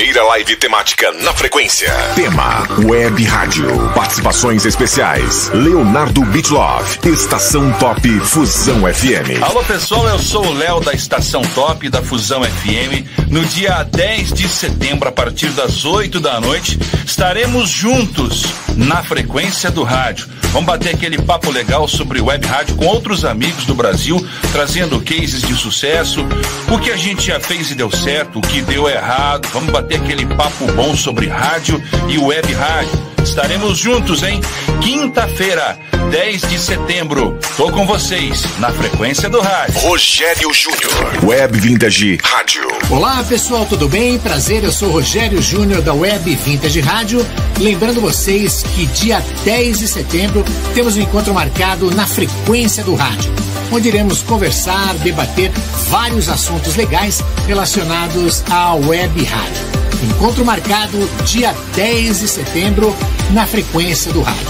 me 0.00 0.09
primeira 0.10 0.26
live 0.30 0.56
temática 0.56 1.12
na 1.22 1.32
frequência. 1.32 1.88
Tema 2.16 2.66
Web 2.84 3.22
Rádio. 3.22 3.68
Participações 3.94 4.66
especiais. 4.66 5.48
Leonardo 5.54 6.24
Bitlove. 6.24 6.98
Estação 7.04 7.72
Top 7.74 8.08
Fusão 8.20 8.80
FM. 8.92 9.40
Alô 9.40 9.62
pessoal, 9.62 10.08
eu 10.08 10.18
sou 10.18 10.44
o 10.44 10.52
Léo 10.52 10.80
da 10.80 10.92
Estação 10.92 11.42
Top 11.54 11.88
da 11.88 12.02
Fusão 12.02 12.42
FM. 12.42 13.06
No 13.28 13.44
dia 13.44 13.84
10 13.84 14.32
de 14.32 14.48
setembro, 14.48 15.08
a 15.08 15.12
partir 15.12 15.50
das 15.50 15.84
8 15.84 16.18
da 16.18 16.40
noite, 16.40 16.76
estaremos 17.06 17.70
juntos 17.70 18.44
na 18.76 19.04
frequência 19.04 19.70
do 19.70 19.84
rádio. 19.84 20.26
Vamos 20.52 20.66
bater 20.66 20.94
aquele 20.94 21.22
papo 21.22 21.52
legal 21.52 21.86
sobre 21.86 22.20
web 22.20 22.44
rádio 22.44 22.74
com 22.74 22.86
outros 22.86 23.24
amigos 23.24 23.64
do 23.66 23.74
Brasil, 23.74 24.26
trazendo 24.50 25.00
cases 25.00 25.42
de 25.42 25.54
sucesso, 25.54 26.26
o 26.68 26.78
que 26.78 26.90
a 26.90 26.96
gente 26.96 27.26
já 27.26 27.38
fez 27.38 27.70
e 27.70 27.76
deu 27.76 27.88
certo, 27.90 28.40
o 28.40 28.42
que 28.42 28.60
deu 28.60 28.88
errado. 28.88 29.48
Vamos 29.52 29.70
bater 29.70 29.99
aquele 30.00 30.26
papo 30.26 30.66
bom 30.72 30.96
sobre 30.96 31.28
rádio 31.28 31.80
e 32.08 32.18
web 32.18 32.52
rádio. 32.54 33.10
Estaremos 33.22 33.78
juntos, 33.78 34.22
hein? 34.22 34.40
Quinta-feira, 34.80 35.78
10 36.10 36.40
de 36.42 36.58
setembro. 36.58 37.38
Tô 37.56 37.70
com 37.70 37.86
vocês 37.86 38.44
na 38.58 38.70
frequência 38.72 39.28
do 39.28 39.40
rádio. 39.40 39.78
Rogério 39.80 40.52
Júnior. 40.54 41.24
Web 41.24 41.60
Vintage 41.60 42.18
Rádio. 42.24 42.66
Olá, 42.88 43.22
pessoal, 43.28 43.66
tudo 43.66 43.88
bem? 43.88 44.18
Prazer, 44.18 44.64
eu 44.64 44.72
sou 44.72 44.90
Rogério 44.90 45.40
Júnior 45.42 45.82
da 45.82 45.92
Web 45.92 46.34
Vintage 46.34 46.80
Rádio. 46.80 47.24
Lembrando 47.58 48.00
vocês 48.00 48.62
que 48.74 48.86
dia 48.86 49.22
10 49.44 49.80
de 49.80 49.88
setembro 49.88 50.42
temos 50.74 50.96
um 50.96 51.00
encontro 51.00 51.34
marcado 51.34 51.90
na 51.94 52.06
frequência 52.06 52.82
do 52.82 52.94
rádio, 52.94 53.30
onde 53.70 53.88
iremos 53.88 54.22
conversar, 54.22 54.94
debater 54.94 55.52
vários 55.90 56.28
assuntos 56.30 56.74
legais 56.74 57.22
relacionados 57.46 58.42
à 58.50 58.74
web 58.74 59.24
rádio. 59.24 59.89
Encontro 60.02 60.44
marcado 60.46 60.98
dia 61.24 61.54
10 61.74 62.20
de 62.20 62.28
setembro 62.28 62.96
na 63.32 63.46
frequência 63.46 64.10
do 64.10 64.22
rádio. 64.22 64.48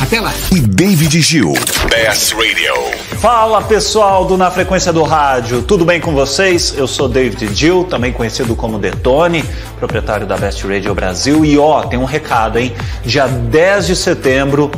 Até 0.00 0.20
lá. 0.20 0.32
E 0.52 0.60
David 0.60 1.20
Gil. 1.20 1.52
Best 1.88 2.32
Radio. 2.32 2.74
Fala 3.18 3.62
pessoal 3.62 4.24
do 4.24 4.36
Na 4.36 4.50
Frequência 4.50 4.92
do 4.92 5.02
Rádio, 5.02 5.62
tudo 5.62 5.84
bem 5.84 6.00
com 6.00 6.12
vocês? 6.12 6.74
Eu 6.76 6.86
sou 6.86 7.08
David 7.08 7.54
Gil, 7.54 7.84
também 7.84 8.12
conhecido 8.12 8.54
como 8.54 8.78
Detone, 8.78 9.44
proprietário 9.78 10.26
da 10.26 10.36
Best 10.36 10.64
Radio 10.64 10.94
Brasil. 10.94 11.44
E 11.44 11.58
ó, 11.58 11.82
tem 11.82 11.98
um 11.98 12.04
recado, 12.04 12.58
hein? 12.58 12.72
Dia 13.04 13.26
10 13.26 13.86
de 13.88 13.96
setembro, 13.96 14.70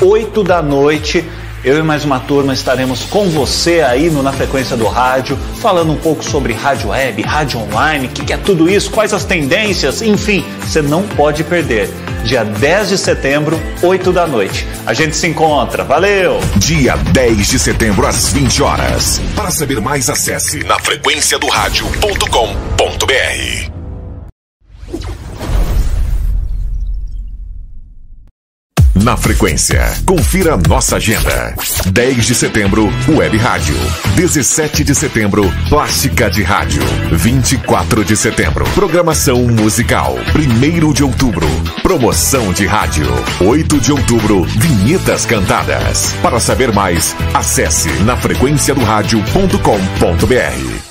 8 0.00 0.42
da 0.42 0.62
noite, 0.62 1.24
eu 1.64 1.78
e 1.78 1.82
mais 1.82 2.04
uma 2.04 2.18
turma 2.18 2.52
estaremos 2.52 3.04
com 3.04 3.28
você 3.28 3.82
aí 3.82 4.10
no 4.10 4.22
Na 4.22 4.32
Frequência 4.32 4.76
do 4.76 4.86
Rádio, 4.86 5.38
falando 5.60 5.92
um 5.92 5.96
pouco 5.96 6.24
sobre 6.24 6.52
rádio 6.52 6.88
web, 6.88 7.22
rádio 7.22 7.60
online, 7.60 8.06
o 8.06 8.10
que, 8.10 8.24
que 8.24 8.32
é 8.32 8.36
tudo 8.36 8.68
isso, 8.68 8.90
quais 8.90 9.12
as 9.12 9.24
tendências, 9.24 10.02
enfim, 10.02 10.44
você 10.60 10.80
não 10.80 11.02
pode 11.02 11.44
perder. 11.44 11.88
Dia 12.24 12.44
10 12.44 12.90
de 12.90 12.98
setembro, 12.98 13.60
8 13.82 14.12
da 14.12 14.26
noite. 14.26 14.66
A 14.86 14.92
gente 14.92 15.16
se 15.16 15.26
encontra, 15.26 15.84
valeu! 15.84 16.38
Dia 16.56 16.96
10 16.96 17.48
de 17.48 17.58
setembro, 17.58 18.06
às 18.06 18.30
20 18.30 18.62
horas. 18.62 19.20
Para 19.34 19.50
saber 19.50 19.80
mais, 19.80 20.10
acesse 20.10 20.62
na 20.64 20.78
frequência 20.78 21.38
do 21.38 21.48
rádio.com.br. 21.48 23.79
Na 29.02 29.16
frequência, 29.16 29.80
confira 30.04 30.58
nossa 30.68 30.96
agenda. 30.96 31.54
10 31.86 32.26
de 32.26 32.34
setembro, 32.34 32.92
Web 33.08 33.38
Rádio. 33.38 33.74
17 34.14 34.84
de 34.84 34.94
setembro, 34.94 35.50
Plástica 35.70 36.30
de 36.30 36.42
Rádio. 36.42 36.82
24 37.10 38.04
de 38.04 38.14
setembro, 38.14 38.62
programação 38.74 39.46
musical. 39.46 40.16
1 40.36 40.92
de 40.92 41.02
outubro, 41.02 41.46
promoção 41.82 42.52
de 42.52 42.66
rádio. 42.66 43.06
8 43.40 43.80
de 43.80 43.90
outubro, 43.90 44.44
vinhetas 44.44 45.24
cantadas. 45.24 46.12
Para 46.20 46.38
saber 46.38 46.70
mais, 46.70 47.16
acesse 47.32 47.88
na 48.02 48.18
frequência 48.18 48.74
do 48.74 48.82
rádio.com.br. 48.82 50.89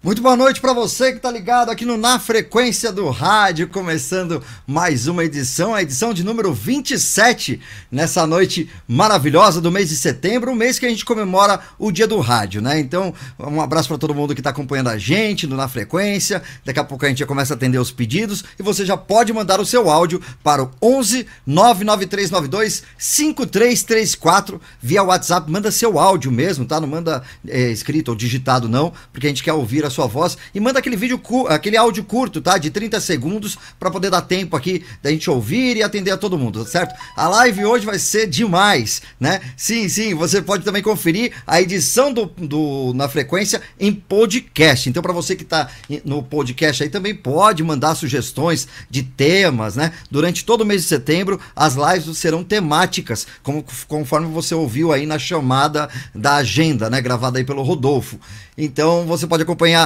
Muito 0.00 0.22
boa 0.22 0.36
noite 0.36 0.60
para 0.60 0.72
você 0.72 1.10
que 1.10 1.16
está 1.16 1.28
ligado 1.28 1.70
aqui 1.70 1.84
no 1.84 1.96
Na 1.96 2.20
Frequência 2.20 2.92
do 2.92 3.10
Rádio, 3.10 3.66
começando 3.66 4.40
mais 4.64 5.08
uma 5.08 5.24
edição, 5.24 5.74
a 5.74 5.82
edição 5.82 6.14
de 6.14 6.22
número 6.22 6.54
27, 6.54 7.60
nessa 7.90 8.24
noite 8.24 8.70
maravilhosa 8.86 9.60
do 9.60 9.72
mês 9.72 9.88
de 9.88 9.96
setembro, 9.96 10.52
o 10.52 10.54
mês 10.54 10.78
que 10.78 10.86
a 10.86 10.88
gente 10.88 11.04
comemora 11.04 11.58
o 11.76 11.90
Dia 11.90 12.06
do 12.06 12.20
Rádio, 12.20 12.62
né? 12.62 12.78
Então, 12.78 13.12
um 13.40 13.60
abraço 13.60 13.88
para 13.88 13.98
todo 13.98 14.14
mundo 14.14 14.36
que 14.36 14.40
está 14.40 14.50
acompanhando 14.50 14.86
a 14.86 14.96
gente 14.96 15.48
no 15.48 15.56
Na 15.56 15.66
Frequência. 15.66 16.44
Daqui 16.64 16.78
a 16.78 16.84
pouco 16.84 17.04
a 17.04 17.08
gente 17.08 17.18
já 17.18 17.26
começa 17.26 17.54
a 17.54 17.56
atender 17.56 17.78
os 17.78 17.90
pedidos 17.90 18.44
e 18.56 18.62
você 18.62 18.86
já 18.86 18.96
pode 18.96 19.32
mandar 19.32 19.58
o 19.58 19.66
seu 19.66 19.90
áudio 19.90 20.22
para 20.44 20.62
o 20.62 20.70
11 20.80 21.26
99392 21.44 22.84
5334 22.96 24.60
via 24.80 25.02
WhatsApp. 25.02 25.50
Manda 25.50 25.72
seu 25.72 25.98
áudio 25.98 26.30
mesmo, 26.30 26.64
tá? 26.64 26.80
Não 26.80 26.86
manda 26.86 27.20
é, 27.48 27.72
escrito 27.72 28.10
ou 28.10 28.14
digitado, 28.14 28.68
não, 28.68 28.92
porque 29.12 29.26
a 29.26 29.30
gente 29.30 29.42
quer 29.42 29.54
ouvir 29.54 29.87
a 29.88 29.90
sua 29.90 30.06
voz 30.06 30.38
e 30.54 30.60
manda 30.60 30.78
aquele 30.78 30.96
vídeo, 30.96 31.20
aquele 31.48 31.76
áudio 31.76 32.04
curto, 32.04 32.40
tá? 32.40 32.56
De 32.56 32.70
30 32.70 33.00
segundos 33.00 33.58
para 33.78 33.90
poder 33.90 34.10
dar 34.10 34.22
tempo 34.22 34.56
aqui 34.56 34.84
da 35.02 35.10
gente 35.10 35.28
ouvir 35.28 35.76
e 35.76 35.82
atender 35.82 36.10
a 36.12 36.16
todo 36.16 36.38
mundo, 36.38 36.64
certo? 36.64 36.94
A 37.16 37.28
live 37.28 37.64
hoje 37.64 37.84
vai 37.84 37.98
ser 37.98 38.26
demais, 38.26 39.02
né? 39.18 39.40
Sim, 39.56 39.88
sim, 39.88 40.14
você 40.14 40.40
pode 40.40 40.64
também 40.64 40.82
conferir 40.82 41.32
a 41.46 41.60
edição 41.60 42.12
do, 42.12 42.26
do 42.26 42.92
na 42.94 43.08
frequência 43.08 43.60
em 43.78 43.92
podcast. 43.92 44.88
Então, 44.88 45.02
para 45.02 45.12
você 45.12 45.34
que 45.34 45.44
tá 45.44 45.68
no 46.04 46.22
podcast 46.22 46.82
aí 46.82 46.88
também 46.88 47.14
pode 47.14 47.62
mandar 47.62 47.94
sugestões 47.94 48.68
de 48.90 49.02
temas, 49.02 49.76
né? 49.76 49.92
Durante 50.10 50.44
todo 50.44 50.62
o 50.62 50.66
mês 50.66 50.82
de 50.82 50.88
setembro, 50.88 51.40
as 51.54 51.74
lives 51.74 52.16
serão 52.18 52.44
temáticas, 52.44 53.26
como, 53.42 53.64
conforme 53.86 54.28
você 54.28 54.54
ouviu 54.54 54.92
aí 54.92 55.06
na 55.06 55.18
chamada 55.18 55.88
da 56.14 56.36
agenda, 56.36 56.88
né? 56.90 57.00
Gravada 57.00 57.38
aí 57.38 57.44
pelo 57.44 57.62
Rodolfo. 57.62 58.18
Então 58.58 59.06
você 59.06 59.26
pode 59.26 59.44
acompanhar 59.44 59.77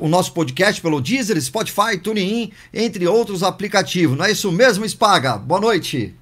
o 0.00 0.08
nosso 0.08 0.32
podcast 0.32 0.80
pelo 0.80 1.00
Deezer, 1.00 1.40
Spotify, 1.40 1.98
TuneIn, 2.02 2.50
entre 2.72 3.06
outros 3.06 3.42
aplicativos. 3.42 4.16
Não 4.16 4.24
é 4.24 4.32
isso 4.32 4.50
mesmo, 4.50 4.88
Spaga? 4.88 5.36
Boa 5.36 5.60
noite. 5.60 6.14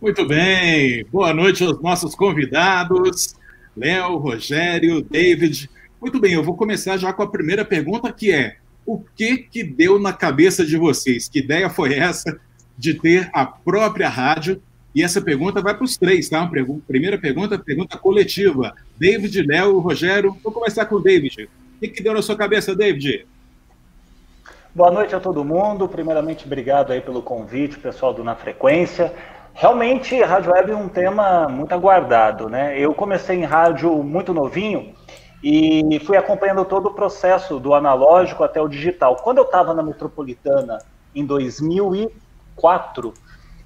Muito 0.00 0.26
bem, 0.26 1.04
boa 1.12 1.32
noite 1.32 1.62
aos 1.62 1.80
nossos 1.80 2.16
convidados, 2.16 3.36
Léo, 3.76 4.16
Rogério, 4.16 5.02
David. 5.02 5.70
Muito 6.00 6.20
bem, 6.20 6.34
eu 6.34 6.44
vou 6.44 6.56
começar 6.56 6.96
já 6.96 7.12
com 7.12 7.22
a 7.22 7.28
primeira 7.28 7.64
pergunta, 7.64 8.12
que 8.12 8.32
é: 8.32 8.56
o 8.86 8.98
que 8.98 9.38
que 9.38 9.64
deu 9.64 9.98
na 9.98 10.12
cabeça 10.12 10.64
de 10.64 10.76
vocês? 10.76 11.28
Que 11.28 11.40
ideia 11.40 11.68
foi 11.68 11.94
essa 11.94 12.38
de 12.76 12.94
ter 12.94 13.28
a 13.32 13.44
própria 13.44 14.08
rádio? 14.08 14.62
E 14.94 15.02
essa 15.02 15.20
pergunta 15.20 15.60
vai 15.60 15.74
para 15.74 15.84
os 15.84 15.96
três, 15.96 16.28
tá? 16.28 16.48
Primeira 16.86 17.18
pergunta, 17.18 17.58
pergunta 17.58 17.98
coletiva. 17.98 18.74
David, 18.96 19.42
Léo, 19.42 19.78
Rogério. 19.80 20.36
Vou 20.42 20.52
começar 20.52 20.86
com 20.86 20.96
o 20.96 21.00
David. 21.00 21.44
O 21.44 21.80
que, 21.80 21.88
que 21.88 22.02
deu 22.02 22.14
na 22.14 22.22
sua 22.22 22.36
cabeça, 22.36 22.74
David? 22.74 23.26
Boa 24.74 24.90
noite 24.90 25.14
a 25.14 25.20
todo 25.20 25.44
mundo. 25.44 25.88
Primeiramente, 25.88 26.46
obrigado 26.46 26.92
aí 26.92 27.00
pelo 27.00 27.20
convite, 27.20 27.78
pessoal 27.78 28.14
do 28.14 28.24
Na 28.24 28.36
Frequência. 28.36 29.12
Realmente, 29.52 30.20
rádio 30.22 30.52
web 30.52 30.70
é 30.70 30.76
um 30.76 30.88
tema 30.88 31.48
muito 31.48 31.72
aguardado, 31.72 32.48
né? 32.48 32.78
Eu 32.78 32.94
comecei 32.94 33.36
em 33.36 33.44
rádio 33.44 34.02
muito 34.02 34.32
novinho 34.32 34.94
e 35.42 36.00
fui 36.04 36.16
acompanhando 36.16 36.64
todo 36.64 36.86
o 36.86 36.94
processo 36.94 37.60
do 37.60 37.74
analógico 37.74 38.42
até 38.42 38.60
o 38.60 38.68
digital. 38.68 39.16
Quando 39.16 39.38
eu 39.38 39.44
estava 39.44 39.72
na 39.72 39.82
Metropolitana 39.82 40.78
em 41.14 41.24
2004, 41.24 43.14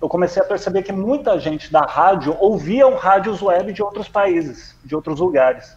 eu 0.00 0.08
comecei 0.08 0.42
a 0.42 0.44
perceber 0.44 0.82
que 0.82 0.92
muita 0.92 1.38
gente 1.38 1.72
da 1.72 1.82
rádio 1.82 2.36
ouviam 2.40 2.96
rádios 2.96 3.40
web 3.40 3.72
de 3.72 3.82
outros 3.82 4.08
países, 4.08 4.76
de 4.84 4.94
outros 4.94 5.20
lugares. 5.20 5.74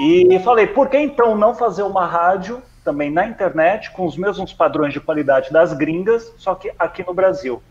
E 0.00 0.38
falei, 0.40 0.66
por 0.66 0.88
que 0.88 0.98
então 0.98 1.36
não 1.36 1.54
fazer 1.54 1.82
uma 1.82 2.04
rádio 2.06 2.62
também 2.84 3.10
na 3.10 3.26
internet 3.26 3.90
com 3.92 4.04
os 4.04 4.16
mesmos 4.16 4.52
padrões 4.52 4.92
de 4.92 5.00
qualidade 5.00 5.52
das 5.52 5.72
gringas, 5.72 6.34
só 6.36 6.54
que 6.54 6.72
aqui 6.78 7.06
no 7.06 7.14
Brasil? 7.14 7.62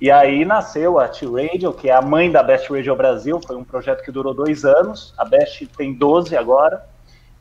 E 0.00 0.10
aí 0.10 0.44
nasceu 0.44 0.98
a 0.98 1.06
T-Radio, 1.08 1.72
que 1.72 1.88
é 1.88 1.94
a 1.94 2.02
mãe 2.02 2.30
da 2.30 2.42
Best 2.42 2.70
Radio 2.72 2.96
Brasil, 2.96 3.40
foi 3.46 3.56
um 3.56 3.64
projeto 3.64 4.02
que 4.02 4.10
durou 4.10 4.32
dois 4.32 4.64
anos, 4.64 5.14
a 5.16 5.24
Best 5.24 5.66
tem 5.76 5.94
12 5.94 6.36
agora, 6.36 6.84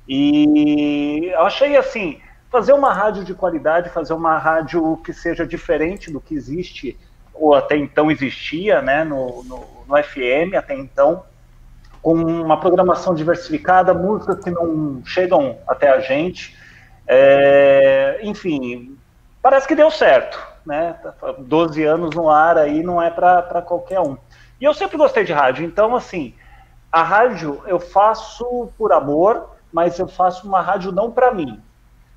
e 0.09 1.29
eu 1.31 1.41
achei 1.41 1.77
assim, 1.77 2.19
fazer 2.49 2.73
uma 2.73 2.91
rádio 2.91 3.23
de 3.23 3.33
qualidade, 3.33 3.89
fazer 3.89 4.13
uma 4.13 4.37
rádio 4.37 4.97
que 4.97 5.13
seja 5.13 5.45
diferente 5.45 6.11
do 6.11 6.19
que 6.19 6.33
existe, 6.33 6.97
ou 7.33 7.53
até 7.53 7.77
então 7.77 8.09
existia, 8.09 8.81
né, 8.81 9.03
no, 9.03 9.43
no, 9.43 9.67
no 9.87 10.03
FM 10.03 10.55
até 10.57 10.75
então, 10.75 11.23
com 12.01 12.13
uma 12.13 12.59
programação 12.59 13.13
diversificada, 13.13 13.93
músicas 13.93 14.43
que 14.43 14.49
não 14.49 15.01
chegam 15.05 15.57
até 15.67 15.89
a 15.89 15.99
gente, 15.99 16.57
é, 17.07 18.19
enfim, 18.23 18.97
parece 19.41 19.67
que 19.67 19.75
deu 19.75 19.91
certo 19.91 20.49
né? 20.69 20.95
12 21.39 21.83
anos 21.83 22.15
no 22.15 22.29
ar 22.29 22.57
aí 22.57 22.83
não 22.83 23.01
é 23.01 23.09
para 23.09 23.61
qualquer 23.61 23.99
um. 23.99 24.17
E 24.61 24.65
eu 24.65 24.73
sempre 24.73 24.97
gostei 24.97 25.23
de 25.23 25.33
rádio, 25.33 25.65
então, 25.65 25.95
assim, 25.95 26.35
a 26.91 27.01
rádio 27.01 27.61
eu 27.65 27.79
faço 27.79 28.69
por 28.77 28.91
amor, 28.91 29.49
mas 29.71 29.97
eu 29.99 30.07
faço 30.07 30.47
uma 30.47 30.61
rádio 30.61 30.91
não 30.91 31.11
para 31.11 31.33
mim. 31.33 31.61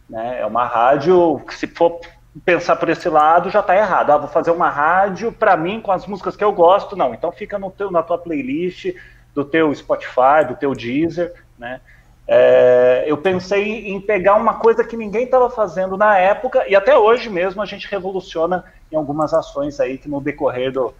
Né? 0.08 0.40
É 0.40 0.46
uma 0.46 0.64
rádio 0.64 1.40
que, 1.46 1.54
se 1.54 1.66
for 1.66 2.00
pensar 2.44 2.76
por 2.76 2.88
esse 2.88 3.08
lado, 3.08 3.50
já 3.50 3.60
está 3.60 3.76
errado. 3.76 4.10
Ah, 4.10 4.18
vou 4.18 4.28
fazer 4.28 4.50
uma 4.50 4.70
rádio 4.70 5.32
para 5.32 5.56
mim 5.56 5.80
com 5.80 5.92
as 5.92 6.06
músicas 6.06 6.36
que 6.36 6.44
eu 6.44 6.52
gosto. 6.52 6.96
Não, 6.96 7.12
então 7.12 7.30
fica 7.30 7.58
no 7.58 7.70
teu, 7.70 7.90
na 7.90 8.02
tua 8.02 8.18
playlist 8.18 8.94
do 9.34 9.44
teu 9.44 9.74
Spotify, 9.74 10.44
do 10.46 10.54
teu 10.54 10.74
Deezer, 10.74 11.32
né? 11.58 11.80
É, 12.26 13.04
eu 13.06 13.18
pensei 13.18 13.88
em 13.88 14.00
pegar 14.00 14.36
uma 14.36 14.54
coisa 14.54 14.84
que 14.84 14.96
ninguém 14.96 15.24
estava 15.24 15.50
fazendo 15.50 15.96
na 15.96 16.16
época, 16.16 16.64
e 16.68 16.76
até 16.76 16.96
hoje 16.96 17.28
mesmo 17.28 17.60
a 17.60 17.66
gente 17.66 17.88
revoluciona 17.90 18.64
em 18.90 18.96
algumas 18.96 19.34
ações 19.34 19.80
aí 19.80 19.98
que 19.98 20.08
no 20.08 20.20
decorrer 20.20 20.70
do, 20.70 20.94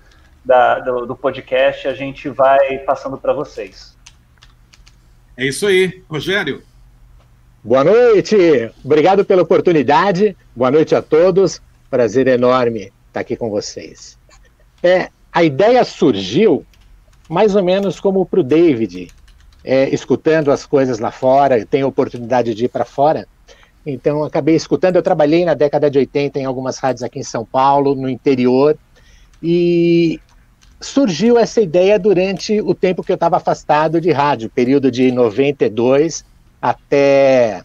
da, 0.44 0.81
do, 0.81 1.06
do 1.06 1.16
podcast 1.16 1.87
a 1.87 1.94
gente 1.94 2.28
vai 2.28 2.78
passando 2.81 3.16
para 3.16 3.32
vocês. 3.32 3.96
É 5.37 5.46
isso 5.46 5.67
aí, 5.67 6.02
Rogério. 6.08 6.62
Boa 7.64 7.84
noite, 7.84 8.37
obrigado 8.84 9.25
pela 9.25 9.43
oportunidade, 9.43 10.37
boa 10.55 10.70
noite 10.70 10.94
a 10.94 11.00
todos, 11.00 11.62
prazer 11.88 12.26
enorme 12.26 12.93
estar 13.06 13.20
aqui 13.20 13.37
com 13.37 13.49
vocês. 13.49 14.19
É, 14.82 15.11
a 15.32 15.44
ideia 15.44 15.84
surgiu 15.84 16.67
mais 17.29 17.55
ou 17.55 17.62
menos 17.62 18.00
como 18.00 18.26
para 18.26 18.40
o 18.40 18.43
David, 18.43 19.08
é, 19.64 19.88
escutando 19.88 20.50
as 20.50 20.67
coisas 20.67 20.99
lá 20.99 21.11
fora, 21.11 21.64
tenho 21.64 21.87
oportunidade 21.87 22.55
de 22.55 22.64
ir 22.64 22.69
para 22.69 22.85
fora. 22.85 23.26
Então, 23.87 24.23
acabei 24.25 24.55
escutando. 24.55 24.96
Eu 24.96 25.02
trabalhei 25.02 25.44
na 25.44 25.55
década 25.55 25.90
de 25.90 25.99
80 25.99 26.38
em 26.40 26.44
algumas 26.44 26.78
rádios 26.78 27.02
aqui 27.02 27.20
em 27.20 27.25
São 27.25 27.44
Paulo, 27.44 27.94
no 27.94 28.08
interior, 28.08 28.76
e 29.43 30.20
surgiu 30.82 31.38
essa 31.38 31.61
ideia 31.61 31.99
durante 31.99 32.61
o 32.61 32.75
tempo 32.75 33.02
que 33.02 33.12
eu 33.12 33.14
estava 33.14 33.37
afastado 33.37 34.00
de 34.00 34.11
rádio, 34.11 34.50
período 34.50 34.90
de 34.90 35.11
92 35.11 36.25
até 36.61 37.62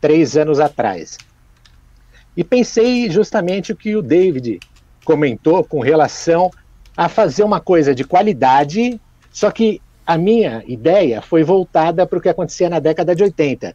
três 0.00 0.36
anos 0.36 0.60
atrás. 0.60 1.16
E 2.36 2.44
pensei 2.44 3.08
justamente 3.10 3.72
o 3.72 3.76
que 3.76 3.96
o 3.96 4.02
David 4.02 4.60
comentou 5.04 5.64
com 5.64 5.80
relação 5.80 6.50
a 6.96 7.08
fazer 7.08 7.44
uma 7.44 7.60
coisa 7.60 7.94
de 7.94 8.04
qualidade, 8.04 9.00
só 9.32 9.50
que 9.50 9.80
a 10.06 10.18
minha 10.18 10.62
ideia 10.66 11.22
foi 11.22 11.42
voltada 11.42 12.06
para 12.06 12.18
o 12.18 12.20
que 12.20 12.28
acontecia 12.28 12.68
na 12.68 12.80
década 12.80 13.14
de 13.14 13.22
80. 13.22 13.74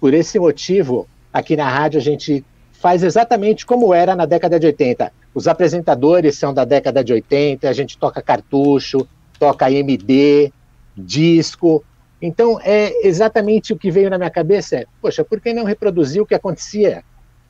Por 0.00 0.14
esse 0.14 0.38
motivo, 0.38 1.06
aqui 1.32 1.56
na 1.56 1.68
rádio 1.68 1.98
a 1.98 2.02
gente 2.02 2.44
faz 2.80 3.02
exatamente 3.02 3.66
como 3.66 3.92
era 3.92 4.16
na 4.16 4.24
década 4.24 4.58
de 4.58 4.66
80. 4.66 5.12
Os 5.34 5.46
apresentadores 5.46 6.38
são 6.38 6.52
da 6.52 6.64
década 6.64 7.04
de 7.04 7.12
80, 7.12 7.68
a 7.68 7.72
gente 7.74 7.98
toca 7.98 8.22
cartucho, 8.22 9.06
toca 9.38 9.70
MD, 9.70 10.50
disco. 10.96 11.84
Então, 12.22 12.58
é 12.62 13.06
exatamente 13.06 13.74
o 13.74 13.78
que 13.78 13.90
veio 13.90 14.08
na 14.08 14.16
minha 14.16 14.30
cabeça 14.30 14.76
é, 14.76 14.86
poxa, 15.00 15.22
por 15.22 15.40
que 15.40 15.52
não 15.52 15.64
reproduzir 15.64 16.22
o 16.22 16.26
que 16.26 16.34
acontecia 16.34 17.04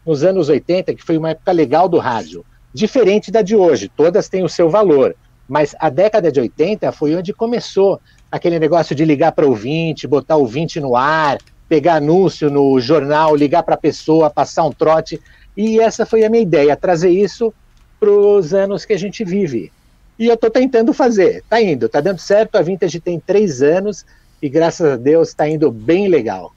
nos 0.05 0.25
anos 0.25 0.49
80, 0.49 0.95
que 0.95 1.05
foi 1.05 1.17
uma 1.17 1.31
época 1.31 1.53
legal 1.53 1.89
do 1.89 1.99
rádio? 1.99 2.45
Diferente 2.75 3.31
da 3.31 3.41
de 3.41 3.55
hoje, 3.55 3.89
todas 3.89 4.29
têm 4.29 4.43
o 4.43 4.49
seu 4.49 4.69
valor. 4.69 5.15
Mas 5.49 5.77
a 5.79 5.89
década 5.91 6.31
de 6.31 6.41
80 6.41 6.91
foi 6.91 7.15
onde 7.15 7.33
começou 7.33 8.01
aquele 8.31 8.59
negócio 8.59 8.97
de 8.97 9.05
ligar 9.05 9.33
para 9.33 9.47
o 9.47 9.51
ouvinte, 9.51 10.09
botar 10.09 10.37
o 10.37 10.41
ouvinte 10.41 10.81
no 10.81 10.97
ar, 10.97 11.39
pegar 11.71 11.95
anúncio 11.95 12.51
no 12.51 12.81
jornal, 12.81 13.37
ligar 13.37 13.63
para 13.63 13.77
a 13.77 13.79
pessoa, 13.79 14.29
passar 14.29 14.65
um 14.65 14.73
trote. 14.73 15.21
E 15.57 15.79
essa 15.79 16.05
foi 16.05 16.25
a 16.25 16.29
minha 16.29 16.43
ideia, 16.43 16.77
trazer 16.77 17.11
isso 17.11 17.55
para 18.01 18.11
os 18.11 18.53
anos 18.53 18.85
que 18.85 18.93
a 18.93 18.99
gente 18.99 19.25
vive. 19.25 19.71
E 20.19 20.27
eu 20.27 20.35
estou 20.35 20.51
tentando 20.51 20.93
fazer, 20.93 21.37
está 21.37 21.63
indo, 21.63 21.87
está 21.87 22.01
dando 22.01 22.19
certo. 22.19 22.57
A 22.57 22.63
Vintage 22.63 22.99
tem 22.99 23.21
três 23.21 23.63
anos 23.63 24.05
e 24.43 24.49
graças 24.49 24.95
a 24.95 24.97
Deus 24.97 25.29
está 25.29 25.49
indo 25.49 25.71
bem 25.71 26.09
legal. 26.09 26.53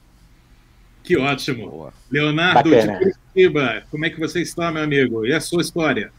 Que 1.04 1.16
ótimo. 1.16 1.70
Boa. 1.70 1.92
Leonardo 2.10 2.68
Bacana. 2.68 2.98
de 2.98 2.98
Curitiba, 2.98 3.84
como 3.92 4.04
é 4.04 4.10
que 4.10 4.18
você 4.18 4.42
está, 4.42 4.72
meu 4.72 4.82
amigo? 4.82 5.24
E 5.24 5.32
a 5.32 5.40
sua 5.40 5.62
história? 5.62 6.10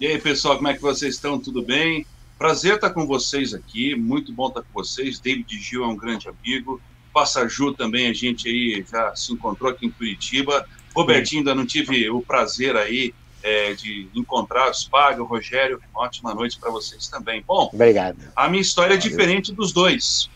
E 0.00 0.06
aí, 0.06 0.18
pessoal, 0.18 0.56
como 0.56 0.66
é 0.66 0.74
que 0.74 0.82
vocês 0.82 1.14
estão? 1.14 1.38
Tudo 1.38 1.62
bem? 1.62 2.04
Prazer 2.36 2.74
estar 2.74 2.90
com 2.90 3.06
vocês 3.06 3.54
aqui, 3.54 3.94
muito 3.94 4.32
bom 4.32 4.48
estar 4.48 4.62
com 4.62 4.72
vocês. 4.74 5.20
David 5.20 5.56
Gil 5.60 5.84
é 5.84 5.86
um 5.86 5.96
grande 5.96 6.28
amigo. 6.28 6.80
Passaju 7.16 7.72
também, 7.72 8.08
a 8.08 8.12
gente 8.12 8.46
aí 8.46 8.84
já 8.86 9.16
se 9.16 9.32
encontrou 9.32 9.70
aqui 9.70 9.86
em 9.86 9.90
Curitiba. 9.90 10.68
Robertinho, 10.94 11.40
ainda 11.40 11.54
não 11.54 11.64
tive 11.64 12.10
o 12.10 12.20
prazer 12.20 12.76
aí 12.76 13.14
é, 13.42 13.72
de 13.72 14.06
encontrar 14.14 14.70
os 14.70 14.84
Paga, 14.84 15.22
o 15.22 15.24
Rogério. 15.24 15.80
Ótima 15.94 16.34
noite 16.34 16.58
para 16.60 16.70
vocês 16.70 17.08
também. 17.08 17.42
Bom, 17.46 17.70
obrigado. 17.72 18.18
A 18.36 18.50
minha 18.50 18.60
história 18.60 18.92
é 18.92 18.98
diferente 18.98 19.50
dos 19.50 19.72
dois. 19.72 20.28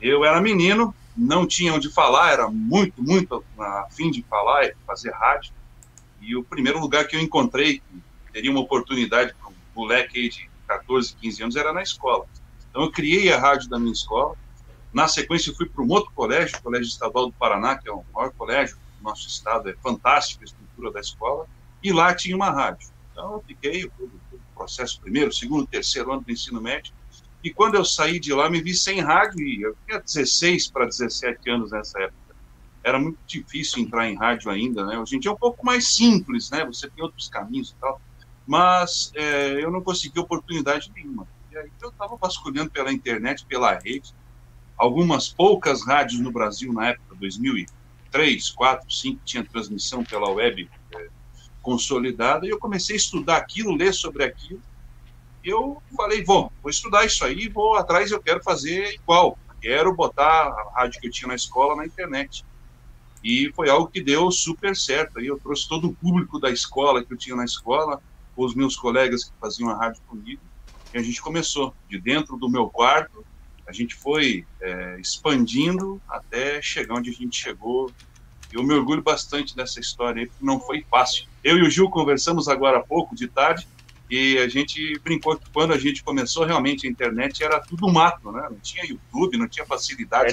Eu 0.00 0.24
era 0.24 0.40
menino, 0.40 0.94
não 1.16 1.44
tinha 1.44 1.74
onde 1.74 1.92
falar, 1.92 2.30
era 2.30 2.48
muito, 2.48 3.02
muito 3.02 3.44
afim 3.58 4.08
de 4.08 4.22
falar 4.22 4.64
e 4.64 4.74
fazer 4.86 5.10
rádio. 5.10 5.52
E 6.20 6.36
o 6.36 6.44
primeiro 6.44 6.78
lugar 6.78 7.08
que 7.08 7.16
eu 7.16 7.20
encontrei 7.20 7.82
teria 8.32 8.52
uma 8.52 8.60
oportunidade 8.60 9.34
para 9.34 9.48
um 9.48 9.54
moleque 9.74 10.20
aí 10.20 10.28
de 10.28 10.48
14, 10.68 11.16
15 11.20 11.42
anos, 11.42 11.56
era 11.56 11.72
na 11.72 11.82
escola. 11.82 12.26
Então 12.70 12.82
eu 12.82 12.92
criei 12.92 13.32
a 13.32 13.40
rádio 13.40 13.68
da 13.68 13.76
minha 13.76 13.92
escola. 13.92 14.36
Na 14.92 15.06
sequência 15.06 15.54
fui 15.54 15.68
para 15.68 15.82
um 15.82 15.88
outro 15.88 16.10
colégio, 16.14 16.58
o 16.58 16.62
Colégio 16.62 16.88
Estadual 16.88 17.26
do 17.26 17.32
Paraná, 17.32 17.76
que 17.76 17.88
é 17.88 17.92
o 17.92 18.04
maior 18.14 18.32
colégio 18.32 18.76
do 18.76 19.04
nosso 19.04 19.28
estado, 19.28 19.68
é 19.68 19.74
fantástica 19.82 20.44
a 20.44 20.46
estrutura 20.46 20.92
da 20.92 21.00
escola, 21.00 21.46
e 21.82 21.92
lá 21.92 22.14
tinha 22.14 22.34
uma 22.34 22.50
rádio. 22.50 22.88
Então 23.12 23.34
eu 23.34 23.44
fiquei 23.46 23.84
o 23.84 23.92
processo 24.54 25.00
primeiro, 25.00 25.32
segundo, 25.32 25.66
terceiro 25.66 26.12
ano 26.12 26.22
do 26.22 26.32
ensino 26.32 26.60
médio, 26.60 26.92
e 27.44 27.52
quando 27.52 27.76
eu 27.76 27.84
saí 27.84 28.18
de 28.18 28.32
lá 28.32 28.50
me 28.50 28.60
vi 28.60 28.74
sem 28.74 29.00
rádio, 29.00 29.40
e 29.40 29.62
eu 29.62 29.76
tinha 29.86 30.00
16 30.00 30.70
para 30.70 30.86
17 30.86 31.50
anos 31.50 31.70
nessa 31.70 32.00
época 32.00 32.28
era 32.82 32.98
muito 32.98 33.18
difícil 33.26 33.82
entrar 33.82 34.08
em 34.08 34.16
rádio 34.16 34.50
ainda, 34.50 34.86
né? 34.86 34.98
Hoje 34.98 35.16
em 35.16 35.18
dia 35.18 35.30
é 35.30 35.34
um 35.34 35.36
pouco 35.36 35.66
mais 35.66 35.88
simples, 35.88 36.48
né? 36.50 36.64
Você 36.64 36.88
tem 36.88 37.04
outros 37.04 37.28
caminhos 37.28 37.70
e 37.70 37.74
tal 37.74 38.00
mas 38.48 39.12
é, 39.14 39.62
eu 39.62 39.70
não 39.70 39.82
consegui 39.82 40.18
oportunidade 40.18 40.90
nenhuma. 40.96 41.28
E 41.52 41.58
aí 41.58 41.70
eu 41.82 41.90
estava 41.90 42.16
vasculhando 42.16 42.70
pela 42.70 42.90
internet, 42.90 43.44
pela 43.44 43.74
rede, 43.74 44.14
algumas 44.78 45.28
poucas 45.28 45.84
rádios 45.84 46.20
no 46.20 46.30
Brasil 46.30 46.72
na 46.72 46.88
época, 46.90 47.16
2003, 47.16 48.50
4, 48.50 48.90
5, 48.90 49.20
tinha 49.24 49.44
transmissão 49.44 50.04
pela 50.04 50.30
web 50.30 50.70
é, 50.94 51.08
consolidada, 51.60 52.46
e 52.46 52.50
eu 52.50 52.58
comecei 52.58 52.94
a 52.94 52.98
estudar 52.98 53.36
aquilo, 53.36 53.74
ler 53.74 53.92
sobre 53.92 54.24
aquilo, 54.24 54.62
eu 55.44 55.82
falei, 55.96 56.22
vou, 56.22 56.52
vou 56.62 56.70
estudar 56.70 57.04
isso 57.04 57.24
aí, 57.24 57.48
vou 57.48 57.76
atrás, 57.76 58.10
eu 58.10 58.20
quero 58.20 58.42
fazer 58.42 58.94
igual. 58.94 59.38
Quero 59.60 59.94
botar 59.94 60.24
a 60.24 60.72
rádio 60.74 61.00
que 61.00 61.08
eu 61.08 61.10
tinha 61.10 61.28
na 61.28 61.34
escola 61.34 61.74
na 61.74 61.86
internet. 61.86 62.44
E 63.24 63.50
foi 63.54 63.68
algo 63.68 63.88
que 63.88 64.00
deu 64.00 64.30
super 64.30 64.76
certo. 64.76 65.18
Aí 65.18 65.26
eu 65.26 65.38
trouxe 65.38 65.68
todo 65.68 65.88
o 65.88 65.94
público 65.94 66.38
da 66.38 66.50
escola 66.50 67.04
que 67.04 67.12
eu 67.12 67.16
tinha 67.16 67.34
na 67.34 67.44
escola, 67.44 68.00
os 68.36 68.54
meus 68.54 68.76
colegas 68.76 69.24
que 69.24 69.32
faziam 69.40 69.70
a 69.70 69.76
rádio 69.76 70.00
comigo, 70.06 70.40
e 70.94 70.98
a 70.98 71.02
gente 71.02 71.20
começou 71.20 71.74
de 71.88 72.00
dentro 72.00 72.36
do 72.36 72.48
meu 72.48 72.68
quarto. 72.68 73.24
A 73.68 73.72
gente 73.72 73.94
foi 73.94 74.46
é, 74.62 74.98
expandindo 74.98 76.00
até 76.08 76.60
chegar 76.62 76.94
onde 76.94 77.10
a 77.10 77.12
gente 77.12 77.38
chegou. 77.38 77.92
Eu 78.50 78.62
me 78.62 78.72
orgulho 78.72 79.02
bastante 79.02 79.54
dessa 79.54 79.78
história 79.78 80.22
aí, 80.22 80.26
porque 80.26 80.44
não 80.44 80.58
foi 80.58 80.82
fácil. 80.90 81.26
Eu 81.44 81.58
e 81.58 81.62
o 81.62 81.70
Gil 81.70 81.90
conversamos 81.90 82.48
agora 82.48 82.78
há 82.78 82.80
pouco, 82.80 83.14
de 83.14 83.28
tarde, 83.28 83.68
e 84.10 84.38
a 84.38 84.48
gente 84.48 84.98
brincou 85.00 85.36
que 85.36 85.50
quando 85.52 85.74
a 85.74 85.78
gente 85.78 86.02
começou, 86.02 86.46
realmente 86.46 86.86
a 86.86 86.90
internet 86.90 87.44
era 87.44 87.60
tudo 87.60 87.86
mato, 87.92 88.32
né? 88.32 88.48
Não 88.50 88.58
tinha 88.58 88.86
YouTube, 88.86 89.36
não 89.36 89.46
tinha 89.46 89.66
facilidade. 89.66 90.30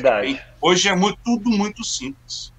Hoje 0.62 0.88
é 0.88 0.96
muito, 0.96 1.20
tudo 1.22 1.50
muito 1.50 1.84
simples. 1.84 2.54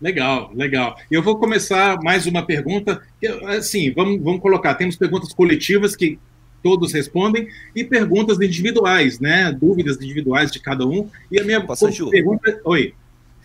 Legal, 0.00 0.50
legal. 0.52 0.96
Eu 1.08 1.22
vou 1.22 1.38
começar 1.38 1.96
mais 2.02 2.26
uma 2.26 2.44
pergunta. 2.44 3.00
Eu, 3.22 3.46
Assim, 3.48 3.92
vamos, 3.92 4.20
vamos 4.20 4.40
colocar. 4.40 4.74
Temos 4.74 4.96
perguntas 4.96 5.32
coletivas 5.32 5.94
que 5.94 6.18
todos 6.62 6.92
respondem 6.92 7.48
e 7.74 7.84
perguntas 7.84 8.40
individuais, 8.40 9.20
né? 9.20 9.52
Dúvidas 9.52 9.96
individuais 9.96 10.50
de 10.50 10.60
cada 10.60 10.86
um. 10.86 11.08
E 11.30 11.38
a 11.40 11.44
minha 11.44 11.64
Passa, 11.64 11.90
Ju. 11.90 12.10
pergunta. 12.10 12.60
Oi. 12.64 12.94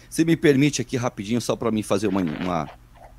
Você 0.09 0.23
me 0.23 0.35
permite 0.35 0.81
aqui 0.81 0.95
rapidinho, 0.95 1.41
só 1.41 1.55
para 1.55 1.71
mim 1.71 1.81
fazer 1.81 2.07
uma, 2.07 2.21
uma, 2.21 2.69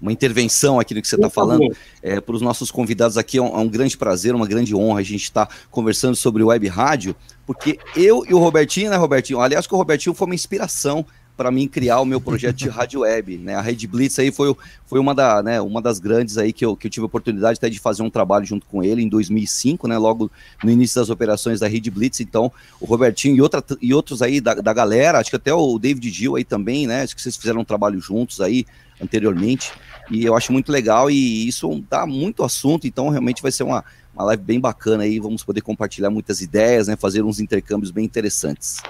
uma 0.00 0.12
intervenção 0.12 0.78
aqui 0.78 0.94
no 0.94 1.02
que 1.02 1.08
você 1.08 1.16
está 1.16 1.28
falando. 1.28 1.74
É, 2.02 2.20
para 2.20 2.34
os 2.34 2.40
nossos 2.40 2.70
convidados 2.70 3.18
aqui, 3.18 3.38
é 3.38 3.42
um, 3.42 3.46
é 3.46 3.58
um 3.58 3.68
grande 3.68 3.96
prazer, 3.96 4.34
uma 4.34 4.46
grande 4.46 4.74
honra 4.74 5.00
a 5.00 5.02
gente 5.02 5.24
estar 5.24 5.48
conversando 5.70 6.14
sobre 6.14 6.42
web 6.42 6.68
rádio, 6.68 7.16
porque 7.46 7.78
eu 7.96 8.24
e 8.28 8.32
o 8.32 8.38
Robertinho, 8.38 8.90
né, 8.90 8.96
Robertinho? 8.96 9.40
Aliás, 9.40 9.66
que 9.66 9.74
o 9.74 9.76
Robertinho 9.76 10.14
foi 10.14 10.26
uma 10.26 10.34
inspiração 10.34 11.04
para 11.36 11.50
mim 11.50 11.66
criar 11.66 12.00
o 12.00 12.04
meu 12.04 12.20
projeto 12.20 12.56
de 12.56 12.68
rádio 12.68 13.00
web, 13.00 13.38
né? 13.38 13.56
A 13.56 13.60
Rede 13.60 13.86
Blitz 13.86 14.18
aí 14.18 14.30
foi, 14.30 14.54
foi 14.86 15.00
uma, 15.00 15.14
da, 15.14 15.42
né, 15.42 15.60
uma 15.60 15.82
das 15.82 15.98
grandes 15.98 16.38
aí 16.38 16.52
que 16.52 16.64
eu, 16.64 16.76
que 16.76 16.86
eu 16.86 16.90
tive 16.90 17.02
a 17.02 17.06
oportunidade 17.06 17.58
até 17.58 17.68
de 17.68 17.78
fazer 17.80 18.02
um 18.02 18.10
trabalho 18.10 18.44
junto 18.46 18.66
com 18.66 18.82
ele 18.84 19.02
em 19.02 19.08
2005, 19.08 19.88
né? 19.88 19.98
Logo 19.98 20.30
no 20.62 20.70
início 20.70 21.00
das 21.00 21.10
operações 21.10 21.60
da 21.60 21.66
Rede 21.66 21.90
Blitz, 21.90 22.20
então 22.20 22.52
o 22.80 22.84
Robertinho 22.86 23.36
e, 23.36 23.42
outra, 23.42 23.62
e 23.82 23.92
outros 23.92 24.22
aí 24.22 24.40
da, 24.40 24.54
da 24.54 24.72
galera, 24.72 25.18
acho 25.18 25.30
que 25.30 25.36
até 25.36 25.52
o 25.52 25.78
David 25.78 26.08
Gil 26.10 26.36
aí 26.36 26.44
também, 26.44 26.86
né? 26.86 27.02
Acho 27.02 27.16
que 27.16 27.20
vocês 27.22 27.36
fizeram 27.36 27.60
um 27.62 27.64
trabalho 27.64 28.00
juntos 28.00 28.40
aí 28.40 28.64
anteriormente, 29.02 29.72
e 30.10 30.24
eu 30.24 30.36
acho 30.36 30.52
muito 30.52 30.70
legal 30.70 31.10
e 31.10 31.48
isso 31.48 31.84
dá 31.90 32.06
muito 32.06 32.44
assunto, 32.44 32.86
então 32.86 33.08
realmente 33.08 33.42
vai 33.42 33.50
ser 33.50 33.64
uma, 33.64 33.84
uma 34.14 34.24
live 34.26 34.42
bem 34.44 34.60
bacana 34.60 35.02
aí, 35.02 35.18
vamos 35.18 35.42
poder 35.42 35.62
compartilhar 35.62 36.10
muitas 36.10 36.40
ideias, 36.40 36.86
né? 36.86 36.94
Fazer 36.96 37.22
uns 37.22 37.40
intercâmbios 37.40 37.90
bem 37.90 38.04
interessantes. 38.04 38.80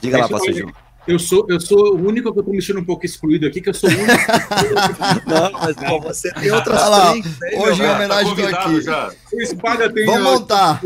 Diga 0.00 0.16
lá, 0.18 0.26
Deixa 0.26 0.32
eu- 0.34 0.38
Pastor 0.38 0.54
Gil. 0.54 0.72
Eu 1.06 1.18
sou, 1.18 1.44
eu 1.48 1.60
sou 1.60 1.96
o 1.96 2.06
único 2.08 2.32
que 2.32 2.38
eu 2.38 2.42
tô 2.44 2.50
me 2.52 2.60
sentindo 2.62 2.78
um 2.78 2.84
pouco 2.84 3.04
excluído 3.04 3.44
aqui, 3.46 3.60
que 3.60 3.68
eu 3.70 3.74
sou 3.74 3.90
o 3.90 3.92
único. 3.92 4.06
Não, 5.26 5.52
mas 5.52 5.74
pô, 5.76 6.00
você 6.00 6.32
tem 6.34 6.50
outras 6.52 6.80
Olha 6.80 6.88
lá, 6.88 7.10
três, 7.10 7.24
né, 7.40 7.50
hoje 7.58 7.82
em? 7.82 7.86
Ah, 7.86 7.94
homenagem 7.96 8.28
convidado 8.36 8.70
aqui. 8.76 8.80
já. 8.82 9.12
o 9.32 9.40
Espada 9.42 9.92
tem 9.92 10.06
Vamos 10.06 10.20
a, 10.26 10.30
montar. 10.30 10.80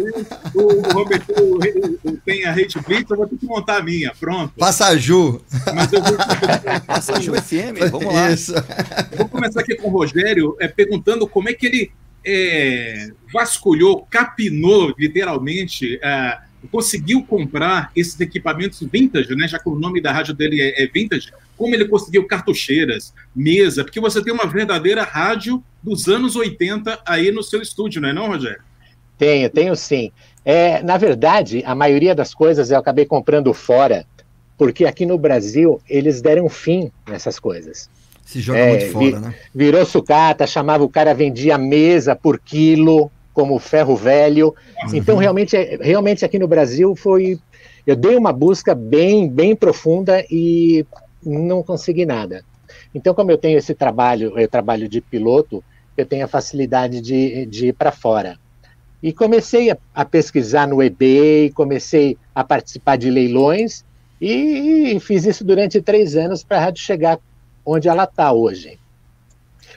o, 0.55 0.61
o 0.63 0.93
Roberto 0.93 1.33
o- 1.39 2.11
o- 2.11 2.17
tem 2.25 2.47
a 2.47 2.53
Hate 2.53 2.79
Blitz, 2.81 3.11
eu 3.11 3.17
vou 3.19 3.27
ter 3.27 3.37
que 3.37 3.45
montar 3.47 3.77
a 3.77 3.83
minha, 3.83 4.13
pronto. 4.19 4.55
Passa 4.59 4.87
a 4.87 4.97
Ju. 4.97 5.41
Mas 5.75 5.93
eu 5.93 6.03
vou, 6.03 6.17
Passa 6.87 7.21
Ju 7.21 7.35
FM, 7.35 7.91
vamos 7.91 8.15
lá. 8.15 8.31
Isso. 8.31 8.55
vou 9.17 9.29
começar 9.29 9.61
aqui 9.61 9.75
com 9.77 9.89
o 9.89 9.93
Rogério, 9.93 10.57
é, 10.59 10.67
perguntando 10.67 11.27
como 11.27 11.51
é 11.51 11.53
que 11.53 11.67
ele 11.67 11.93
é, 12.25 13.09
vasculhou, 13.33 14.07
capinou, 14.11 14.95
literalmente, 14.99 15.99
é, 16.03 16.39
conseguiu 16.67 17.23
comprar 17.25 17.91
esses 17.95 18.19
equipamentos 18.21 18.81
vintage, 18.91 19.35
né? 19.35 19.47
Já 19.49 19.59
que 19.59 19.69
o 19.69 19.75
nome 19.79 20.01
da 20.01 20.13
rádio 20.13 20.35
dele 20.35 20.61
é, 20.61 20.83
é 20.85 20.87
vintage, 20.87 21.33
como 21.57 21.75
ele 21.75 21.87
conseguiu 21.87 22.27
cartucheiras, 22.27 23.15
mesa, 23.35 23.83
porque 23.85 24.01
você 24.01 24.23
tem 24.23 24.33
uma 24.33 24.47
verdadeira 24.47 25.03
rádio 25.03 25.63
dos 25.83 26.09
anos 26.09 26.37
80 26.37 27.01
aí 27.07 27.31
no 27.31 27.43
seu 27.43 27.63
estúdio, 27.63 28.01
não 28.01 28.09
é 28.09 28.13
não, 28.13 28.29
Rogério? 28.29 28.61
Tenho, 29.19 29.49
tenho 29.49 29.75
sim. 29.77 30.13
É, 30.45 30.83
na 30.83 30.97
verdade, 30.99 31.63
a 31.65 31.75
maioria 31.75 32.15
das 32.15 32.35
coisas 32.35 32.71
eu 32.71 32.79
acabei 32.79 33.07
comprando 33.07 33.53
fora, 33.55 34.05
porque 34.59 34.85
aqui 34.85 35.07
no 35.07 35.19
Brasil 35.19 35.81
eles 35.89 36.21
deram 36.21 36.49
fim 36.49 36.91
nessas 37.09 37.39
coisas. 37.39 37.89
Se 38.25 38.41
joga 38.41 38.59
É, 38.59 38.69
muito 38.69 38.93
fora, 38.93 39.05
vi- 39.07 39.13
né? 39.27 39.35
Virou 39.55 39.87
sucata, 39.87 40.47
chamava 40.47 40.85
o 40.85 40.89
cara, 40.89 41.15
vendia 41.15 41.57
mesa 41.57 42.15
por 42.15 42.39
quilo, 42.39 43.11
como 43.37 43.59
ferro 43.59 43.95
velho. 43.95 44.55
Então, 44.95 45.19
realmente, 45.19 45.55
é- 45.55 45.77
realmente 45.79 46.25
aqui 46.25 46.39
no 46.39 46.49
Brasil 46.49 46.97
foi. 46.97 47.39
Eu 47.87 47.95
dei 47.95 48.17
uma 48.17 48.33
busca 48.33 48.75
bem, 48.75 49.29
bem 49.29 49.55
profunda 49.55 50.25
e 50.31 50.87
não 51.23 51.63
consegui 51.63 52.07
nada. 52.07 52.43
Então, 52.95 53.15
como 53.15 53.31
eu 53.31 53.37
tenho 53.37 53.59
esse 53.59 53.75
trabalho, 53.75 54.39
eu 54.39 54.49
trabalho 54.49 54.89
de 54.89 55.03
piloto, 55.03 55.63
eu 55.99 56.07
tenho 56.07 56.25
a 56.25 56.29
facilidade 56.29 57.03
de, 57.03 57.45
de 57.45 57.67
ir 57.69 57.73
para 57.75 57.93
fora. 57.93 58.39
E 59.03 59.13
comecei 59.13 59.71
a, 59.71 59.77
a 59.95 60.03
pesquisar 60.03 60.67
no 60.67 60.83
eBay, 60.83 61.51
comecei 61.51 62.17
a 62.35 62.43
participar 62.43 62.97
de 62.97 63.11
leilões 63.11 63.85
e, 64.19 64.99
fiz 64.99 65.27
isso 65.27 65.45
durante 65.45 65.83
três 65.83 66.17
anos 66.17 66.43
para 66.43 66.57
a 66.57 66.61
rádio 66.61 66.83
chegar 66.83 67.19
onde 67.67 67.87
ela 67.87 68.05
está 68.05 68.33
hoje. 68.33 68.79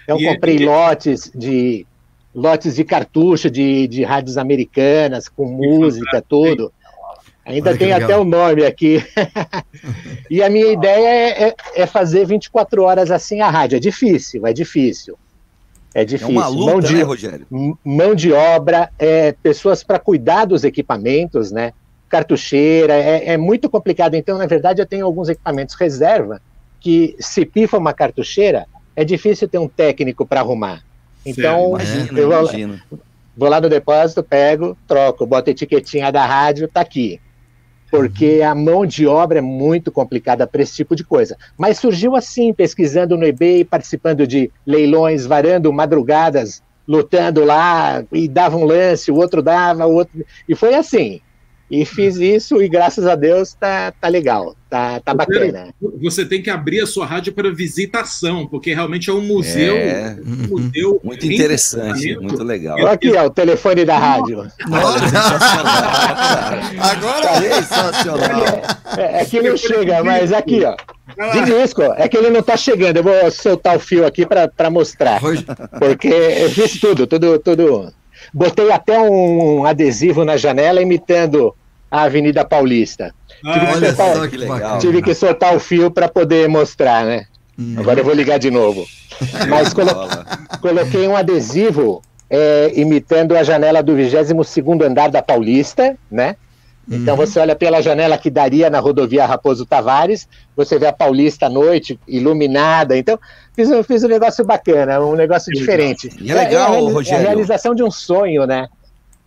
Então, 0.06 0.18
E- 0.18 0.26
comprei 0.26 0.56
e- 0.56 0.66
lotes 0.66 1.30
de 1.36 1.86
lotes 2.40 2.76
de 2.76 2.84
cartucho 2.84 3.50
de, 3.50 3.88
de 3.88 4.04
rádios 4.04 4.38
americanas, 4.38 5.28
com 5.28 5.46
música, 5.46 6.24
tudo. 6.28 6.72
Ainda 7.46 7.76
tem 7.76 7.88
legal. 7.90 8.04
até 8.04 8.18
o 8.18 8.24
nome 8.24 8.64
aqui. 8.66 9.04
e 10.30 10.42
a 10.44 10.50
minha 10.50 10.72
ideia 10.72 11.08
é, 11.08 11.44
é- 11.50 11.56
é 11.76 11.86
fazer 11.86 12.26
24 12.26 12.84
horas 12.84 13.10
assim 13.12 13.42
a 13.42 13.50
rádio. 13.50 13.76
É 13.78 13.80
difícil, 13.80 14.46
é 14.46 14.54
difícil. 14.54 15.18
É 15.94 16.02
É 16.02 16.06
difícil. 16.06 16.30
uma 16.36 16.48
luta, 16.48 16.72
Mão 16.72 16.80
de- 16.80 16.96
né, 16.96 17.02
Rogério? 17.04 17.48
mão 17.84 18.14
de 18.14 18.32
obra, 18.32 18.90
é, 19.00 19.32
pessoas 19.32 19.84
para 19.84 19.98
cuidar 19.98 20.46
dos 20.46 20.64
equipamentos, 20.64 21.52
né? 21.52 21.74
Cartucheira, 22.08 22.94
é, 22.94 23.30
é 23.34 23.38
muito 23.38 23.70
complicado. 23.70 24.14
Então, 24.16 24.38
na 24.38 24.46
verdade, 24.46 24.82
eu 24.82 24.86
tenho 24.86 25.06
alguns 25.06 25.30
equipamentos 25.30 25.76
reserva 25.76 26.40
que, 26.80 27.16
se 27.20 27.46
pifa 27.46 27.78
uma 27.78 27.94
cartucheira, 27.94 28.66
é 28.96 29.04
difícil 29.04 29.48
ter 29.48 29.58
um 29.58 29.68
técnico 29.68 30.26
para 30.26 30.40
arrumar. 30.42 30.82
Então, 31.30 31.70
Imagina, 31.70 32.20
eu 32.20 32.30
vou, 32.30 32.40
imagina. 32.42 32.84
vou 33.36 33.50
lá 33.50 33.62
no 33.62 33.70
depósito, 33.70 34.24
pego, 34.24 34.78
troco, 34.88 35.26
boto 35.26 35.50
a 35.50 35.52
etiquetinha 35.52 36.12
da 36.12 36.26
rádio, 36.26 36.68
tá 36.68 36.82
aqui. 36.82 37.20
Porque 37.92 38.42
a 38.46 38.54
mão 38.54 38.86
de 38.86 39.08
obra 39.08 39.40
é 39.40 39.42
muito 39.42 39.92
complicada 39.92 40.46
para 40.46 40.62
esse 40.62 40.76
tipo 40.76 40.96
de 40.96 41.04
coisa. 41.04 41.36
Mas 41.58 41.80
surgiu 41.80 42.16
assim, 42.16 42.54
pesquisando 42.54 43.18
no 43.18 43.26
eBay, 43.26 43.64
participando 43.64 44.28
de 44.28 44.52
leilões, 44.66 45.26
varando 45.26 45.74
madrugadas, 45.74 46.62
lutando 46.88 47.44
lá, 47.44 48.04
e 48.12 48.28
dava 48.28 48.58
um 48.58 48.64
lance, 48.64 49.12
o 49.12 49.16
outro 49.16 49.42
dava, 49.42 49.88
o 49.88 49.94
outro. 49.94 50.24
E 50.48 50.56
foi 50.56 50.76
assim. 50.76 51.22
E 51.70 51.86
fiz 51.86 52.16
isso 52.18 52.62
e 52.62 52.68
graças 52.68 53.06
a 53.06 53.16
Deus 53.16 53.54
tá, 53.54 53.94
tá 54.02 54.08
legal, 54.08 54.56
tá, 54.68 55.00
tá 55.02 55.14
bacana. 55.14 55.72
Você 56.02 56.26
tem 56.26 56.42
que 56.42 56.50
abrir 56.50 56.82
a 56.82 56.88
sua 56.88 57.06
rádio 57.06 57.32
para 57.32 57.54
visitação, 57.54 58.48
porque 58.48 58.74
realmente 58.74 59.10
é 59.10 59.14
um 59.14 59.22
museu, 59.22 59.76
É. 59.76 60.18
um 60.26 60.48
museu 60.48 61.00
Muito 61.04 61.26
interessante, 61.28 62.18
muito 62.18 62.44
legal. 62.44 62.76
Olha 62.78 62.92
aqui, 62.92 63.16
ó, 63.16 63.28
o 63.28 63.30
telefone 63.30 63.86
da 63.86 64.00
rádio. 64.00 64.48
Agora 66.80 67.54
Sensacional. 67.54 68.42
É, 68.98 69.22
é 69.22 69.26
que 69.26 69.42
não 69.42 69.56
chega, 69.56 70.04
mas 70.04 70.34
aqui, 70.34 70.64
ó. 70.64 70.76
De 71.34 71.46
disco, 71.46 71.82
é 71.84 72.08
que 72.08 72.18
ele 72.18 72.30
não 72.30 72.42
tá 72.42 72.58
chegando. 72.58 72.98
Eu 72.98 73.04
vou 73.04 73.32
soltar 73.32 73.78
o 73.78 73.80
fio 73.80 74.06
aqui 74.06 74.26
pra 74.26 74.48
pra 74.48 74.70
mostrar. 74.70 75.20
Porque 75.80 76.08
eu 76.08 76.50
fiz 76.50 76.80
tudo, 76.80 77.06
tudo, 77.06 77.40
tudo. 77.40 77.94
Botei 78.34 78.72
até 78.72 79.00
um 79.00 79.66
adesivo 79.66 80.26
na 80.26 80.38
janela 80.38 80.82
imitando 80.82 81.54
a 81.92 82.04
Avenida 82.04 82.44
Paulista. 82.46 83.14
Ah, 83.46 83.72
Olha 83.76 83.94
soltar- 83.94 84.16
só 84.16 84.22
que 84.24 84.30
que 84.30 84.38
legal. 84.38 84.80
Tive 84.80 85.02
que 85.02 85.14
soltar 85.14 85.56
o 85.56 85.60
fio 85.60 85.90
para 85.92 86.08
poder 86.08 86.48
mostrar, 86.50 87.06
né? 87.06 87.26
Hum. 87.58 87.76
Agora 87.78 88.00
eu 88.00 88.06
vou 88.06 88.14
ligar 88.14 88.38
de 88.40 88.52
novo. 88.52 88.86
Mas 89.50 89.74
colo- 89.74 90.08
coloquei 90.62 91.08
um 91.08 91.16
adesivo 91.16 92.02
é, 92.30 92.72
imitando 92.76 93.36
a 93.36 93.44
janela 93.44 93.82
do 93.82 93.94
22º 93.96 94.84
andar 94.86 95.10
da 95.10 95.22
Paulista, 95.22 95.98
né? 96.12 96.36
Então 96.92 97.14
Uhum. 97.16 97.26
você 97.26 97.40
olha 97.40 97.56
pela 97.56 97.82
janela 97.84 98.18
que 98.18 98.32
daria 98.32 98.68
na 98.68 98.80
rodovia 98.80 99.24
Raposo 99.26 99.64
Tavares, 99.64 100.28
você 100.56 100.80
vê 100.80 100.88
a 100.88 100.94
Paulista 100.94 101.46
à 101.46 101.50
noite, 101.50 102.00
iluminada. 102.08 102.98
Então, 102.98 103.20
fiz, 103.56 103.70
um- 103.70 103.84
fiz 103.84 104.04
um 104.04 104.08
negócio 104.08 104.44
bacana, 104.44 105.00
um 105.00 105.14
negócio 105.14 105.54
diferente. 105.54 106.10
E 106.20 106.32
é 106.32 106.34
legal, 106.36 106.68
a 106.68 106.72
reali- 106.78 106.92
Rogério. 106.92 107.22
É 107.22 107.26
a 107.26 107.28
realização 107.30 107.76
de 107.76 107.84
um 107.84 107.92
sonho, 107.92 108.46
né? 108.48 108.68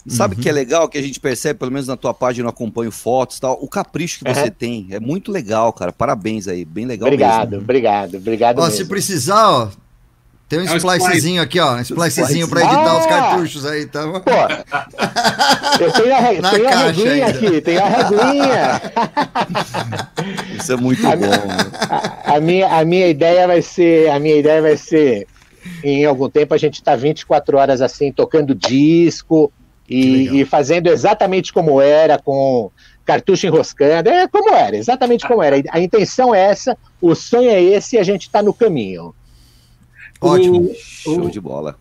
Sabe 0.09 0.35
o 0.35 0.37
Uhum. 0.37 0.43
que 0.43 0.49
é 0.49 0.53
legal? 0.53 0.89
Que 0.89 0.99
a 0.99 1.03
gente 1.03 1.21
percebe, 1.21 1.59
pelo 1.61 1.71
menos 1.71 1.87
na 1.87 1.97
tua 1.97 2.13
página, 2.13 2.47
eu 2.47 2.51
acompanho 2.51 2.91
fotos 2.91 3.37
e 3.37 3.41
tal. 3.41 3.57
O 3.61 3.69
capricho 3.69 4.25
que 4.25 4.35
você 4.35 4.51
tem. 4.51 4.89
É 4.91 4.99
muito 4.99 5.31
legal, 5.31 5.73
cara. 5.73 5.93
Parabéns 5.93 6.49
aí. 6.49 6.65
Bem 6.65 6.87
legal 6.87 7.07
obrigado, 7.07 7.51
mesmo. 7.51 7.63
obrigado, 7.65 8.17
obrigado 8.17 8.59
Ó, 8.59 8.63
mesmo. 8.65 8.77
se 8.79 8.85
precisar, 8.87 9.49
ó, 9.49 9.69
Tem 10.49 10.59
um 10.59 10.65
É 10.69 10.77
splicezinho 10.77 11.41
aqui, 11.41 11.59
ó. 11.61 11.77
Um 11.77 11.81
splicezinho 11.81 12.47
pra 12.47 12.61
editar 12.61 12.91
Ah! 12.91 12.99
os 12.99 13.07
cartuchos 13.07 13.65
aí, 13.65 13.87
tá? 13.87 14.03
Pô, 14.03 15.83
eu 15.83 15.93
tenho 15.93 16.15
a, 16.15 16.33
Na 16.43 16.51
tenho 16.51 16.69
a 16.69 16.77
reguinha 16.77 17.13
ainda. 17.13 17.27
aqui, 17.29 17.61
tenho 17.63 17.83
a 17.83 17.89
reguinha. 17.89 18.83
Isso 20.59 20.73
é 20.73 20.77
muito 20.77 21.07
A 21.07 21.17
bom. 21.17 21.27
A, 22.27 22.37
a 22.37 22.41
minha, 22.41 22.69
a 22.81 22.85
minha 22.85 23.07
ideia 23.09 23.47
vai 23.47 23.63
ser, 23.63 24.11
a 24.11 24.19
minha 24.21 24.37
ideia 24.37 24.61
vai 24.61 24.77
ser, 24.77 25.27
em 25.83 26.05
algum 26.05 26.29
tempo 26.29 26.53
a 26.55 26.59
gente 26.59 26.83
tá 26.83 26.95
24 26.97 27.57
horas 27.57 27.81
assim, 27.81 28.13
tocando 28.13 28.55
disco 28.55 29.51
e, 29.93 30.41
e 30.41 30.45
fazendo 30.45 30.89
exatamente 30.89 31.53
como 31.53 31.81
era, 31.81 32.19
com 32.19 32.71
cartucho 33.05 33.47
enroscando, 33.47 34.09
é 34.09 34.29
como 34.29 34.51
era, 34.55 34.77
exatamente 34.77 35.27
como 35.27 35.43
era. 35.43 35.61
A 35.71 35.81
intenção 35.81 36.35
é 36.35 36.41
essa, 36.51 36.77
o 37.01 37.15
sonho 37.15 37.51
é 37.51 37.61
esse 37.63 37.97
e 37.97 37.99
a 37.99 38.03
gente 38.03 38.31
tá 38.31 38.43
no 38.43 38.55
caminho. 38.55 39.15
Ótimo. 40.21 40.71
O, 40.71 40.75
Show 40.77 41.29
de 41.31 41.41
bola. 41.41 41.77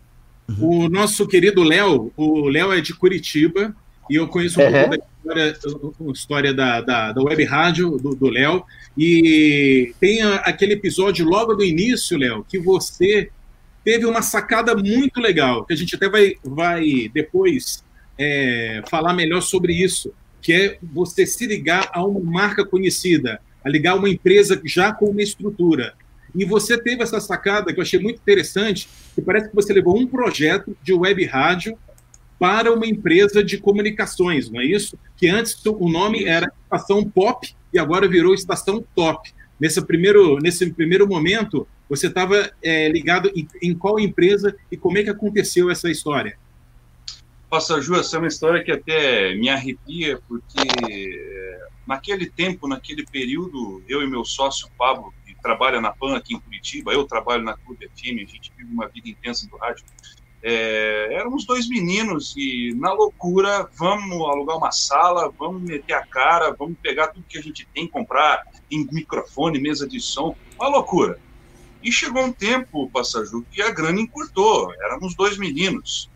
o 0.60 0.88
nosso 0.88 1.26
querido 1.26 1.62
Léo, 1.62 2.12
o 2.16 2.48
Léo 2.48 2.72
é 2.72 2.80
de 2.80 2.92
Curitiba 2.94 3.74
e 4.10 4.16
eu 4.16 4.26
conheço 4.28 4.60
um 4.60 4.64
Uhum. 4.64 4.72
pouco 4.72 4.90
da 4.90 4.96
história, 4.96 5.56
a 6.08 6.12
história 6.12 6.54
da, 6.54 6.80
da, 6.80 7.12
da 7.12 7.22
web 7.22 7.44
rádio 7.44 7.96
do 7.98 8.14
do 8.16 8.28
Léo. 8.28 8.64
E 8.98 9.94
tem 10.00 10.20
a- 10.22 10.36
aquele 10.36 10.74
episódio 10.74 11.24
logo 11.24 11.54
do 11.54 11.64
início, 11.64 12.18
Léo, 12.18 12.44
que 12.48 12.58
você 12.58 13.30
teve 13.84 14.04
uma 14.04 14.22
sacada 14.22 14.74
muito 14.76 15.20
legal, 15.20 15.64
que 15.64 15.72
a 15.72 15.76
gente 15.76 15.94
até 15.94 16.08
vai, 16.08 16.34
vai 16.44 17.10
depois 17.14 17.82
é, 18.18 18.82
falar 18.88 19.14
melhor 19.14 19.40
sobre 19.40 19.72
isso, 19.72 20.12
que 20.40 20.52
é 20.52 20.78
você 20.82 21.24
se 21.26 21.46
ligar 21.46 21.90
a 21.92 22.04
uma 22.04 22.20
marca 22.20 22.64
conhecida, 22.64 23.40
a 23.64 23.68
ligar 23.68 23.94
uma 23.94 24.08
empresa 24.08 24.60
já 24.64 24.92
com 24.92 25.06
uma 25.06 25.22
estrutura. 25.22 25.94
E 26.34 26.44
você 26.44 26.76
teve 26.78 27.02
essa 27.02 27.20
sacada 27.20 27.72
que 27.72 27.78
eu 27.78 27.82
achei 27.82 28.00
muito 28.00 28.20
interessante, 28.20 28.88
que 29.14 29.22
parece 29.22 29.48
que 29.48 29.54
você 29.54 29.72
levou 29.72 29.96
um 29.96 30.06
projeto 30.06 30.76
de 30.82 30.92
web 30.92 31.24
rádio 31.26 31.78
para 32.38 32.72
uma 32.72 32.86
empresa 32.86 33.44
de 33.44 33.58
comunicações, 33.58 34.50
não 34.50 34.60
é 34.60 34.64
isso? 34.64 34.98
Que 35.16 35.28
antes 35.28 35.64
o 35.64 35.88
nome 35.88 36.24
era 36.24 36.50
Estação 36.64 37.08
Pop 37.08 37.48
e 37.72 37.78
agora 37.78 38.08
virou 38.08 38.34
Estação 38.34 38.84
Top. 38.96 39.30
Nesse 39.60 39.80
primeiro, 39.80 40.38
nesse 40.38 40.68
primeiro 40.72 41.06
momento, 41.06 41.68
você 41.88 42.08
estava 42.08 42.50
ligado 42.90 43.30
em, 43.36 43.46
em 43.62 43.74
qual 43.74 44.00
empresa 44.00 44.56
e 44.72 44.76
como 44.76 44.98
é 44.98 45.04
que 45.04 45.10
aconteceu 45.10 45.70
essa 45.70 45.88
história? 45.88 46.36
Passa, 47.52 47.82
Ju, 47.82 47.96
essa 47.96 48.16
é 48.16 48.18
uma 48.18 48.28
história 48.28 48.64
que 48.64 48.72
até 48.72 49.34
me 49.34 49.50
arrepia, 49.50 50.18
porque 50.26 50.58
é, 50.90 51.66
naquele 51.86 52.24
tempo, 52.24 52.66
naquele 52.66 53.04
período, 53.04 53.84
eu 53.86 54.00
e 54.00 54.06
meu 54.06 54.24
sócio 54.24 54.70
Pablo, 54.78 55.12
que 55.26 55.34
trabalha 55.42 55.78
na 55.78 55.90
PAN 55.90 56.16
aqui 56.16 56.34
em 56.34 56.40
Curitiba, 56.40 56.94
eu 56.94 57.04
trabalho 57.04 57.44
na 57.44 57.54
Clube 57.54 57.86
FM, 57.88 58.24
a 58.26 58.32
gente 58.32 58.50
vive 58.56 58.72
uma 58.72 58.88
vida 58.88 59.06
intensa 59.06 59.46
do 59.50 59.58
rádio, 59.58 59.84
é, 60.42 61.08
éramos 61.12 61.44
dois 61.44 61.68
meninos 61.68 62.34
e, 62.38 62.72
na 62.74 62.90
loucura, 62.94 63.68
vamos 63.76 64.26
alugar 64.30 64.56
uma 64.56 64.72
sala, 64.72 65.30
vamos 65.38 65.60
meter 65.60 65.92
a 65.92 66.06
cara, 66.06 66.56
vamos 66.58 66.78
pegar 66.82 67.08
tudo 67.08 67.26
que 67.28 67.36
a 67.36 67.42
gente 67.42 67.68
tem, 67.74 67.86
comprar 67.86 68.44
em 68.70 68.88
microfone, 68.90 69.60
mesa 69.60 69.86
de 69.86 70.00
som, 70.00 70.34
uma 70.58 70.68
loucura. 70.68 71.20
E 71.82 71.92
chegou 71.92 72.24
um 72.24 72.32
tempo, 72.32 72.88
Passaju, 72.88 73.44
que 73.50 73.60
a 73.60 73.70
grana 73.70 74.00
encurtou, 74.00 74.72
éramos 74.80 75.14
dois 75.14 75.36
meninos. 75.36 76.10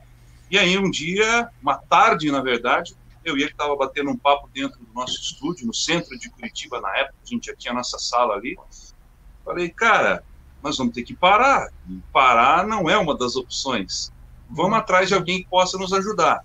E 0.50 0.58
aí, 0.58 0.78
um 0.78 0.90
dia, 0.90 1.48
uma 1.60 1.76
tarde, 1.76 2.30
na 2.30 2.40
verdade, 2.40 2.94
eu 3.24 3.36
ia 3.36 3.46
que 3.46 3.52
estava 3.52 3.74
batendo 3.74 4.10
um 4.10 4.16
papo 4.16 4.48
dentro 4.52 4.78
do 4.78 4.92
nosso 4.92 5.20
estúdio, 5.20 5.66
no 5.66 5.74
centro 5.74 6.16
de 6.18 6.30
Curitiba, 6.30 6.80
na 6.80 6.96
época, 6.96 7.16
a 7.24 7.26
gente 7.26 7.46
já 7.46 7.56
tinha 7.56 7.72
a 7.72 7.76
nossa 7.76 7.98
sala 7.98 8.34
ali. 8.34 8.56
Falei, 9.44 9.68
cara, 9.68 10.22
nós 10.62 10.78
vamos 10.78 10.94
ter 10.94 11.02
que 11.02 11.14
parar. 11.14 11.72
E 11.88 12.00
parar 12.12 12.66
não 12.66 12.88
é 12.88 12.96
uma 12.96 13.16
das 13.16 13.34
opções. 13.34 14.12
Vamos 14.48 14.78
atrás 14.78 15.08
de 15.08 15.14
alguém 15.14 15.42
que 15.42 15.48
possa 15.48 15.76
nos 15.76 15.92
ajudar. 15.92 16.44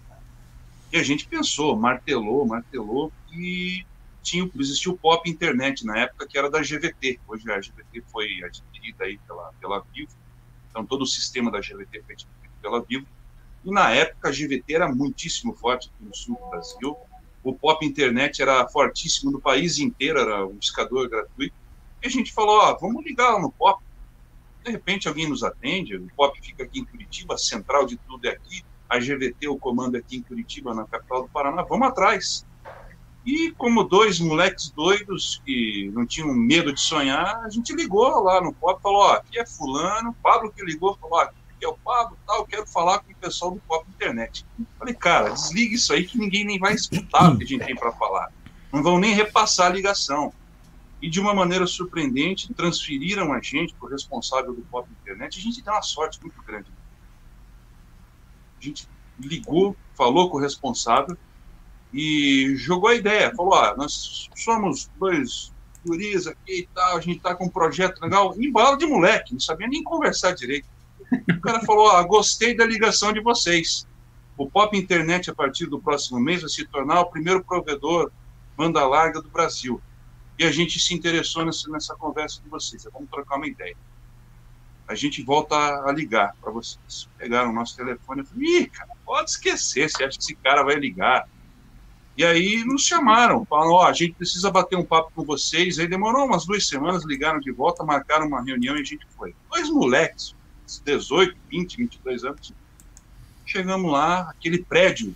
E 0.91 0.97
a 0.97 1.03
gente 1.03 1.27
pensou, 1.27 1.77
martelou, 1.77 2.45
martelou, 2.45 3.13
e 3.31 3.85
tinha, 4.21 4.49
existia 4.59 4.91
o 4.91 4.97
Pop 4.97 5.29
Internet 5.29 5.85
na 5.85 5.97
época, 5.99 6.27
que 6.27 6.37
era 6.37 6.49
da 6.49 6.59
GVT. 6.59 7.19
Hoje 7.27 7.51
a 7.51 7.59
GVT 7.59 8.03
foi 8.11 8.27
adquirida 8.43 9.05
aí 9.05 9.17
pela, 9.19 9.51
pela 9.59 9.85
Vivo. 9.93 10.11
Então, 10.69 10.85
todo 10.85 11.03
o 11.03 11.07
sistema 11.07 11.51
da 11.51 11.59
GVT 11.59 12.03
foi 12.05 12.13
adquirido 12.13 12.53
pela 12.61 12.81
Vivo. 12.81 13.07
E 13.63 13.71
na 13.71 13.91
época 13.91 14.29
a 14.29 14.31
GVT 14.31 14.73
era 14.73 14.93
muitíssimo 14.93 15.53
forte 15.53 15.89
aqui 15.89 16.05
no 16.05 16.15
sul 16.15 16.35
do 16.35 16.49
Brasil. 16.49 16.97
O 17.43 17.53
Pop 17.53 17.85
Internet 17.85 18.41
era 18.41 18.67
fortíssimo 18.67 19.31
no 19.31 19.41
país 19.41 19.79
inteiro, 19.79 20.19
era 20.19 20.45
um 20.45 20.55
discador 20.55 21.09
gratuito. 21.09 21.55
E 22.01 22.07
a 22.07 22.09
gente 22.09 22.31
falou: 22.31 22.57
ó, 22.59 22.77
vamos 22.77 23.03
ligar 23.03 23.31
lá 23.31 23.39
no 23.39 23.51
Pop. 23.51 23.83
De 24.63 24.71
repente 24.71 25.07
alguém 25.07 25.27
nos 25.27 25.43
atende. 25.43 25.95
O 25.95 26.07
Pop 26.15 26.39
fica 26.41 26.63
aqui 26.63 26.79
em 26.79 26.85
Curitiba, 26.85 27.35
a 27.35 27.37
central 27.37 27.85
de 27.85 27.97
tudo 27.97 28.25
é 28.27 28.31
aqui. 28.31 28.63
A 28.89 28.99
GVT, 28.99 29.47
o 29.47 29.57
comando 29.57 29.95
é 29.95 29.99
aqui 29.99 30.17
em 30.17 30.21
Curitiba, 30.21 30.73
na 30.73 30.85
capital 30.85 31.23
do 31.23 31.29
Paraná. 31.29 31.63
Vamos 31.63 31.87
atrás. 31.87 32.45
E 33.25 33.51
como 33.51 33.83
dois 33.83 34.19
moleques 34.19 34.71
doidos 34.71 35.41
que 35.45 35.91
não 35.93 36.05
tinham 36.05 36.33
medo 36.33 36.73
de 36.73 36.81
sonhar, 36.81 37.43
a 37.43 37.49
gente 37.49 37.73
ligou 37.73 38.23
lá 38.23 38.41
no 38.41 38.53
Pop, 38.53 38.81
falou: 38.81 39.01
ó, 39.01 39.13
aqui 39.13 39.39
é 39.39 39.45
Fulano. 39.45 40.15
Pablo 40.21 40.51
que 40.51 40.63
ligou, 40.63 40.97
falou: 40.97 41.19
ó, 41.19 41.29
que 41.61 41.67
o 41.67 41.77
Pablo, 41.77 42.17
tal, 42.25 42.43
quero 42.47 42.65
falar 42.65 42.99
com 42.99 43.11
o 43.11 43.15
pessoal 43.15 43.51
do 43.51 43.59
Pop 43.59 43.87
Internet. 43.87 44.43
Falei, 44.79 44.95
cara, 44.95 45.29
desliga 45.29 45.75
isso 45.75 45.93
aí 45.93 46.05
que 46.07 46.17
ninguém 46.17 46.43
nem 46.43 46.57
vai 46.57 46.73
escutar 46.73 47.31
o 47.31 47.37
que 47.37 47.43
a 47.43 47.47
gente 47.47 47.63
tem 47.63 47.75
para 47.75 47.91
falar. 47.91 48.33
Não 48.73 48.81
vão 48.81 48.97
nem 48.97 49.13
repassar 49.13 49.67
a 49.67 49.73
ligação. 49.73 50.33
E 50.99 51.07
de 51.07 51.19
uma 51.19 51.35
maneira 51.35 51.67
surpreendente, 51.67 52.51
transferiram 52.53 53.31
a 53.31 53.39
gente 53.39 53.75
para 53.75 53.87
o 53.87 53.91
responsável 53.91 54.55
do 54.55 54.61
Pop 54.63 54.89
Internet. 55.01 55.37
A 55.37 55.41
gente 55.41 55.61
deu 55.61 55.71
uma 55.71 55.83
sorte 55.83 56.19
muito 56.19 56.41
grande. 56.41 56.67
A 58.59 58.63
gente 58.63 58.87
ligou, 59.19 59.75
falou 59.95 60.31
com 60.31 60.37
o 60.37 60.41
responsável 60.41 61.15
e 61.93 62.55
jogou 62.55 62.89
a 62.89 62.95
ideia. 62.95 63.35
Falou: 63.35 63.53
ah, 63.53 63.75
nós 63.77 64.29
somos 64.35 64.89
dois 64.99 65.51
guris 65.85 66.25
aqui 66.25 66.61
e 66.61 66.69
tal, 66.73 66.97
a 66.97 67.01
gente 67.01 67.17
está 67.17 67.35
com 67.35 67.45
um 67.45 67.49
projeto 67.49 67.99
legal, 68.01 68.35
embalo 68.39 68.77
de 68.77 68.85
moleque, 68.85 69.33
não 69.33 69.39
sabia 69.39 69.67
nem 69.67 69.83
conversar 69.83 70.33
direito. 70.33 70.67
O 71.11 71.41
cara 71.41 71.61
falou: 71.61 71.89
ah, 71.91 72.03
gostei 72.03 72.55
da 72.55 72.65
ligação 72.65 73.11
de 73.11 73.19
vocês. 73.19 73.87
O 74.37 74.49
Pop 74.49 74.75
Internet, 74.77 75.29
a 75.29 75.35
partir 75.35 75.65
do 75.65 75.79
próximo 75.79 76.19
mês, 76.19 76.41
vai 76.41 76.49
se 76.49 76.65
tornar 76.65 77.01
o 77.01 77.05
primeiro 77.05 77.43
provedor 77.43 78.11
banda 78.55 78.85
larga 78.85 79.21
do 79.21 79.29
Brasil. 79.29 79.81
E 80.39 80.43
a 80.43 80.51
gente 80.51 80.79
se 80.79 80.93
interessou 80.93 81.45
nessa, 81.45 81.69
nessa 81.69 81.95
conversa 81.95 82.41
de 82.41 82.49
vocês. 82.49 82.87
Vamos 82.91 83.09
trocar 83.09 83.35
uma 83.35 83.47
ideia. 83.47 83.75
A 84.87 84.95
gente 84.95 85.23
volta 85.23 85.55
a 85.55 85.91
ligar 85.91 86.35
para 86.41 86.51
vocês. 86.51 87.07
Pegaram 87.17 87.51
o 87.51 87.53
nosso 87.53 87.75
telefone 87.75 88.21
e 88.21 88.25
falaram: 88.25 88.43
ih, 88.43 88.67
cara, 88.67 88.89
pode 89.05 89.31
esquecer, 89.31 89.89
você 89.89 90.03
acha 90.03 90.17
que 90.17 90.23
esse 90.23 90.35
cara 90.35 90.63
vai 90.63 90.75
ligar? 90.75 91.27
E 92.17 92.25
aí 92.25 92.63
nos 92.65 92.83
chamaram, 92.83 93.45
falaram: 93.45 93.71
ó, 93.71 93.83
oh, 93.83 93.87
a 93.87 93.93
gente 93.93 94.13
precisa 94.13 94.51
bater 94.51 94.77
um 94.77 94.83
papo 94.83 95.11
com 95.15 95.23
vocês. 95.23 95.79
Aí 95.79 95.87
demorou 95.87 96.25
umas 96.25 96.45
duas 96.45 96.67
semanas, 96.67 97.05
ligaram 97.05 97.39
de 97.39 97.51
volta, 97.51 97.83
marcaram 97.83 98.27
uma 98.27 98.43
reunião 98.43 98.75
e 98.75 98.81
a 98.81 98.83
gente 98.83 99.05
foi. 99.17 99.35
Dois 99.49 99.69
moleques, 99.69 100.35
18, 100.79 101.35
20, 101.49 101.77
22 101.77 102.23
anos. 102.23 102.53
Chegamos 103.45 103.91
lá, 103.91 104.29
aquele 104.29 104.63
prédio 104.63 105.15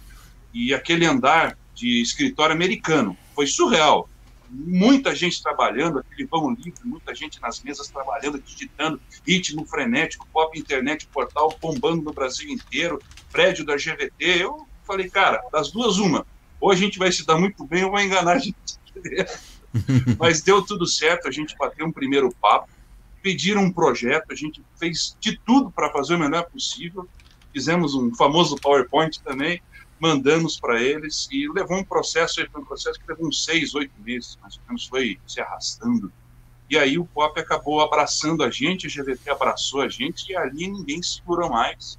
e 0.53 0.73
aquele 0.73 1.05
andar 1.05 1.57
de 1.73 2.01
escritório 2.01 2.55
americano. 2.55 3.17
Foi 3.33 3.47
surreal. 3.47 4.09
Muita 4.49 5.13
gente 5.15 5.41
trabalhando, 5.41 5.99
aquele 5.99 6.27
vão 6.27 6.51
livre, 6.51 6.73
muita 6.83 7.13
gente 7.13 7.41
nas 7.41 7.61
mesas 7.61 7.87
trabalhando, 7.87 8.39
digitando, 8.39 9.01
ritmo 9.25 9.65
frenético, 9.65 10.27
pop 10.31 10.57
internet, 10.57 11.07
portal 11.07 11.57
bombando 11.61 12.03
no 12.03 12.13
Brasil 12.13 12.49
inteiro, 12.49 13.01
prédio 13.31 13.65
da 13.65 13.75
GVT. 13.75 14.13
Eu 14.19 14.67
falei, 14.85 15.09
cara, 15.09 15.41
das 15.51 15.71
duas, 15.71 15.97
uma. 15.97 16.25
Ou 16.59 16.71
a 16.71 16.75
gente 16.75 16.97
vai 16.97 17.11
se 17.11 17.25
dar 17.25 17.37
muito 17.37 17.65
bem 17.65 17.83
ou 17.83 17.91
vai 17.91 18.05
enganar 18.05 18.33
a 18.33 18.39
gente. 18.39 18.55
Mas 20.17 20.41
deu 20.41 20.61
tudo 20.61 20.85
certo, 20.85 21.27
a 21.27 21.31
gente 21.31 21.55
bateu 21.57 21.85
um 21.85 21.91
primeiro 21.91 22.33
papo, 22.41 22.69
pediram 23.25 23.63
um 23.63 23.71
projeto, 23.71 24.25
a 24.29 24.35
gente 24.35 24.63
fez 24.79 25.17
de 25.19 25.35
tudo 25.43 25.71
para 25.71 25.89
fazer 25.89 26.13
o 26.13 26.19
melhor 26.19 26.43
possível. 26.43 27.09
Fizemos 27.51 27.95
um 27.95 28.13
famoso 28.13 28.55
PowerPoint 28.57 29.19
também, 29.23 29.59
mandamos 29.99 30.59
para 30.59 30.79
eles 30.79 31.27
e 31.31 31.51
levou 31.51 31.79
um 31.79 31.83
processo, 31.83 32.35
foi 32.51 32.61
um 32.61 32.65
processo 32.65 32.99
que 32.99 33.07
levou 33.07 33.27
uns 33.27 33.43
seis, 33.43 33.73
oito 33.73 33.95
meses, 33.97 34.37
mais 34.39 34.57
ou 34.57 34.61
menos, 34.67 34.85
foi 34.85 35.17
se 35.25 35.41
arrastando. 35.41 36.13
E 36.69 36.77
aí 36.77 36.99
o 36.99 37.05
POP 37.05 37.39
acabou 37.39 37.81
abraçando 37.81 38.43
a 38.43 38.51
gente, 38.51 38.85
a 38.85 38.89
GVT 38.91 39.27
abraçou 39.31 39.81
a 39.81 39.89
gente 39.89 40.31
e 40.31 40.37
ali 40.37 40.67
ninguém 40.67 41.01
segurou 41.01 41.49
mais. 41.49 41.97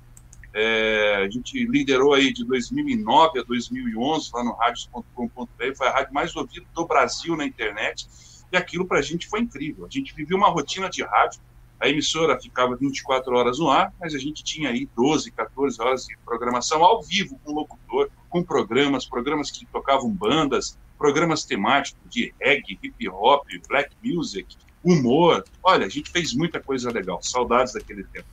É, 0.54 1.24
a 1.26 1.28
gente 1.28 1.58
liderou 1.66 2.14
aí 2.14 2.32
de 2.32 2.44
2009 2.44 3.40
a 3.40 3.42
2011 3.42 4.30
lá 4.32 4.44
no 4.44 4.52
radios.com.br, 4.52 5.74
foi 5.76 5.88
a 5.88 5.90
rádio 5.90 6.14
mais 6.14 6.36
ouvida 6.36 6.66
do 6.72 6.86
Brasil 6.86 7.36
na 7.36 7.44
internet 7.44 8.06
e 8.52 8.56
aquilo 8.56 8.86
para 8.86 8.98
a 8.98 9.02
gente 9.02 9.26
foi 9.26 9.40
incrível. 9.40 9.86
A 9.86 9.88
gente 9.90 10.14
vivia 10.14 10.36
uma 10.36 10.48
rotina 10.48 10.88
de 10.88 11.02
rádio, 11.02 11.40
a 11.78 11.88
emissora 11.88 12.40
ficava 12.40 12.76
24 12.76 13.34
horas 13.34 13.58
no 13.58 13.68
ar, 13.68 13.92
mas 14.00 14.14
a 14.14 14.18
gente 14.18 14.42
tinha 14.42 14.70
aí 14.70 14.88
12, 14.96 15.30
14 15.30 15.80
horas 15.80 16.06
de 16.06 16.16
programação 16.24 16.82
ao 16.82 17.02
vivo 17.02 17.38
com 17.44 17.52
locutor, 17.52 18.08
com 18.30 18.42
programas, 18.42 19.04
programas 19.04 19.50
que 19.50 19.66
tocavam 19.66 20.10
bandas, 20.10 20.78
programas 20.98 21.44
temáticos 21.44 22.00
de 22.08 22.32
reggae, 22.40 22.78
hip 22.82 23.08
hop, 23.08 23.46
black 23.68 23.90
music, 24.02 24.56
humor. 24.82 25.44
Olha, 25.62 25.86
a 25.86 25.88
gente 25.88 26.10
fez 26.10 26.32
muita 26.32 26.60
coisa 26.60 26.90
legal. 26.90 27.20
Saudades 27.22 27.74
daquele 27.74 28.04
tempo. 28.04 28.26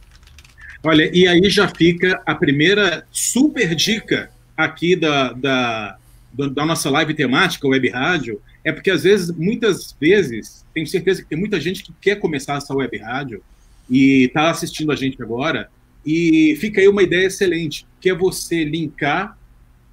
Olha, 0.86 1.10
e 1.14 1.28
aí 1.28 1.50
já 1.50 1.68
fica 1.68 2.22
a 2.26 2.36
primeira 2.36 3.06
super 3.12 3.74
dica 3.76 4.32
aqui 4.56 4.96
da, 4.96 5.34
da, 5.34 5.98
da 6.34 6.66
nossa 6.66 6.90
live 6.90 7.14
temática, 7.14 7.68
Web 7.68 7.90
Rádio, 7.90 8.42
é 8.64 8.72
porque 8.72 8.90
às 8.90 9.04
vezes, 9.04 9.32
muitas 9.36 9.96
vezes, 10.00 10.66
tenho 10.74 10.88
certeza 10.88 11.22
que 11.22 11.30
tem 11.30 11.38
muita 11.38 11.60
gente 11.60 11.84
que 11.84 11.94
quer 12.00 12.16
começar 12.16 12.58
essa 12.58 12.74
web 12.74 12.98
rádio 12.98 13.44
e 13.90 14.26
está 14.26 14.50
assistindo 14.50 14.92
a 14.92 14.96
gente 14.96 15.22
agora, 15.22 15.70
e 16.06 16.58
fica 16.60 16.82
aí 16.82 16.88
uma 16.88 17.04
ideia 17.04 17.28
excelente, 17.28 17.86
que 18.00 18.10
é 18.10 18.16
você 18.16 18.64
linkar 18.64 19.38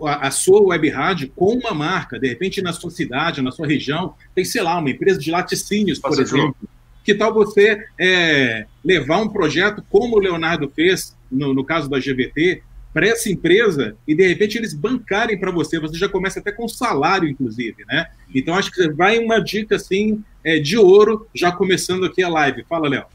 a, 0.03 0.29
a, 0.29 0.31
sua 0.31 0.63
web 0.63 0.89
rádio 0.89 1.31
com 1.35 1.55
uma 1.55 1.75
marca, 1.75 2.19
de 2.19 2.29
repente 2.29 2.63
na 2.63 2.73
sua 2.73 2.91
cidade, 2.91 3.43
na 3.43 3.51
sua 3.51 3.67
região, 3.67 4.15
tem, 4.35 4.45
sei 4.45 4.63
lá, 4.63 4.79
uma 4.79 4.91
empresa 4.91 5.19
de 5.19 5.31
laticínios, 5.31 5.99
por 5.99 6.11
Passa 6.11 6.23
exemplo. 6.23 6.57
Que 7.05 7.15
tal 7.15 7.33
você 7.33 7.85
é, 7.99 8.67
levar 8.85 9.19
um 9.21 9.29
projeto 9.29 9.85
como 9.89 10.17
o 10.17 10.21
Leonardo 10.21 10.71
fez, 10.75 11.17
no, 11.31 11.55
no 11.55 11.65
caso 11.65 11.89
da 11.89 11.99
GVT, 11.99 12.63
para 12.93 13.07
essa 13.07 13.31
empresa 13.31 13.97
e 14.07 14.15
de 14.15 14.27
repente 14.27 14.59
eles 14.59 14.75
bancarem 14.75 15.39
para 15.39 15.51
você, 15.51 15.79
você 15.79 15.97
já 15.97 16.09
começa 16.09 16.41
até 16.41 16.51
com 16.51 16.67
salário, 16.69 17.29
inclusive, 17.29 17.85
né? 17.87 18.11
Então 18.35 18.55
acho 18.55 18.71
que 18.71 18.91
vai 18.91 19.19
uma 19.19 19.39
dica 19.39 19.77
assim 19.77 20.23
é, 20.43 20.59
de 20.59 20.77
ouro, 20.77 21.29
já 21.35 21.53
começando 21.53 22.05
aqui 22.05 22.23
a 22.23 22.29
live. 22.29 22.65
Fala, 22.69 22.89
Léo. 22.89 23.07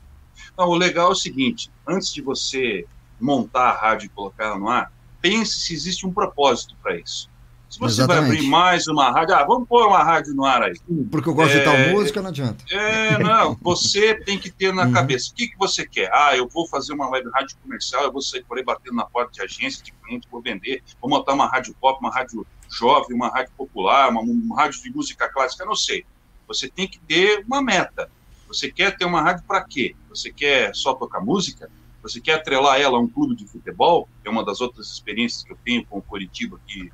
Não, 0.57 0.69
o 0.69 0.75
legal 0.75 1.09
é 1.09 1.11
o 1.11 1.15
seguinte: 1.15 1.69
antes 1.87 2.13
de 2.13 2.21
você 2.21 2.85
montar 3.19 3.69
a 3.69 3.75
rádio 3.75 4.05
e 4.05 4.09
colocar 4.09 4.57
no 4.57 4.69
ar, 4.69 4.91
pense 5.21 5.59
se 5.59 5.73
existe 5.73 6.05
um 6.05 6.13
propósito 6.13 6.75
para 6.81 6.97
isso. 6.97 7.29
Se 7.69 7.79
você 7.79 8.01
Exatamente. 8.01 8.27
vai 8.27 8.37
abrir 8.37 8.47
mais 8.47 8.87
uma 8.87 9.11
rádio, 9.11 9.35
ah, 9.35 9.43
vamos 9.43 9.67
pôr 9.67 9.87
uma 9.87 10.03
rádio 10.03 10.33
no 10.33 10.45
ar 10.45 10.63
aí. 10.63 10.75
Porque 11.11 11.27
eu 11.27 11.33
gosto 11.33 11.55
é, 11.55 11.59
de 11.59 11.65
tal 11.65 11.77
música, 11.93 12.21
não 12.21 12.29
adianta. 12.29 12.63
É, 12.71 13.17
não, 13.17 13.57
você 13.61 14.15
tem 14.15 14.37
que 14.37 14.49
ter 14.49 14.73
na 14.73 14.85
uhum. 14.85 14.93
cabeça, 14.93 15.31
o 15.31 15.35
que, 15.35 15.47
que 15.47 15.57
você 15.57 15.85
quer? 15.85 16.09
Ah, 16.13 16.37
eu 16.37 16.47
vou 16.47 16.67
fazer 16.67 16.93
uma 16.93 17.09
web 17.09 17.29
rádio 17.33 17.57
comercial, 17.61 18.03
eu 18.03 18.11
vou 18.11 18.21
sair 18.21 18.43
por 18.43 18.57
aí 18.57 18.63
batendo 18.63 18.95
na 18.95 19.05
porta 19.05 19.31
de 19.33 19.41
agência, 19.41 19.83
de 19.83 19.91
cliente, 19.91 20.27
vou 20.31 20.41
vender, 20.41 20.83
vou 21.01 21.09
montar 21.09 21.33
uma 21.33 21.47
rádio 21.47 21.75
pop, 21.81 21.99
uma 21.99 22.11
rádio 22.11 22.45
jovem, 22.69 23.15
uma 23.15 23.29
rádio 23.29 23.51
popular, 23.57 24.09
uma, 24.09 24.21
uma 24.21 24.55
rádio 24.55 24.81
de 24.81 24.91
música 24.91 25.27
clássica, 25.27 25.65
não 25.65 25.75
sei. 25.75 26.05
Você 26.47 26.69
tem 26.69 26.87
que 26.87 26.99
ter 26.99 27.43
uma 27.45 27.61
meta. 27.61 28.09
Você 28.47 28.71
quer 28.71 28.95
ter 28.95 29.05
uma 29.05 29.21
rádio 29.21 29.43
para 29.47 29.61
quê? 29.63 29.95
Você 30.09 30.31
quer 30.31 30.73
só 30.75 30.93
tocar 30.93 31.19
música? 31.19 31.69
Você 32.03 32.21
quer 32.21 32.35
atrelar 32.35 32.79
ela 32.79 32.97
a 32.97 33.01
um 33.01 33.07
clube 33.07 33.35
de 33.35 33.47
futebol? 33.47 34.07
É 34.23 34.29
uma 34.29 34.45
das 34.45 34.61
outras 34.61 34.91
experiências 34.91 35.43
que 35.43 35.51
eu 35.51 35.57
tenho 35.65 35.83
com 35.85 35.97
o 35.97 36.01
Curitiba 36.01 36.57
aqui 36.57 36.91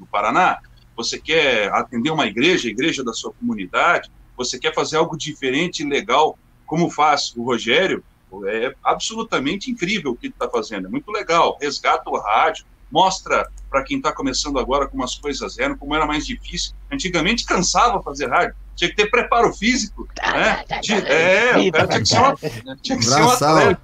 no 0.00 0.06
Paraná, 0.06 0.58
você 0.96 1.18
quer 1.18 1.72
atender 1.72 2.10
uma 2.10 2.26
igreja, 2.26 2.68
a 2.68 2.70
igreja 2.70 3.04
da 3.04 3.12
sua 3.12 3.32
comunidade, 3.32 4.10
você 4.36 4.58
quer 4.58 4.74
fazer 4.74 4.96
algo 4.96 5.16
diferente 5.16 5.82
e 5.82 5.88
legal, 5.88 6.38
como 6.66 6.90
faz 6.90 7.32
o 7.36 7.44
Rogério, 7.44 8.02
é 8.46 8.74
absolutamente 8.82 9.70
incrível 9.70 10.12
o 10.12 10.16
que 10.16 10.26
ele 10.26 10.34
está 10.34 10.48
fazendo, 10.48 10.86
é 10.86 10.90
muito 10.90 11.10
legal. 11.10 11.58
Resgata 11.60 12.08
o 12.08 12.18
rádio, 12.18 12.64
mostra 12.90 13.48
para 13.68 13.82
quem 13.82 13.98
está 13.98 14.12
começando 14.12 14.58
agora 14.58 14.88
como 14.88 15.04
as 15.04 15.14
coisas 15.14 15.58
eram, 15.58 15.76
como 15.76 15.94
era 15.94 16.06
mais 16.06 16.26
difícil. 16.26 16.74
Antigamente 16.90 17.44
cansava 17.44 18.02
fazer 18.02 18.28
rádio, 18.28 18.54
tinha 18.74 18.90
que 18.90 18.96
ter 18.96 19.10
preparo 19.10 19.52
físico. 19.52 20.08
Tá, 20.14 20.32
né? 20.32 20.64
Tá, 20.68 20.80
tá, 20.80 20.94
é, 20.94 21.58
o 21.58 21.72
cara 21.72 21.88
tinha 21.88 22.00
que 22.00 22.08
ser, 22.08 22.18
uma, 22.18 22.76
tinha 22.76 22.98
que 22.98 23.04
ser 23.04 23.22
um 23.22 23.30
atleta. 23.30 23.80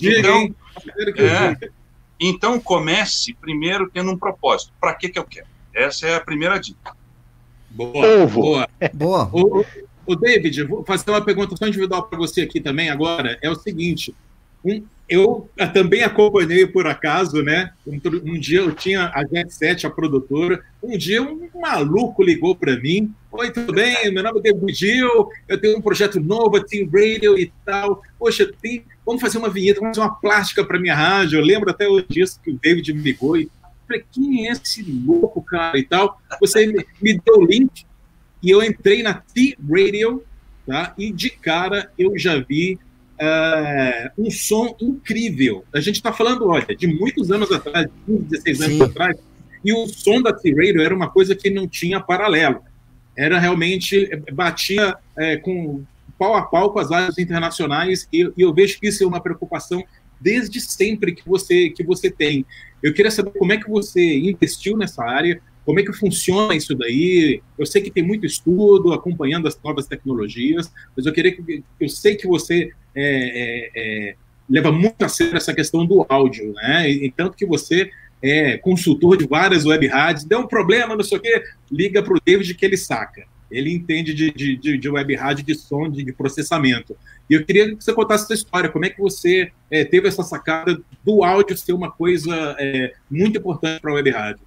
Então, 0.00 0.54
é, 1.18 1.70
então 2.20 2.60
comece 2.60 3.34
primeiro 3.34 3.90
tendo 3.90 4.10
um 4.10 4.18
propósito. 4.18 4.72
Para 4.80 4.94
que, 4.94 5.08
que 5.08 5.18
eu 5.18 5.24
quero? 5.24 5.53
Essa 5.74 6.06
é 6.06 6.14
a 6.14 6.20
primeira 6.20 6.58
dica. 6.58 6.94
Boa, 7.70 8.26
boa. 8.26 8.68
boa. 8.92 9.30
O, 9.32 9.64
o 10.06 10.14
David, 10.14 10.62
vou 10.64 10.84
fazer 10.84 11.10
uma 11.10 11.24
pergunta 11.24 11.56
só 11.56 11.66
individual 11.66 12.04
para 12.04 12.16
você 12.16 12.42
aqui 12.42 12.60
também 12.60 12.88
agora. 12.88 13.36
É 13.42 13.50
o 13.50 13.56
seguinte: 13.56 14.14
um, 14.64 14.84
eu 15.08 15.50
também 15.74 16.02
acompanhei 16.02 16.66
por 16.66 16.86
acaso, 16.86 17.42
né? 17.42 17.72
Um, 17.86 18.00
um, 18.24 18.40
dia 18.40 18.60
eu 18.60 18.72
tinha 18.72 19.10
a 19.14 19.22
Jet 19.26 19.52
7, 19.52 19.86
a 19.86 19.90
produtora. 19.90 20.62
Um 20.82 20.96
dia 20.96 21.22
um 21.22 21.48
maluco 21.54 22.22
ligou 22.22 22.54
para 22.54 22.76
mim. 22.78 23.12
Oi, 23.32 23.50
tudo 23.50 23.72
bem? 23.72 24.12
Meu 24.12 24.22
nome 24.22 24.38
é 24.38 24.42
David 24.42 24.72
Gil. 24.72 25.28
Eu 25.48 25.60
tenho 25.60 25.76
um 25.76 25.82
projeto 25.82 26.20
novo, 26.20 26.62
Team 26.62 26.88
Radio 26.90 27.36
e 27.36 27.52
tal. 27.66 28.00
Poxa, 28.18 28.50
tem, 28.62 28.84
vamos 29.04 29.20
fazer 29.20 29.38
uma 29.38 29.50
vinheta, 29.50 29.80
vamos 29.80 29.96
fazer 29.96 30.08
uma 30.08 30.14
plástica 30.14 30.64
para 30.64 30.78
minha 30.78 30.94
rádio. 30.94 31.38
Eu 31.38 31.44
lembro 31.44 31.68
até 31.70 31.88
hoje 31.88 32.06
disso 32.08 32.40
que 32.42 32.50
o 32.50 32.58
David 32.62 32.92
me 32.94 33.02
ligou 33.02 33.36
e 33.36 33.50
falei, 33.86 34.04
quem 34.10 34.48
é 34.48 34.52
esse 34.52 34.82
louco, 34.82 35.42
cara, 35.42 35.78
e 35.78 35.84
tal. 35.84 36.20
Você 36.40 36.66
me, 36.66 36.84
me 37.00 37.20
deu 37.24 37.38
o 37.38 37.44
link 37.44 37.84
e 38.42 38.50
eu 38.50 38.62
entrei 38.62 39.02
na 39.02 39.14
T-Radio, 39.14 40.22
tá? 40.66 40.94
E 40.98 41.12
de 41.12 41.30
cara 41.30 41.90
eu 41.98 42.18
já 42.18 42.38
vi 42.38 42.78
uh, 43.14 44.10
um 44.18 44.30
som 44.30 44.76
incrível. 44.80 45.64
A 45.72 45.80
gente 45.80 45.96
está 45.96 46.12
falando, 46.12 46.48
olha, 46.48 46.76
de 46.76 46.86
muitos 46.86 47.30
anos 47.30 47.50
atrás, 47.50 47.86
15, 48.06 48.22
16 48.24 48.60
anos 48.60 48.76
Sim. 48.76 48.82
atrás, 48.82 49.16
e 49.64 49.72
o 49.72 49.86
som 49.86 50.20
da 50.20 50.32
T-Radio 50.32 50.82
era 50.82 50.94
uma 50.94 51.08
coisa 51.08 51.34
que 51.34 51.50
não 51.50 51.66
tinha 51.66 52.00
paralelo. 52.00 52.62
Era 53.16 53.38
realmente, 53.38 54.10
batia 54.32 54.96
é, 55.16 55.36
com 55.36 55.84
pau 56.18 56.34
a 56.34 56.42
pau 56.42 56.72
com 56.72 56.78
as 56.78 56.92
áreas 56.92 57.18
internacionais, 57.18 58.08
e, 58.12 58.30
e 58.36 58.42
eu 58.42 58.52
vejo 58.52 58.78
que 58.78 58.88
isso 58.88 59.02
é 59.02 59.06
uma 59.06 59.20
preocupação 59.20 59.82
desde 60.20 60.60
sempre 60.60 61.14
que 61.14 61.26
você 61.26 61.70
que 61.70 61.82
você 61.82 62.10
tem. 62.10 62.44
Eu 62.84 62.92
queria 62.92 63.10
saber 63.10 63.30
como 63.30 63.50
é 63.50 63.56
que 63.56 63.70
você 63.70 64.18
investiu 64.18 64.76
nessa 64.76 65.02
área, 65.02 65.40
como 65.64 65.80
é 65.80 65.82
que 65.82 65.92
funciona 65.94 66.54
isso 66.54 66.74
daí. 66.74 67.40
Eu 67.58 67.64
sei 67.64 67.80
que 67.80 67.90
tem 67.90 68.02
muito 68.02 68.26
estudo 68.26 68.92
acompanhando 68.92 69.48
as 69.48 69.58
novas 69.64 69.86
tecnologias, 69.86 70.70
mas 70.94 71.06
eu 71.06 71.12
queria 71.14 71.34
que 71.34 71.64
eu 71.80 71.88
sei 71.88 72.14
que 72.14 72.26
você 72.26 72.70
é, 72.94 73.00
é, 73.04 73.70
é, 73.74 74.16
leva 74.50 74.70
muito 74.70 75.02
a 75.02 75.08
sério 75.08 75.34
essa 75.34 75.54
questão 75.54 75.86
do 75.86 76.04
áudio, 76.10 76.52
né? 76.52 76.90
E, 76.90 77.10
tanto 77.10 77.38
que 77.38 77.46
você 77.46 77.90
é 78.22 78.58
consultor 78.58 79.16
de 79.16 79.26
várias 79.26 79.64
web 79.64 79.86
rádios, 79.86 80.26
deu 80.26 80.40
um 80.40 80.46
problema, 80.46 80.94
não 80.94 81.02
sei 81.02 81.16
o 81.16 81.20
quê, 81.22 81.42
liga 81.72 82.02
para 82.02 82.12
o 82.12 82.20
David 82.22 82.52
que 82.52 82.66
ele 82.66 82.76
saca. 82.76 83.26
Ele 83.50 83.72
entende 83.72 84.14
de, 84.14 84.30
de, 84.30 84.78
de 84.78 84.88
web 84.90 85.14
rádio, 85.14 85.44
de 85.44 85.54
som, 85.54 85.88
de, 85.88 86.04
de 86.04 86.12
processamento. 86.12 86.96
E 87.28 87.34
eu 87.34 87.44
queria 87.44 87.74
que 87.74 87.82
você 87.82 87.92
contasse 87.92 88.24
essa 88.24 88.34
história, 88.34 88.68
como 88.68 88.84
é 88.84 88.90
que 88.90 89.00
você 89.00 89.50
é, 89.70 89.84
teve 89.84 90.08
essa 90.08 90.22
sacada 90.22 90.78
do 91.02 91.24
áudio 91.24 91.56
ser 91.56 91.72
uma 91.72 91.90
coisa 91.90 92.56
é, 92.58 92.92
muito 93.10 93.38
importante 93.38 93.80
para 93.80 93.90
a 93.90 93.94
web 93.94 94.10
rádio? 94.10 94.40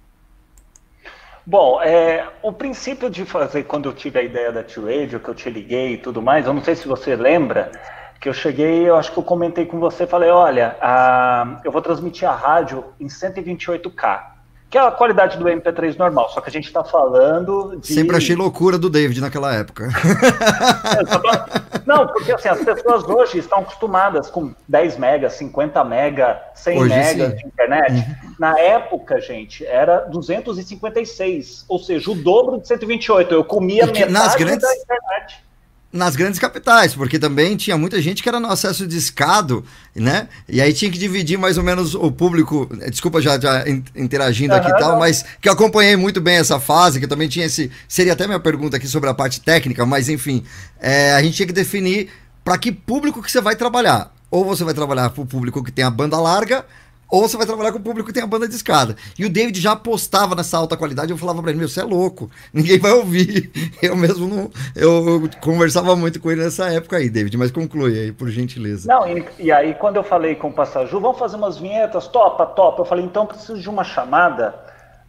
Bom, 1.44 1.80
é, 1.82 2.28
o 2.42 2.52
princípio 2.52 3.08
de 3.08 3.24
fazer, 3.24 3.64
quando 3.64 3.88
eu 3.88 3.94
tive 3.94 4.18
a 4.18 4.22
ideia 4.22 4.52
da 4.52 4.62
T-Radio, 4.62 5.18
que 5.18 5.28
eu 5.28 5.34
te 5.34 5.48
liguei 5.48 5.94
e 5.94 5.96
tudo 5.96 6.20
mais, 6.20 6.46
eu 6.46 6.52
não 6.52 6.62
sei 6.62 6.76
se 6.76 6.86
você 6.86 7.16
lembra, 7.16 7.72
que 8.20 8.28
eu 8.28 8.34
cheguei, 8.34 8.88
eu 8.88 8.96
acho 8.96 9.12
que 9.12 9.18
eu 9.18 9.22
comentei 9.22 9.64
com 9.64 9.78
você, 9.78 10.06
falei, 10.06 10.28
olha, 10.28 10.76
a, 10.80 11.60
eu 11.64 11.72
vou 11.72 11.80
transmitir 11.80 12.28
a 12.28 12.34
rádio 12.34 12.84
em 13.00 13.06
128K 13.06 14.37
que 14.70 14.76
é 14.76 14.80
a 14.80 14.90
qualidade 14.90 15.38
do 15.38 15.46
MP3 15.46 15.96
normal, 15.96 16.28
só 16.30 16.40
que 16.40 16.50
a 16.50 16.52
gente 16.52 16.66
está 16.66 16.84
falando 16.84 17.78
de... 17.80 17.92
Sempre 17.92 18.16
achei 18.16 18.36
loucura 18.36 18.76
do 18.76 18.90
David 18.90 19.20
naquela 19.20 19.54
época. 19.54 19.88
É, 19.88 21.80
não, 21.86 22.06
porque 22.06 22.32
assim, 22.32 22.48
as 22.48 22.62
pessoas 22.62 23.04
hoje 23.04 23.38
estão 23.38 23.60
acostumadas 23.60 24.30
com 24.30 24.52
10 24.68 24.98
mega, 24.98 25.30
50 25.30 25.82
mega, 25.84 26.42
100 26.54 26.78
hoje, 26.78 26.94
mega 26.94 27.30
sim. 27.30 27.36
de 27.36 27.46
internet. 27.46 27.92
Uhum. 27.92 28.34
Na 28.38 28.58
época, 28.58 29.20
gente, 29.20 29.64
era 29.64 30.00
256, 30.00 31.64
ou 31.66 31.78
seja, 31.78 32.10
o 32.10 32.14
dobro 32.14 32.60
de 32.60 32.68
128. 32.68 33.34
Eu 33.34 33.44
comia 33.44 33.86
metade 33.86 34.12
nas 34.12 34.34
grandes... 34.34 34.60
da 34.60 34.76
internet 34.76 35.47
nas 35.90 36.14
grandes 36.14 36.38
capitais, 36.38 36.94
porque 36.94 37.18
também 37.18 37.56
tinha 37.56 37.76
muita 37.76 38.00
gente 38.02 38.22
que 38.22 38.28
era 38.28 38.38
no 38.38 38.48
acesso 38.48 38.86
discado, 38.86 39.64
né? 39.94 40.28
E 40.46 40.60
aí 40.60 40.72
tinha 40.72 40.90
que 40.90 40.98
dividir 40.98 41.38
mais 41.38 41.56
ou 41.56 41.64
menos 41.64 41.94
o 41.94 42.12
público. 42.12 42.68
Desculpa 42.90 43.22
já, 43.22 43.40
já 43.40 43.64
interagindo 43.96 44.52
uhum, 44.52 44.60
aqui 44.60 44.70
e 44.70 44.78
tal, 44.78 44.98
mas 44.98 45.24
que 45.40 45.48
eu 45.48 45.52
acompanhei 45.52 45.96
muito 45.96 46.20
bem 46.20 46.36
essa 46.36 46.60
fase, 46.60 47.00
que 47.00 47.06
também 47.06 47.26
tinha 47.26 47.46
esse. 47.46 47.70
Seria 47.88 48.12
até 48.12 48.26
minha 48.26 48.40
pergunta 48.40 48.76
aqui 48.76 48.86
sobre 48.86 49.08
a 49.08 49.14
parte 49.14 49.40
técnica, 49.40 49.86
mas 49.86 50.10
enfim, 50.10 50.44
é, 50.78 51.14
a 51.14 51.22
gente 51.22 51.36
tinha 51.36 51.46
que 51.46 51.54
definir 51.54 52.10
para 52.44 52.58
que 52.58 52.70
público 52.70 53.22
que 53.22 53.30
você 53.30 53.40
vai 53.40 53.56
trabalhar. 53.56 54.12
Ou 54.30 54.44
você 54.44 54.64
vai 54.64 54.74
trabalhar 54.74 55.08
para 55.08 55.22
o 55.22 55.26
público 55.26 55.64
que 55.64 55.72
tem 55.72 55.84
a 55.84 55.90
banda 55.90 56.18
larga, 56.18 56.66
ou 57.10 57.26
você 57.26 57.36
vai 57.36 57.46
trabalhar 57.46 57.72
com 57.72 57.78
o 57.78 57.82
público 57.82 58.08
que 58.08 58.12
tem 58.12 58.22
a 58.22 58.26
banda 58.26 58.46
de 58.46 58.54
escada. 58.54 58.96
E 59.18 59.24
o 59.24 59.30
David 59.30 59.60
já 59.60 59.72
apostava 59.72 60.34
nessa 60.34 60.58
alta 60.58 60.76
qualidade, 60.76 61.10
eu 61.10 61.18
falava 61.18 61.40
pra 61.40 61.50
ele, 61.50 61.58
meu, 61.58 61.68
você 61.68 61.80
é 61.80 61.84
louco, 61.84 62.30
ninguém 62.52 62.78
vai 62.78 62.92
ouvir. 62.92 63.50
Eu 63.80 63.96
mesmo 63.96 64.26
não. 64.26 64.50
Eu, 64.74 65.22
eu, 65.22 65.30
conversava 65.40 65.94
muito 65.94 66.20
com 66.20 66.30
ele 66.30 66.42
nessa 66.42 66.68
época 66.70 66.96
aí, 66.96 67.08
David, 67.08 67.36
mas 67.36 67.50
conclui 67.50 67.98
aí, 67.98 68.12
por 68.12 68.28
gentileza. 68.28 68.92
Não, 68.92 69.06
e, 69.06 69.24
e 69.38 69.52
aí 69.52 69.74
quando 69.74 69.96
eu 69.96 70.02
falei 70.02 70.34
com 70.34 70.48
o 70.48 70.52
Passaju, 70.52 71.00
vamos 71.00 71.18
fazer 71.18 71.36
umas 71.36 71.58
vinhetas, 71.58 72.08
topa, 72.08 72.44
topa. 72.44 72.82
Eu 72.82 72.84
falei, 72.84 73.04
então 73.04 73.26
preciso 73.26 73.60
de 73.60 73.68
uma 73.68 73.84
chamada. 73.84 74.54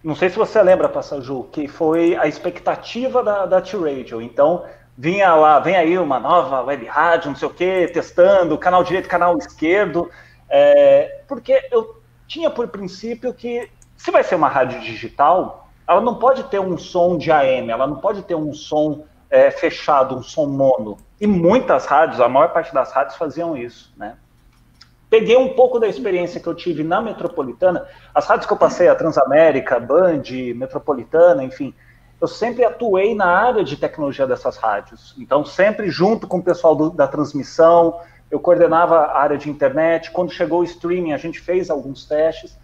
Não 0.03 0.15
sei 0.15 0.29
se 0.29 0.37
você 0.37 0.61
lembra, 0.61 0.87
Passaju, 0.87 1.47
que 1.51 1.67
foi 1.67 2.15
a 2.15 2.27
expectativa 2.27 3.23
da, 3.23 3.45
da 3.45 3.61
T-Radio. 3.61 4.21
Então, 4.21 4.63
vinha 4.97 5.33
lá, 5.33 5.59
vem 5.59 5.75
aí 5.75 5.97
uma 5.97 6.19
nova 6.19 6.61
web 6.61 6.85
rádio, 6.85 7.29
não 7.29 7.35
sei 7.35 7.47
o 7.47 7.53
quê, 7.53 7.89
testando, 7.91 8.57
canal 8.57 8.83
direito, 8.83 9.09
canal 9.09 9.37
esquerdo. 9.37 10.09
É, 10.49 11.21
porque 11.27 11.67
eu 11.71 12.01
tinha 12.27 12.49
por 12.49 12.67
princípio 12.67 13.33
que, 13.33 13.69
se 13.95 14.11
vai 14.11 14.23
ser 14.23 14.35
uma 14.35 14.47
rádio 14.47 14.79
digital, 14.81 15.69
ela 15.87 16.01
não 16.01 16.15
pode 16.15 16.43
ter 16.43 16.59
um 16.59 16.77
som 16.77 17.17
de 17.17 17.31
AM, 17.31 17.69
ela 17.71 17.87
não 17.87 17.97
pode 17.97 18.23
ter 18.23 18.35
um 18.35 18.53
som 18.53 19.05
é, 19.29 19.51
fechado, 19.51 20.15
um 20.15 20.23
som 20.23 20.45
mono. 20.45 20.97
E 21.19 21.27
muitas 21.27 21.85
rádios, 21.85 22.19
a 22.19 22.29
maior 22.29 22.53
parte 22.53 22.73
das 22.73 22.91
rádios 22.91 23.17
faziam 23.17 23.57
isso, 23.57 23.93
né? 23.97 24.17
peguei 25.09 25.35
um 25.35 25.53
pouco 25.55 25.79
da 25.79 25.87
experiência 25.87 26.39
que 26.39 26.47
eu 26.47 26.53
tive 26.53 26.83
na 26.83 27.01
Metropolitana, 27.01 27.85
as 28.13 28.27
rádios 28.27 28.45
que 28.45 28.53
eu 28.53 28.57
passei, 28.57 28.87
a 28.87 28.95
Transamérica, 28.95 29.79
Band, 29.79 30.23
Metropolitana, 30.55 31.43
enfim, 31.43 31.73
eu 32.21 32.27
sempre 32.27 32.63
atuei 32.63 33.15
na 33.15 33.25
área 33.25 33.63
de 33.63 33.75
tecnologia 33.75 34.27
dessas 34.27 34.57
rádios. 34.57 35.15
Então, 35.17 35.43
sempre 35.43 35.89
junto 35.89 36.27
com 36.27 36.37
o 36.37 36.43
pessoal 36.43 36.75
do, 36.75 36.89
da 36.91 37.07
transmissão, 37.07 37.99
eu 38.31 38.39
coordenava 38.39 38.97
a 38.97 39.19
área 39.19 39.37
de 39.37 39.49
internet. 39.49 40.11
Quando 40.11 40.31
chegou 40.31 40.61
o 40.61 40.63
streaming, 40.63 41.13
a 41.13 41.17
gente 41.17 41.39
fez 41.39 41.69
alguns 41.69 42.05
testes. 42.05 42.57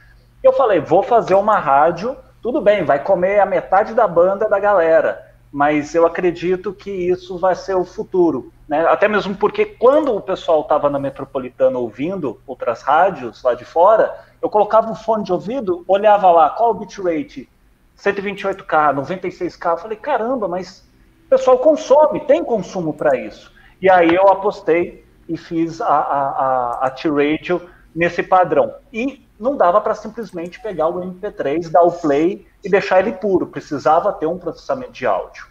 Eu 0.44 0.54
falei, 0.54 0.80
vou 0.80 1.02
fazer 1.02 1.34
uma 1.36 1.58
rádio, 1.58 2.16
tudo 2.42 2.62
bem, 2.62 2.84
vai 2.84 3.04
comer 3.04 3.40
a 3.40 3.46
metade 3.46 3.94
da 3.94 4.08
banda 4.08 4.48
da 4.48 4.60
galera, 4.60 5.26
mas 5.52 5.96
eu 5.96 6.06
acredito 6.06 6.72
que 6.74 6.92
isso 6.92 7.38
vai 7.38 7.56
ser 7.56 7.76
o 7.76 7.84
futuro. 7.86 8.52
Né? 8.68 8.86
Até 8.86 9.08
mesmo 9.08 9.36
porque 9.36 9.66
quando 9.66 10.16
o 10.16 10.22
pessoal 10.22 10.62
estava 10.62 10.90
na 10.90 11.00
metropolitana 11.00 11.80
ouvindo 11.80 12.40
outras 12.46 12.82
rádios 12.82 13.42
lá 13.42 13.54
de 13.54 13.66
fora, 13.66 14.14
eu 14.42 14.50
colocava 14.50 14.92
o 14.92 14.96
fone 14.96 15.24
de 15.24 15.32
ouvido, 15.32 15.84
olhava 15.88 16.30
lá, 16.32 16.50
qual 16.50 16.72
o 16.72 16.74
bitrate? 16.76 17.50
128K, 17.98 18.94
96K. 18.94 19.72
Eu 19.72 19.78
falei, 19.78 19.98
caramba, 19.98 20.48
mas 20.48 20.88
o 21.26 21.30
pessoal 21.30 21.58
consome, 21.58 22.20
tem 22.22 22.44
consumo 22.44 22.94
para 22.94 23.18
isso. 23.18 23.52
E 23.82 23.90
aí 23.90 24.14
eu 24.14 24.28
apostei 24.28 25.05
e 25.28 25.38
fiz 25.38 25.82
a, 25.82 25.88
a, 25.88 25.96
a, 25.96 26.86
a 26.88 26.90
T-Radio 26.90 27.62
nesse 27.96 28.22
padrão. 28.22 28.76
E 28.92 29.26
não 29.40 29.58
dava 29.58 29.82
para 29.82 29.94
simplesmente 29.94 30.62
pegar 30.62 30.88
o 30.88 31.00
MP3, 31.00 31.70
dar 31.70 31.82
o 31.82 31.92
play 31.92 32.48
e 32.64 32.70
deixar 32.70 33.00
ele 33.00 33.14
puro, 33.14 33.48
precisava 33.48 34.14
ter 34.14 34.26
um 34.26 34.38
processamento 34.38 34.92
de 34.92 35.06
áudio. 35.06 35.48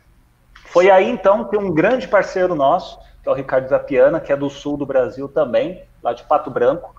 Foi 0.67 0.91
aí 0.91 1.09
então 1.09 1.45
que 1.45 1.57
um 1.57 1.73
grande 1.73 2.09
parceiro 2.09 2.55
nosso, 2.55 2.99
que 3.23 3.29
é 3.29 3.33
o 3.33 3.35
Ricardo 3.35 3.69
Zapiana, 3.69 4.21
que 4.21 4.33
é 4.33 4.37
do 4.37 4.51
sul 4.51 4.77
do 4.77 4.87
Brasil 4.87 5.29
também, 5.29 5.83
lá 6.03 6.13
de 6.13 6.25
Pato 6.25 6.51
Branco, 6.51 6.95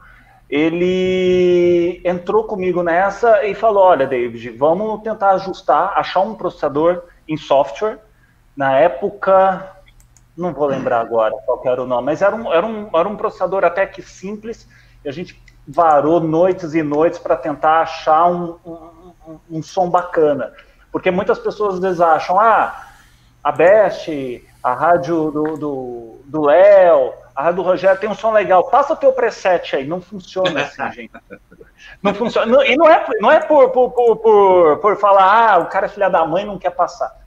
ele 0.49 2.01
entrou 2.05 2.43
comigo 2.43 2.83
nessa 2.83 3.43
e 3.45 3.55
falou: 3.55 3.83
Olha, 3.83 4.05
David, 4.05 4.51
vamos 4.51 5.01
tentar 5.01 5.31
ajustar, 5.31 5.93
achar 5.97 6.21
um 6.21 6.35
processador 6.35 7.03
em 7.27 7.35
software. 7.35 7.99
Na 8.55 8.77
época, 8.77 9.74
não 10.37 10.53
vou 10.53 10.67
lembrar 10.67 10.99
agora 10.99 11.33
qual 11.45 11.61
era 11.65 11.81
o 11.81 11.87
nome, 11.87 12.05
mas 12.05 12.21
era 12.21 12.35
um, 12.35 12.51
era 12.51 12.65
um, 12.65 12.89
era 12.93 13.07
um 13.07 13.15
processador 13.15 13.63
até 13.63 13.85
que 13.85 14.01
simples, 14.01 14.67
e 15.03 15.09
a 15.09 15.11
gente 15.11 15.41
varou 15.67 16.19
noites 16.19 16.73
e 16.73 16.83
noites 16.83 17.19
para 17.19 17.35
tentar 17.35 17.81
achar 17.81 18.25
um, 18.27 18.57
um, 18.65 19.39
um, 19.49 19.63
som 19.63 19.89
bacana. 19.89 20.53
Porque 20.91 21.09
muitas 21.09 21.39
pessoas 21.39 21.75
às 21.75 21.79
vezes 21.79 22.01
acham, 22.01 22.39
ah, 22.39 22.87
a 23.43 23.51
Best, 23.51 24.43
a 24.61 24.73
rádio 24.73 25.31
do 26.25 26.41
Léo, 26.41 27.13
a 27.35 27.43
rádio 27.43 27.63
do 27.63 27.67
Rogério 27.67 27.99
tem 27.99 28.09
um 28.09 28.15
som 28.15 28.31
legal, 28.31 28.65
passa 28.65 28.93
o 28.93 28.97
teu 28.97 29.11
preset 29.11 29.75
aí. 29.75 29.87
Não 29.87 30.01
funciona 30.01 30.61
assim, 30.61 30.91
gente. 30.91 31.11
Não 32.01 32.13
funciona. 32.13 32.65
E 32.65 32.75
não 32.75 32.89
é, 32.89 33.05
não 33.19 33.31
é 33.31 33.39
por, 33.39 33.69
por, 33.69 33.91
por, 33.91 34.17
por, 34.17 34.77
por 34.77 34.97
falar, 34.97 35.53
ah, 35.53 35.57
o 35.59 35.67
cara 35.67 35.85
é 35.85 35.89
filha 35.89 36.09
da 36.09 36.25
mãe 36.25 36.45
não 36.45 36.59
quer 36.59 36.71
passar 36.71 37.24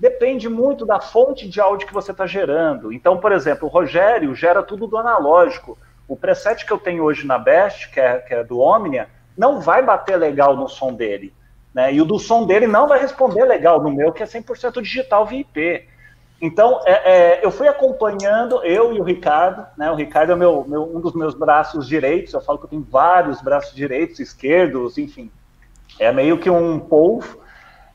depende 0.00 0.48
muito 0.48 0.86
da 0.86 0.98
fonte 0.98 1.46
de 1.46 1.60
áudio 1.60 1.86
que 1.86 1.92
você 1.92 2.10
está 2.10 2.26
gerando. 2.26 2.90
Então, 2.90 3.18
por 3.18 3.32
exemplo, 3.32 3.68
o 3.68 3.70
Rogério 3.70 4.34
gera 4.34 4.62
tudo 4.62 4.86
do 4.86 4.96
analógico. 4.96 5.78
O 6.08 6.16
preset 6.16 6.64
que 6.64 6.72
eu 6.72 6.78
tenho 6.78 7.04
hoje 7.04 7.26
na 7.26 7.38
Best, 7.38 7.90
que 7.90 8.00
é, 8.00 8.18
que 8.18 8.34
é 8.34 8.42
do 8.42 8.58
Omnia, 8.60 9.08
não 9.36 9.60
vai 9.60 9.82
bater 9.82 10.16
legal 10.16 10.56
no 10.56 10.68
som 10.68 10.94
dele. 10.94 11.34
Né? 11.74 11.92
E 11.92 12.00
o 12.00 12.06
do 12.06 12.18
som 12.18 12.46
dele 12.46 12.66
não 12.66 12.88
vai 12.88 12.98
responder 12.98 13.44
legal 13.44 13.82
no 13.82 13.90
meu, 13.90 14.10
que 14.10 14.22
é 14.22 14.26
100% 14.26 14.80
digital 14.80 15.26
via 15.26 15.40
IP. 15.40 15.86
Então, 16.40 16.80
é, 16.86 16.92
é, 16.92 17.44
eu 17.44 17.50
fui 17.50 17.68
acompanhando, 17.68 18.64
eu 18.64 18.94
e 18.94 19.00
o 19.00 19.04
Ricardo, 19.04 19.66
né? 19.76 19.90
O 19.90 19.94
Ricardo 19.94 20.32
é 20.32 20.36
meu, 20.36 20.64
meu, 20.66 20.84
um 20.84 20.98
dos 20.98 21.12
meus 21.12 21.34
braços 21.34 21.86
direitos, 21.86 22.32
eu 22.32 22.40
falo 22.40 22.58
que 22.58 22.64
eu 22.64 22.70
tenho 22.70 22.86
vários 22.90 23.42
braços 23.42 23.74
direitos, 23.74 24.18
esquerdos, 24.18 24.96
enfim. 24.96 25.30
É 25.98 26.10
meio 26.10 26.38
que 26.38 26.48
um 26.48 26.80
polvo. 26.80 27.38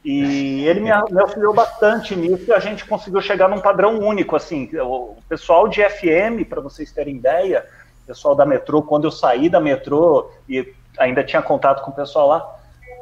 E 0.05 0.63
ele 0.67 0.81
me, 0.81 0.91
me 1.09 1.19
auxiliou 1.19 1.51
bastante 1.51 2.15
nisso 2.15 2.45
e 2.47 2.53
a 2.53 2.59
gente 2.59 2.85
conseguiu 2.85 3.19
chegar 3.21 3.49
num 3.49 3.59
padrão 3.59 3.97
único. 3.97 4.35
Assim, 4.35 4.69
o 4.79 5.17
pessoal 5.27 5.67
de 5.67 5.81
FM, 5.81 6.47
para 6.47 6.61
vocês 6.61 6.91
terem 6.91 7.15
ideia, 7.15 7.65
o 8.03 8.07
pessoal 8.07 8.35
da 8.35 8.45
metrô, 8.45 8.83
quando 8.83 9.05
eu 9.05 9.11
saí 9.11 9.49
da 9.49 9.59
metrô 9.59 10.29
e 10.47 10.71
ainda 10.99 11.23
tinha 11.23 11.41
contato 11.41 11.83
com 11.83 11.89
o 11.89 11.95
pessoal 11.95 12.27
lá, 12.27 12.54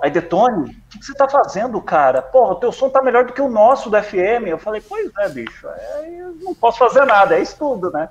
aí 0.04 0.12
Detone, 0.12 0.64
o 0.64 0.66
que, 0.90 1.00
que, 1.00 1.06
você 1.06 1.14
está 1.14 1.30
fazendo, 1.30 1.82
cara? 1.82 2.22
Porra, 2.22 2.52
o 2.52 2.56
teu 2.56 2.74
som 2.74 2.90
tá 2.90 3.02
melhor 3.02 3.24
do 3.24 3.32
que 3.32 3.42
o 3.42 3.48
nosso 3.48 3.90
do 3.90 3.98
FM. 3.98 4.48
Eu 4.48 4.58
falei, 4.58 4.82
pois 4.82 5.10
é, 5.20 5.30
bicho, 5.30 5.66
é, 5.66 6.20
eu 6.20 6.36
não 6.42 6.54
posso 6.54 6.78
fazer 6.78 7.06
nada, 7.06 7.38
é 7.38 7.42
estudo, 7.42 7.90
né? 7.90 8.10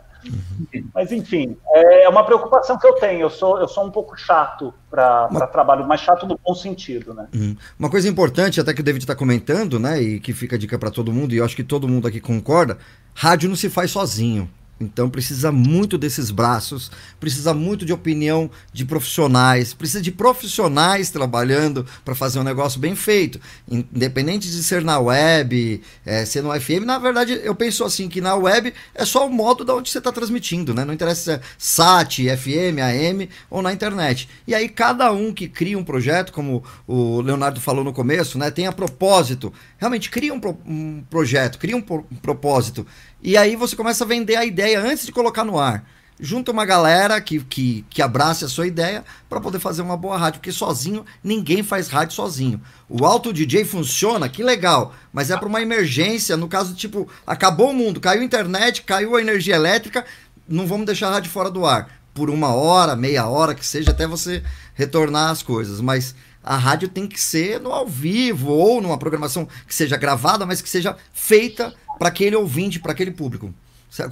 Mas 0.95 1.13
enfim, 1.13 1.57
é 1.75 2.09
uma 2.09 2.25
preocupação 2.25 2.79
que 2.79 2.87
eu 2.87 2.95
tenho. 2.95 3.21
Eu 3.21 3.31
sou, 3.31 3.59
eu 3.59 3.69
sou 3.69 3.85
um 3.85 3.91
pouco 3.91 4.17
chato 4.17 4.73
para 4.91 5.29
uma... 5.31 5.47
trabalho, 5.47 5.87
mas 5.87 6.01
chato 6.01 6.27
no 6.27 6.39
bom 6.43 6.55
sentido, 6.55 7.13
né? 7.13 7.27
Uhum. 7.35 7.57
Uma 7.79 7.91
coisa 7.91 8.09
importante, 8.09 8.59
até 8.59 8.73
que 8.73 8.81
o 8.81 8.85
David 8.85 9.05
está 9.05 9.15
comentando, 9.15 9.79
né, 9.79 10.01
e 10.01 10.19
que 10.19 10.33
fica 10.33 10.57
dica 10.57 10.79
para 10.79 10.91
todo 10.91 11.13
mundo, 11.13 11.35
e 11.35 11.39
eu 11.39 11.45
acho 11.45 11.57
que 11.57 11.65
todo 11.65 11.89
mundo 11.89 12.09
aqui 12.09 12.21
concorda: 12.21 12.79
rádio 13.15 13.51
não 13.51 13.57
se 13.57 13.69
faz 13.69 13.91
sozinho. 13.91 14.49
Então 14.83 15.09
precisa 15.09 15.53
muito 15.53 15.97
desses 15.97 16.31
braços, 16.31 16.91
precisa 17.21 17.55
muito 17.55 17.85
de 17.85 17.93
opinião 17.93 18.51
de 18.73 18.85
profissionais, 18.85 19.73
precisa 19.73 20.03
de 20.03 20.11
profissionais 20.11 21.11
trabalhando 21.11 21.87
para 22.05 22.15
fazer 22.15 22.39
um 22.39 22.43
negócio 22.43 22.81
bem 22.81 22.95
feito. 22.95 23.41
Independente 23.71 24.51
de 24.51 24.63
ser 24.63 24.83
na 24.83 24.99
web, 24.99 25.81
é, 26.05 26.25
ser 26.25 26.43
no 26.43 26.59
FM, 26.59 26.85
na 26.85 26.99
verdade 26.99 27.41
eu 27.43 27.55
penso 27.55 27.85
assim 27.85 28.09
que 28.09 28.21
na 28.21 28.35
web 28.35 28.73
é 28.95 29.05
só 29.05 29.27
o 29.27 29.31
modo 29.31 29.65
da 29.65 29.75
onde 29.75 29.91
você 29.91 29.99
está 29.99 30.11
transmitindo, 30.11 30.75
né? 30.75 30.85
Não 30.85 30.95
interessa 30.95 31.23
se 31.23 31.31
é 31.31 31.41
SAT, 31.59 32.19
FM, 32.37 32.79
AM 32.83 33.29
ou 33.49 33.63
na 33.63 33.73
internet. 33.73 34.29
E 34.47 34.55
aí 34.55 34.69
cada 34.69 35.13
um 35.13 35.33
que 35.33 35.49
cria 35.49 35.79
um 35.79 35.85
projeto, 35.85 36.33
como 36.33 36.63
o 36.87 37.21
Leonardo 37.21 37.61
falou 37.61 37.85
no 37.85 37.93
começo, 37.93 38.39
né? 38.39 38.51
Tem 38.51 38.67
a 38.67 38.73
propósito, 38.73 39.53
realmente 39.79 40.11
cria 40.11 40.35
um, 40.35 40.41
pro, 40.41 40.59
um 40.67 41.03
projeto, 41.09 41.59
cria 41.59 41.77
um, 41.77 41.85
um 42.11 42.17
propósito 42.17 42.87
e 43.23 43.37
aí 43.37 43.55
você 43.55 43.77
começa 43.77 44.05
a 44.05 44.07
vender 44.07 44.37
a 44.37 44.45
ideia 44.45 44.81
antes 44.81 45.07
de 45.07 45.13
colocar 45.13 45.45
no 45.45 45.59
ar. 45.59 45.85
Junta 46.21 46.53
uma 46.53 46.65
galera 46.65 47.21
que, 47.21 47.41
que, 47.41 47.85
que 47.89 48.03
abrace 48.03 48.45
a 48.45 48.49
sua 48.49 48.67
ideia 48.67 49.05
para 49.29 49.41
poder 49.41 49.59
fazer 49.59 49.83
uma 49.83 49.97
boa 49.97 50.17
rádio, 50.17 50.41
porque 50.41 50.53
sozinho 50.53 51.05
ninguém 51.23 51.63
faz 51.63 51.89
rádio 51.89 52.15
sozinho. 52.15 52.61
O 52.89 53.05
alto 53.05 53.33
DJ 53.33 53.65
funciona, 53.65 54.29
que 54.29 54.43
legal, 54.43 54.95
mas 55.13 55.31
é 55.31 55.37
para 55.37 55.49
uma 55.49 55.63
emergência, 55.63 56.37
no 56.37 56.49
caso 56.49 56.75
tipo, 56.75 57.09
acabou 57.27 57.71
o 57.71 57.75
mundo, 57.75 58.01
caiu 58.01 58.21
a 58.21 58.25
internet, 58.25 58.83
caiu 58.83 59.17
a 59.17 59.21
energia 59.21 59.57
elétrica, 59.57 60.05
não 60.49 60.67
vamos 60.67 60.87
deixar 60.87 61.09
a 61.09 61.13
rádio 61.13 61.31
fora 61.31 61.51
do 61.51 61.65
ar 61.65 61.89
por 62.15 62.29
uma 62.29 62.55
hora, 62.55 62.95
meia 62.95 63.27
hora 63.27 63.55
que 63.55 63.65
seja 63.65 63.91
até 63.91 64.07
você 64.07 64.43
retornar 64.75 65.31
as 65.31 65.43
coisas, 65.43 65.81
mas 65.81 66.15
a 66.43 66.57
rádio 66.57 66.89
tem 66.89 67.07
que 67.07 67.21
ser 67.21 67.61
no 67.61 67.73
ao 67.73 67.87
vivo 67.87 68.51
ou 68.51 68.81
numa 68.81 68.99
programação 68.99 69.49
que 69.67 69.75
seja 69.75 69.97
gravada, 69.97 70.45
mas 70.45 70.61
que 70.61 70.69
seja 70.69 70.97
feita 71.13 71.73
para 72.03 72.09
aquele 72.09 72.35
ouvinte, 72.35 72.81
para 72.81 72.91
aquele 72.91 73.13
público. 73.13 73.55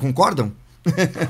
Concordam? 0.00 0.52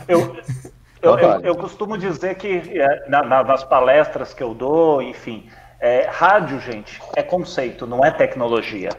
Eu, 0.07 0.37
eu, 1.01 1.19
eu, 1.19 1.41
eu 1.41 1.57
costumo 1.57 1.97
dizer 1.97 2.35
que 2.35 2.79
é, 2.79 3.09
na, 3.09 3.23
nas 3.23 3.65
palestras 3.65 4.35
que 4.35 4.43
eu 4.43 4.53
dou, 4.53 5.01
enfim, 5.01 5.49
é, 5.81 6.07
rádio, 6.11 6.61
gente, 6.61 7.01
é 7.17 7.23
conceito, 7.23 7.87
não 7.87 8.05
é 8.05 8.11
tecnologia. 8.11 8.91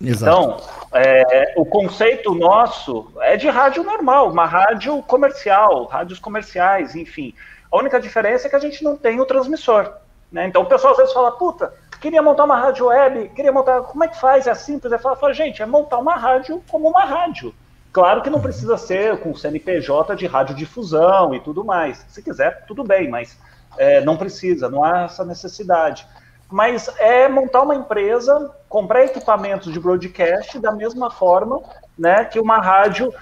Exato. 0.00 0.24
Então, 0.24 0.56
é, 0.92 1.54
o 1.56 1.64
conceito 1.64 2.34
nosso 2.34 3.12
é 3.20 3.36
de 3.36 3.48
rádio 3.48 3.84
normal, 3.84 4.28
uma 4.28 4.44
rádio 4.44 5.00
comercial, 5.02 5.84
rádios 5.84 6.18
comerciais, 6.18 6.96
enfim. 6.96 7.32
A 7.70 7.78
única 7.78 8.00
diferença 8.00 8.48
é 8.48 8.50
que 8.50 8.56
a 8.56 8.60
gente 8.60 8.82
não 8.82 8.96
tem 8.96 9.20
o 9.20 9.24
transmissor. 9.24 9.92
Né? 10.32 10.48
Então 10.48 10.62
o 10.62 10.66
pessoal 10.66 10.94
às 10.94 10.98
vezes 10.98 11.12
fala, 11.12 11.30
puta, 11.30 11.72
queria 12.04 12.20
montar 12.20 12.44
uma 12.44 12.58
rádio 12.58 12.86
web, 12.88 13.30
queria 13.30 13.50
montar. 13.50 13.80
Como 13.80 14.04
é 14.04 14.08
que 14.08 14.20
faz? 14.20 14.46
É 14.46 14.54
simples? 14.54 14.92
É 14.92 14.98
fala, 14.98 15.32
gente, 15.32 15.62
é 15.62 15.66
montar 15.66 15.96
uma 15.96 16.16
rádio 16.16 16.62
como 16.70 16.86
uma 16.86 17.02
rádio. 17.02 17.54
Claro 17.90 18.20
que 18.20 18.28
não 18.28 18.42
precisa 18.42 18.76
ser 18.76 19.20
com 19.20 19.34
CNPJ 19.34 20.14
de 20.14 20.26
radiodifusão 20.26 21.34
e 21.34 21.40
tudo 21.40 21.64
mais. 21.64 22.04
Se 22.08 22.22
quiser, 22.22 22.66
tudo 22.66 22.84
bem, 22.84 23.08
mas 23.08 23.38
é, 23.78 24.02
não 24.02 24.18
precisa, 24.18 24.68
não 24.68 24.84
há 24.84 25.04
essa 25.04 25.24
necessidade. 25.24 26.06
Mas 26.50 26.88
é 26.98 27.26
montar 27.26 27.62
uma 27.62 27.74
empresa, 27.74 28.54
comprar 28.68 29.06
equipamentos 29.06 29.72
de 29.72 29.80
broadcast 29.80 30.58
da 30.58 30.72
mesma 30.72 31.10
forma 31.10 31.62
né, 31.98 32.26
que 32.26 32.38
uma 32.38 32.58
rádio 32.58 33.14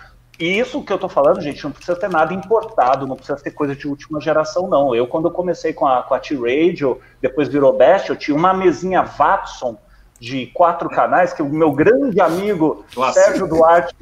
e 0.43 0.59
isso 0.59 0.83
que 0.83 0.93
eu 0.93 0.99
tô 0.99 1.09
falando, 1.09 1.41
gente, 1.41 1.63
não 1.63 1.71
precisa 1.71 1.95
ter 1.95 2.11
nada 2.11 2.35
importado, 2.35 3.07
não 3.07 3.15
precisa 3.15 3.39
ter 3.39 3.53
coisa 3.53 3.77
de 3.77 3.87
última 3.87 4.21
geração, 4.21 4.69
não. 4.69 4.93
Eu, 4.93 5.07
quando 5.07 5.29
eu 5.29 5.31
comecei 5.31 5.73
com 5.73 5.87
a, 5.87 6.03
com 6.03 6.15
a 6.15 6.19
T-Radio, 6.19 7.01
depois 7.21 7.47
virou 7.47 7.73
Best, 7.73 8.11
eu 8.11 8.17
tinha 8.17 8.37
uma 8.37 8.53
mesinha 8.53 9.03
Watson 9.03 9.79
de 10.19 10.47
quatro 10.47 10.91
canais, 10.91 11.33
que 11.33 11.43
o 11.43 11.49
meu 11.49 11.71
grande 11.71 12.21
amigo 12.21 12.85
Sérgio 13.13 13.47
Duarte 13.47 13.95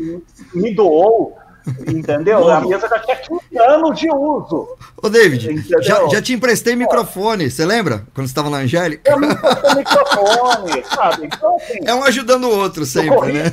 me 0.54 0.74
doou, 0.74 1.36
Entendeu? 1.86 2.48
A 2.50 2.60
mesa 2.60 2.88
já 2.88 2.98
tinha 2.98 3.16
15 3.16 3.58
anos 3.58 3.98
de 3.98 4.10
uso. 4.10 4.76
Ô, 4.96 5.08
David, 5.08 5.62
já, 5.82 6.08
já, 6.08 6.22
te 6.22 6.32
emprestei 6.32 6.76
microfone, 6.76 7.50
você 7.50 7.64
lembra? 7.64 8.04
Quando 8.14 8.26
você 8.26 8.32
estava 8.32 8.50
na 8.50 8.58
Angélica? 8.58 9.10
Eu 9.10 9.18
me 9.18 9.28
emprestei 9.28 9.74
microfone, 9.74 10.84
sabe? 10.84 11.26
Então, 11.26 11.56
assim, 11.56 11.78
é 11.84 11.94
um 11.94 12.04
ajudando 12.04 12.44
o 12.44 12.58
outro 12.58 12.84
sempre, 12.84 13.32
né? 13.32 13.44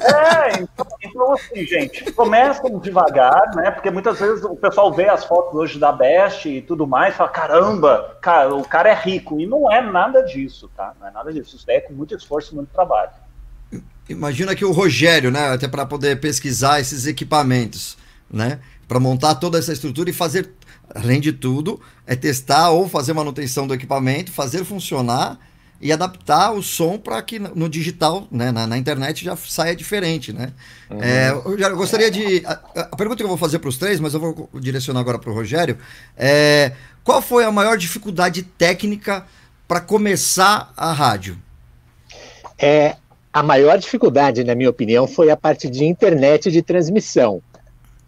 É, 0.00 0.60
então, 0.60 0.86
então, 1.02 1.32
assim, 1.32 1.66
gente, 1.66 2.12
comecem 2.12 2.78
devagar, 2.78 3.54
né? 3.54 3.70
Porque 3.70 3.90
muitas 3.90 4.18
vezes 4.18 4.44
o 4.44 4.56
pessoal 4.56 4.92
vê 4.92 5.08
as 5.08 5.24
fotos 5.24 5.54
hoje 5.54 5.78
da 5.78 5.92
Best 5.92 6.48
e 6.48 6.62
tudo 6.62 6.86
mais 6.86 7.14
e 7.14 7.16
fala, 7.16 7.30
caramba, 7.30 8.16
cara, 8.20 8.54
o 8.54 8.66
cara 8.66 8.90
é 8.90 8.94
rico. 8.94 9.40
E 9.40 9.46
não 9.46 9.70
é 9.70 9.80
nada 9.80 10.22
disso, 10.22 10.70
tá? 10.76 10.92
Não 11.00 11.08
é 11.08 11.10
nada 11.10 11.32
disso. 11.32 11.56
Isso 11.56 11.66
daí 11.66 11.76
é 11.76 11.80
com 11.80 11.92
muito 11.92 12.14
esforço 12.14 12.52
e 12.52 12.56
muito 12.56 12.72
trabalho. 12.72 13.10
Imagina 14.08 14.54
que 14.54 14.64
o 14.64 14.72
Rogério, 14.72 15.30
né, 15.30 15.48
até 15.48 15.66
para 15.66 15.84
poder 15.84 16.20
pesquisar 16.20 16.80
esses 16.80 17.06
equipamentos, 17.06 17.96
né, 18.30 18.60
para 18.86 19.00
montar 19.00 19.34
toda 19.36 19.58
essa 19.58 19.72
estrutura 19.72 20.10
e 20.10 20.12
fazer, 20.12 20.48
além 20.94 21.20
de 21.20 21.32
tudo, 21.32 21.80
é 22.06 22.14
testar 22.14 22.70
ou 22.70 22.88
fazer 22.88 23.12
manutenção 23.12 23.66
do 23.66 23.74
equipamento, 23.74 24.30
fazer 24.30 24.64
funcionar 24.64 25.38
e 25.80 25.92
adaptar 25.92 26.52
o 26.52 26.62
som 26.62 26.98
para 26.98 27.20
que 27.20 27.38
no 27.38 27.68
digital, 27.68 28.26
né, 28.30 28.50
na, 28.50 28.66
na, 28.66 28.78
internet 28.78 29.24
já 29.24 29.36
saia 29.36 29.76
diferente, 29.76 30.32
né? 30.32 30.52
Uhum. 30.88 31.02
É, 31.02 31.30
eu, 31.30 31.76
gostaria 31.76 32.10
de 32.10 32.42
a, 32.46 32.52
a, 32.80 32.96
pergunta 32.96 33.18
que 33.18 33.24
eu 33.24 33.28
vou 33.28 33.36
fazer 33.36 33.58
para 33.58 33.68
os 33.68 33.76
três, 33.76 34.00
mas 34.00 34.14
eu 34.14 34.20
vou 34.20 34.48
direcionar 34.54 35.00
agora 35.00 35.18
para 35.18 35.30
o 35.30 35.34
Rogério, 35.34 35.76
é 36.16 36.72
qual 37.04 37.20
foi 37.20 37.44
a 37.44 37.52
maior 37.52 37.76
dificuldade 37.76 38.42
técnica 38.42 39.26
para 39.68 39.80
começar 39.80 40.72
a 40.76 40.92
rádio? 40.92 41.38
É, 42.58 42.96
a 43.36 43.42
maior 43.42 43.76
dificuldade, 43.76 44.42
na 44.42 44.54
minha 44.54 44.70
opinião, 44.70 45.06
foi 45.06 45.28
a 45.28 45.36
parte 45.36 45.68
de 45.68 45.84
internet 45.84 46.50
de 46.50 46.62
transmissão, 46.62 47.42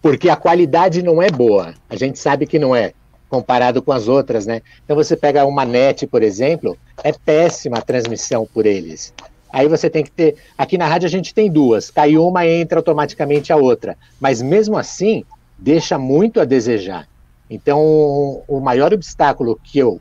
porque 0.00 0.30
a 0.30 0.36
qualidade 0.36 1.02
não 1.02 1.20
é 1.20 1.30
boa. 1.30 1.74
A 1.86 1.96
gente 1.96 2.18
sabe 2.18 2.46
que 2.46 2.58
não 2.58 2.74
é, 2.74 2.94
comparado 3.28 3.82
com 3.82 3.92
as 3.92 4.08
outras, 4.08 4.46
né? 4.46 4.62
Então 4.82 4.96
você 4.96 5.14
pega 5.14 5.44
uma 5.44 5.66
net, 5.66 6.06
por 6.06 6.22
exemplo, 6.22 6.78
é 7.04 7.12
péssima 7.12 7.76
a 7.76 7.82
transmissão 7.82 8.48
por 8.54 8.64
eles. 8.64 9.12
Aí 9.52 9.68
você 9.68 9.90
tem 9.90 10.02
que 10.02 10.10
ter. 10.10 10.36
Aqui 10.56 10.78
na 10.78 10.86
rádio 10.86 11.04
a 11.04 11.10
gente 11.10 11.34
tem 11.34 11.50
duas, 11.50 11.90
cai 11.90 12.16
uma 12.16 12.46
entra 12.46 12.78
automaticamente 12.78 13.52
a 13.52 13.56
outra. 13.58 13.98
Mas 14.18 14.40
mesmo 14.40 14.78
assim, 14.78 15.26
deixa 15.58 15.98
muito 15.98 16.40
a 16.40 16.46
desejar. 16.46 17.06
Então, 17.50 18.42
o 18.48 18.60
maior 18.60 18.94
obstáculo 18.94 19.60
que 19.62 19.78
eu 19.78 20.00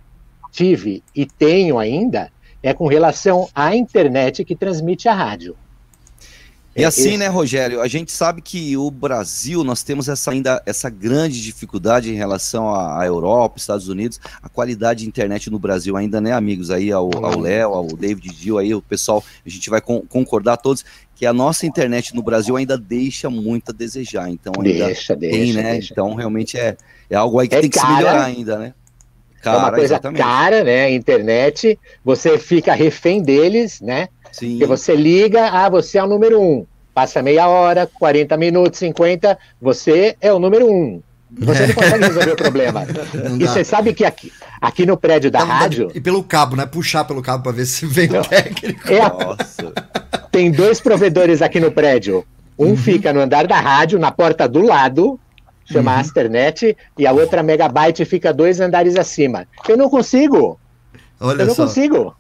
tive 0.54 1.04
e 1.14 1.26
tenho 1.26 1.78
ainda 1.78 2.32
é 2.68 2.74
com 2.74 2.88
relação 2.88 3.48
à 3.56 3.76
internet 3.76 4.44
que 4.44 4.56
transmite 4.56 5.08
a 5.08 5.14
rádio. 5.14 5.56
E 6.76 6.84
assim, 6.86 7.10
Esse... 7.10 7.18
né, 7.18 7.28
Rogério, 7.28 7.82
a 7.82 7.88
gente 7.88 8.12
sabe 8.12 8.40
que 8.40 8.78
o 8.78 8.92
Brasil, 8.92 9.64
nós 9.64 9.82
temos 9.82 10.08
essa 10.08 10.30
ainda 10.30 10.62
essa 10.64 10.92
grande 10.92 11.42
dificuldade 11.42 12.12
em 12.12 12.16
relação 12.16 12.72
à 12.76 13.04
Europa, 13.04 13.58
Estados 13.58 13.88
Unidos, 13.88 14.20
a 14.44 14.48
qualidade 14.48 15.00
de 15.00 15.08
internet 15.08 15.50
no 15.50 15.58
Brasil 15.58 15.98
ainda, 15.98 16.22
né, 16.22 16.34
amigos, 16.34 16.70
aí 16.70 16.92
ao 16.92 17.10
Léo, 17.40 17.70
ao, 17.70 17.76
ao 17.78 17.88
David 17.88 18.32
Gil, 18.38 18.60
aí 18.60 18.76
o 18.76 18.82
pessoal, 18.82 19.24
a 19.44 19.50
gente 19.50 19.70
vai 19.72 19.82
con 19.82 20.02
concordar 20.02 20.58
todos 20.58 20.86
que 21.16 21.26
a 21.26 21.34
nossa 21.34 21.66
internet 21.66 22.14
no 22.14 22.22
Brasil 22.22 22.56
ainda 22.56 22.78
deixa 22.78 23.28
muito 23.28 23.72
a 23.72 23.74
desejar, 23.74 24.30
então 24.30 24.54
ainda 24.58 24.86
deixa, 24.86 25.16
tem, 25.18 25.32
deixa, 25.32 25.62
né, 25.64 25.72
deixa. 25.72 25.94
então 25.94 26.14
realmente 26.14 26.60
é, 26.60 26.78
é 27.10 27.16
algo 27.16 27.40
aí 27.40 27.48
que 27.48 27.56
é 27.56 27.62
tem 27.62 27.70
que 27.72 27.80
cara, 27.80 27.88
se 27.88 27.96
melhorar 27.96 28.24
ainda, 28.26 28.60
né. 28.60 28.74
Cara, 29.42 29.58
é 29.58 29.60
uma 29.60 29.72
coisa 29.72 29.86
exatamente. 29.86 30.22
cara, 30.22 30.64
né? 30.64 30.86
A 30.86 30.92
internet, 30.92 31.80
você 32.04 32.38
fica 32.38 32.74
refém 32.74 33.22
deles, 33.22 33.82
né? 33.82 34.10
Sim. 34.32 34.52
Porque 34.52 34.66
você 34.66 34.96
liga, 34.96 35.50
ah, 35.50 35.70
você 35.70 35.98
é 35.98 36.04
o 36.04 36.08
número 36.08 36.42
um. 36.42 36.66
Passa 36.94 37.22
meia 37.22 37.48
hora, 37.48 37.90
40 38.00 38.36
minutos, 38.38 38.80
50, 38.80 39.38
você 39.62 40.16
é 40.20 40.34
o 40.34 40.40
número 40.40 40.72
um. 40.72 41.02
Você 41.32 41.68
não 41.68 41.74
consegue 41.76 42.06
resolver 42.06 42.32
o 42.32 42.36
problema. 42.36 42.86
e 43.40 43.46
você 43.46 43.64
sabe 43.64 43.94
que 43.94 44.06
aqui, 44.06 44.32
aqui 44.60 44.86
no 44.86 44.98
prédio 44.98 45.30
da 45.30 45.44
rádio. 45.44 45.92
E 45.94 46.00
pelo 46.00 46.24
cabo, 46.24 46.56
né? 46.56 46.66
Puxar 46.66 47.04
pelo 47.04 47.22
cabo 47.22 47.44
para 47.44 47.52
ver 47.52 47.66
se 47.66 47.86
vem 47.86 48.10
o 48.18 48.24
técnico. 48.24 48.92
É, 48.92 49.00
Nossa. 49.02 49.74
Tem 50.32 50.52
dois 50.52 50.80
provedores 50.80 51.42
aqui 51.42 51.60
no 51.60 51.72
prédio. 51.72 52.26
Um 52.58 52.70
uhum. 52.70 52.78
fica 52.78 53.14
no 53.14 53.20
andar 53.20 53.46
da 53.46 53.60
rádio, 53.60 54.00
na 54.00 54.12
porta 54.12 54.48
do 54.48 54.62
lado, 54.62 55.20
chama 55.68 55.94
uhum. 55.94 56.00
Asternet, 56.00 56.76
e 56.98 57.06
a 57.06 57.12
outra 57.12 57.44
Megabyte 57.44 58.06
fica 58.06 58.34
dois 58.34 58.60
andares 58.60 58.96
acima. 58.96 59.46
Eu 59.68 59.78
não 59.78 59.90
consigo. 59.90 60.60
Olha 61.20 61.42
eu 61.42 61.48
não 61.48 61.56
só. 61.56 61.64
consigo. 61.64 62.16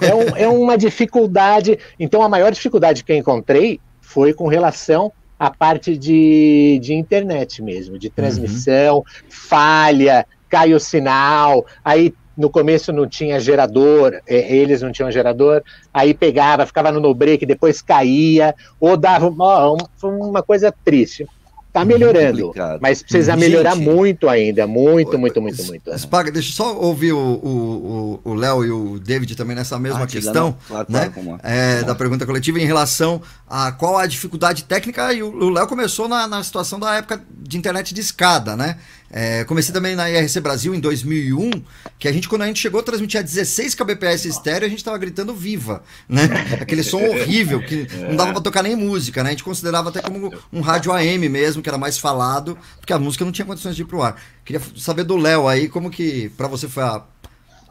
É, 0.00 0.14
um, 0.14 0.36
é 0.36 0.48
uma 0.48 0.78
dificuldade. 0.78 1.78
Então, 1.98 2.22
a 2.22 2.28
maior 2.28 2.52
dificuldade 2.52 3.02
que 3.02 3.12
eu 3.12 3.16
encontrei 3.16 3.80
foi 4.00 4.32
com 4.32 4.46
relação 4.46 5.12
à 5.38 5.50
parte 5.50 5.96
de, 5.98 6.78
de 6.80 6.94
internet 6.94 7.62
mesmo, 7.62 7.98
de 7.98 8.08
transmissão, 8.08 8.98
uhum. 8.98 9.04
falha, 9.28 10.24
cai 10.48 10.72
o 10.72 10.80
sinal, 10.80 11.66
aí 11.84 12.14
no 12.36 12.50
começo 12.50 12.92
não 12.92 13.06
tinha 13.06 13.40
gerador, 13.40 14.20
é, 14.26 14.54
eles 14.54 14.82
não 14.82 14.92
tinham 14.92 15.10
gerador, 15.10 15.62
aí 15.92 16.12
pegava, 16.12 16.66
ficava 16.66 16.92
no 16.92 17.00
no 17.00 17.14
break, 17.14 17.46
depois 17.46 17.80
caía, 17.80 18.54
ou 18.78 18.96
dava 18.96 19.28
uma, 19.28 19.76
uma 20.02 20.42
coisa 20.42 20.72
triste. 20.84 21.26
Tá 21.76 21.84
melhorando, 21.84 22.54
mas 22.80 23.02
precisa 23.02 23.32
Gente, 23.32 23.40
melhorar 23.40 23.74
muito 23.74 24.30
ainda, 24.30 24.66
muito, 24.66 25.18
muito, 25.18 25.42
muito, 25.42 25.62
muito. 25.64 25.98
Spaga, 25.98 26.32
deixa 26.32 26.48
eu 26.48 26.54
só 26.54 26.74
ouvir 26.74 27.12
o 27.12 28.34
Léo 28.34 28.64
e 28.64 28.70
o 28.70 28.98
David 28.98 29.36
também 29.36 29.54
nessa 29.54 29.78
mesma 29.78 30.04
ah, 30.04 30.06
questão, 30.06 30.56
claro, 30.66 30.86
né? 30.88 31.12
Claro, 31.12 31.38
é, 31.42 31.82
da 31.82 31.94
pergunta 31.94 32.24
coletiva 32.24 32.58
em 32.58 32.64
relação 32.64 33.20
a 33.46 33.70
qual 33.72 33.98
a 33.98 34.06
dificuldade 34.06 34.64
técnica, 34.64 35.12
e 35.12 35.22
o 35.22 35.50
Léo 35.50 35.66
começou 35.66 36.08
na, 36.08 36.26
na 36.26 36.42
situação 36.42 36.80
da 36.80 36.94
época 36.94 37.22
de 37.30 37.58
internet 37.58 37.92
de 37.92 38.00
escada, 38.00 38.56
né? 38.56 38.78
É, 39.18 39.44
comecei 39.44 39.72
também 39.72 39.96
na 39.96 40.10
IRC 40.10 40.40
Brasil 40.40 40.74
em 40.74 40.78
2001, 40.78 41.50
que 41.98 42.06
a 42.06 42.12
gente, 42.12 42.28
quando 42.28 42.42
a 42.42 42.46
gente 42.48 42.60
chegou 42.60 42.80
a 42.80 42.82
transmitir 42.82 43.18
a 43.18 43.22
16 43.22 43.74
kbps 43.74 44.26
estéreo, 44.26 44.66
a 44.66 44.68
gente 44.68 44.80
estava 44.80 44.98
gritando 44.98 45.34
viva, 45.34 45.82
né? 46.06 46.28
Aquele 46.60 46.82
som 46.82 47.02
horrível, 47.02 47.62
que 47.62 47.88
não 48.10 48.14
dava 48.14 48.32
para 48.32 48.42
tocar 48.42 48.62
nem 48.62 48.76
música, 48.76 49.22
né? 49.22 49.30
A 49.30 49.32
gente 49.32 49.42
considerava 49.42 49.88
até 49.88 50.02
como 50.02 50.30
um 50.52 50.60
rádio 50.60 50.92
AM 50.92 51.30
mesmo, 51.30 51.62
que 51.62 51.68
era 51.70 51.78
mais 51.78 51.96
falado, 51.96 52.58
porque 52.78 52.92
a 52.92 52.98
música 52.98 53.24
não 53.24 53.32
tinha 53.32 53.46
condições 53.46 53.74
de 53.74 53.80
ir 53.80 53.86
pro 53.86 54.02
ar. 54.02 54.20
Queria 54.44 54.60
saber 54.76 55.04
do 55.04 55.16
Léo 55.16 55.48
aí, 55.48 55.66
como 55.66 55.90
que 55.90 56.28
para 56.36 56.46
você 56.46 56.68
foi 56.68 56.82
a, 56.82 57.02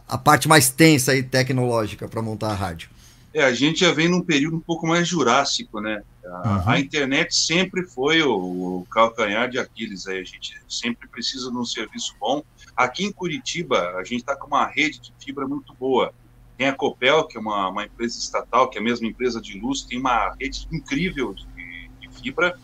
a 0.07 0.17
parte 0.17 0.47
mais 0.47 0.69
tensa 0.71 1.13
e 1.15 1.21
tecnológica 1.21 2.07
para 2.07 2.23
montar 2.23 2.49
a 2.49 2.55
rádio? 2.55 2.89
É, 3.35 3.43
a 3.43 3.53
gente 3.53 3.81
já 3.81 3.91
vem 3.91 4.07
num 4.07 4.21
período 4.21 4.55
um 4.55 4.61
pouco 4.61 4.87
mais 4.87 5.05
jurássico, 5.05 5.81
né? 5.81 6.01
A, 6.23 6.63
uhum. 6.63 6.69
a 6.69 6.79
internet 6.79 7.35
sempre 7.35 7.83
foi 7.83 8.21
o, 8.21 8.33
o, 8.33 8.87
calcanhar 8.89 9.49
de 9.49 9.59
Aquiles. 9.59 10.07
Aí. 10.07 10.21
A 10.21 10.23
gente 10.23 10.57
sempre 10.69 11.05
precisa 11.09 11.51
de 11.51 11.57
um 11.57 11.65
serviço 11.65 12.15
bom. 12.17 12.41
Aqui 12.77 13.03
em 13.03 13.11
Curitiba, 13.11 13.89
a 13.97 14.05
gente 14.05 14.21
está 14.21 14.37
com 14.37 14.47
uma 14.47 14.65
rede 14.65 15.01
de 15.01 15.13
fibra 15.19 15.45
muito 15.45 15.73
boa. 15.73 16.13
Tem 16.57 16.67
a 16.67 16.73
Copel, 16.73 17.25
que 17.25 17.37
é 17.37 17.41
uma, 17.41 17.67
uma, 17.67 17.83
empresa 17.83 18.17
estatal, 18.17 18.69
que 18.69 18.77
é 18.77 18.81
a 18.81 18.83
mesma 18.83 19.05
empresa 19.05 19.41
de 19.41 19.59
luz, 19.59 19.81
tem 19.81 19.99
uma 19.99 20.33
rede 20.39 20.65
incrível 20.71 21.33
de, 21.33 21.89
de 21.99 22.09
fibra. 22.17 22.57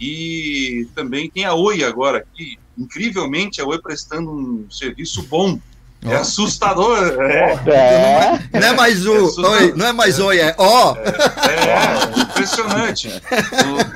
E 0.00 0.88
também 0.94 1.28
tem 1.28 1.44
a 1.44 1.52
Oi 1.52 1.84
agora, 1.84 2.20
aqui. 2.20 2.58
incrivelmente 2.78 3.60
a 3.60 3.66
Oi 3.66 3.78
prestando 3.78 4.30
um 4.30 4.70
serviço 4.70 5.22
bom 5.24 5.60
é 6.04 6.16
assustador. 6.16 6.98
É. 7.20 7.52
é. 7.70 8.60
Não 8.60 8.68
é 8.68 8.72
mais 8.72 9.06
o. 9.06 9.14
É 9.14 9.48
oi, 9.48 9.72
não 9.72 9.86
é 9.86 9.92
mais 9.92 10.18
oi, 10.18 10.38
é 10.38 10.54
ó. 10.58 10.94
É, 10.96 12.18
é, 12.18 12.20
impressionante. 12.20 13.08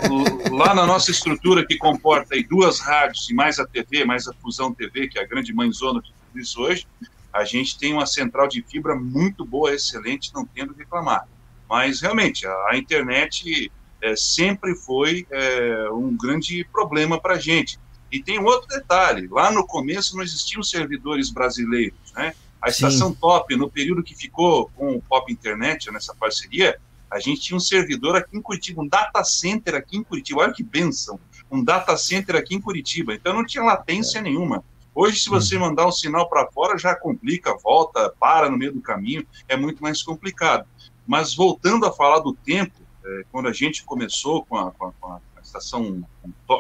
O, 0.09 0.53
o, 0.53 0.57
lá 0.57 0.75
na 0.75 0.87
nossa 0.87 1.11
estrutura 1.11 1.67
que 1.67 1.77
comporta 1.77 2.35
aí 2.35 2.43
duas 2.43 2.81
rádios 2.81 3.29
e 3.29 3.35
mais 3.35 3.59
a 3.59 3.67
TV, 3.67 4.05
mais 4.05 4.27
a 4.27 4.33
Fusão 4.33 4.73
TV, 4.73 5.09
que 5.09 5.19
é 5.19 5.23
a 5.23 5.27
grande 5.27 5.53
mãezona 5.53 6.01
de 6.01 6.13
tudo 6.13 6.41
isso 6.41 6.61
hoje, 6.63 6.87
a 7.33 7.45
gente 7.45 7.79
tem 7.79 7.93
uma 7.93 8.07
central 8.07 8.49
de 8.49 8.63
fibra 8.63 8.95
muito 8.95 9.45
boa, 9.45 9.75
excelente, 9.75 10.33
não 10.35 10.47
tendo 10.47 10.75
reclamar. 10.75 11.29
Mas 11.69 12.01
realmente, 12.01 12.47
a, 12.47 12.53
a 12.71 12.77
internet 12.77 13.71
é, 14.01 14.17
sempre 14.17 14.75
foi 14.75 15.27
é, 15.31 15.91
um 15.93 16.17
grande 16.17 16.67
problema 16.73 17.21
para 17.21 17.35
a 17.35 17.39
gente 17.39 17.79
e 18.11 18.23
tem 18.23 18.39
um 18.39 18.45
outro 18.45 18.69
detalhe: 18.69 19.29
lá 19.29 19.51
no 19.51 19.67
começo 19.67 20.17
não 20.17 20.23
existiam 20.23 20.63
servidores 20.63 21.31
brasileiros, 21.31 22.13
né? 22.15 22.35
A 22.61 22.69
estação 22.69 23.11
Sim. 23.11 23.19
Top, 23.21 23.55
no 23.57 23.71
período 23.71 24.03
que 24.03 24.17
ficou 24.17 24.69
com 24.75 24.97
o 24.97 25.03
Pop 25.03 25.33
Internet, 25.33 25.91
nessa 25.93 26.15
parceria, 26.15 26.77
a 27.11 27.21
gente 27.21 27.41
tinha 27.41 27.57
um 27.57 27.61
servidor 27.61 28.17
aqui 28.17 28.37
em 28.37 28.43
Curitiba, 28.43 28.83
um 28.83 28.89
data 28.89 29.23
center 29.23 29.77
aqui 29.77 29.97
em 29.97 30.03
Curitiba. 30.03 30.41
Olha 30.41 30.53
que 30.53 30.63
benção! 30.63 31.21
Um 31.51 31.63
data 31.63 31.97
center 31.97 32.35
aqui 32.37 32.55
em 32.55 32.61
Curitiba. 32.61 33.15
Então 33.15 33.33
não 33.33 33.47
tinha 33.47 33.63
latência 33.63 34.19
é. 34.19 34.23
nenhuma. 34.23 34.65
Hoje, 34.95 35.21
se 35.21 35.29
você 35.29 35.55
uhum. 35.55 35.63
mandar 35.63 35.87
um 35.87 35.93
sinal 35.93 36.29
para 36.29 36.51
fora, 36.51 36.77
já 36.77 36.95
complica, 36.95 37.57
volta, 37.57 38.13
para 38.19 38.51
no 38.51 38.59
meio 38.59 38.73
do 38.73 38.81
caminho, 38.81 39.25
é 39.47 39.57
muito 39.57 39.81
mais 39.81 40.03
complicado. 40.03 40.67
Mas 41.07 41.35
voltando 41.35 41.87
a 41.87 41.93
falar 41.93 42.19
do 42.19 42.35
tempo, 42.35 42.75
é, 43.05 43.23
quando 43.31 43.49
a 43.49 43.53
gente 43.53 43.85
começou 43.85 44.45
com 44.45 44.57
a, 44.57 44.73
com 44.73 44.87
a, 44.87 44.93
com 44.93 45.13
a 45.13 45.21
estação 45.41 46.05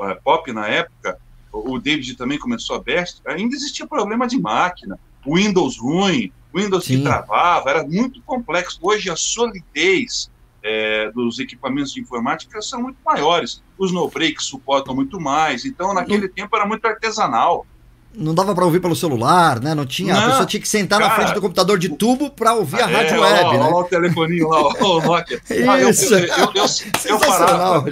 é, 0.05 0.14
Pop 0.14 0.53
na 0.53 0.68
época, 0.68 1.20
o 1.53 1.78
David 1.78 2.16
também 2.16 2.38
começou 2.38 2.76
a 2.76 2.80
Best, 2.80 3.20
ainda 3.26 3.55
existia 3.55 3.86
problema 3.86 4.26
de 4.26 4.40
máquina, 4.40 4.99
Windows 5.26 5.78
ruim, 5.78 6.32
Windows 6.55 6.84
Sim. 6.84 6.99
que 6.99 7.03
travava, 7.03 7.70
era 7.70 7.82
muito 7.86 8.22
complexo. 8.22 8.78
Hoje 8.82 9.11
a 9.11 9.16
solidez 9.16 10.30
é, 10.62 11.11
dos 11.12 11.38
equipamentos 11.38 11.92
de 11.92 12.01
informática 12.01 12.61
são 12.61 12.82
muito 12.82 12.99
maiores. 13.05 13.62
Os 13.78 13.92
no-breaks 13.92 14.44
suportam 14.44 14.94
muito 14.94 15.20
mais. 15.20 15.64
Então, 15.64 15.94
naquele 15.94 16.26
não, 16.26 16.34
tempo, 16.34 16.57
era 16.57 16.66
muito 16.66 16.84
artesanal. 16.86 17.66
Não 18.18 18.34
dava 18.34 18.52
para 18.52 18.64
ouvir 18.64 18.80
pelo 18.80 18.96
celular, 18.96 19.60
né? 19.60 19.76
Não 19.76 19.86
tinha. 19.86 20.12
Não, 20.12 20.20
a 20.20 20.26
pessoa 20.30 20.46
tinha 20.46 20.60
que 20.60 20.68
sentar 20.68 20.98
cara, 20.98 21.10
na 21.10 21.16
frente 21.16 21.34
do 21.34 21.40
computador 21.40 21.78
de 21.78 21.88
tubo 21.88 22.30
para 22.30 22.52
ouvir 22.54 22.82
a 22.82 22.90
é, 22.90 22.92
rádio 22.92 23.20
web. 23.20 23.44
Ó, 23.44 23.52
né? 23.52 23.58
Olha 23.60 23.74
o 23.76 23.84
telefoninho 23.84 24.48
lá, 24.48 24.58
ó, 24.60 24.72
o 24.98 25.00
Nokia. 25.00 25.40
Isso. 25.88 26.14
Ah, 26.14 26.18
eu, 26.18 26.30
eu, 26.54 26.64
eu, 26.64 26.66
eu, 27.10 27.18
parava. 27.20 27.84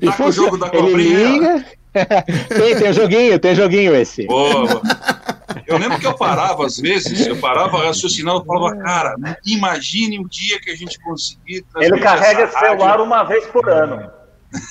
tá 0.00 0.12
com 0.16 0.24
o 0.24 0.32
jogo 0.32 0.56
da 0.56 0.70
cobrinha. 0.70 1.66
tem, 2.48 2.76
tem 2.76 2.92
joguinho, 2.92 3.38
tem 3.40 3.54
joguinho 3.56 3.96
esse. 3.96 4.24
Boa. 4.26 4.80
Eu 5.66 5.76
lembro 5.76 5.98
que 5.98 6.06
eu 6.06 6.14
parava, 6.14 6.64
às 6.64 6.76
vezes, 6.76 7.26
eu 7.26 7.36
parava 7.38 7.78
raciocinando, 7.84 8.40
eu 8.40 8.44
falava, 8.44 8.76
cara, 8.76 9.16
imagine 9.44 10.18
um 10.20 10.28
dia 10.28 10.60
que 10.60 10.70
a 10.70 10.76
gente 10.76 10.98
conseguir. 11.00 11.64
Ele 11.76 11.98
carrega 11.98 12.44
esse 12.44 12.58
celular 12.58 13.00
uma 13.00 13.24
vez 13.24 13.44
por 13.46 13.68
ano. 13.68 14.10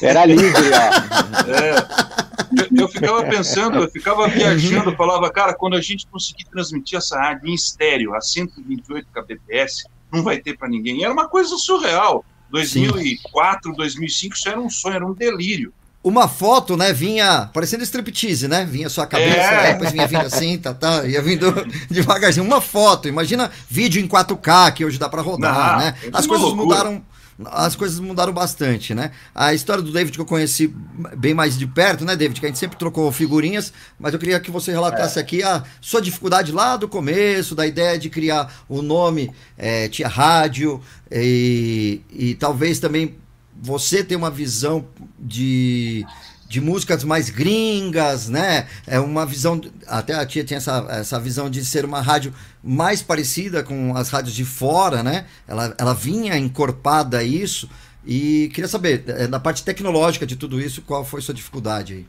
Era 0.01 0.26
livre, 0.26 0.70
ó. 0.72 1.51
É. 1.51 2.37
Eu, 2.58 2.82
eu, 2.84 2.88
ficava 2.88 3.24
pensando, 3.24 3.78
eu 3.80 3.89
ficava 3.89 4.28
viajando, 4.28 4.95
falava, 4.95 5.30
cara, 5.30 5.53
quando 5.53 5.76
a 5.76 5.82
gente 5.82 6.08
conseguir 6.08 6.45
transmitir 6.45 6.97
essa 6.97 7.18
rádio 7.18 7.47
em 7.47 7.53
estéreo 7.53 8.16
a 8.16 8.22
128 8.22 9.08
kbps, 9.14 9.86
não 10.12 10.24
vai 10.24 10.38
ter 10.38 10.58
para 10.58 10.68
ninguém. 10.68 11.03
Era 11.03 11.14
uma 11.14 11.28
coisa 11.28 11.58
surreal. 11.58 12.26
2004, 12.49 13.72
Sim. 13.72 13.78
2005, 13.78 14.36
isso 14.36 14.49
era 14.49 14.60
um 14.60 14.70
sonho, 14.70 14.95
era 14.95 15.05
um 15.05 15.14
delírio 15.14 15.74
uma 16.08 16.28
foto, 16.28 16.78
né, 16.78 16.93
vinha 16.93 17.49
parecendo 17.53 17.84
striptease, 17.84 18.47
né? 18.47 18.66
Vinha 18.66 18.88
sua 18.89 19.05
cabeça, 19.05 19.39
é. 19.39 19.74
depois 19.74 19.91
vinha 19.91 20.08
vindo 20.08 20.26
assim, 20.26 20.58
tá, 20.58 20.74
tá, 20.74 21.05
ia 21.05 21.22
vindo 21.22 21.51
devagarzinho. 21.91 22.45
Uma 22.45 22.62
foto, 22.62 23.08
imagina 23.08 23.51
vídeo 23.70 24.01
em 24.01 24.08
4K 24.08 24.74
que 24.74 24.86
hoje 24.86 24.97
dá 24.97 25.10
para 25.10 25.22
rodar, 25.22 25.74
ah, 25.74 25.78
né? 25.78 25.95
As 26.14 26.26
coisas 26.26 26.45
loucura. 26.45 26.66
mudaram 26.66 27.05
as 27.46 27.76
coisas 27.76 28.00
mudaram 28.00 28.34
bastante, 28.34 28.96
né? 28.96 29.12
A 29.34 29.54
história 29.54 29.84
do 29.84 29.92
David 29.92 30.16
que 30.16 30.22
eu 30.22 30.26
conheci 30.26 30.74
bem 31.16 31.34
mais 31.34 31.58
de 31.58 31.68
perto, 31.68 32.04
né, 32.04 32.16
David? 32.16 32.40
Que 32.40 32.46
a 32.48 32.50
gente 32.50 32.58
sempre 32.58 32.78
trocou 32.78 33.12
figurinhas, 33.12 33.72
mas 34.00 34.14
eu 34.14 34.20
queria 34.20 34.40
que 34.40 34.50
você 34.50 34.72
relatasse 34.72 35.20
é. 35.20 35.22
aqui 35.22 35.44
a 35.44 35.64
sua 35.80 36.02
dificuldade 36.02 36.52
lá 36.52 36.76
do 36.78 36.88
começo, 36.88 37.54
da 37.54 37.68
ideia 37.68 37.98
de 37.98 38.10
criar 38.10 38.64
o 38.68 38.82
nome 38.82 39.32
é, 39.58 39.88
Tia 39.88 40.08
Rádio, 40.08 40.82
e, 41.12 42.02
e 42.12 42.36
talvez 42.36 42.80
também 42.80 43.16
você 43.60 44.04
ter 44.04 44.16
uma 44.16 44.32
visão 44.32 44.88
de, 45.20 46.06
de 46.48 46.62
músicas 46.62 47.04
mais 47.04 47.30
gringas, 47.30 48.30
né? 48.30 48.68
É 48.86 49.00
uma 49.00 49.26
visão. 49.26 49.60
Até 49.86 50.16
a 50.16 50.26
tia 50.26 50.43
tinha 50.43 50.58
essa, 50.58 50.86
essa 50.89 51.20
visão 51.20 51.50
de 51.50 51.64
ser 51.66 51.84
uma 51.84 52.02
rádio 52.02 52.34
mais 52.64 53.02
parecida 53.02 53.64
com 53.64 53.95
as 53.95 54.10
rádios 54.10 54.34
de 54.34 54.45
fora, 54.45 55.04
né? 55.04 55.26
Ela, 55.48 55.76
ela 55.78 55.93
vinha 55.93 56.38
encorpada 56.38 57.20
a 57.20 57.24
isso. 57.24 57.70
E 58.06 58.50
queria 58.54 58.70
saber, 58.70 59.04
é, 59.08 59.28
da 59.28 59.39
parte 59.39 59.64
tecnológica 59.64 60.26
de 60.26 60.38
tudo 60.38 60.62
isso, 60.62 60.82
qual 60.82 61.04
foi 61.04 61.22
sua 61.22 61.34
dificuldade 61.34 61.93
aí? 61.93 62.06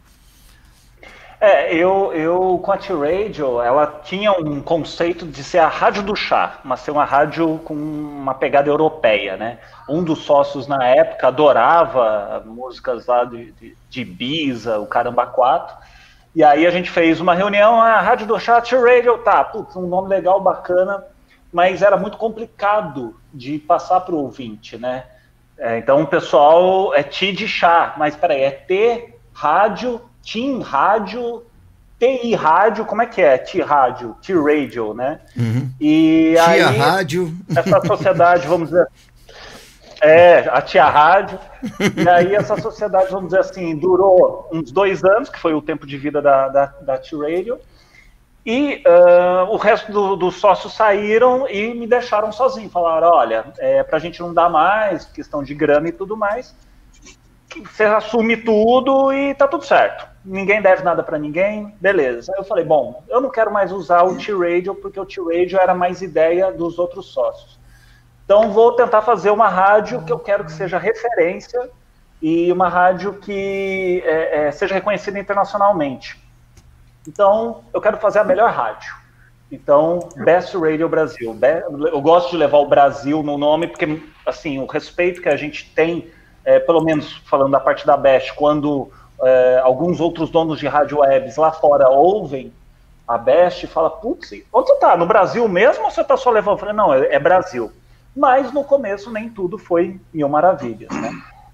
É, 1.41 1.73
eu, 1.73 2.13
eu 2.13 2.59
com 2.59 2.73
a 2.73 2.77
T-Radio, 2.77 3.63
ela 3.63 4.01
tinha 4.03 4.33
um 4.33 4.61
conceito 4.61 5.25
de 5.25 5.45
ser 5.45 5.59
a 5.59 5.69
rádio 5.69 6.03
do 6.03 6.17
chá, 6.17 6.59
mas 6.65 6.81
ser 6.81 6.91
uma 6.91 7.05
rádio 7.05 7.61
com 7.65 7.75
uma 7.75 8.35
pegada 8.35 8.69
europeia, 8.69 9.37
né? 9.37 9.59
Um 9.89 10.03
dos 10.03 10.25
sócios 10.25 10.67
na 10.67 10.85
época 10.85 11.29
adorava 11.29 12.43
músicas 12.45 13.07
lá 13.07 13.25
de, 13.25 13.53
de, 13.53 13.77
de 13.89 14.01
Ibiza, 14.01 14.81
o 14.81 14.87
Caramba 14.87 15.27
4, 15.27 15.77
e 16.35 16.43
aí 16.43 16.67
a 16.67 16.71
gente 16.71 16.91
fez 16.91 17.21
uma 17.21 17.35
reunião, 17.35 17.81
a 17.81 18.01
rádio 18.01 18.27
do 18.27 18.39
chá, 18.41 18.61
T-Radio, 18.61 19.19
tá, 19.19 19.45
putz, 19.45 19.77
um 19.77 19.87
nome 19.87 20.09
legal, 20.09 20.41
bacana, 20.41 21.05
mas 21.53 21.83
era 21.83 21.97
muito 21.97 22.19
complicado 22.19 23.17
de 23.33 23.61
passar 23.61 24.01
para 24.01 24.15
o 24.15 24.25
ouvinte, 24.25 24.77
né? 24.77 25.05
É, 25.57 25.79
então 25.79 26.03
o 26.03 26.07
pessoal 26.07 26.93
é 26.95 27.05
T 27.05 27.31
de 27.31 27.47
chá, 27.47 27.95
mas 27.97 28.17
peraí, 28.17 28.43
é 28.43 28.51
T, 28.51 29.15
rádio, 29.33 30.01
Team 30.31 30.61
Rádio, 30.61 31.43
TI 31.99 32.35
Rádio, 32.35 32.85
como 32.85 33.03
é 33.03 33.07
que 33.07 33.21
é? 33.21 33.39
T-Rádio, 33.39 34.17
T-Radio, 34.23 34.95
né? 34.95 35.21
Uhum. 35.37 35.71
E 35.81 36.35
Tia 36.35 36.47
aí, 36.47 36.61
Rádio. 36.79 37.35
Essa 37.55 37.81
sociedade, 37.85 38.47
vamos 38.47 38.69
dizer. 38.69 38.87
É, 40.01 40.49
a 40.51 40.63
Tia 40.63 40.89
Rádio. 40.89 41.39
e 41.97 42.09
aí, 42.09 42.35
essa 42.35 42.61
sociedade, 42.61 43.11
vamos 43.11 43.31
dizer 43.31 43.41
assim, 43.41 43.77
durou 43.77 44.49
uns 44.53 44.71
dois 44.71 45.03
anos, 45.05 45.29
que 45.29 45.41
foi 45.41 45.55
o 45.55 45.63
tempo 45.63 45.87
de 45.87 45.99
vida 45.99 46.23
da, 46.23 46.49
da, 46.49 46.67
da 46.83 46.99
T-Radio. 46.99 47.59
E 48.47 48.83
uh, 48.87 49.53
o 49.53 49.57
resto 49.57 49.93
dos 49.93 50.19
do 50.19 50.31
sócios 50.31 50.73
saíram 50.73 51.47
e 51.49 51.75
me 51.75 51.87
deixaram 51.87 52.31
sozinho. 52.31 52.71
Falaram: 52.71 53.09
olha, 53.09 53.45
é, 53.59 53.83
para 53.83 53.97
a 53.97 54.01
gente 54.01 54.21
não 54.21 54.33
dar 54.33 54.49
mais, 54.49 55.05
questão 55.05 55.43
de 55.43 55.55
grana 55.55 55.89
e 55.89 55.93
tudo 55.93 56.17
mais, 56.17 56.55
você 57.63 57.85
assume 57.85 58.37
tudo 58.37 59.13
e 59.13 59.35
tá 59.35 59.49
tudo 59.49 59.65
certo. 59.65 60.07
Ninguém 60.25 60.61
deve 60.61 60.83
nada 60.83 61.03
para 61.03 61.19
ninguém, 61.19 61.75
beleza. 61.81 62.33
Aí 62.33 62.41
eu 62.41 62.45
falei, 62.45 62.65
bom, 62.65 63.03
eu 63.09 63.21
não 63.21 63.31
quero 63.31 63.53
mais 63.53 63.73
usar 63.73 64.03
o 64.03 64.17
T-Radio 64.17 64.75
porque 64.75 65.01
o 65.01 65.07
T-Radio 65.07 65.59
era 65.59 65.75
mais 65.75 66.03
ideia 66.03 66.53
dos 66.53 66.79
outros 66.79 67.07
sócios. 67.07 67.59
Então 68.25 68.53
vou 68.53 68.73
tentar 68.73 69.03
fazer 69.03 69.31
uma 69.31 69.49
rádio 69.49 70.05
que 70.05 70.13
eu 70.13 70.19
quero 70.19 70.45
que 70.45 70.53
seja 70.53 70.79
referência 70.79 71.71
e 72.21 72.53
uma 72.53 72.69
rádio 72.69 73.15
que 73.15 74.03
é, 74.05 74.49
é, 74.49 74.53
seja 74.53 74.75
reconhecida 74.75 75.19
internacionalmente. 75.19 76.23
Então 77.07 77.65
eu 77.73 77.81
quero 77.81 77.97
fazer 77.97 78.19
a 78.19 78.25
melhor 78.25 78.51
rádio. 78.51 78.95
Então, 79.51 80.11
Best 80.15 80.55
Radio 80.55 80.89
Brasil. 80.91 81.35
Eu 81.91 82.01
gosto 82.03 82.31
de 82.31 82.37
levar 82.37 82.59
o 82.59 82.69
Brasil 82.69 83.23
no 83.23 83.39
nome 83.39 83.67
porque, 83.67 84.03
assim, 84.27 84.59
o 84.59 84.67
respeito 84.67 85.23
que 85.23 85.29
a 85.29 85.37
gente 85.37 85.73
tem 85.75 86.11
é, 86.45 86.59
pelo 86.59 86.83
menos 86.83 87.13
falando 87.27 87.53
da 87.53 87.61
parte 87.61 87.87
da 87.87 87.97
Best, 87.97 88.35
quando 88.35 88.91
é, 89.23 89.61
alguns 89.63 90.01
outros 90.01 90.31
donos 90.31 90.59
de 90.59 90.67
rádio 90.67 90.99
webs 90.99 91.37
lá 91.37 91.51
fora 91.51 91.89
ouvem 91.89 92.53
a 93.07 93.17
Best 93.17 93.65
e 93.65 93.69
fala, 93.69 93.91
putz, 93.91 94.33
onde 94.53 94.69
você 94.69 94.77
tá? 94.77 94.97
No 94.97 95.07
Brasil 95.07 95.49
mesmo 95.49 95.85
ou 95.85 95.91
você 95.91 96.05
tá 96.05 96.17
só 96.17 96.31
levando? 96.31 96.55
Eu 96.55 96.59
falei, 96.59 96.75
não, 96.75 96.93
é, 96.93 97.15
é 97.15 97.19
Brasil. 97.19 97.73
Mas 98.15 98.53
no 98.53 98.65
começo 98.65 99.11
nem 99.11 99.29
tudo 99.29 99.59
foi 99.59 99.99
mil 100.13 100.29
maravilhas, 100.29 100.91
né? 100.91 101.11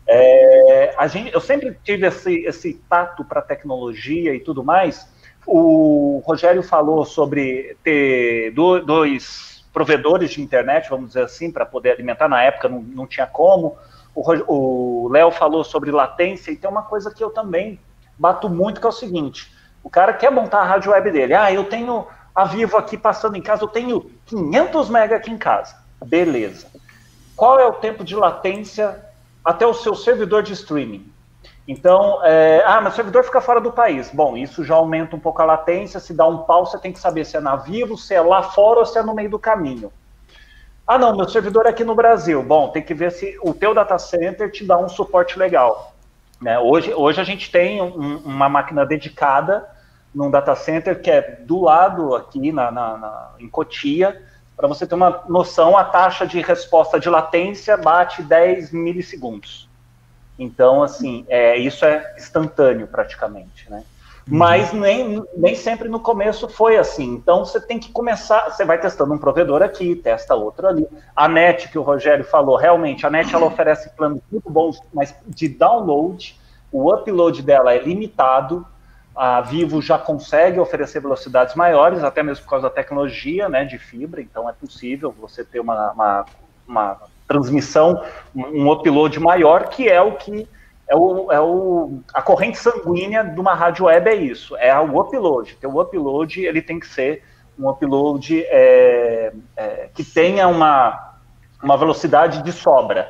É, 0.07 0.95
a 0.99 1.07
gente, 1.07 1.33
eu 1.33 1.41
sempre 1.41 1.77
tive 1.83 2.07
esse, 2.07 2.45
esse 2.45 2.75
tato 2.89 3.25
para 3.25 3.41
tecnologia 3.41 4.35
e 4.35 4.41
tudo 4.41 4.63
mais. 4.63 5.09
O 5.47 6.23
Rogério 6.25 6.63
falou 6.63 7.05
sobre 7.05 7.77
ter 7.83 8.53
dois 8.53 9.65
provedores 9.73 10.31
de 10.31 10.43
internet, 10.43 10.89
vamos 10.89 11.09
dizer 11.09 11.25
assim, 11.25 11.51
para 11.51 11.67
poder 11.67 11.91
alimentar. 11.91 12.29
Na 12.29 12.43
época 12.43 12.69
não, 12.69 12.81
não 12.81 13.07
tinha 13.07 13.27
como 13.27 13.77
o 14.15 15.09
Léo 15.11 15.31
falou 15.31 15.65
sobre 15.65 15.91
latência, 15.91 16.51
e 16.51 16.57
tem 16.57 16.71
uma 16.71 16.83
coisa 16.83 17.13
que 17.13 17.23
eu 17.23 17.31
também 17.31 17.81
bato 18.19 18.49
muito, 18.49 18.81
que 18.81 18.87
é 18.87 18.89
o 18.89 18.93
seguinte: 18.93 19.53
o 19.83 19.91
cara 19.91 20.13
quer 20.13 20.31
montar 20.31 20.61
a 20.61 20.65
rádio 20.65 20.93
web 20.93 21.11
dele. 21.11 21.35
Ah, 21.35 21.53
eu 21.53 21.65
tenho 21.65 22.07
a 22.35 22.45
Vivo 22.45 22.77
aqui 22.77 22.97
passando 22.97 23.37
em 23.37 23.43
casa, 23.43 23.63
eu 23.65 23.69
tenho 23.69 24.11
500 24.27 24.89
mega 24.89 25.17
aqui 25.17 25.31
em 25.31 25.39
casa. 25.39 25.77
Beleza. 26.05 26.67
Qual 27.37 27.59
é 27.59 27.67
o 27.67 27.75
tempo 27.75 28.05
de 28.05 28.15
latência 28.15 29.05
até 29.45 29.67
o 29.67 29.75
seu 29.75 29.95
servidor 29.95 30.43
de 30.43 30.53
streaming? 30.53 31.13
Então, 31.67 32.21
é, 32.23 32.63
ah, 32.67 32.81
meu 32.81 32.93
servidor 32.93 33.25
fica 33.25 33.41
fora 33.41 33.61
do 33.61 33.73
país. 33.73 34.11
Bom, 34.13 34.37
isso 34.37 34.63
já 34.63 34.75
aumenta 34.75 35.17
um 35.17 35.21
pouco 35.21 35.41
a 35.41 35.45
latência. 35.45 35.99
Se 35.99 36.13
dá 36.13 36.27
um 36.27 36.39
pau, 36.39 36.67
você 36.67 36.79
tem 36.79 36.93
que 36.93 36.99
saber 36.99 37.25
se 37.25 37.37
é 37.37 37.41
na 37.41 37.57
Vivo, 37.57 37.97
se 37.97 38.15
é 38.15 38.21
lá 38.21 38.43
fora 38.43 38.81
ou 38.81 38.87
se 38.87 38.99
é 38.99 39.03
no 39.03 39.15
meio 39.15 39.31
do 39.31 39.39
caminho. 39.39 39.91
Ah, 40.87 40.99
não, 40.99 41.17
meu 41.17 41.27
servidor 41.29 41.65
é 41.65 41.71
aqui 41.71 41.83
no 41.83 41.95
Brasil. 41.95 42.43
Bom, 42.43 42.69
tem 42.69 42.83
que 42.83 42.93
ver 42.93 43.11
se 43.11 43.39
o 43.43 43.55
teu 43.55 43.73
data 43.75 43.99
center 43.99 44.51
te 44.51 44.65
dá 44.65 44.77
um 44.77 44.89
suporte 44.89 45.39
legal. 45.39 45.95
Né? 46.41 46.59
Hoje, 46.59 46.93
hoje 46.93 47.21
a 47.21 47.25
gente 47.25 47.51
tem 47.51 47.81
um, 47.81 48.19
uma 48.19 48.51
máquina 48.51 48.85
dedicada 48.85 49.67
num 50.15 50.31
data 50.31 50.55
center 50.55 51.01
que 51.01 51.11
é 51.11 51.41
do 51.41 51.63
lado 51.63 52.15
aqui 52.15 52.53
na, 52.53 52.71
na, 52.71 52.99
na 52.99 53.31
em 53.39 53.49
Cotia. 53.49 54.23
Para 54.55 54.69
você 54.69 54.87
ter 54.87 54.95
uma 54.95 55.25
noção, 55.27 55.77
a 55.77 55.85
taxa 55.85 56.27
de 56.27 56.41
resposta 56.43 57.01
de 57.01 57.09
latência 57.09 57.77
bate 57.77 58.23
10 58.23 58.71
milissegundos. 58.71 59.69
Então, 60.39 60.83
assim, 60.83 61.25
é, 61.29 61.57
isso 61.57 61.85
é 61.85 62.15
instantâneo 62.17 62.87
praticamente, 62.87 63.71
né? 63.71 63.85
Uhum. 64.31 64.39
Mas 64.39 64.73
nem, 64.73 65.23
nem 65.37 65.55
sempre 65.55 65.89
no 65.89 66.01
começo 66.01 66.49
foi 66.49 66.77
assim. 66.77 67.05
Então 67.15 67.45
você 67.45 67.61
tem 67.61 67.79
que 67.79 67.93
começar, 67.93 68.51
você 68.51 68.65
vai 68.65 68.81
testando 68.81 69.13
um 69.13 69.19
provedor 69.19 69.63
aqui, 69.63 69.95
testa 69.95 70.35
outro 70.35 70.67
ali. 70.67 70.87
A 71.15 71.29
NET, 71.29 71.69
que 71.69 71.79
o 71.79 71.83
Rogério 71.83 72.25
falou, 72.25 72.57
realmente, 72.57 73.07
a 73.07 73.11
NET 73.11 73.35
ela 73.35 73.47
oferece 73.47 73.91
planos 73.91 74.21
muito 74.31 74.49
bons, 74.51 74.81
mas 74.93 75.15
de 75.27 75.49
download, 75.49 76.39
o 76.73 76.93
upload 76.93 77.43
dela 77.43 77.75
é 77.75 77.79
limitado. 77.79 78.67
A 79.15 79.41
Vivo 79.43 79.81
já 79.81 79.97
consegue 79.97 80.59
oferecer 80.59 81.01
velocidades 81.01 81.55
maiores, 81.55 82.03
até 82.03 82.21
mesmo 82.21 82.43
por 82.45 82.51
causa 82.51 82.69
da 82.69 82.75
tecnologia 82.75 83.49
né, 83.49 83.65
de 83.65 83.79
fibra, 83.79 84.21
então 84.21 84.49
é 84.49 84.53
possível 84.53 85.15
você 85.17 85.45
ter 85.45 85.61
uma, 85.61 85.93
uma, 85.93 86.25
uma 86.67 87.01
transmissão, 87.29 88.03
um 88.35 88.69
upload 88.73 89.21
maior, 89.21 89.69
que 89.69 89.89
é 89.89 90.03
o 90.03 90.17
que 90.17 90.49
é 90.87 90.95
o, 90.95 91.33
é 91.33 91.41
o, 91.41 92.01
a 92.13 92.21
corrente 92.21 92.59
sanguínea 92.59 93.25
de 93.25 93.41
uma 93.41 93.55
rádio 93.55 93.87
web 93.87 94.09
é 94.09 94.15
isso, 94.15 94.57
é 94.57 94.79
o 94.79 95.01
upload. 95.01 95.57
Então, 95.59 95.73
o 95.73 95.81
upload 95.81 96.45
ele 96.45 96.61
tem 96.61 96.79
que 96.79 96.87
ser 96.87 97.23
um 97.59 97.69
upload 97.69 98.45
é, 98.47 99.33
é, 99.57 99.89
que 99.95 100.05
tenha 100.05 100.47
uma, 100.49 101.15
uma 101.63 101.77
velocidade 101.77 102.43
de 102.43 102.53
sobra. 102.53 103.09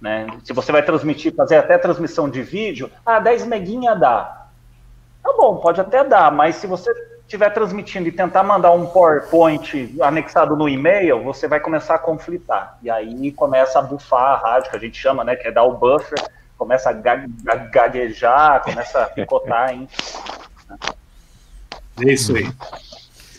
Né? 0.00 0.26
Se 0.42 0.52
você 0.52 0.72
vai 0.72 0.82
transmitir, 0.82 1.34
fazer 1.34 1.56
até 1.56 1.78
transmissão 1.78 2.28
de 2.28 2.42
vídeo, 2.42 2.90
ah, 3.06 3.20
10 3.20 3.46
meguinha 3.46 3.94
dá. 3.94 4.48
Tá 5.22 5.32
bom, 5.36 5.58
pode 5.58 5.80
até 5.80 6.02
dar, 6.02 6.32
mas 6.32 6.56
se 6.56 6.66
você 6.66 6.90
estiver 7.20 7.50
transmitindo 7.50 8.08
e 8.08 8.12
tentar 8.12 8.42
mandar 8.42 8.72
um 8.72 8.86
PowerPoint 8.86 9.96
anexado 10.02 10.56
no 10.56 10.68
e-mail, 10.68 11.22
você 11.22 11.46
vai 11.46 11.60
começar 11.60 11.94
a 11.94 11.98
conflitar. 11.98 12.76
E 12.82 12.90
aí 12.90 13.30
começa 13.32 13.78
a 13.78 13.82
bufar 13.82 14.32
a 14.32 14.36
rádio, 14.36 14.70
que 14.70 14.76
a 14.76 14.80
gente 14.80 14.98
chama, 14.98 15.22
né? 15.22 15.36
Que 15.36 15.48
é 15.48 15.52
dar 15.52 15.62
o 15.62 15.74
buffer, 15.74 16.18
começa 16.62 16.90
a 16.90 16.92
gaguejar, 16.92 18.62
começa 18.62 19.02
a 19.02 19.06
picotar, 19.06 19.72
hein? 19.72 19.88
É 22.00 22.12
isso 22.12 22.36
aí. 22.36 22.48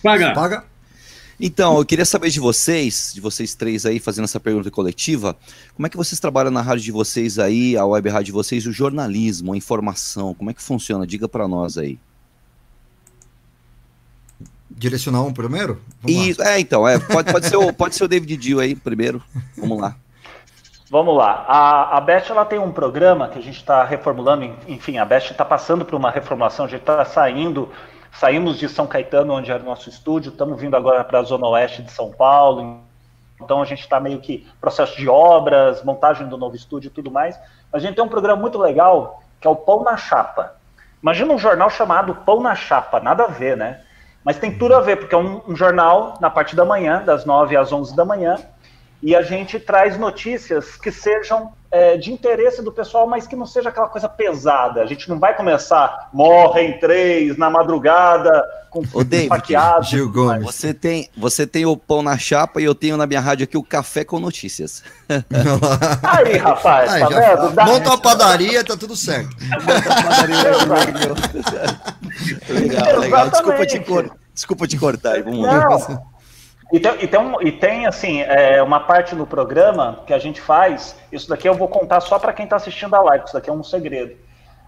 Paga. 0.03 0.33
Paga. 0.33 0.65
Então, 1.39 1.77
eu 1.77 1.85
queria 1.85 2.03
saber 2.03 2.29
de 2.29 2.41
vocês, 2.41 3.11
de 3.13 3.21
vocês 3.21 3.55
três 3.55 3.85
aí, 3.85 3.97
fazendo 3.97 4.25
essa 4.25 4.41
pergunta 4.41 4.69
coletiva, 4.69 5.37
como 5.73 5.87
é 5.87 5.89
que 5.89 5.95
vocês 5.95 6.19
trabalham 6.19 6.51
na 6.51 6.61
rádio 6.61 6.83
de 6.83 6.91
vocês 6.91 7.39
aí, 7.39 7.77
a 7.77 7.85
web 7.85 8.09
rádio 8.09 8.25
de 8.25 8.31
vocês, 8.33 8.67
o 8.67 8.73
jornalismo, 8.73 9.53
a 9.53 9.57
informação, 9.57 10.33
como 10.33 10.49
é 10.49 10.53
que 10.53 10.61
funciona? 10.61 11.07
Diga 11.07 11.29
para 11.29 11.47
nós 11.47 11.77
aí. 11.77 11.97
Direcionar 14.69 15.23
um 15.23 15.31
primeiro? 15.31 15.81
E, 16.05 16.35
é, 16.41 16.59
então, 16.59 16.85
é, 16.85 16.99
pode, 16.99 17.31
pode, 17.31 17.47
ser 17.47 17.55
o, 17.55 17.71
pode 17.71 17.95
ser 17.95 18.03
o 18.03 18.07
David 18.07 18.35
Dio 18.35 18.59
aí 18.59 18.75
primeiro, 18.75 19.23
vamos 19.57 19.79
lá. 19.79 19.95
Vamos 20.93 21.17
lá. 21.17 21.43
A, 21.47 21.97
a 21.97 22.01
Best 22.01 22.31
ela 22.31 22.45
tem 22.45 22.59
um 22.59 22.71
programa 22.71 23.27
que 23.27 23.39
a 23.39 23.41
gente 23.41 23.57
está 23.57 23.83
reformulando. 23.83 24.55
Enfim, 24.67 24.99
a 24.99 25.03
Best 25.03 25.31
está 25.31 25.43
passando 25.43 25.83
por 25.83 25.95
uma 25.95 26.11
reformulação. 26.11 26.65
A 26.65 26.69
gente 26.69 26.81
está 26.81 27.03
saindo 27.03 27.71
Saímos 28.11 28.59
de 28.59 28.69
São 28.69 28.85
Caetano, 28.85 29.33
onde 29.33 29.49
era 29.49 29.63
o 29.63 29.65
nosso 29.65 29.89
estúdio, 29.89 30.29
estamos 30.29 30.61
vindo 30.61 30.77
agora 30.77 31.03
para 31.03 31.17
a 31.17 31.23
zona 31.23 31.47
oeste 31.47 31.81
de 31.81 31.91
São 31.91 32.11
Paulo. 32.11 32.81
Então 33.41 33.59
a 33.59 33.65
gente 33.65 33.79
está 33.79 33.99
meio 33.99 34.19
que 34.19 34.47
processo 34.61 34.95
de 34.95 35.09
obras, 35.09 35.83
montagem 35.83 36.27
do 36.27 36.37
novo 36.37 36.55
estúdio 36.55 36.89
e 36.89 36.91
tudo 36.91 37.09
mais. 37.09 37.39
A 37.73 37.79
gente 37.79 37.95
tem 37.95 38.03
um 38.03 38.07
programa 38.07 38.39
muito 38.39 38.59
legal 38.59 39.23
que 39.41 39.47
é 39.47 39.49
o 39.49 39.55
Pão 39.55 39.83
na 39.83 39.97
Chapa. 39.97 40.53
Imagina 41.01 41.33
um 41.33 41.39
jornal 41.39 41.71
chamado 41.71 42.13
Pão 42.23 42.39
na 42.39 42.53
Chapa, 42.53 42.99
nada 42.99 43.23
a 43.23 43.27
ver, 43.29 43.57
né? 43.57 43.81
Mas 44.23 44.37
tem 44.37 44.55
tudo 44.59 44.75
a 44.75 44.79
ver, 44.79 44.97
porque 44.97 45.15
é 45.15 45.17
um, 45.17 45.41
um 45.47 45.55
jornal 45.55 46.19
na 46.21 46.29
parte 46.29 46.55
da 46.55 46.63
manhã, 46.63 47.01
das 47.03 47.25
9 47.25 47.57
às 47.57 47.73
11 47.73 47.95
da 47.95 48.05
manhã, 48.05 48.37
e 49.03 49.13
a 49.13 49.21
gente 49.21 49.59
traz 49.59 49.97
notícias 49.97 50.77
que 50.77 50.89
sejam 50.89 51.51
é, 51.69 51.97
de 51.97 52.13
interesse 52.13 52.61
do 52.61 52.71
pessoal, 52.71 53.05
mas 53.05 53.27
que 53.27 53.35
não 53.35 53.45
seja 53.45 53.67
aquela 53.67 53.89
coisa 53.89 54.07
pesada. 54.07 54.81
A 54.81 54.85
gente 54.85 55.09
não 55.09 55.19
vai 55.19 55.35
começar 55.35 56.09
morrem 56.13 56.79
três 56.79 57.35
na 57.35 57.49
madrugada 57.49 58.31
com 58.69 58.81
Ô, 58.93 59.03
David, 59.03 59.43
Gil 59.81 60.09
Gomes. 60.09 60.45
Você 60.45 60.73
tem, 60.73 61.09
você 61.17 61.45
tem 61.45 61.65
o 61.65 61.75
pão 61.75 62.01
na 62.01 62.17
chapa 62.17 62.61
e 62.61 62.63
eu 62.63 62.73
tenho 62.73 62.95
na 62.95 63.05
minha 63.05 63.19
rádio 63.19 63.43
aqui 63.43 63.57
o 63.57 63.63
café 63.63 64.05
com 64.05 64.21
notícias. 64.21 64.81
Aí, 66.01 66.37
rapaz, 66.37 66.93
Aí, 66.93 67.01
tá 67.01 67.09
vendo? 67.09 67.51
Dá... 67.51 67.65
Monta 67.65 67.89
uma 67.89 67.97
padaria, 68.01 68.63
tá 68.63 68.77
tudo 68.77 68.95
certo. 68.95 69.35
legal, 72.47 72.99
legal. 72.99 73.29
Desculpa 73.29 73.65
te, 73.65 73.79
cor... 73.81 74.17
Desculpa 74.33 74.65
te 74.65 74.77
cortar. 74.77 75.21
Vamos 75.23 75.45
lá. 75.45 76.12
E 76.73 76.79
tem, 76.79 77.03
e 77.03 77.07
tem, 77.07 77.19
um, 77.19 77.39
e 77.39 77.51
tem 77.51 77.85
assim, 77.85 78.21
é, 78.21 78.59
uma 78.63 78.79
parte 78.79 79.13
no 79.13 79.27
programa 79.27 79.99
que 80.07 80.13
a 80.13 80.17
gente 80.17 80.41
faz, 80.41 80.97
isso 81.11 81.29
daqui 81.29 81.47
eu 81.47 81.53
vou 81.53 81.67
contar 81.67 82.01
só 82.01 82.17
para 82.17 82.33
quem 82.33 82.45
está 82.45 82.55
assistindo 82.55 82.95
a 82.95 82.99
live, 82.99 83.25
isso 83.25 83.33
daqui 83.35 83.47
é 83.47 83.53
um 83.53 83.63
segredo. 83.63 84.15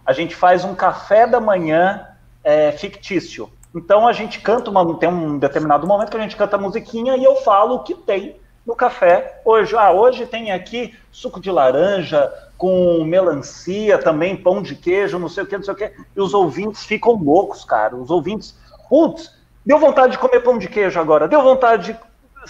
A 0.06 0.14
gente 0.14 0.36
faz 0.36 0.64
um 0.64 0.76
café 0.76 1.26
da 1.26 1.40
manhã 1.40 2.08
é, 2.44 2.72
fictício. 2.72 3.50
Então 3.74 4.08
a 4.08 4.14
gente 4.14 4.40
canta, 4.40 4.70
uma, 4.70 5.00
tem 5.00 5.10
um 5.10 5.40
determinado 5.40 5.88
momento 5.88 6.12
que 6.12 6.18
a 6.18 6.22
gente 6.22 6.36
canta 6.36 6.60
musiquinha 6.60 7.18
e 7.18 7.24
eu 7.24 7.38
falo 7.38 7.78
o 7.78 7.80
que 7.84 7.96
tem 7.96 8.40
no 8.64 8.76
café 8.76 9.42
hoje. 9.44 9.76
Ah, 9.76 9.92
hoje 9.92 10.28
tem 10.28 10.52
aqui 10.52 10.94
suco 11.12 11.40
de 11.40 11.50
laranja 11.50 12.32
com 12.56 13.04
melancia, 13.04 13.98
também 13.98 14.38
pão 14.38 14.62
de 14.62 14.76
queijo, 14.76 15.18
não 15.18 15.28
sei 15.28 15.44
o 15.44 15.48
que, 15.48 15.58
não 15.58 15.64
sei 15.64 15.74
o 15.74 15.78
que. 15.78 15.92
E 16.16 16.22
os 16.22 16.36
ouvintes 16.36 16.86
ficam 16.86 17.14
loucos, 17.14 17.66
cara. 17.66 17.96
Os 17.96 18.12
ouvintes, 18.12 18.56
putz, 18.88 19.34
Deu 19.66 19.80
vontade 19.80 20.14
de 20.14 20.20
comer 20.20 20.42
pão 20.42 20.58
de 20.58 20.68
queijo 20.68 21.00
agora, 21.00 21.28
deu 21.28 21.42
vontade 21.42 21.94
de, 21.94 22.00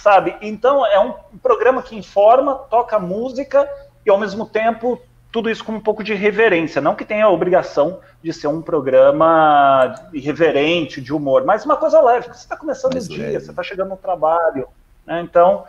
sabe? 0.00 0.36
Então 0.42 0.84
é 0.84 1.00
um 1.00 1.14
programa 1.42 1.82
que 1.82 1.96
informa, 1.96 2.54
toca 2.54 2.98
música 2.98 3.68
e 4.04 4.10
ao 4.10 4.18
mesmo 4.18 4.44
tempo 4.44 5.00
tudo 5.32 5.50
isso 5.50 5.64
com 5.64 5.72
um 5.72 5.80
pouco 5.80 6.04
de 6.04 6.14
reverência, 6.14 6.80
não 6.80 6.94
que 6.94 7.04
tenha 7.04 7.26
a 7.26 7.30
obrigação 7.30 8.00
de 8.22 8.32
ser 8.32 8.46
um 8.46 8.62
programa 8.62 9.94
irreverente, 10.12 11.00
de 11.00 11.12
humor, 11.12 11.44
mas 11.44 11.64
uma 11.64 11.76
coisa 11.76 12.00
leve, 12.00 12.28
você 12.28 12.32
está 12.32 12.56
começando 12.56 12.94
o 12.94 13.00
dia, 13.00 13.38
você 13.38 13.50
está 13.50 13.62
chegando 13.62 13.90
no 13.90 13.96
trabalho, 13.96 14.68
né? 15.06 15.20
Então, 15.20 15.64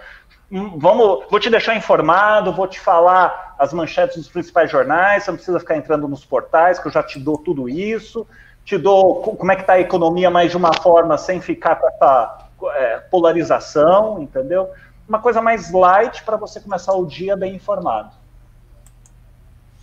hum, 0.52 0.78
vamos, 0.78 1.26
vou 1.30 1.39
te 1.39 1.50
deixar 1.50 1.76
informado, 1.76 2.54
vou 2.54 2.68
te 2.68 2.80
falar 2.80 3.56
as 3.60 3.74
manchetes 3.74 4.18
dos 4.18 4.30
principais 4.30 4.70
jornais, 4.72 5.24
você 5.24 5.32
não 5.32 5.38
precisa 5.38 5.60
ficar 5.60 5.76
entrando 5.76 6.08
nos 6.08 6.24
portais, 6.24 6.80
que 6.80 6.88
eu 6.88 6.91
já 6.91 7.04
te 7.04 7.20
dou 7.20 7.38
tudo 7.38 7.68
isso 7.68 8.28
te 8.68 8.78
dou 8.78 9.22
como 9.22 9.49
é 9.49 9.55
que 9.55 9.61
está 9.61 9.74
a 9.74 9.80
economia, 9.80 10.30
mas 10.30 10.51
de 10.51 10.57
uma 10.57 10.74
forma 10.74 11.18
sem 11.18 11.39
ficar 11.39 11.78
com 11.78 11.88
essa 11.88 12.49
é, 12.74 12.97
polarização, 12.97 14.22
entendeu? 14.22 14.70
Uma 15.07 15.20
coisa 15.20 15.41
mais 15.41 15.72
light 15.72 16.22
para 16.26 16.36
você 16.36 16.59
começar 16.59 16.93
o 16.93 17.05
dia 17.05 17.38
bem 17.38 17.55
informado. 17.55 18.11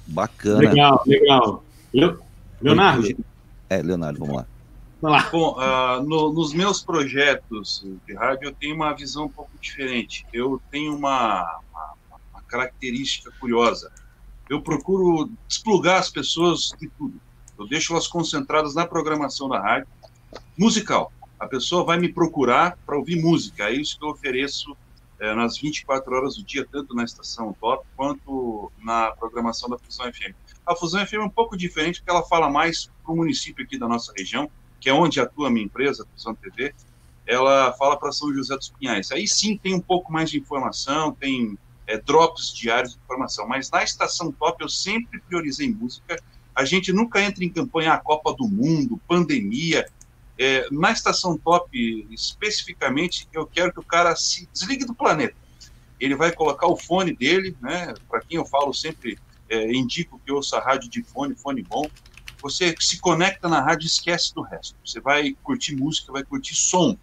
Bacana. 0.06 0.58
Legal, 0.58 1.02
legal. 1.06 1.64
Leonardo? 2.60 3.08
É, 3.70 3.80
Leonardo, 3.80 4.18
vamos 4.18 4.44
lá. 5.00 5.28
Bom, 5.32 5.56
uh, 5.58 6.02
no, 6.02 6.30
nos 6.34 6.52
meus 6.52 6.82
projetos 6.82 7.86
de 8.06 8.14
rádio 8.14 8.48
eu 8.48 8.54
tenho 8.54 8.74
uma 8.74 8.92
visão 8.92 9.24
um 9.24 9.30
pouco 9.30 9.50
diferente. 9.62 10.26
Eu 10.30 10.60
tenho 10.70 10.94
uma, 10.94 11.40
uma, 11.70 11.94
uma 12.32 12.42
característica 12.42 13.32
curiosa. 13.40 13.90
Eu 14.48 14.60
procuro 14.60 15.30
desplugar 15.48 16.00
as 16.00 16.10
pessoas 16.10 16.74
de 16.78 16.86
tudo. 16.98 17.18
Eu 17.58 17.66
deixo 17.66 17.92
elas 17.92 18.06
concentradas 18.06 18.74
na 18.74 18.86
programação 18.86 19.48
da 19.48 19.60
rádio 19.60 19.88
musical. 20.56 21.12
A 21.38 21.46
pessoa 21.46 21.84
vai 21.84 21.98
me 21.98 22.08
procurar 22.08 22.78
para 22.86 22.96
ouvir 22.96 23.20
música. 23.20 23.64
É 23.64 23.72
isso 23.72 23.98
que 23.98 24.04
eu 24.04 24.10
ofereço 24.10 24.76
é, 25.20 25.34
nas 25.34 25.58
24 25.58 26.14
horas 26.14 26.36
do 26.36 26.44
dia, 26.44 26.66
tanto 26.70 26.94
na 26.94 27.04
estação 27.04 27.52
top 27.60 27.86
quanto 27.96 28.70
na 28.82 29.12
programação 29.12 29.68
da 29.68 29.78
Fusão 29.78 30.12
FM. 30.12 30.34
A 30.66 30.74
Fusão 30.74 31.04
FM 31.06 31.14
é 31.14 31.20
um 31.20 31.30
pouco 31.30 31.56
diferente 31.56 32.00
porque 32.00 32.10
ela 32.10 32.22
fala 32.22 32.50
mais 32.50 32.90
para 33.02 33.12
o 33.12 33.16
município 33.16 33.64
aqui 33.64 33.78
da 33.78 33.86
nossa 33.86 34.12
região, 34.16 34.50
que 34.80 34.88
é 34.88 34.92
onde 34.92 35.20
atua 35.20 35.48
a 35.48 35.50
minha 35.50 35.66
empresa, 35.66 36.02
a 36.02 36.06
Fusão 36.14 36.34
TV. 36.34 36.74
Ela 37.26 37.72
fala 37.74 37.96
para 37.96 38.12
São 38.12 38.32
José 38.32 38.56
dos 38.56 38.70
Pinhais. 38.70 39.10
Aí 39.10 39.26
sim 39.26 39.56
tem 39.56 39.74
um 39.74 39.80
pouco 39.80 40.12
mais 40.12 40.30
de 40.30 40.38
informação, 40.38 41.12
tem 41.12 41.58
é, 41.86 41.98
drops 41.98 42.52
diários 42.54 42.92
de 42.92 42.98
informação. 42.98 43.46
Mas 43.46 43.70
na 43.70 43.82
estação 43.82 44.32
top 44.32 44.62
eu 44.62 44.68
sempre 44.68 45.20
priorizei 45.20 45.70
música 45.70 46.16
a 46.54 46.64
gente 46.64 46.92
nunca 46.92 47.20
entra 47.20 47.44
em 47.44 47.48
campanha 47.48 47.92
a 47.92 47.98
Copa 47.98 48.32
do 48.34 48.46
Mundo, 48.46 49.00
pandemia. 49.08 49.86
É, 50.38 50.66
na 50.70 50.92
estação 50.92 51.36
top, 51.36 52.06
especificamente, 52.10 53.28
eu 53.32 53.46
quero 53.46 53.72
que 53.72 53.80
o 53.80 53.84
cara 53.84 54.14
se 54.14 54.48
desligue 54.52 54.84
do 54.84 54.94
planeta. 54.94 55.34
Ele 55.98 56.14
vai 56.14 56.32
colocar 56.32 56.66
o 56.66 56.76
fone 56.76 57.14
dele, 57.14 57.56
né? 57.60 57.94
Para 58.08 58.20
quem 58.20 58.36
eu 58.38 58.44
falo 58.44 58.72
sempre, 58.72 59.18
é, 59.48 59.72
indico 59.72 60.20
que 60.24 60.32
ouça 60.32 60.60
rádio 60.60 60.88
de 60.88 61.02
fone, 61.02 61.34
fone 61.34 61.62
bom. 61.62 61.88
Você 62.42 62.74
se 62.78 63.00
conecta 63.00 63.48
na 63.48 63.60
rádio 63.60 63.86
e 63.86 63.88
esquece 63.88 64.34
do 64.34 64.42
resto. 64.42 64.76
Você 64.84 65.00
vai 65.00 65.36
curtir 65.42 65.76
música, 65.76 66.12
vai 66.12 66.22
curtir 66.22 66.54
som. 66.54 66.96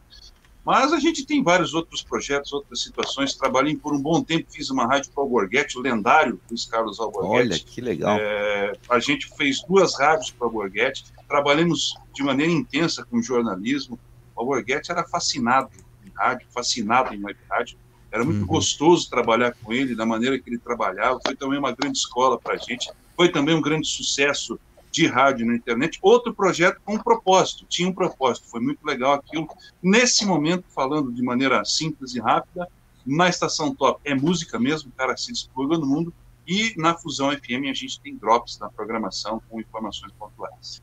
Mas 0.64 0.94
a 0.94 1.00
gente 1.00 1.26
tem 1.26 1.44
vários 1.44 1.74
outros 1.74 2.04
projetos, 2.04 2.54
outras 2.54 2.82
situações. 2.82 3.34
Trabalhei 3.34 3.76
por 3.76 3.94
um 3.94 4.02
bom 4.02 4.22
tempo, 4.22 4.52
fiz 4.52 4.70
uma 4.70 4.86
rádio 4.86 5.12
para 5.12 5.22
o 5.22 5.24
Alborguete, 5.24 5.78
o 5.78 5.82
lendário 5.82 6.40
Luiz 6.50 6.66
Carlos 6.66 7.00
Alborguete. 7.00 7.50
Olha, 7.54 7.60
que 7.60 7.82
legal. 7.82 8.18
É, 8.20 8.74
a 8.90 9.00
gente 9.00 9.28
fez 9.36 9.64
duas 9.68 10.00
rádios 10.00 10.30
para 10.30 10.46
o 10.46 10.48
Alborguete. 10.48 11.06
Trabalhamos 11.28 11.96
de 12.14 12.24
maneira 12.24 12.52
intensa 12.52 13.04
com 13.04 13.22
jornalismo. 13.22 14.00
O 14.36 14.42
Alborguete 14.42 14.92
era 14.92 15.04
fascinado 15.04 15.72
em 16.06 16.12
rádio, 16.16 16.48
fascinado 16.52 17.14
em 17.16 17.24
web 17.24 17.40
rádio. 17.50 17.78
Era 18.12 18.24
muito 18.24 18.42
uhum. 18.42 18.48
gostoso 18.48 19.10
trabalhar 19.10 19.56
com 19.64 19.74
ele, 19.74 19.96
da 19.96 20.06
maneira 20.06 20.38
que 20.38 20.48
ele 20.48 20.60
trabalhava. 20.60 21.20
Foi 21.26 21.36
também 21.36 21.58
uma 21.58 21.72
grande 21.72 21.98
escola 21.98 22.38
para 22.38 22.54
a 22.54 22.58
gente. 22.58 22.92
Foi 23.16 23.30
também 23.30 23.56
um 23.56 23.62
grande 23.62 23.88
sucesso 23.88 24.60
de 24.92 25.08
rádio 25.08 25.46
na 25.46 25.56
internet, 25.56 25.98
outro 26.02 26.34
projeto 26.34 26.82
com 26.84 26.96
um 26.96 27.00
propósito, 27.00 27.66
tinha 27.68 27.88
um 27.88 27.94
propósito, 27.94 28.48
foi 28.48 28.60
muito 28.60 28.86
legal 28.86 29.14
aquilo. 29.14 29.48
Nesse 29.82 30.26
momento, 30.26 30.66
falando 30.76 31.12
de 31.12 31.24
maneira 31.24 31.64
simples 31.64 32.14
e 32.14 32.20
rápida, 32.20 32.68
na 33.06 33.30
Estação 33.30 33.74
Top 33.74 34.00
é 34.04 34.14
música 34.14 34.60
mesmo, 34.60 34.90
o 34.90 34.94
cara 34.94 35.16
se 35.16 35.32
despluga 35.32 35.78
no 35.78 35.86
mundo, 35.86 36.14
e 36.48 36.74
na 36.76 36.96
Fusão 36.96 37.32
FM 37.32 37.70
a 37.70 37.74
gente 37.74 38.00
tem 38.02 38.16
drops 38.16 38.60
na 38.60 38.70
programação 38.70 39.42
com 39.50 39.60
informações 39.60 40.12
pontuais. 40.20 40.82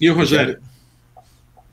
E 0.00 0.10
o 0.10 0.14
Rogério? 0.14 0.60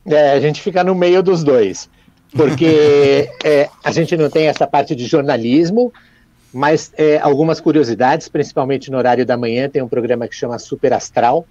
É, 0.06 0.32
a 0.32 0.40
gente 0.40 0.62
fica 0.62 0.84
no 0.84 0.94
meio 0.94 1.24
dos 1.24 1.44
dois, 1.44 1.90
porque 2.36 3.30
é, 3.44 3.70
a 3.84 3.92
gente 3.92 4.16
não 4.16 4.30
tem 4.30 4.48
essa 4.48 4.68
parte 4.68 4.96
de 4.96 5.06
jornalismo, 5.06 5.92
mas 6.54 6.92
é, 6.98 7.18
algumas 7.20 7.60
curiosidades, 7.60 8.30
principalmente 8.30 8.92
no 8.92 8.98
horário 8.98 9.26
da 9.26 9.36
manhã, 9.36 9.68
tem 9.68 9.82
um 9.82 9.88
programa 9.88 10.28
que 10.28 10.36
chama 10.36 10.60
Super 10.60 10.94
Astral, 10.94 11.46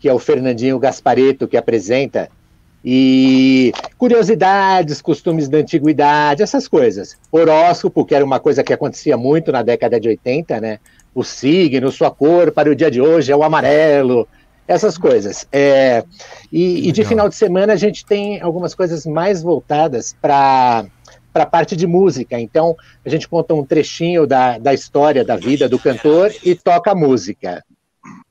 que 0.00 0.08
é 0.08 0.12
o 0.12 0.18
Fernandinho 0.18 0.78
Gaspareto 0.78 1.46
que 1.46 1.56
apresenta, 1.56 2.28
E 2.84 3.72
curiosidades, 3.98 5.02
costumes 5.02 5.48
da 5.48 5.58
antiguidade, 5.58 6.42
essas 6.42 6.68
coisas. 6.68 7.16
Horóscopo, 7.32 8.04
que 8.04 8.14
era 8.14 8.24
uma 8.24 8.38
coisa 8.38 8.62
que 8.62 8.72
acontecia 8.72 9.16
muito 9.16 9.50
na 9.50 9.62
década 9.62 9.98
de 9.98 10.08
80, 10.08 10.60
né? 10.60 10.78
O 11.12 11.24
signo, 11.24 11.90
sua 11.90 12.10
cor 12.10 12.52
para 12.52 12.70
o 12.70 12.74
dia 12.76 12.90
de 12.90 13.00
hoje 13.00 13.32
é 13.32 13.36
o 13.36 13.42
amarelo, 13.42 14.28
essas 14.68 14.96
coisas. 14.96 15.46
É, 15.50 16.04
e, 16.52 16.88
e, 16.88 16.92
de 16.92 17.04
final 17.04 17.28
de 17.28 17.34
semana 17.34 17.72
a 17.72 17.76
gente 17.76 18.04
tem 18.04 18.40
algumas 18.40 18.74
coisas 18.74 19.04
mais 19.04 19.42
voltadas 19.42 20.14
para 20.20 20.86
para 21.36 21.44
a 21.44 21.46
parte 21.46 21.76
de 21.76 21.86
música. 21.86 22.40
Então, 22.40 22.74
a 23.04 23.10
gente 23.10 23.28
conta 23.28 23.52
um 23.52 23.62
trechinho 23.62 24.26
da, 24.26 24.56
da 24.56 24.72
história 24.72 25.22
da 25.22 25.36
vida 25.36 25.68
do 25.68 25.78
cantor 25.78 26.32
e 26.42 26.54
toca 26.54 26.94
música. 26.94 27.62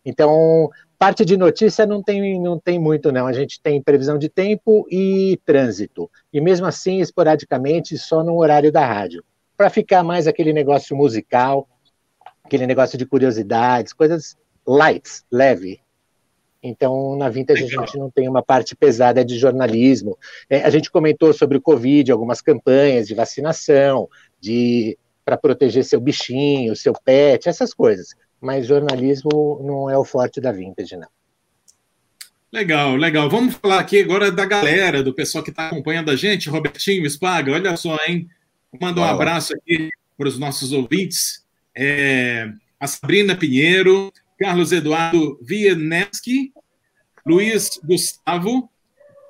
Então, 0.04 0.72
parte 0.98 1.24
de 1.24 1.38
notícia 1.38 1.86
não 1.86 2.02
tem, 2.02 2.42
não 2.42 2.58
tem 2.58 2.80
muito, 2.80 3.12
não. 3.12 3.28
A 3.28 3.34
gente 3.34 3.62
tem 3.62 3.80
previsão 3.80 4.18
de 4.18 4.28
tempo 4.28 4.88
e 4.90 5.40
trânsito. 5.46 6.10
E 6.34 6.42
mesmo 6.42 6.66
assim, 6.66 7.00
esporadicamente, 7.00 7.96
só 7.96 8.24
no 8.24 8.38
horário 8.40 8.72
da 8.72 8.84
rádio. 8.84 9.24
Para 9.56 9.70
ficar 9.70 10.02
mais 10.04 10.26
aquele 10.26 10.52
negócio 10.52 10.98
musical, 10.98 11.70
aquele 12.44 12.66
negócio 12.66 12.98
de 12.98 13.06
curiosidades, 13.06 13.94
coisas 13.94 14.36
light, 14.66 15.22
leve. 15.32 15.80
Então, 16.68 17.16
na 17.16 17.30
Vintage 17.30 17.64
a 17.64 17.68
gente 17.68 17.98
não 17.98 18.10
tem 18.10 18.28
uma 18.28 18.42
parte 18.42 18.76
pesada 18.76 19.24
de 19.24 19.38
jornalismo. 19.38 20.18
É, 20.50 20.64
a 20.64 20.70
gente 20.72 20.90
comentou 20.90 21.32
sobre 21.32 21.58
o 21.58 21.62
Covid, 21.62 22.12
algumas 22.12 22.42
campanhas 22.42 23.08
de 23.08 23.14
vacinação, 23.14 24.10
de 24.40 24.98
para 25.24 25.38
proteger 25.38 25.84
seu 25.84 26.00
bichinho, 26.00 26.76
seu 26.76 26.94
pet, 26.94 27.48
essas 27.48 27.74
coisas. 27.74 28.16
Mas 28.42 28.68
jornalismo 28.68 29.62
não 29.64 29.90
é 29.90 29.98
o 29.98 30.04
forte 30.04 30.42
da 30.42 30.52
Vintage, 30.52 30.98
não. 30.98 31.08
Legal, 32.52 32.96
legal. 32.96 33.30
Vamos 33.30 33.56
falar 33.56 33.80
aqui 33.80 34.00
agora 34.00 34.32
da 34.32 34.46
galera, 34.46 35.04
do 35.04 35.14
pessoal 35.14 35.44
que 35.44 35.50
está 35.50 35.68
acompanhando 35.68 36.10
a 36.10 36.16
gente. 36.16 36.50
Robertinho 36.50 37.08
Spaga, 37.10 37.52
olha 37.52 37.76
só, 37.78 37.98
hein? 38.08 38.28
Manda 38.80 39.02
um 39.02 39.04
abraço 39.04 39.54
aqui 39.56 39.90
para 40.18 40.28
os 40.28 40.40
nossos 40.40 40.72
ouvintes. 40.72 41.44
É, 41.76 42.50
a 42.80 42.88
Sabrina 42.88 43.36
Pinheiro, 43.36 44.12
Carlos 44.38 44.72
Eduardo 44.72 45.40
Vieneski, 45.42 46.52
Luiz 47.26 47.80
Gustavo 47.84 48.70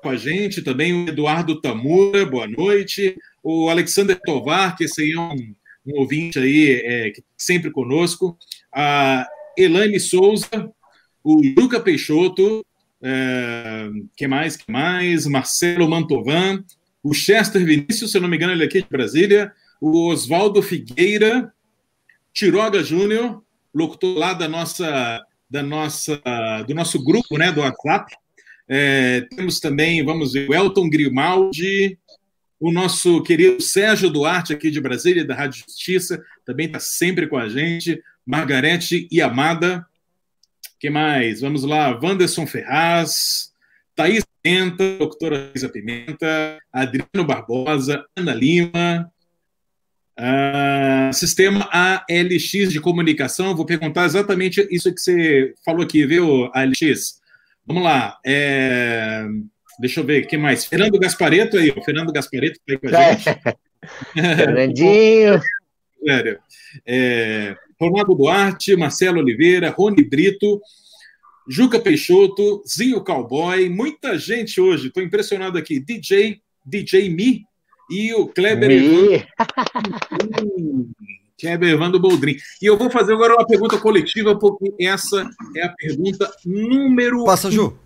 com 0.02 0.10
a 0.10 0.16
gente, 0.16 0.62
também 0.62 0.92
o 0.92 1.08
Eduardo 1.08 1.60
Tamura, 1.60 2.26
boa 2.26 2.46
noite, 2.46 3.16
o 3.42 3.68
Alexander 3.68 4.20
Tovar, 4.20 4.76
que 4.76 4.84
esse 4.84 5.12
é 5.12 5.18
um, 5.18 5.54
um 5.86 6.00
ouvinte 6.00 6.38
aí, 6.38 6.80
é, 6.84 7.10
que 7.10 7.22
tá 7.22 7.28
sempre 7.36 7.70
conosco, 7.70 8.36
a 8.74 9.26
Elaine 9.56 9.98
Souza, 9.98 10.70
o 11.24 11.40
Luca 11.56 11.80
Peixoto, 11.80 12.64
é, 13.02 13.88
que 14.16 14.26
mais, 14.26 14.56
que 14.56 14.70
mais, 14.70 15.26
Marcelo 15.26 15.88
Mantovan, 15.88 16.64
o 17.02 17.14
Chester 17.14 17.64
Vinícius, 17.64 18.12
se 18.12 18.20
não 18.20 18.28
me 18.28 18.36
engano, 18.36 18.52
ele 18.52 18.64
é 18.64 18.66
aqui 18.66 18.82
de 18.82 18.88
Brasília, 18.88 19.52
o 19.80 20.08
Oswaldo 20.08 20.62
Figueira, 20.62 21.52
Tiroga 22.32 22.82
Júnior, 22.82 23.42
locutor 23.74 24.16
lá 24.16 24.32
da 24.32 24.48
nossa, 24.48 25.24
da 25.48 25.62
nossa, 25.62 26.20
do 26.66 26.74
nosso 26.74 27.02
grupo, 27.02 27.38
né, 27.38 27.52
do 27.52 27.60
WhatsApp. 27.60 28.14
É, 28.68 29.22
temos 29.36 29.60
também, 29.60 30.04
vamos 30.04 30.32
ver, 30.32 30.48
o 30.48 30.54
Elton 30.54 30.88
Grimaldi, 30.88 31.98
o 32.58 32.72
nosso 32.72 33.22
querido 33.22 33.62
Sérgio 33.62 34.10
Duarte, 34.10 34.52
aqui 34.52 34.70
de 34.70 34.80
Brasília, 34.80 35.24
da 35.24 35.34
Rádio 35.34 35.62
Justiça, 35.66 36.22
também 36.44 36.66
está 36.66 36.80
sempre 36.80 37.26
com 37.26 37.36
a 37.36 37.48
gente. 37.48 38.02
Margarete 38.26 39.06
e 39.10 39.22
Amada. 39.22 39.86
que 40.80 40.90
mais? 40.90 41.40
Vamos 41.40 41.62
lá, 41.62 41.90
Wanderson 42.02 42.46
Ferraz, 42.46 43.52
Thaís 43.94 44.24
Pimenta, 44.42 44.98
doutora 44.98 45.50
Isa 45.54 45.68
Pimenta, 45.68 46.58
Adriano 46.72 47.24
Barbosa, 47.24 48.04
Ana 48.16 48.34
Lima, 48.34 49.10
Uh, 50.18 51.12
sistema 51.12 51.68
ALX 51.70 52.72
de 52.72 52.80
comunicação, 52.80 53.54
vou 53.54 53.66
perguntar 53.66 54.06
exatamente 54.06 54.66
isso 54.70 54.92
que 54.94 55.00
você 55.00 55.54
falou 55.62 55.82
aqui, 55.82 56.06
viu, 56.06 56.50
ALX? 56.54 57.20
Vamos 57.66 57.82
lá. 57.82 58.18
É... 58.24 59.26
Deixa 59.78 60.00
eu 60.00 60.04
ver, 60.04 60.24
o 60.24 60.26
que 60.26 60.38
mais? 60.38 60.64
Fernando 60.64 60.98
Gaspareto 60.98 61.58
aí, 61.58 61.70
o 61.70 61.82
Fernando 61.82 62.12
Gaspareto 62.12 62.58
está 62.58 62.72
aí 62.72 62.78
com 62.78 62.96
a 62.96 63.12
gente. 63.12 63.24
Fernandinho. 64.36 65.40
Sério. 66.02 66.38
É... 66.86 67.56
Ronaldo 67.78 68.14
Duarte, 68.14 68.74
Marcelo 68.74 69.18
Oliveira, 69.18 69.68
Rony 69.70 70.02
Brito, 70.02 70.60
Juca 71.46 71.78
Peixoto, 71.78 72.62
Zinho 72.66 73.04
Cowboy, 73.04 73.68
muita 73.68 74.18
gente 74.18 74.60
hoje, 74.60 74.88
estou 74.88 75.02
impressionado 75.02 75.58
aqui. 75.58 75.78
DJ, 75.78 76.40
DJ 76.64 77.10
Mi, 77.10 77.44
e 77.90 78.14
o 78.14 78.26
Kleber. 78.28 79.26
Kleber 81.38 81.68
Evandro 81.68 82.00
Boldrin. 82.00 82.36
E 82.62 82.66
eu 82.66 82.76
vou 82.76 82.90
fazer 82.90 83.12
agora 83.12 83.34
uma 83.34 83.46
pergunta 83.46 83.78
coletiva, 83.78 84.38
porque 84.38 84.72
essa 84.80 85.28
é 85.54 85.64
a 85.64 85.68
pergunta 85.68 86.30
número. 86.44 87.24
Passa, 87.24 87.50
Ju. 87.50 87.78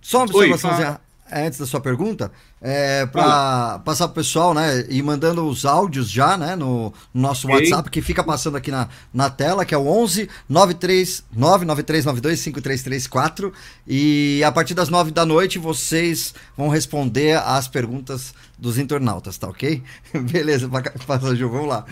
Só 0.00 0.18
uma 0.18 0.24
observação 0.24 1.00
antes 1.32 1.58
da 1.58 1.66
sua 1.66 1.80
pergunta, 1.80 2.30
é, 2.60 3.06
para 3.06 3.80
passar 3.84 4.08
para 4.08 4.12
o 4.12 4.14
pessoal, 4.14 4.54
né, 4.54 4.84
e 4.88 5.02
mandando 5.02 5.46
os 5.46 5.64
áudios 5.64 6.10
já, 6.10 6.36
né, 6.36 6.54
no, 6.54 6.92
no 7.12 7.22
nosso 7.22 7.46
okay. 7.46 7.60
WhatsApp, 7.60 7.90
que 7.90 8.02
fica 8.02 8.22
passando 8.22 8.56
aqui 8.56 8.70
na, 8.70 8.88
na 9.12 9.30
tela, 9.30 9.64
que 9.64 9.74
é 9.74 9.78
o 9.78 9.86
11 9.86 10.28
93 10.48 11.24
99392 11.32 12.40
5334, 12.40 13.52
e 13.86 14.42
a 14.44 14.52
partir 14.52 14.74
das 14.74 14.88
9 14.88 15.10
da 15.10 15.24
noite 15.24 15.58
vocês 15.58 16.34
vão 16.56 16.68
responder 16.68 17.38
as 17.38 17.68
perguntas 17.68 18.34
dos 18.58 18.78
internautas, 18.78 19.38
tá 19.38 19.48
ok? 19.48 19.82
Beleza, 20.30 20.68
passa, 21.06 21.34
Ju, 21.34 21.48
vamos 21.48 21.68
lá. 21.68 21.86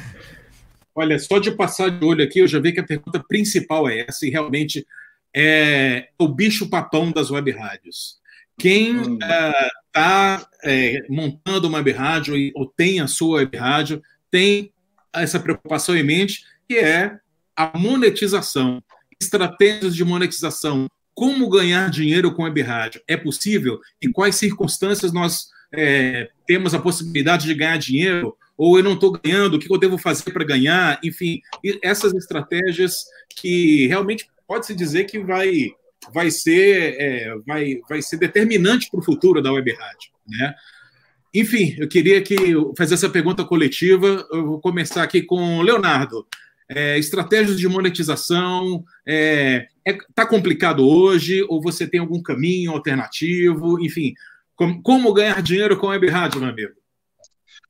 Olha, 0.95 1.18
só 1.18 1.38
de 1.38 1.51
passar 1.53 1.88
de 1.88 2.05
olho 2.05 2.22
aqui, 2.22 2.41
eu 2.41 2.49
já 2.49 2.61
vi 2.61 2.72
que 2.72 2.80
a 2.80 2.86
pergunta 2.86 3.22
principal 3.26 3.88
é 3.88 4.05
essa, 4.09 4.26
e 4.26 4.30
realmente 4.30 4.86
é 5.34 6.09
o 6.18 6.28
bicho 6.28 6.68
papão 6.68 7.11
das 7.11 7.30
web 7.30 7.51
rádios. 7.53 8.19
Quem 8.61 9.16
está 9.16 10.38
hum. 10.38 10.42
uh, 10.42 10.46
é, 10.62 10.98
montando 11.08 11.66
uma 11.66 11.78
web 11.78 11.90
rádio 11.92 12.34
ou 12.54 12.66
tem 12.66 13.00
a 13.00 13.06
sua 13.06 13.38
web 13.38 13.56
rádio 13.56 14.02
tem 14.30 14.72
essa 15.12 15.40
preocupação 15.40 15.96
em 15.96 16.04
mente, 16.04 16.44
que 16.68 16.76
é 16.76 17.18
a 17.56 17.76
monetização, 17.76 18.82
estratégias 19.20 19.96
de 19.96 20.04
monetização. 20.04 20.86
Como 21.14 21.48
ganhar 21.48 21.90
dinheiro 21.90 22.32
com 22.32 22.44
web 22.44 22.62
rádio? 22.62 23.02
É 23.08 23.16
possível? 23.16 23.80
Em 24.00 24.12
quais 24.12 24.36
circunstâncias 24.36 25.12
nós 25.12 25.48
é, 25.72 26.28
temos 26.46 26.74
a 26.74 26.78
possibilidade 26.78 27.46
de 27.46 27.54
ganhar 27.54 27.78
dinheiro, 27.78 28.36
ou 28.56 28.76
eu 28.76 28.84
não 28.84 28.92
estou 28.92 29.12
ganhando, 29.12 29.54
o 29.54 29.58
que 29.58 29.72
eu 29.72 29.78
devo 29.78 29.96
fazer 29.98 30.30
para 30.32 30.44
ganhar? 30.44 31.00
Enfim, 31.02 31.40
essas 31.82 32.12
estratégias 32.14 33.04
que 33.34 33.86
realmente 33.86 34.30
pode-se 34.46 34.74
dizer 34.74 35.04
que 35.04 35.18
vai, 35.18 35.70
vai, 36.12 36.30
ser, 36.30 36.96
é, 36.98 37.34
vai, 37.46 37.80
vai 37.88 38.03
ser 38.03 38.16
determinante 38.16 38.88
para 38.90 39.01
o 39.01 39.05
futuro 39.05 39.42
da 39.42 39.53
web 39.53 39.72
rádio. 39.72 40.11
Né? 40.26 40.55
Enfim, 41.34 41.76
eu 41.78 41.88
queria 41.88 42.20
que 42.22 42.36
fazer 42.76 42.94
essa 42.94 43.09
pergunta 43.09 43.44
coletiva. 43.44 44.26
Eu 44.32 44.46
vou 44.46 44.61
começar 44.61 45.03
aqui 45.03 45.22
com 45.22 45.62
Leonardo. 45.62 46.26
É, 46.68 46.96
estratégias 46.98 47.59
de 47.59 47.66
monetização, 47.66 48.84
é, 49.05 49.66
é, 49.84 49.98
tá 50.14 50.24
complicado 50.24 50.86
hoje, 50.86 51.44
ou 51.48 51.61
você 51.61 51.84
tem 51.84 51.98
algum 51.98 52.22
caminho 52.22 52.70
alternativo? 52.70 53.80
Enfim, 53.80 54.14
como, 54.55 54.80
como 54.80 55.12
ganhar 55.12 55.42
dinheiro 55.42 55.76
com 55.76 55.88
web 55.88 56.09
rádio, 56.09 56.40
meu 56.40 56.51
amigo? 56.51 56.74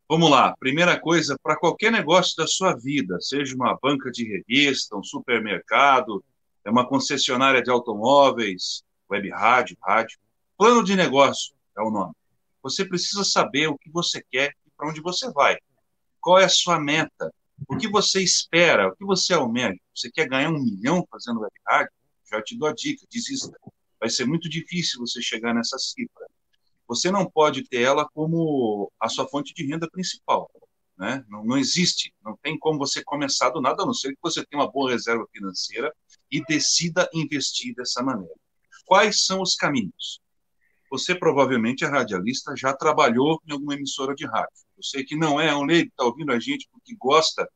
Vamos 0.07 0.31
lá. 0.31 0.55
Primeira 0.59 0.99
coisa, 0.99 1.37
para 1.43 1.57
qualquer 1.57 1.93
negócio 1.93 2.35
da 2.37 2.47
sua 2.47 2.75
vida, 2.75 3.19
seja 3.21 3.55
uma 3.55 3.79
banca 3.81 4.11
de 4.11 4.25
revista, 4.25 4.97
um 4.97 5.05
supermercado, 5.05 6.23
é 6.65 6.71
uma 6.71 6.87
concessionária 6.87 7.63
de 7.63 7.71
automóveis, 7.71 8.83
web 9.11 9.29
rádio, 9.31 9.77
rádio. 9.83 10.19
Plano 10.57 10.85
de 10.85 10.95
negócio 10.95 11.55
é 11.77 11.83
o 11.83 11.91
nome. 11.91 12.15
Você 12.63 12.85
precisa 12.85 13.25
saber 13.25 13.69
o 13.69 13.79
que 13.79 13.91
você 13.91 14.23
quer 14.31 14.55
e 14.67 14.71
para 14.77 14.89
onde 14.89 15.01
você 15.01 15.31
vai. 15.33 15.57
Qual 16.21 16.39
é 16.39 16.45
a 16.45 16.49
sua 16.49 16.79
meta? 16.79 17.33
O 17.69 17.77
que 17.77 17.89
você 17.89 18.23
espera? 18.23 18.89
O 18.89 18.97
que 18.97 19.05
você 19.05 19.33
almeja? 19.35 19.79
Você 19.95 20.11
quer 20.11 20.29
ganhar 20.29 20.51
um 20.51 20.63
milhão 20.63 21.07
fazendo 21.11 21.41
web 21.41 21.55
rádio? 21.67 21.93
Já 22.31 22.43
te 22.43 22.57
dou 22.57 22.69
a 22.69 22.73
dica, 22.73 23.07
desista. 23.11 23.59
Vai 23.99 24.09
ser 24.09 24.27
muito 24.27 24.49
difícil 24.49 25.01
você 25.01 25.21
chegar 25.21 25.55
nessa 25.55 25.79
cifra 25.79 26.27
você 26.91 27.09
não 27.09 27.25
pode 27.25 27.63
ter 27.69 27.83
ela 27.83 28.05
como 28.05 28.91
a 28.99 29.09
sua 29.09 29.29
fonte 29.29 29.55
de 29.55 29.65
renda 29.65 29.89
principal. 29.89 30.51
Né? 30.99 31.25
Não, 31.29 31.45
não, 31.45 31.57
existe, 31.57 32.13
não 32.21 32.37
tem 32.43 32.59
como 32.59 32.81
você 32.81 33.01
começar 33.05 33.51
do 33.51 33.61
nada, 33.61 33.85
a 33.85 33.87
não 33.87 33.95
ser 33.95 34.11
que 34.11 34.19
você 34.21 34.45
tenha 34.45 34.61
uma 34.61 34.71
boa 34.71 34.91
reserva 34.91 35.25
financeira 35.33 35.95
e 36.31 36.43
decida 36.45 37.09
investir 37.13 37.75
dessa 37.75 38.03
maneira. 38.03 38.35
Quais 38.85 39.25
são 39.25 39.41
os 39.41 39.55
caminhos? 39.55 40.21
Você 40.91 41.15
provavelmente 41.15 41.85
é 41.85 41.89
radialista, 41.89 42.55
já 42.57 42.73
trabalhou 42.73 43.41
em 43.47 43.53
alguma 43.53 43.75
emissora 43.75 44.15
de 44.15 44.27
rádio. 44.27 44.51
Sei 44.83 45.05
que 45.05 45.15
não 45.15 45.41
é 45.41 45.55
um 45.55 45.65
leigo 45.65 45.91
está 45.91 46.05
ouvindo 46.05 46.33
a 46.33 46.41
gente 46.41 46.69
porque 46.73 46.95
gosta. 46.97 47.49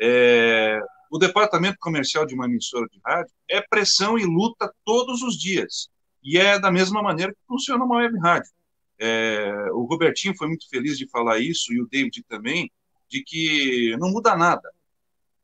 É... 0.00 0.80
O 1.10 1.18
departamento 1.18 1.76
comercial 1.80 2.24
de 2.24 2.34
uma 2.34 2.46
emissora 2.46 2.86
de 2.88 3.00
rádio 3.04 3.32
é 3.48 3.60
pressão 3.60 4.18
e 4.18 4.24
luta 4.24 4.72
todos 4.84 5.22
os 5.22 5.38
dias. 5.38 5.88
E 6.22 6.38
é 6.38 6.58
da 6.58 6.70
mesma 6.70 7.02
maneira 7.02 7.32
que 7.32 7.40
funciona 7.46 7.84
uma 7.84 7.96
web 7.96 8.18
rádio 8.18 8.50
É, 8.98 9.70
o 9.72 9.84
Robertinho 9.84 10.36
foi 10.36 10.46
muito 10.48 10.68
feliz 10.68 10.98
de 10.98 11.08
falar 11.08 11.38
isso, 11.38 11.72
e 11.72 11.80
o 11.80 11.88
David 11.88 12.22
também, 12.28 12.70
de 13.08 13.22
que 13.22 13.96
não 13.98 14.10
muda 14.10 14.36
nada. 14.36 14.70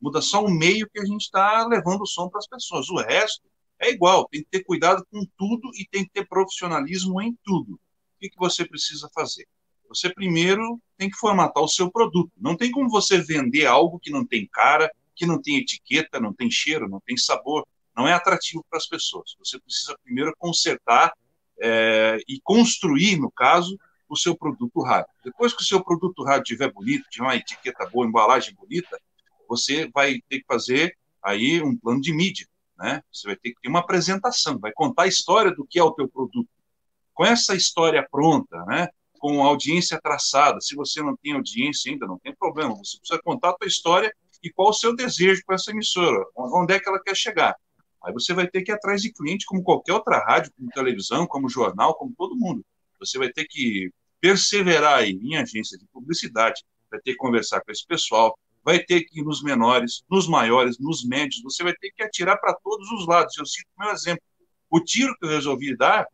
Muda 0.01 0.21
só 0.21 0.45
o 0.45 0.51
meio 0.51 0.89
que 0.89 1.01
a 1.01 1.05
gente 1.05 1.23
está 1.23 1.67
levando 1.67 2.03
o 2.03 2.07
som 2.07 2.29
para 2.29 2.39
as 2.39 2.47
pessoas. 2.47 2.89
O 2.89 2.97
resto 2.97 3.47
é 3.79 3.91
igual, 3.91 4.29
tem 4.29 4.43
que 4.43 4.49
ter 4.51 4.65
cuidado 4.65 5.07
com 5.11 5.25
tudo 5.37 5.71
e 5.75 5.87
tem 5.91 6.05
que 6.05 6.11
ter 6.11 6.27
profissionalismo 6.27 7.21
em 7.21 7.37
tudo. 7.45 7.75
O 7.75 8.19
que, 8.21 8.31
que 8.31 8.39
você 8.39 8.65
precisa 8.65 9.09
fazer? 9.15 9.47
Você 9.89 10.13
primeiro 10.13 10.81
tem 10.97 11.11
que 11.11 11.17
formatar 11.17 11.63
o 11.63 11.69
seu 11.69 11.91
produto. 11.91 12.33
Não 12.37 12.57
tem 12.57 12.71
como 12.71 12.89
você 12.89 13.19
vender 13.19 13.67
algo 13.67 13.99
que 13.99 14.11
não 14.11 14.25
tem 14.25 14.47
cara, 14.47 14.91
que 15.15 15.27
não 15.27 15.41
tem 15.41 15.57
etiqueta, 15.57 16.21
não 16.21 16.33
tem 16.33 16.51
cheiro, 16.51 16.89
não 16.89 17.01
tem 17.01 17.17
sabor, 17.17 17.67
não 17.97 18.07
é 18.07 18.13
atrativo 18.13 18.65
para 18.69 18.79
as 18.79 18.87
pessoas. 18.87 19.35
Você 19.39 19.59
precisa 19.59 19.97
primeiro 20.03 20.35
consertar 20.39 21.13
é, 21.59 22.19
e 22.29 22.41
construir, 22.43 23.17
no 23.19 23.31
caso, 23.31 23.79
o 24.09 24.17
seu 24.17 24.37
produto 24.37 24.81
rádio. 24.83 25.11
Depois 25.25 25.53
que 25.53 25.63
o 25.63 25.67
seu 25.67 25.83
produto 25.83 26.23
rádio 26.23 26.43
estiver 26.43 26.73
bonito, 26.73 27.09
tiver 27.11 27.25
uma 27.25 27.37
etiqueta 27.37 27.87
boa, 27.87 28.07
embalagem 28.07 28.55
bonita, 28.55 29.01
você 29.49 29.89
vai 29.93 30.21
ter 30.29 30.41
que 30.41 30.47
fazer 30.47 30.97
aí 31.23 31.63
um 31.63 31.77
plano 31.77 32.01
de 32.01 32.13
mídia, 32.13 32.47
né? 32.79 33.03
Você 33.13 33.27
vai 33.29 33.37
ter 33.37 33.51
que 33.51 33.61
ter 33.61 33.69
uma 33.69 33.81
apresentação, 33.81 34.59
vai 34.59 34.73
contar 34.73 35.05
a 35.05 35.09
história 35.09 35.55
do 35.55 35.67
que 35.67 35.79
é 35.79 35.83
o 35.83 35.93
teu 35.93 36.09
produto. 36.09 36.49
Com 37.15 37.25
essa 37.25 37.55
história 37.55 38.07
pronta, 38.11 38.65
né? 38.67 38.89
Com 39.19 39.43
audiência 39.43 39.99
traçada, 40.01 40.61
se 40.61 40.75
você 40.75 41.03
não 41.03 41.17
tem 41.17 41.33
audiência 41.33 41.91
ainda, 41.91 42.07
não 42.07 42.19
tem 42.19 42.35
problema, 42.35 42.75
você 42.77 42.99
precisa 42.99 43.21
contar 43.25 43.51
a 43.51 43.55
tua 43.55 43.67
história 43.67 44.15
e 44.43 44.51
qual 44.51 44.69
o 44.69 44.75
seu 44.75 44.95
desejo 44.95 45.43
com 45.47 45.55
essa 45.55 45.71
emissora, 45.71 46.25
onde 46.37 46.75
é 46.75 46.79
que 46.79 46.89
ela 46.89 47.03
quer 47.03 47.17
chegar. 47.17 47.57
Aí 48.05 48.13
você 48.13 48.33
vai 48.33 48.47
ter 48.47 48.63
que 48.63 48.71
ir 48.71 48.75
atrás 48.75 49.03
de 49.03 49.13
cliente, 49.13 49.47
como 49.47 49.63
qualquer 49.63 49.93
outra 49.93 50.19
rádio, 50.25 50.53
como 50.57 50.71
televisão, 50.71 51.27
como 51.27 51.49
jornal, 51.49 51.95
como 51.95 52.15
todo 52.17 52.37
mundo. 52.37 52.65
Você 53.01 53.19
vai 53.19 53.33
ter 53.33 53.47
que 53.47 53.91
perseverar 54.21 54.99
aí 54.99 55.19
em 55.23 55.37
agência 55.37 55.77
de 55.77 55.87
publicidade, 55.87 56.63
vai 56.91 57.01
ter 57.01 57.13
que 57.13 57.17
conversar 57.17 57.61
com 57.63 57.73
esse 57.73 57.85
pessoal, 57.85 58.39
vai 58.67 58.81
ter 58.81 59.03
que 59.03 59.21
ir 59.21 59.23
nos 59.23 59.45
menores, 59.45 60.03
nos 60.11 60.27
maiores, 60.27 60.77
nos 60.81 61.05
médios, 61.05 61.41
você 61.41 61.63
vai 61.63 61.73
ter 61.73 61.93
que 61.93 62.03
atirar 62.03 62.37
para 62.41 62.53
todos 62.53 62.91
os 62.91 63.07
lados. 63.07 63.39
Eu 63.39 63.47
cito 63.47 63.69
meu 63.79 63.91
exemplo. 63.91 64.21
O 64.69 64.81
tiro 64.81 65.17
que 65.17 65.25
eu 65.25 65.31
resolvi 65.31 65.77
dar 65.77 66.05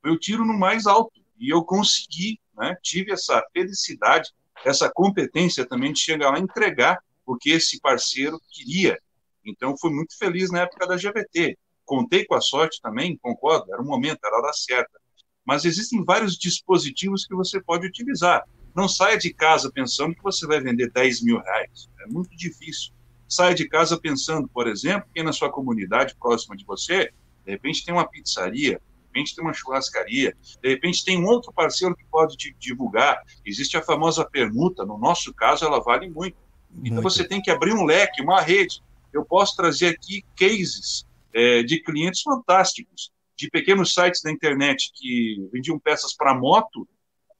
foi 0.00 0.10
o 0.10 0.18
tiro 0.18 0.42
no 0.46 0.58
mais 0.58 0.86
alto, 0.86 1.20
e 1.38 1.50
eu 1.50 1.62
consegui, 1.62 2.40
né? 2.56 2.74
tive 2.82 3.12
essa 3.12 3.44
felicidade, 3.52 4.30
essa 4.64 4.90
competência 4.90 5.66
também 5.66 5.92
de 5.92 6.00
chegar 6.00 6.30
lá 6.30 6.38
e 6.38 6.42
entregar 6.42 6.98
o 7.26 7.36
que 7.36 7.50
esse 7.50 7.78
parceiro 7.78 8.40
queria. 8.50 8.98
Então, 9.44 9.76
fui 9.76 9.92
muito 9.92 10.16
feliz 10.16 10.50
na 10.50 10.60
época 10.60 10.86
da 10.86 10.96
GVT. 10.96 11.58
Contei 11.84 12.24
com 12.24 12.34
a 12.34 12.40
sorte 12.40 12.80
também, 12.80 13.18
concordo, 13.18 13.70
era 13.70 13.82
o 13.82 13.84
momento, 13.84 14.20
era 14.24 14.36
a 14.36 14.38
hora 14.38 14.52
certa. 14.54 14.98
Mas 15.44 15.66
existem 15.66 16.02
vários 16.02 16.38
dispositivos 16.38 17.26
que 17.26 17.34
você 17.34 17.60
pode 17.60 17.86
utilizar. 17.86 18.42
Não 18.74 18.88
saia 18.88 19.18
de 19.18 19.32
casa 19.32 19.70
pensando 19.70 20.14
que 20.14 20.22
você 20.22 20.46
vai 20.46 20.60
vender 20.60 20.90
10 20.90 21.22
mil 21.22 21.38
reais. 21.38 21.88
É 22.00 22.06
muito 22.06 22.36
difícil. 22.36 22.92
Saia 23.28 23.54
de 23.54 23.68
casa 23.68 23.98
pensando, 23.98 24.48
por 24.48 24.66
exemplo, 24.66 25.08
que 25.14 25.22
na 25.22 25.32
sua 25.32 25.50
comunidade 25.50 26.16
próxima 26.18 26.56
de 26.56 26.64
você, 26.64 27.12
de 27.44 27.52
repente 27.52 27.84
tem 27.84 27.94
uma 27.94 28.06
pizzaria, 28.06 28.80
de 28.80 29.06
repente 29.06 29.34
tem 29.34 29.44
uma 29.44 29.52
churrascaria, 29.52 30.36
de 30.62 30.68
repente 30.68 31.04
tem 31.04 31.18
um 31.18 31.26
outro 31.26 31.52
parceiro 31.52 31.96
que 31.96 32.04
pode 32.10 32.36
te 32.36 32.54
divulgar. 32.58 33.22
Existe 33.44 33.76
a 33.76 33.82
famosa 33.82 34.24
permuta, 34.24 34.84
no 34.84 34.98
nosso 34.98 35.32
caso 35.34 35.64
ela 35.64 35.80
vale 35.80 36.08
muito. 36.08 36.36
Então 36.78 36.94
muito. 36.94 37.02
você 37.02 37.26
tem 37.26 37.40
que 37.40 37.50
abrir 37.50 37.72
um 37.72 37.84
leque, 37.84 38.22
uma 38.22 38.40
rede. 38.40 38.82
Eu 39.12 39.24
posso 39.24 39.56
trazer 39.56 39.88
aqui 39.88 40.24
cases 40.36 41.06
é, 41.34 41.62
de 41.62 41.80
clientes 41.82 42.22
fantásticos, 42.22 43.10
de 43.36 43.48
pequenos 43.48 43.94
sites 43.94 44.22
da 44.22 44.30
internet 44.30 44.90
que 44.94 45.48
vendiam 45.52 45.78
peças 45.78 46.14
para 46.14 46.34
moto 46.34 46.86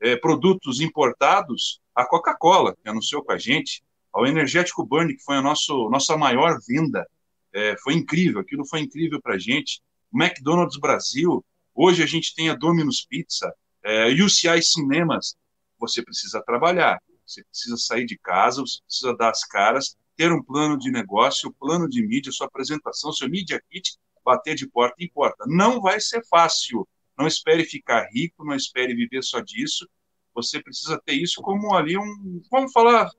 é, 0.01 0.17
produtos 0.17 0.81
importados, 0.81 1.81
a 1.95 2.05
Coca-Cola, 2.05 2.75
que 2.75 2.89
anunciou 2.89 3.23
com 3.23 3.33
a 3.33 3.39
gente, 3.39 3.83
ao 4.13 4.27
Energético 4.27 4.85
Burn, 4.85 5.15
que 5.15 5.23
foi 5.23 5.37
a 5.37 5.43
nosso, 5.43 5.89
nossa 5.91 6.17
maior 6.17 6.59
venda, 6.67 7.07
é, 7.53 7.77
foi 7.79 7.95
incrível, 7.95 8.41
aquilo 8.41 8.67
foi 8.67 8.81
incrível 8.81 9.21
para 9.21 9.35
a 9.35 9.39
gente. 9.39 9.81
McDonald's 10.13 10.79
Brasil, 10.79 11.45
hoje 11.75 12.03
a 12.03 12.07
gente 12.07 12.35
tem 12.35 12.51
a 12.51 12.55
Domino's 12.55 13.05
Pizza, 13.09 13.53
é, 13.85 14.09
UCI 14.09 14.63
Cinemas. 14.63 15.37
Você 15.79 16.03
precisa 16.03 16.43
trabalhar, 16.43 17.01
você 17.27 17.45
precisa 17.45 17.77
sair 17.77 18.05
de 18.05 18.19
casa, 18.19 18.61
você 18.61 18.81
precisa 18.85 19.17
dar 19.17 19.31
as 19.31 19.45
caras, 19.45 19.97
ter 20.17 20.33
um 20.33 20.43
plano 20.43 20.77
de 20.77 20.91
negócio, 20.91 21.55
plano 21.59 21.89
de 21.89 22.05
mídia, 22.07 22.33
sua 22.33 22.47
apresentação, 22.47 23.13
seu 23.13 23.29
media 23.29 23.61
kit, 23.71 23.97
bater 24.25 24.55
de 24.55 24.69
porta 24.69 24.97
em 24.99 25.09
porta. 25.09 25.45
Não 25.47 25.81
vai 25.81 26.01
ser 26.01 26.23
fácil, 26.29 26.87
não 27.21 27.27
espere 27.27 27.65
ficar 27.65 28.09
rico, 28.11 28.45
não 28.45 28.55
espere 28.55 28.95
viver 28.95 29.23
só 29.23 29.41
disso. 29.41 29.87
Você 30.35 30.63
precisa 30.63 30.99
ter 31.05 31.13
isso 31.13 31.43
como 31.43 31.75
ali 31.75 31.99
um, 31.99 32.41
vamos 32.51 32.73
falar 32.73 33.11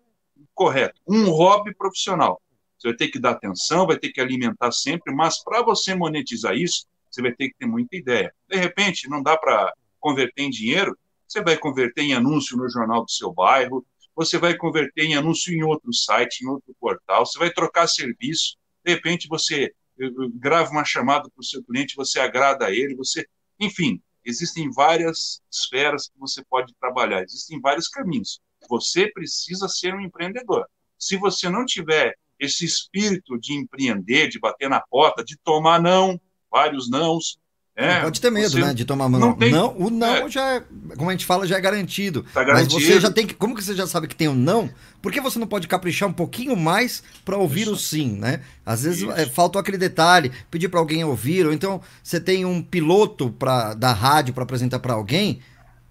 correto, 0.55 0.99
um 1.07 1.29
hobby 1.29 1.73
profissional. 1.75 2.41
Você 2.77 2.87
vai 2.87 2.97
ter 2.97 3.09
que 3.09 3.19
dar 3.19 3.31
atenção, 3.31 3.85
vai 3.85 3.97
ter 3.97 4.09
que 4.09 4.19
alimentar 4.19 4.71
sempre, 4.71 5.13
mas 5.13 5.43
para 5.43 5.61
você 5.61 5.93
monetizar 5.93 6.55
isso, 6.55 6.87
você 7.09 7.21
vai 7.21 7.31
ter 7.31 7.49
que 7.49 7.55
ter 7.59 7.67
muita 7.67 7.95
ideia. 7.95 8.33
De 8.49 8.57
repente, 8.57 9.07
não 9.07 9.21
dá 9.21 9.37
para 9.37 9.71
converter 9.99 10.41
em 10.41 10.49
dinheiro, 10.49 10.97
você 11.27 11.43
vai 11.43 11.57
converter 11.57 12.01
em 12.01 12.13
anúncio 12.13 12.57
no 12.57 12.67
jornal 12.67 13.05
do 13.05 13.11
seu 13.11 13.31
bairro, 13.31 13.85
você 14.15 14.39
vai 14.39 14.57
converter 14.57 15.03
em 15.03 15.15
anúncio 15.15 15.53
em 15.53 15.61
outro 15.63 15.93
site, 15.93 16.41
em 16.41 16.47
outro 16.47 16.75
portal, 16.79 17.25
você 17.25 17.37
vai 17.37 17.51
trocar 17.51 17.87
serviço, 17.87 18.57
de 18.83 18.93
repente 18.93 19.27
você 19.27 19.65
eh, 19.99 20.05
eh, 20.05 20.09
grava 20.33 20.71
uma 20.71 20.83
chamada 20.83 21.29
para 21.29 21.39
o 21.39 21.43
seu 21.43 21.63
cliente, 21.63 21.95
você 21.95 22.19
agrada 22.19 22.65
a 22.65 22.71
ele, 22.71 22.95
você 22.95 23.25
enfim, 23.61 24.01
existem 24.25 24.71
várias 24.71 25.41
esferas 25.51 26.07
que 26.07 26.19
você 26.19 26.43
pode 26.43 26.73
trabalhar, 26.79 27.23
existem 27.23 27.61
vários 27.61 27.87
caminhos. 27.87 28.41
Você 28.67 29.09
precisa 29.11 29.67
ser 29.67 29.93
um 29.93 30.01
empreendedor. 30.01 30.67
Se 30.97 31.15
você 31.15 31.47
não 31.47 31.65
tiver 31.65 32.15
esse 32.39 32.65
espírito 32.65 33.39
de 33.39 33.53
empreender, 33.53 34.27
de 34.27 34.39
bater 34.39 34.67
na 34.67 34.81
porta, 34.81 35.23
de 35.23 35.37
tomar 35.37 35.79
não, 35.79 36.19
vários 36.49 36.89
nãos, 36.89 37.39
é, 37.83 38.01
pode 38.01 38.21
ter 38.21 38.31
medo, 38.31 38.59
né, 38.59 38.73
de 38.73 38.85
tomar 38.85 39.09
não. 39.09 39.19
Não, 39.19 39.33
tem, 39.33 39.51
não 39.51 39.75
o 39.77 39.89
não 39.89 40.27
é. 40.27 40.29
já 40.29 40.55
é, 40.55 40.63
como 40.97 41.09
a 41.09 41.13
gente 41.13 41.25
fala, 41.25 41.47
já 41.47 41.57
é 41.57 41.61
garantido. 41.61 42.25
Tá 42.33 42.43
garantido. 42.43 42.75
Mas 42.75 42.83
você 42.83 42.99
já 42.99 43.11
tem 43.11 43.25
que, 43.25 43.33
como 43.33 43.55
que 43.55 43.63
você 43.63 43.75
já 43.75 43.87
sabe 43.87 44.07
que 44.07 44.15
tem 44.15 44.27
o 44.27 44.31
um 44.31 44.35
não? 44.35 44.69
Por 45.01 45.11
que 45.11 45.19
você 45.19 45.39
não 45.39 45.47
pode 45.47 45.67
caprichar 45.67 46.07
um 46.07 46.13
pouquinho 46.13 46.55
mais 46.55 47.03
para 47.25 47.37
ouvir 47.37 47.63
Isso. 47.63 47.73
o 47.73 47.77
sim, 47.77 48.17
né? 48.17 48.41
Às 48.65 48.83
vezes 48.83 49.07
é, 49.09 49.25
faltou 49.25 49.59
aquele 49.59 49.77
detalhe, 49.77 50.31
pedir 50.49 50.69
para 50.69 50.79
alguém 50.79 51.03
ouvir, 51.03 51.45
ou 51.45 51.53
então 51.53 51.81
você 52.03 52.19
tem 52.19 52.45
um 52.45 52.61
piloto 52.61 53.31
para 53.31 53.73
da 53.73 53.91
rádio 53.91 54.33
para 54.33 54.43
apresentar 54.43 54.79
para 54.79 54.93
alguém, 54.93 55.39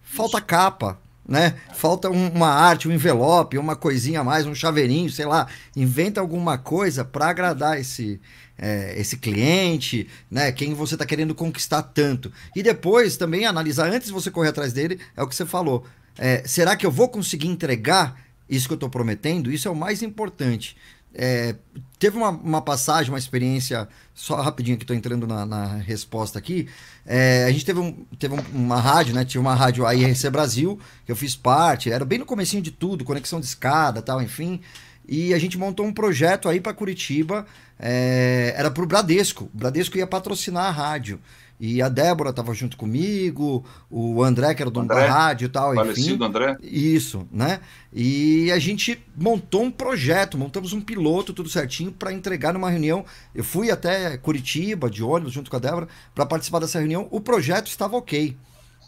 falta 0.03 0.39
Isso. 0.39 0.47
capa, 0.47 0.99
né? 1.27 1.55
Falta 1.75 2.11
um, 2.11 2.29
uma 2.29 2.49
arte, 2.49 2.89
um 2.89 2.93
envelope, 2.93 3.57
uma 3.57 3.77
coisinha 3.77 4.21
a 4.21 4.25
mais, 4.25 4.47
um 4.47 4.55
chaveirinho, 4.55 5.09
sei 5.11 5.27
lá. 5.27 5.47
Inventa 5.77 6.21
alguma 6.21 6.59
coisa 6.59 7.05
para 7.05 7.29
agradar 7.29 7.79
esse 7.79 8.21
é, 8.61 8.95
esse 9.01 9.17
cliente, 9.17 10.07
né? 10.31 10.53
Quem 10.53 10.75
você 10.75 10.95
está 10.95 11.07
querendo 11.07 11.35
conquistar 11.35 11.83
tanto. 11.83 12.31
E 12.55 12.63
depois 12.63 13.17
também 13.17 13.47
analisar, 13.47 13.91
antes 13.91 14.09
de 14.09 14.13
você 14.13 14.31
correr 14.31 14.51
atrás 14.51 14.75
dele, 14.75 15.01
é 15.17 15.23
o 15.23 15.27
que 15.27 15.35
você 15.35 15.47
falou. 15.47 15.87
É, 16.19 16.43
será 16.47 16.77
que 16.77 16.85
eu 16.85 16.91
vou 16.91 17.09
conseguir 17.09 17.49
entregar 17.49 18.21
isso 18.49 18.69
que 18.69 18.75
eu 18.75 18.77
estou 18.77 18.91
prometendo? 18.91 19.51
Isso 19.51 19.67
é 19.67 19.71
o 19.71 19.75
mais 19.77 20.03
importante. 20.03 20.77
É, 21.13 21.57
teve 21.99 22.17
uma, 22.17 22.29
uma, 22.29 22.63
passagem, 22.63 23.11
uma 23.11 23.19
experiência, 23.19 23.89
só 24.15 24.37
rapidinho 24.41 24.77
que 24.77 24.85
estou 24.85 24.95
entrando 24.95 25.27
na, 25.27 25.47
na, 25.47 25.67
resposta 25.79 26.39
aqui. 26.39 26.69
É, 27.05 27.47
a 27.49 27.53
gente 27.53 27.65
teve, 27.65 27.81
um, 27.81 28.05
teve 28.19 28.35
uma 28.53 28.79
rádio, 28.79 29.15
né? 29.15 29.25
Tinha 29.25 29.41
uma 29.41 29.55
rádio 29.55 29.87
a 29.87 29.95
IRC 29.95 30.29
Brasil, 30.29 30.79
que 31.07 31.11
eu 31.11 31.17
fiz 31.17 31.35
parte, 31.35 31.91
era 31.91 32.05
bem 32.05 32.19
no 32.19 32.27
comecinho 32.27 32.63
de 32.63 32.71
tudo, 32.71 33.05
conexão 33.05 33.41
de 33.41 33.47
escada 33.47 34.03
tal, 34.03 34.23
enfim. 34.23 34.61
E 35.09 35.35
a 35.35 35.39
gente 35.39 35.59
montou 35.59 35.85
um 35.85 35.93
projeto 35.93 36.49
aí 36.49 36.61
para 36.61 36.73
Curitiba 36.73 37.45
é, 37.81 38.53
era 38.57 38.71
pro 38.71 38.87
Bradesco. 38.87 39.45
O 39.55 39.59
Bradesco 39.59 39.97
ia 39.97 40.07
patrocinar 40.07 40.67
a 40.67 40.71
rádio. 40.71 41.19
E 41.59 41.83
a 41.83 41.91
Débora 41.91 42.31
estava 42.31 42.55
junto 42.55 42.75
comigo, 42.75 43.63
o 43.91 44.23
André, 44.25 44.55
que 44.55 44.63
era 44.63 44.71
o 44.71 44.73
dono 44.73 44.91
André, 44.91 45.07
da 45.07 45.13
rádio 45.13 45.45
e 45.45 45.49
tal, 45.51 45.75
enfim. 45.75 46.19
André. 46.23 46.57
Isso, 46.63 47.29
né? 47.31 47.61
E 47.93 48.51
a 48.51 48.59
gente 48.59 48.99
montou 49.15 49.65
um 49.65 49.71
projeto, 49.71 50.39
montamos 50.39 50.73
um 50.73 50.81
piloto, 50.81 51.35
tudo 51.35 51.51
certinho, 51.51 51.93
para 51.93 52.15
entregar 52.15 52.55
numa 52.55 52.71
reunião. 52.71 53.05
Eu 53.35 53.45
fui 53.45 53.71
até 53.71 54.17
Curitiba, 54.17 54.89
de 54.89 55.05
ônibus, 55.05 55.35
junto 55.35 55.51
com 55.51 55.57
a 55.59 55.61
Débora, 55.61 55.87
para 56.15 56.25
participar 56.25 56.61
dessa 56.61 56.79
reunião. 56.79 57.07
O 57.11 57.21
projeto 57.21 57.67
estava 57.67 57.95
ok, 57.95 58.35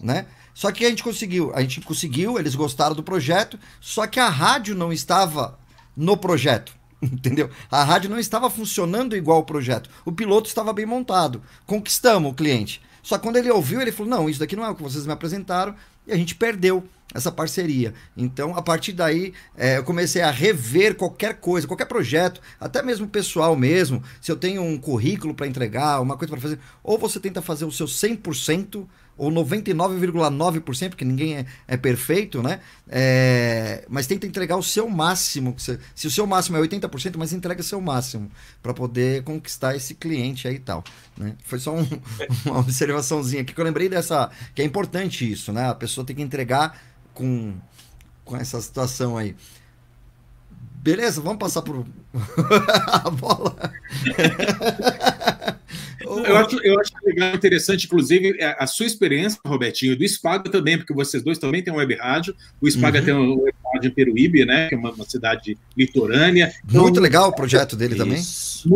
né? 0.01 0.25
Só 0.55 0.73
que 0.73 0.87
a 0.87 0.89
gente 0.89 1.05
conseguiu, 1.05 1.53
a 1.55 1.61
gente 1.61 1.83
conseguiu, 1.83 2.39
eles 2.39 2.55
gostaram 2.55 2.97
do 2.97 3.03
projeto, 3.03 3.59
só 3.83 4.07
que 4.07 4.19
a 4.19 4.31
rádio 4.31 4.75
não 4.75 4.91
estava 4.91 5.59
no 5.95 6.17
projeto. 6.17 6.73
Entendeu? 7.13 7.51
A 7.71 7.83
rádio 7.83 8.09
não 8.09 8.19
estava 8.19 8.49
funcionando 8.49 9.17
igual 9.17 9.41
o 9.41 9.45
projeto. 9.45 9.91
O 10.05 10.13
piloto 10.13 10.49
estava 10.49 10.73
bem 10.73 10.87
montado. 10.87 11.43
Conquistamos 11.67 12.31
o 12.31 12.35
cliente. 12.35 12.81
Só 13.03 13.19
que 13.19 13.25
quando 13.25 13.37
ele 13.37 13.51
ouviu, 13.51 13.81
ele 13.81 13.91
falou: 13.91 14.11
Não, 14.11 14.31
isso 14.31 14.39
daqui 14.39 14.55
não 14.55 14.65
é 14.65 14.71
o 14.71 14.75
que 14.75 14.83
vocês 14.83 15.05
me 15.05 15.13
apresentaram. 15.13 15.75
E 16.07 16.13
a 16.13 16.17
gente 16.17 16.37
perdeu 16.37 16.85
essa 17.15 17.31
parceria. 17.31 17.93
Então, 18.17 18.57
a 18.57 18.63
partir 18.63 18.93
daí, 18.93 19.35
é, 19.57 19.79
eu 19.79 19.85
comecei 19.85 20.23
a 20.23 20.31
rever 20.31 20.95
qualquer 20.95 21.35
coisa, 21.35 21.67
qualquer 21.67 21.85
projeto, 21.85 22.41
até 22.59 22.83
mesmo 22.83 23.07
pessoal 23.07 23.55
mesmo. 23.55 24.03
Se 24.21 24.31
eu 24.31 24.37
tenho 24.37 24.63
um 24.63 24.79
currículo 24.79 25.35
para 25.35 25.47
entregar, 25.47 26.01
uma 26.01 26.17
coisa 26.17 26.33
para 26.33 26.41
fazer, 26.41 26.59
ou 26.83 26.99
você 26.99 27.21
tenta 27.21 27.43
fazer 27.43 27.65
o 27.65 27.73
seu 27.73 27.87
100% 27.87 28.87
ou 29.17 29.31
99,9%, 29.31 30.91
porque 30.91 31.05
ninguém 31.05 31.37
é, 31.37 31.47
é, 31.69 31.77
perfeito, 31.77 32.43
né? 32.43 32.61
É, 32.89 33.85
mas 33.89 34.07
tenta 34.07 34.27
entregar 34.27 34.57
o 34.57 34.63
seu 34.63 34.89
máximo. 34.89 35.55
Se, 35.59 35.79
se 35.95 36.07
o 36.07 36.11
seu 36.11 36.27
máximo 36.27 36.57
é 36.57 36.61
80%, 36.61 37.15
mas 37.17 37.33
entrega 37.33 37.61
o 37.61 37.65
seu 37.65 37.81
máximo 37.81 38.31
para 38.63 38.73
poder 38.73 39.23
conquistar 39.23 39.77
esse 39.77 39.95
cliente 39.95 40.49
aí 40.49 40.57
e 40.57 40.61
tal. 40.61 40.83
Né? 41.17 41.35
Foi 41.45 41.59
só 41.59 41.75
um, 41.75 41.87
uma 42.47 42.59
observaçãozinha 42.59 43.43
aqui 43.43 43.53
que 43.53 43.61
eu 43.61 43.65
lembrei 43.65 43.89
dessa. 43.89 44.31
que 44.55 44.63
é 44.63 44.65
importante 44.65 45.31
isso, 45.31 45.53
né? 45.53 45.69
A 45.69 45.75
pessoa 45.75 46.07
tem 46.07 46.17
que 46.17 46.23
entregar 46.23 46.81
com, 47.13 47.55
com 48.25 48.37
essa 48.37 48.61
situação 48.61 49.17
aí. 49.17 49.37
Beleza, 50.83 51.21
vamos 51.21 51.39
passar 51.39 51.63
por 51.63 51.87
a 52.93 53.09
bola. 53.09 53.57
Eu 56.05 56.37
acho, 56.37 56.61
eu 56.63 56.81
acho 56.81 56.93
legal, 57.05 57.35
interessante, 57.35 57.87
inclusive, 57.87 58.37
é, 58.39 58.57
a 58.59 58.67
sua 58.67 58.85
experiência, 58.85 59.41
Robertinho, 59.47 59.97
do 59.97 60.07
Spaga 60.07 60.51
também, 60.51 60.77
porque 60.77 60.93
vocês 60.93 61.23
dois 61.23 61.39
também 61.39 61.63
têm 61.63 61.73
um 61.73 61.77
web 61.77 61.95
rádio. 61.95 62.35
O 62.61 62.69
Spaga 62.69 62.99
uhum. 62.99 63.05
tem 63.05 63.15
um 63.15 63.41
web 63.41 63.55
rádio 63.73 63.89
em 63.89 63.95
Peruíbe, 63.95 64.45
né? 64.45 64.69
Que 64.69 64.75
é 64.75 64.79
uma, 64.79 64.91
uma 64.91 65.05
cidade 65.09 65.57
litorânea. 65.77 66.53
Então, 66.69 66.83
muito 66.83 67.01
legal 67.01 67.29
o 67.29 67.35
projeto 67.35 67.77
dele 67.77 67.95
isso. 67.95 68.05
também. 68.05 68.23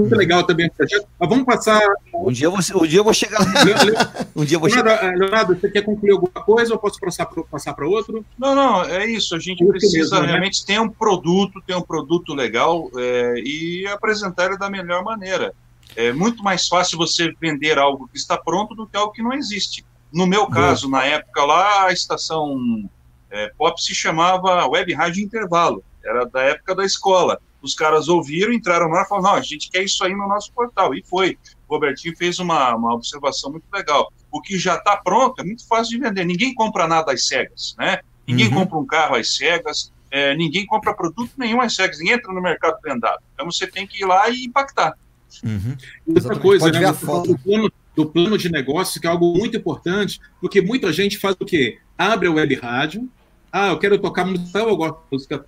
Muito 0.02 0.16
legal 0.16 0.44
também 0.44 0.66
o 0.66 0.72
projeto. 0.72 1.06
Mas 1.18 1.28
vamos 1.28 1.44
passar. 1.44 1.80
Um 2.14 2.32
dia 2.32 2.46
eu 2.46 2.50
vou, 2.50 2.60
um 2.82 2.86
dia 2.86 3.00
eu 3.00 3.04
vou 3.04 3.14
chegar. 3.14 3.40
um 4.34 4.44
dia 4.44 4.56
eu 4.56 4.60
vou 4.60 4.68
Leonardo, 4.68 5.00
chegar. 5.00 5.16
Leonardo, 5.16 5.54
você 5.54 5.70
quer 5.70 5.82
concluir 5.82 6.12
alguma 6.12 6.44
coisa 6.44 6.72
ou 6.72 6.78
posso 6.78 6.98
passar 6.98 7.26
para 7.26 7.42
passar 7.44 7.76
outro? 7.82 8.24
Não, 8.38 8.54
não, 8.54 8.82
é 8.84 9.06
isso. 9.06 9.34
A 9.34 9.38
gente 9.38 9.64
precisa 9.64 10.16
mesmo, 10.16 10.20
né? 10.20 10.26
realmente 10.28 10.64
ter 10.64 10.80
um 10.80 10.88
produto, 10.88 11.62
ter 11.66 11.74
um 11.74 11.82
produto 11.82 11.95
legal 12.34 12.90
é, 12.96 13.34
e 13.38 13.86
apresentar 13.88 14.46
ele 14.46 14.58
da 14.58 14.70
melhor 14.70 15.02
maneira. 15.04 15.54
É 15.94 16.12
muito 16.12 16.42
mais 16.42 16.68
fácil 16.68 16.98
você 16.98 17.32
vender 17.40 17.78
algo 17.78 18.08
que 18.08 18.16
está 18.16 18.36
pronto 18.36 18.74
do 18.74 18.86
que 18.86 18.96
algo 18.96 19.12
que 19.12 19.22
não 19.22 19.32
existe. 19.32 19.84
No 20.12 20.26
meu 20.26 20.46
caso, 20.46 20.88
na 20.88 21.04
época 21.04 21.44
lá, 21.44 21.86
a 21.86 21.92
estação 21.92 22.88
é, 23.30 23.52
pop 23.56 23.80
se 23.82 23.94
chamava 23.94 24.66
Web 24.66 24.92
Rádio 24.94 25.24
Intervalo, 25.24 25.84
era 26.04 26.24
da 26.24 26.42
época 26.42 26.74
da 26.74 26.84
escola. 26.84 27.40
Os 27.60 27.74
caras 27.74 28.08
ouviram, 28.08 28.52
entraram 28.52 28.88
lá 28.88 29.02
e 29.02 29.08
falaram: 29.08 29.32
não, 29.32 29.38
a 29.38 29.42
gente 29.42 29.70
quer 29.70 29.82
isso 29.82 30.04
aí 30.04 30.14
no 30.14 30.28
nosso 30.28 30.52
portal. 30.52 30.94
E 30.94 31.02
foi. 31.02 31.38
O 31.68 31.74
Robertinho 31.74 32.16
fez 32.16 32.38
uma, 32.38 32.74
uma 32.76 32.94
observação 32.94 33.50
muito 33.50 33.66
legal. 33.72 34.12
O 34.30 34.40
que 34.40 34.56
já 34.58 34.76
está 34.76 34.96
pronto 34.96 35.40
é 35.40 35.44
muito 35.44 35.66
fácil 35.66 35.98
de 35.98 35.98
vender. 35.98 36.24
Ninguém 36.24 36.54
compra 36.54 36.86
nada 36.86 37.12
às 37.12 37.26
cegas, 37.26 37.74
né? 37.76 38.00
Ninguém 38.26 38.48
uhum. 38.48 38.54
compra 38.54 38.78
um 38.78 38.86
carro 38.86 39.16
às 39.16 39.36
cegas, 39.36 39.92
é, 40.10 40.36
ninguém 40.36 40.64
compra 40.66 40.94
produto 40.94 41.32
nenhum 41.36 41.60
às 41.60 41.74
cegas, 41.74 41.98
ninguém 41.98 42.14
entra 42.14 42.32
no 42.32 42.40
mercado 42.40 42.78
vendado. 42.82 43.22
Então 43.34 43.50
você 43.50 43.66
tem 43.66 43.86
que 43.86 44.02
ir 44.02 44.06
lá 44.06 44.28
e 44.28 44.44
impactar. 44.44 44.96
Uhum. 45.44 45.76
Outra 46.06 46.38
coisa, 46.38 46.70
né, 46.70 46.80
do, 46.80 47.38
plano, 47.38 47.72
do 47.94 48.06
plano 48.06 48.38
de 48.38 48.50
negócio, 48.50 49.00
que 49.00 49.06
é 49.06 49.10
algo 49.10 49.36
muito 49.36 49.56
importante, 49.56 50.20
porque 50.40 50.60
muita 50.60 50.92
gente 50.92 51.18
faz 51.18 51.36
o 51.38 51.44
quê? 51.44 51.78
Abre 51.98 52.28
a 52.28 52.32
web 52.32 52.54
rádio, 52.54 53.08
ah, 53.52 53.68
eu 53.68 53.78
quero 53.78 53.98
tocar 53.98 54.24
música, 54.24 54.58
eu 54.58 54.76
gosto 54.76 54.98
de 55.10 55.16
música, 55.16 55.46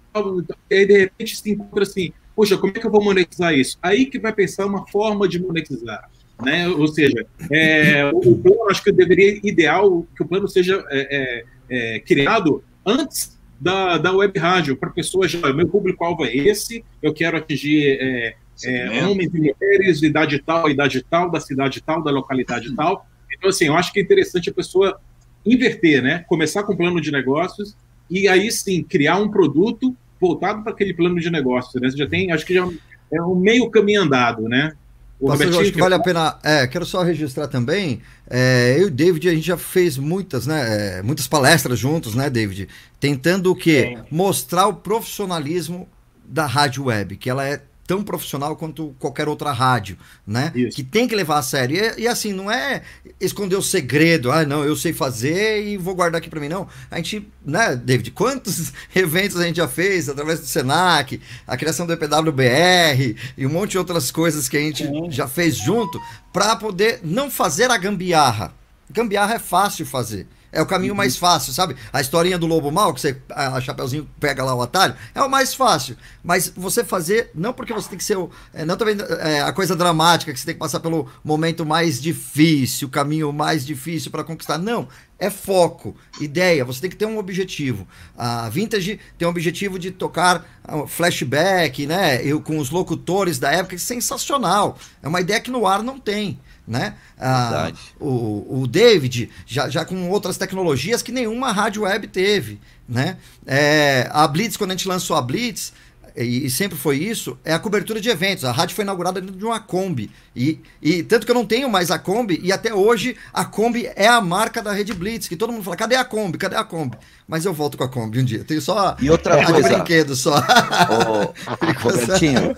e 0.70 0.74
aí 0.74 0.86
de 0.86 0.98
repente 0.98 1.36
se 1.36 1.50
encontra 1.50 1.82
assim, 1.82 2.12
poxa, 2.34 2.56
como 2.56 2.72
é 2.74 2.80
que 2.80 2.86
eu 2.86 2.90
vou 2.90 3.02
monetizar 3.02 3.54
isso? 3.54 3.78
Aí 3.82 4.06
que 4.06 4.18
vai 4.18 4.32
pensar 4.32 4.66
uma 4.66 4.86
forma 4.88 5.28
de 5.28 5.40
monetizar. 5.40 6.10
Né? 6.42 6.68
Ou 6.68 6.86
seja, 6.86 7.26
é, 7.50 8.10
o 8.14 8.36
plano, 8.36 8.70
acho 8.70 8.82
que 8.82 8.92
deveria 8.92 9.40
ideal 9.42 10.06
que 10.16 10.22
o 10.22 10.26
plano 10.26 10.46
seja 10.46 10.84
é, 10.88 11.44
é, 11.70 11.96
é 11.96 12.00
criado 12.00 12.62
antes 12.86 13.37
da, 13.60 13.98
da 13.98 14.12
web 14.12 14.38
rádio, 14.38 14.76
para 14.76 14.90
pessoas 14.90 15.30
já, 15.30 15.52
meu 15.52 15.68
público-alvo 15.68 16.24
é 16.24 16.34
esse, 16.34 16.84
eu 17.02 17.12
quero 17.12 17.36
atingir 17.36 17.98
é, 18.00 18.34
é, 18.64 19.06
homens 19.06 19.32
e 19.34 19.38
mulheres, 19.38 20.02
idade 20.02 20.40
tal, 20.44 20.70
idade 20.70 21.02
tal, 21.02 21.30
da 21.30 21.40
cidade 21.40 21.80
tal, 21.80 22.02
da 22.02 22.10
localidade 22.10 22.74
tal. 22.74 23.06
Então, 23.36 23.50
assim, 23.50 23.66
eu 23.66 23.76
acho 23.76 23.92
que 23.92 24.00
é 24.00 24.02
interessante 24.02 24.50
a 24.50 24.54
pessoa 24.54 25.00
inverter, 25.44 26.02
né? 26.02 26.24
Começar 26.28 26.62
com 26.62 26.72
um 26.72 26.76
plano 26.76 27.00
de 27.00 27.10
negócios 27.10 27.76
e 28.10 28.28
aí 28.28 28.50
sim 28.50 28.82
criar 28.82 29.16
um 29.16 29.28
produto 29.28 29.94
voltado 30.20 30.62
para 30.62 30.72
aquele 30.72 30.94
plano 30.94 31.20
de 31.20 31.30
negócios, 31.30 31.80
né? 31.80 31.90
Você 31.90 31.96
já 31.96 32.06
tem, 32.06 32.32
acho 32.32 32.44
que 32.44 32.54
já 32.54 32.68
é 33.12 33.22
um 33.22 33.34
meio 33.34 33.70
caminho 33.70 34.02
andado, 34.02 34.42
né? 34.42 34.72
O 35.20 35.28
Pastor, 35.28 35.60
acho 35.60 35.72
que 35.72 35.80
vale 35.80 35.94
a 35.94 35.98
pena. 35.98 36.38
É, 36.44 36.66
quero 36.66 36.86
só 36.86 37.02
registrar 37.02 37.48
também. 37.48 38.00
É, 38.30 38.76
eu 38.78 38.82
e 38.82 38.84
o 38.84 38.90
David, 38.90 39.28
a 39.28 39.34
gente 39.34 39.46
já 39.46 39.56
fez 39.56 39.98
muitas, 39.98 40.46
né? 40.46 40.98
É, 40.98 41.02
muitas 41.02 41.26
palestras 41.26 41.78
juntos, 41.78 42.14
né, 42.14 42.30
David? 42.30 42.68
Tentando 43.00 43.50
o 43.50 43.56
quê? 43.56 43.96
Sim. 43.96 44.04
Mostrar 44.10 44.68
o 44.68 44.74
profissionalismo 44.74 45.88
da 46.24 46.46
rádio 46.46 46.84
web, 46.84 47.16
que 47.16 47.28
ela 47.28 47.44
é 47.44 47.62
tão 47.88 48.04
profissional 48.04 48.54
quanto 48.54 48.94
qualquer 48.98 49.28
outra 49.28 49.50
rádio, 49.50 49.96
né? 50.26 50.52
Isso. 50.54 50.76
Que 50.76 50.84
tem 50.84 51.08
que 51.08 51.16
levar 51.16 51.38
a 51.38 51.42
sério. 51.42 51.74
E, 51.96 52.02
e, 52.02 52.06
assim, 52.06 52.34
não 52.34 52.52
é 52.52 52.82
esconder 53.18 53.56
o 53.56 53.62
segredo, 53.62 54.30
ah, 54.30 54.44
não, 54.44 54.62
eu 54.62 54.76
sei 54.76 54.92
fazer 54.92 55.66
e 55.66 55.78
vou 55.78 55.94
guardar 55.94 56.18
aqui 56.18 56.28
para 56.28 56.38
mim, 56.38 56.50
não. 56.50 56.68
A 56.90 56.96
gente, 56.98 57.26
né, 57.42 57.74
David, 57.74 58.10
quantos 58.10 58.74
eventos 58.94 59.40
a 59.40 59.44
gente 59.44 59.56
já 59.56 59.66
fez 59.66 60.06
através 60.06 60.38
do 60.38 60.46
Senac, 60.46 61.18
a 61.46 61.56
criação 61.56 61.86
do 61.86 61.94
EPWBR 61.94 63.16
e 63.38 63.46
um 63.46 63.50
monte 63.50 63.70
de 63.70 63.78
outras 63.78 64.10
coisas 64.10 64.50
que 64.50 64.58
a 64.58 64.60
gente 64.60 64.86
Sim. 64.86 65.10
já 65.10 65.26
fez 65.26 65.56
junto 65.56 65.98
para 66.30 66.56
poder 66.56 67.00
não 67.02 67.30
fazer 67.30 67.70
a 67.70 67.78
gambiarra. 67.78 68.52
Gambiarra 68.90 69.36
é 69.36 69.38
fácil 69.38 69.86
fazer. 69.86 70.26
É 70.50 70.62
o 70.62 70.66
caminho 70.66 70.94
mais 70.94 71.14
uhum. 71.14 71.20
fácil, 71.20 71.52
sabe? 71.52 71.76
A 71.92 72.00
historinha 72.00 72.38
do 72.38 72.46
lobo 72.46 72.70
mal, 72.70 72.94
que 72.94 73.00
você, 73.00 73.20
a 73.30 73.60
Chapeuzinho 73.60 74.08
pega 74.18 74.44
lá 74.44 74.54
o 74.54 74.62
atalho, 74.62 74.94
é 75.14 75.22
o 75.22 75.28
mais 75.28 75.54
fácil. 75.54 75.96
Mas 76.22 76.52
você 76.56 76.82
fazer, 76.82 77.30
não 77.34 77.52
porque 77.52 77.72
você 77.72 77.88
tem 77.88 77.98
que 77.98 78.04
ser, 78.04 78.16
o, 78.16 78.30
é, 78.54 78.64
não 78.64 78.76
também 78.76 78.96
é, 79.20 79.42
a 79.42 79.52
coisa 79.52 79.76
dramática, 79.76 80.32
que 80.32 80.38
você 80.38 80.46
tem 80.46 80.54
que 80.54 80.60
passar 80.60 80.80
pelo 80.80 81.08
momento 81.22 81.66
mais 81.66 82.00
difícil, 82.00 82.88
o 82.88 82.90
caminho 82.90 83.32
mais 83.32 83.64
difícil 83.64 84.10
para 84.10 84.24
conquistar. 84.24 84.58
Não, 84.58 84.88
é 85.18 85.30
foco, 85.30 85.96
ideia, 86.20 86.64
você 86.64 86.80
tem 86.80 86.90
que 86.90 86.96
ter 86.96 87.06
um 87.06 87.18
objetivo. 87.18 87.86
A 88.16 88.48
Vintage 88.48 89.00
tem 89.18 89.26
um 89.26 89.30
objetivo 89.30 89.78
de 89.78 89.90
tocar 89.90 90.46
ah, 90.64 90.86
flashback, 90.86 91.86
né? 91.86 92.24
Eu, 92.24 92.40
com 92.40 92.58
os 92.58 92.70
locutores 92.70 93.38
da 93.38 93.50
época, 93.50 93.74
é 93.74 93.78
sensacional. 93.78 94.78
É 95.02 95.08
uma 95.08 95.20
ideia 95.20 95.40
que 95.40 95.50
no 95.50 95.66
ar 95.66 95.82
não 95.82 95.98
tem 95.98 96.38
né? 96.68 96.94
Ah, 97.18 97.72
o, 97.98 98.60
o 98.60 98.66
David, 98.66 99.30
já, 99.46 99.70
já 99.70 99.86
com 99.86 100.10
outras 100.10 100.36
tecnologias 100.36 101.00
que 101.00 101.10
nenhuma 101.10 101.50
rádio 101.50 101.82
web 101.82 102.06
teve, 102.06 102.60
né? 102.86 103.16
É, 103.46 104.06
a 104.12 104.28
Blitz, 104.28 104.56
quando 104.58 104.72
a 104.72 104.74
gente 104.74 104.86
lançou 104.86 105.16
a 105.16 105.22
Blitz, 105.22 105.72
e, 106.16 106.46
e, 106.46 106.50
sempre 106.50 106.76
foi 106.76 106.96
isso, 106.96 107.38
é 107.44 107.52
a 107.52 107.58
cobertura 107.58 108.00
de 108.00 108.08
eventos. 108.08 108.44
A 108.44 108.52
rádio 108.52 108.74
foi 108.74 108.84
inaugurada 108.84 109.20
dentro 109.20 109.36
de 109.36 109.44
uma 109.44 109.60
Kombi. 109.60 110.10
E, 110.34 110.60
e 110.80 111.02
tanto 111.02 111.24
que 111.24 111.30
eu 111.30 111.34
não 111.34 111.46
tenho 111.46 111.68
mais 111.68 111.90
a 111.90 111.98
Kombi, 111.98 112.40
e 112.42 112.52
até 112.52 112.72
hoje 112.72 113.16
a 113.32 113.44
Kombi 113.44 113.90
é 113.96 114.06
a 114.06 114.20
marca 114.20 114.62
da 114.62 114.72
Rede 114.72 114.94
Blitz, 114.94 115.28
que 115.28 115.36
todo 115.36 115.52
mundo 115.52 115.62
fala, 115.62 115.76
cadê 115.76 115.96
a 115.96 116.04
Kombi? 116.04 116.38
Cadê 116.38 116.56
a 116.56 116.64
Kombi? 116.64 116.96
Mas 117.26 117.44
eu 117.44 117.52
volto 117.52 117.76
com 117.76 117.84
a 117.84 117.88
Kombi 117.88 118.20
um 118.20 118.24
dia. 118.24 118.44
Tenho 118.44 118.60
só 118.60 118.96
e 119.00 119.10
outra 119.10 119.40
a 119.40 119.46
coisa, 119.50 119.68
brinquedo 119.68 120.14
só. 120.14 120.36
Ô, 120.38 121.34
Robertinho. 121.82 122.54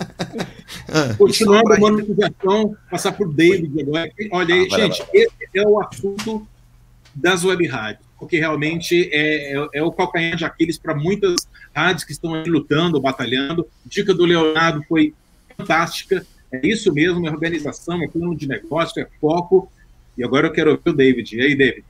Ah. 0.88 1.14
Continuando 1.18 1.72
a 1.72 1.78
monetização, 1.78 2.76
passar 2.90 3.12
por 3.12 3.32
David 3.32 3.80
agora. 3.80 4.10
Olha, 4.32 4.54
ah, 4.54 4.68
gente, 4.68 4.98
vai, 4.98 5.06
vai. 5.06 5.22
esse 5.22 5.58
é 5.58 5.66
o 5.66 5.80
assunto 5.80 6.46
das 7.14 7.44
web 7.44 7.66
rádios 7.66 8.09
porque 8.20 8.38
realmente 8.38 9.08
é, 9.10 9.54
é, 9.54 9.68
é 9.72 9.82
o 9.82 9.90
calcanhar 9.90 10.36
de 10.36 10.44
Aquiles 10.44 10.78
para 10.78 10.94
muitas 10.94 11.48
rádios 11.74 12.04
que 12.04 12.12
estão 12.12 12.30
lutando, 12.42 13.00
batalhando. 13.00 13.66
A 13.84 13.88
dica 13.88 14.12
do 14.12 14.26
Leonardo 14.26 14.84
foi 14.86 15.14
fantástica. 15.56 16.24
É 16.52 16.60
isso 16.62 16.92
mesmo, 16.92 17.26
é 17.26 17.30
organização, 17.30 18.02
é 18.02 18.06
plano 18.06 18.36
de 18.36 18.46
negócio, 18.46 19.00
é 19.00 19.06
foco. 19.18 19.72
E 20.18 20.22
agora 20.22 20.48
eu 20.48 20.52
quero 20.52 20.72
ouvir 20.72 20.90
o 20.90 20.92
David. 20.92 21.34
E 21.34 21.40
aí, 21.40 21.56
David? 21.56 21.84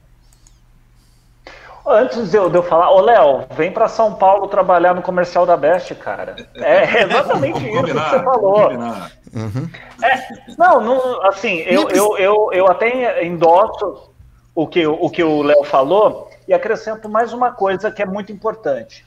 Antes 1.84 2.30
de 2.30 2.36
eu, 2.36 2.48
de 2.48 2.56
eu 2.56 2.62
falar, 2.62 2.92
ô 2.92 3.00
Léo, 3.00 3.46
vem 3.56 3.72
para 3.72 3.88
São 3.88 4.14
Paulo 4.14 4.46
trabalhar 4.46 4.94
no 4.94 5.02
comercial 5.02 5.44
da 5.44 5.56
Best, 5.56 5.92
cara. 5.96 6.36
É 6.54 7.02
exatamente 7.02 7.58
isso 7.58 7.82
que 7.82 7.92
você 7.92 8.22
falou. 8.22 8.70
Uhum. 9.32 9.68
É, 10.00 10.54
não, 10.56 10.80
não, 10.80 11.26
assim, 11.26 11.56
eu, 11.60 11.88
eu, 11.88 12.16
eu, 12.18 12.50
eu 12.52 12.70
até 12.70 13.24
endosso 13.24 14.10
o 14.54 14.66
que 14.66 14.86
o, 14.86 15.10
que 15.10 15.22
o 15.22 15.42
Léo 15.42 15.64
falou 15.64 16.30
e 16.46 16.52
acrescento 16.52 17.08
mais 17.08 17.32
uma 17.32 17.52
coisa 17.52 17.90
que 17.90 18.02
é 18.02 18.06
muito 18.06 18.32
importante. 18.32 19.04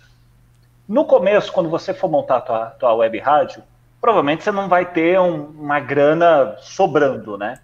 No 0.88 1.06
começo, 1.06 1.52
quando 1.52 1.70
você 1.70 1.94
for 1.94 2.10
montar 2.10 2.38
a 2.38 2.41
tua, 2.41 2.66
tua 2.72 2.94
web 2.96 3.18
rádio, 3.20 3.64
provavelmente 4.00 4.44
você 4.44 4.52
não 4.52 4.68
vai 4.68 4.86
ter 4.86 5.20
um, 5.20 5.46
uma 5.46 5.80
grana 5.80 6.58
sobrando, 6.60 7.38
né? 7.38 7.60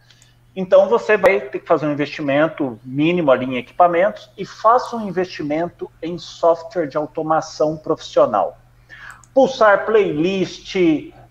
Então 0.56 0.90
você 0.90 1.16
vai 1.16 1.40
ter 1.40 1.60
que 1.60 1.68
fazer 1.68 1.86
um 1.86 1.92
investimento 1.92 2.80
mínimo 2.84 3.32
ali 3.32 3.46
em 3.46 3.58
equipamentos 3.58 4.30
e 4.38 4.46
faça 4.46 4.96
um 4.96 5.08
investimento 5.08 5.90
em 6.02 6.18
software 6.18 6.88
de 6.88 6.98
automação 6.98 7.78
profissional. 7.78 8.58
Pulsar 9.34 9.86
playlist, 9.86 10.76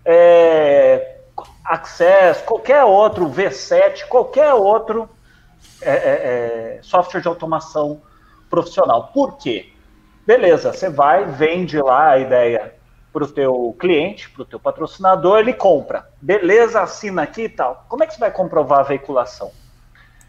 é, 0.05 1.17
Access, 1.63 2.41
qualquer 2.43 2.83
outro, 2.83 3.29
V7, 3.29 4.07
qualquer 4.07 4.53
outro 4.53 5.07
é, 5.81 5.91
é, 5.91 6.77
é, 6.77 6.79
software 6.81 7.21
de 7.21 7.27
automação 7.27 8.01
profissional. 8.49 9.11
Por 9.13 9.37
quê? 9.37 9.71
Beleza, 10.25 10.73
você 10.73 10.89
vai, 10.89 11.25
vende 11.25 11.81
lá 11.81 12.11
a 12.11 12.19
ideia 12.19 12.75
para 13.11 13.23
o 13.23 13.27
teu 13.27 13.75
cliente, 13.79 14.29
para 14.29 14.43
o 14.43 14.45
teu 14.45 14.59
patrocinador, 14.59 15.39
ele 15.39 15.53
compra. 15.53 16.07
Beleza, 16.21 16.81
assina 16.81 17.23
aqui 17.23 17.43
e 17.43 17.49
tal. 17.49 17.85
Como 17.89 18.03
é 18.03 18.07
que 18.07 18.13
você 18.13 18.19
vai 18.19 18.31
comprovar 18.31 18.79
a 18.81 18.83
veiculação? 18.83 19.51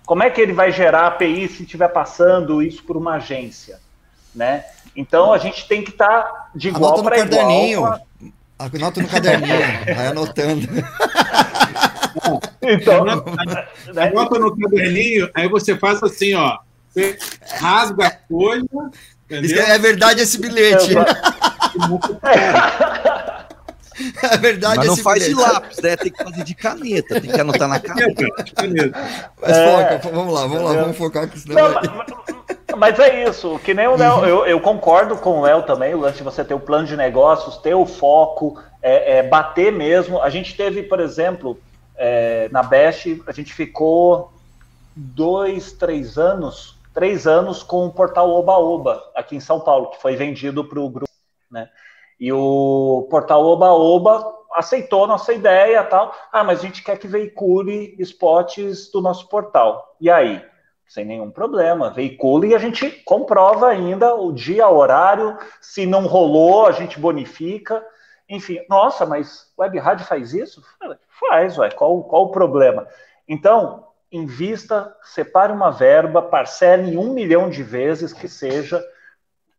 Como 0.07 0.23
é 0.23 0.31
que 0.31 0.41
ele 0.41 0.53
vai 0.53 0.73
gerar 0.73 1.07
API 1.07 1.49
se 1.49 1.63
estiver 1.63 1.89
passando 1.89 2.63
isso 2.63 2.83
por 2.83 2.97
uma 2.97 3.15
agência? 3.15 3.79
Né? 4.35 4.65
Então 4.97 5.33
a 5.33 5.39
gente 5.39 5.69
tem 5.69 5.83
que 5.83 5.91
estar 5.91 6.23
tá 6.23 6.51
de 6.55 6.69
igual 6.69 7.03
para 7.03 7.19
igual. 7.19 8.01
Anota 8.59 9.01
no 9.01 9.09
caderninho, 9.09 9.59
vai 9.97 10.07
anotando. 10.09 10.67
Então, 12.63 13.03
anota, 13.03 13.69
anota 13.97 14.39
no 14.39 14.57
caderninho, 14.57 15.31
aí 15.35 15.49
você 15.49 15.77
faz 15.77 16.03
assim, 16.03 16.35
ó. 16.35 16.59
Você 16.91 17.19
rasga 17.59 18.09
a 18.09 18.13
folha. 18.29 18.65
É 19.31 19.79
verdade 19.79 20.23
esse 20.23 20.39
bilhete. 20.39 20.95
É 24.23 24.37
verdade 24.39 24.79
Mas 24.79 24.87
não 24.87 24.97
faz 24.97 25.23
bilhete. 25.23 25.37
de 25.37 25.53
lápis, 25.53 25.79
né? 25.79 25.97
Tem 25.97 26.11
que 26.11 26.25
fazer 26.25 26.43
de 26.43 26.55
caneta, 26.55 27.21
tem 27.21 27.31
que 27.31 27.41
anotar 27.41 27.69
na 27.69 27.79
caneta. 27.79 28.25
Mas 29.41 29.57
é, 29.57 29.99
foca, 29.99 30.11
vamos 30.11 30.35
lá, 30.35 30.47
vamos 30.47 30.63
lá, 30.63 30.73
vamos 30.81 30.97
focar 30.97 31.29
que 31.29 31.39
senão 31.39 31.69
não, 31.69 31.75
vai... 31.75 31.83
Mas 32.77 32.99
é 32.99 33.29
isso, 33.29 33.61
que 33.63 33.75
nem 33.75 33.87
o 33.89 33.97
Léo, 33.97 34.17
uhum. 34.17 34.27
eu, 34.27 34.47
eu, 34.47 34.61
concordo 34.61 35.17
com 35.17 35.41
o 35.41 35.43
Léo 35.43 35.63
também, 35.63 35.95
o 35.95 36.01
lance 36.01 36.19
de 36.19 36.23
você 36.23 36.45
ter 36.45 36.55
o 36.55 36.61
plano 36.61 36.87
de 36.87 36.97
negócios, 36.97 37.57
ter 37.59 37.75
o 37.75 37.85
foco, 37.85 38.59
é, 38.83 39.19
é 39.19 39.23
bater 39.23 39.71
mesmo. 39.73 40.23
A 40.23 40.31
gente 40.31 40.57
teve, 40.57 40.83
por 40.83 41.01
exemplo, 41.01 41.59
é, 42.01 42.49
na 42.51 42.63
Best, 42.63 43.23
a 43.27 43.33
gente 43.33 43.53
ficou 43.53 44.33
dois, 44.97 45.73
três 45.73 46.17
anos, 46.17 46.79
três 46.95 47.27
anos 47.27 47.63
com 47.63 47.85
o 47.87 47.93
portal 47.93 48.31
Oba 48.31 48.57
Oba, 48.57 49.05
aqui 49.15 49.37
em 49.37 49.41
São 49.41 49.61
Paulo, 49.61 49.91
que 49.91 50.01
foi 50.01 50.17
vendido 50.17 50.65
para 50.65 50.81
o 50.81 50.89
grupo, 50.89 51.13
né? 51.51 51.69
E 52.19 52.33
o 52.33 53.07
portal 53.11 53.45
Oba 53.45 53.71
Oba 53.73 54.35
aceitou 54.55 55.07
nossa 55.07 55.33
ideia 55.35 55.85
tal. 55.85 56.15
Ah, 56.33 56.43
mas 56.43 56.61
a 56.61 56.63
gente 56.63 56.83
quer 56.83 56.99
que 56.99 57.07
veicule 57.07 57.95
spots 57.99 58.91
do 58.91 59.03
nosso 59.03 59.29
portal. 59.29 59.97
E 60.01 60.11
aí? 60.11 60.43
sem 60.91 61.05
nenhum 61.05 61.31
problema. 61.31 61.91
Veicula 61.91 62.49
e 62.49 62.55
a 62.55 62.59
gente 62.59 62.91
comprova 63.05 63.69
ainda 63.69 64.13
o 64.17 64.33
dia, 64.33 64.69
o 64.69 64.77
horário. 64.77 65.39
Se 65.61 65.87
não 65.87 66.05
rolou, 66.07 66.67
a 66.67 66.73
gente 66.73 66.99
bonifica. 66.99 67.81
Enfim, 68.29 68.59
nossa, 68.69 69.07
mas 69.07 69.53
Web 69.57 69.79
Rádio 69.79 70.05
faz 70.05 70.35
isso? 70.35 70.61
Faz, 71.21 71.59
ué. 71.59 71.71
Qual, 71.71 72.03
qual 72.05 72.25
o 72.25 72.31
problema? 72.31 72.89
Então, 73.29 73.87
invista, 74.11 74.93
separe 75.03 75.53
uma 75.53 75.71
verba, 75.71 76.23
parcele 76.23 76.93
em 76.93 76.97
um 76.97 77.13
milhão 77.13 77.49
de 77.49 77.63
vezes 77.63 78.13
que 78.13 78.27
seja, 78.27 78.83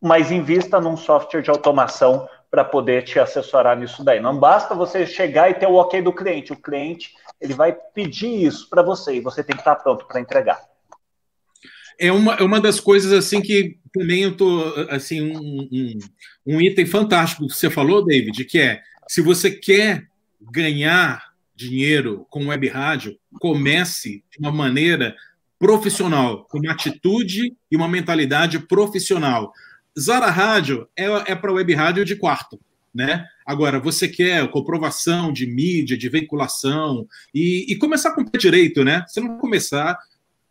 mas 0.02 0.32
invista 0.32 0.82
num 0.82 0.98
software 0.98 1.42
de 1.42 1.50
automação 1.50 2.28
para 2.50 2.66
poder 2.66 3.04
te 3.04 3.20
assessorar 3.20 3.78
nisso 3.78 4.04
daí. 4.04 4.20
Não 4.20 4.38
basta 4.38 4.76
você 4.76 5.06
chegar 5.06 5.50
e 5.50 5.54
ter 5.54 5.68
o 5.68 5.76
ok 5.76 6.02
do 6.02 6.12
cliente. 6.12 6.52
O 6.52 6.62
cliente 6.62 7.14
ele 7.40 7.54
vai 7.54 7.72
pedir 7.72 8.44
isso 8.46 8.70
para 8.70 8.82
você 8.82 9.14
e 9.14 9.22
você 9.22 9.44
tem 9.44 9.56
que 9.56 9.62
estar 9.62 9.76
pronto 9.76 10.06
para 10.06 10.20
entregar 10.20 10.60
é 12.02 12.12
uma, 12.12 12.34
é 12.34 12.44
uma 12.44 12.60
das 12.60 12.80
coisas 12.80 13.14
assim 13.14 13.42
que 13.42 13.78
também 13.94 14.24
eu 14.24 14.36
tô 14.36 14.64
assim 14.90 15.22
um, 15.22 15.70
um, 15.72 16.00
um, 16.48 16.62
item 16.62 16.88
fantástico 16.88 17.46
que 17.46 17.54
você 17.54 17.70
falou, 17.70 18.04
David, 18.04 18.44
que 18.46 18.60
é 18.60 18.82
se 19.08 19.22
você 19.22 19.52
quer 19.52 20.08
ganhar 20.52 21.31
dinheiro 21.62 22.26
com 22.30 22.48
web 22.48 22.68
rádio, 22.68 23.18
comece 23.40 24.24
de 24.30 24.40
uma 24.40 24.52
maneira 24.52 25.16
profissional, 25.58 26.46
com 26.46 26.58
uma 26.58 26.72
atitude 26.72 27.56
e 27.70 27.76
uma 27.76 27.88
mentalidade 27.88 28.60
profissional. 28.60 29.52
Zara 30.00 30.30
Rádio 30.30 30.88
é, 30.98 31.06
é 31.32 31.36
para 31.36 31.54
web 31.54 31.74
rádio 31.74 32.04
de 32.04 32.16
quarto, 32.16 32.60
né? 32.94 33.26
Agora, 33.46 33.80
você 33.80 34.08
quer 34.08 34.50
comprovação 34.50 35.32
de 35.32 35.46
mídia, 35.46 35.98
de 35.98 36.10
veiculação 36.10 37.08
e, 37.34 37.72
e 37.72 37.76
começar 37.76 38.12
com 38.12 38.22
o 38.22 38.30
pé 38.30 38.38
direito, 38.38 38.84
né? 38.84 39.06
Você 39.08 39.20
não 39.20 39.38
começar 39.38 40.00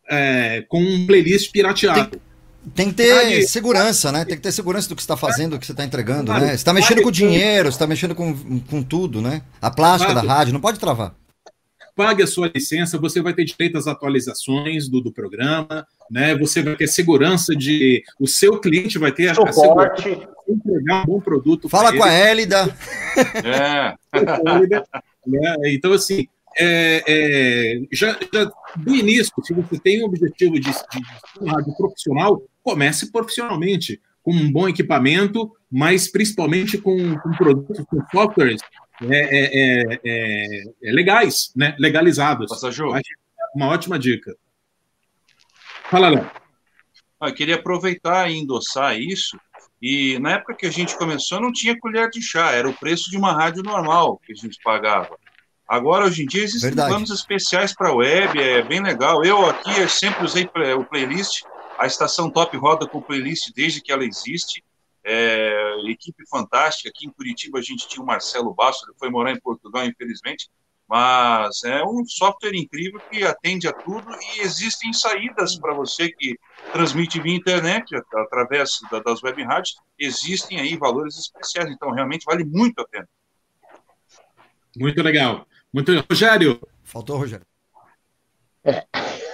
é, 0.09 0.65
com 0.69 0.81
um 0.81 1.05
playlist 1.05 1.51
pirateado. 1.51 2.21
Tem, 2.75 2.89
que 2.89 2.95
ter 2.95 3.43
segurança, 3.43 4.11
né? 4.11 4.23
Tem 4.23 4.35
que 4.35 4.43
ter 4.43 4.51
segurança 4.51 4.87
do 4.87 4.95
que 4.95 5.01
você 5.01 5.05
está 5.05 5.17
fazendo, 5.17 5.51
do 5.51 5.59
que 5.59 5.65
você 5.65 5.71
está 5.71 5.83
entregando, 5.83 6.27
claro, 6.27 6.41
né? 6.41 6.49
Você 6.49 6.55
está 6.55 6.73
mexendo 6.73 7.01
com 7.01 7.11
dinheiro, 7.11 7.71
você 7.71 7.75
está 7.75 7.87
mexendo 7.87 8.13
com, 8.13 8.59
com 8.61 8.83
tudo, 8.83 9.19
né? 9.19 9.41
A 9.59 9.71
plástica 9.71 10.13
da 10.13 10.21
rádio, 10.21 10.53
não 10.53 10.61
pode 10.61 10.79
travar. 10.79 11.15
Pague 11.95 12.23
a 12.23 12.27
sua 12.27 12.51
licença, 12.53 12.97
você 12.97 13.21
vai 13.21 13.33
ter 13.33 13.43
direito 13.43 13.77
às 13.77 13.87
atualizações 13.87 14.87
do, 14.87 15.01
do 15.01 15.11
programa, 15.11 15.85
né? 16.09 16.35
Você 16.35 16.61
vai 16.61 16.75
ter 16.75 16.87
segurança 16.87 17.55
de. 17.55 18.03
O 18.19 18.27
seu 18.27 18.59
cliente 18.59 18.99
vai 18.99 19.11
ter 19.11 19.27
a, 19.27 19.31
a 19.31 19.51
segurança 19.51 20.03
de 20.03 20.27
entregar 20.47 21.01
um 21.03 21.05
bom 21.05 21.19
produto. 21.19 21.67
Fala 21.67 21.91
com 21.95 22.03
a 22.03 22.11
Hélida. 22.11 22.75
É. 23.43 23.93
né? 25.27 25.55
Então, 25.65 25.91
assim, 25.91 26.25
é, 26.57 27.03
é, 27.07 27.81
já, 27.91 28.17
já, 28.33 28.51
do 28.75 28.95
início, 28.95 29.33
se 29.43 29.53
você 29.53 29.79
tem 29.79 30.01
o 30.01 30.05
objetivo 30.05 30.53
de, 30.55 30.61
de, 30.61 31.01
um 31.41 31.47
rádio 31.47 31.75
profissional, 31.75 32.41
comece 32.63 33.11
profissionalmente, 33.11 34.01
com 34.23 34.33
um 34.33 34.51
bom 34.51 34.67
equipamento, 34.67 35.51
mas 35.71 36.11
principalmente 36.11 36.77
com, 36.77 37.17
com 37.17 37.31
produtos, 37.31 37.85
com 37.85 38.01
softwares 38.11 38.61
é, 39.09 39.17
é, 39.17 39.99
é, 40.05 40.63
é 40.83 40.91
legais, 40.91 41.51
né? 41.55 41.75
legalizados. 41.79 42.51
Uma 43.55 43.67
ótima 43.67 43.97
dica. 43.97 44.35
Fala, 45.89 46.09
Léo. 46.09 46.29
Ah, 47.19 47.29
eu 47.29 47.33
queria 47.33 47.55
aproveitar 47.55 48.29
e 48.29 48.37
endossar 48.37 48.97
isso. 48.99 49.37
E 49.81 50.19
na 50.19 50.33
época 50.33 50.55
que 50.55 50.65
a 50.65 50.71
gente 50.71 50.97
começou, 50.97 51.41
não 51.41 51.51
tinha 51.51 51.77
colher 51.79 52.09
de 52.09 52.21
chá, 52.21 52.51
era 52.51 52.69
o 52.69 52.73
preço 52.73 53.09
de 53.09 53.17
uma 53.17 53.33
rádio 53.33 53.63
normal 53.63 54.19
que 54.23 54.31
a 54.31 54.35
gente 54.35 54.57
pagava. 54.63 55.17
Agora, 55.71 56.03
hoje 56.03 56.23
em 56.23 56.25
dia, 56.25 56.43
existem 56.43 56.71
Verdade. 56.71 56.89
planos 56.89 57.09
especiais 57.11 57.73
para 57.73 57.95
web, 57.95 58.37
é 58.37 58.61
bem 58.61 58.83
legal. 58.83 59.23
Eu 59.23 59.45
aqui 59.49 59.87
sempre 59.87 60.25
usei 60.25 60.43
o 60.77 60.83
playlist, 60.83 61.43
a 61.79 61.87
estação 61.87 62.29
Top 62.29 62.57
roda 62.57 62.85
com 62.85 63.01
playlist 63.01 63.53
desde 63.55 63.79
que 63.79 63.89
ela 63.89 64.03
existe. 64.03 64.61
É, 65.01 65.77
equipe 65.85 66.27
fantástica. 66.29 66.89
Aqui 66.89 67.07
em 67.07 67.09
Curitiba 67.09 67.59
a 67.59 67.61
gente 67.61 67.87
tinha 67.87 68.03
o 68.03 68.05
Marcelo 68.05 68.53
Basso, 68.53 68.83
ele 68.85 68.97
foi 68.99 69.09
morar 69.09 69.31
em 69.31 69.39
Portugal, 69.39 69.85
infelizmente. 69.85 70.49
Mas 70.89 71.63
é 71.63 71.81
um 71.85 72.03
software 72.05 72.53
incrível 72.53 72.99
que 73.09 73.23
atende 73.23 73.65
a 73.65 73.71
tudo 73.71 74.11
e 74.35 74.41
existem 74.41 74.91
saídas 74.91 75.57
para 75.57 75.73
você 75.73 76.11
que 76.11 76.37
transmite 76.73 77.21
via 77.21 77.33
internet, 77.33 77.95
através 78.13 78.71
das 79.05 79.23
web 79.23 79.41
rádios. 79.45 79.77
Existem 79.97 80.59
aí 80.59 80.75
valores 80.75 81.17
especiais, 81.17 81.71
então 81.71 81.91
realmente 81.91 82.25
vale 82.25 82.43
muito 82.43 82.81
a 82.81 82.85
pena. 82.85 83.07
Muito 84.75 85.01
legal. 85.01 85.47
Muito 85.73 85.91
Rogério. 86.09 86.59
Faltou, 86.83 87.17
Rogério. 87.17 87.45
É. 88.63 88.85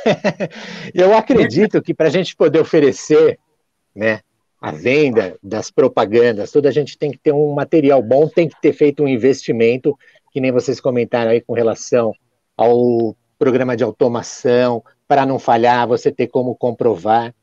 Eu 0.94 1.16
acredito 1.16 1.82
que 1.82 1.94
para 1.94 2.08
a 2.08 2.12
gente 2.12 2.36
poder 2.36 2.60
oferecer 2.60 3.40
né, 3.96 4.22
a 4.62 4.72
venda 4.72 5.38
das 5.42 5.72
propagandas, 5.72 6.52
toda 6.52 6.70
a 6.70 6.72
gente 6.72 6.98
tem 6.98 7.12
que 7.12 7.18
ter 7.18 7.32
um 7.32 7.54
material 7.54 8.02
bom, 8.02 8.28
tem 8.28 8.48
que 8.48 8.60
ter 8.62 8.74
feito 8.74 9.04
um 9.04 9.08
investimento, 9.08 9.98
que 10.32 10.40
nem 10.40 10.52
vocês 10.52 10.80
comentaram 10.80 11.32
aí 11.32 11.42
com 11.42 11.54
relação 11.54 12.14
ao 12.56 13.16
programa 13.38 13.76
de 13.76 13.84
automação, 13.84 14.84
para 15.08 15.26
não 15.26 15.40
falhar, 15.40 15.88
você 15.88 16.12
ter 16.12 16.28
como 16.28 16.56
comprovar. 16.56 17.34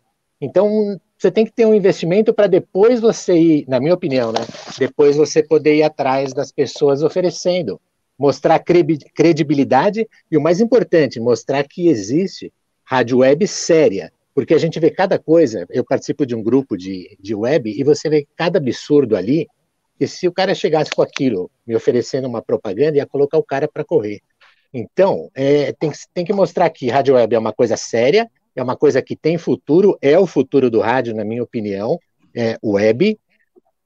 Então, 0.40 0.98
você 1.16 1.30
tem 1.30 1.44
que 1.44 1.52
ter 1.52 1.66
um 1.66 1.74
investimento 1.74 2.34
para 2.34 2.46
depois 2.46 3.00
você 3.00 3.34
ir, 3.34 3.64
na 3.68 3.80
minha 3.80 3.94
opinião, 3.94 4.32
né? 4.32 4.40
Depois 4.78 5.16
você 5.16 5.42
poder 5.42 5.76
ir 5.76 5.82
atrás 5.82 6.32
das 6.32 6.52
pessoas 6.52 7.02
oferecendo 7.02 7.80
mostrar 8.18 8.58
credibilidade 8.58 10.08
e 10.30 10.36
o 10.36 10.40
mais 10.40 10.60
importante, 10.60 11.20
mostrar 11.20 11.64
que 11.64 11.88
existe 11.88 12.52
rádio 12.84 13.18
web 13.18 13.46
séria, 13.46 14.12
porque 14.34 14.54
a 14.54 14.58
gente 14.58 14.78
vê 14.78 14.90
cada 14.90 15.18
coisa. 15.18 15.66
Eu 15.70 15.84
participo 15.84 16.26
de 16.26 16.34
um 16.34 16.42
grupo 16.42 16.76
de, 16.76 17.16
de 17.20 17.34
web 17.34 17.70
e 17.70 17.82
você 17.82 18.08
vê 18.08 18.26
cada 18.36 18.58
absurdo 18.58 19.16
ali. 19.16 19.46
E 19.98 20.06
se 20.06 20.26
o 20.26 20.32
cara 20.32 20.54
chegasse 20.54 20.90
com 20.90 21.02
aquilo, 21.02 21.50
me 21.66 21.74
oferecendo 21.74 22.26
uma 22.28 22.42
propaganda, 22.42 22.96
ia 22.96 23.06
colocar 23.06 23.38
o 23.38 23.44
cara 23.44 23.68
para 23.68 23.84
correr. 23.84 24.20
Então, 24.72 25.30
é, 25.34 25.72
tem, 25.72 25.92
tem 26.12 26.24
que 26.24 26.32
mostrar 26.32 26.68
que 26.68 26.90
rádio 26.90 27.14
web 27.14 27.34
é 27.34 27.38
uma 27.38 27.52
coisa 27.52 27.76
séria, 27.76 28.28
é 28.56 28.62
uma 28.62 28.76
coisa 28.76 29.00
que 29.00 29.14
tem 29.14 29.38
futuro, 29.38 29.96
é 30.02 30.18
o 30.18 30.26
futuro 30.26 30.68
do 30.68 30.80
rádio, 30.80 31.14
na 31.14 31.24
minha 31.24 31.42
opinião, 31.42 31.98
é 32.34 32.58
web, 32.62 33.18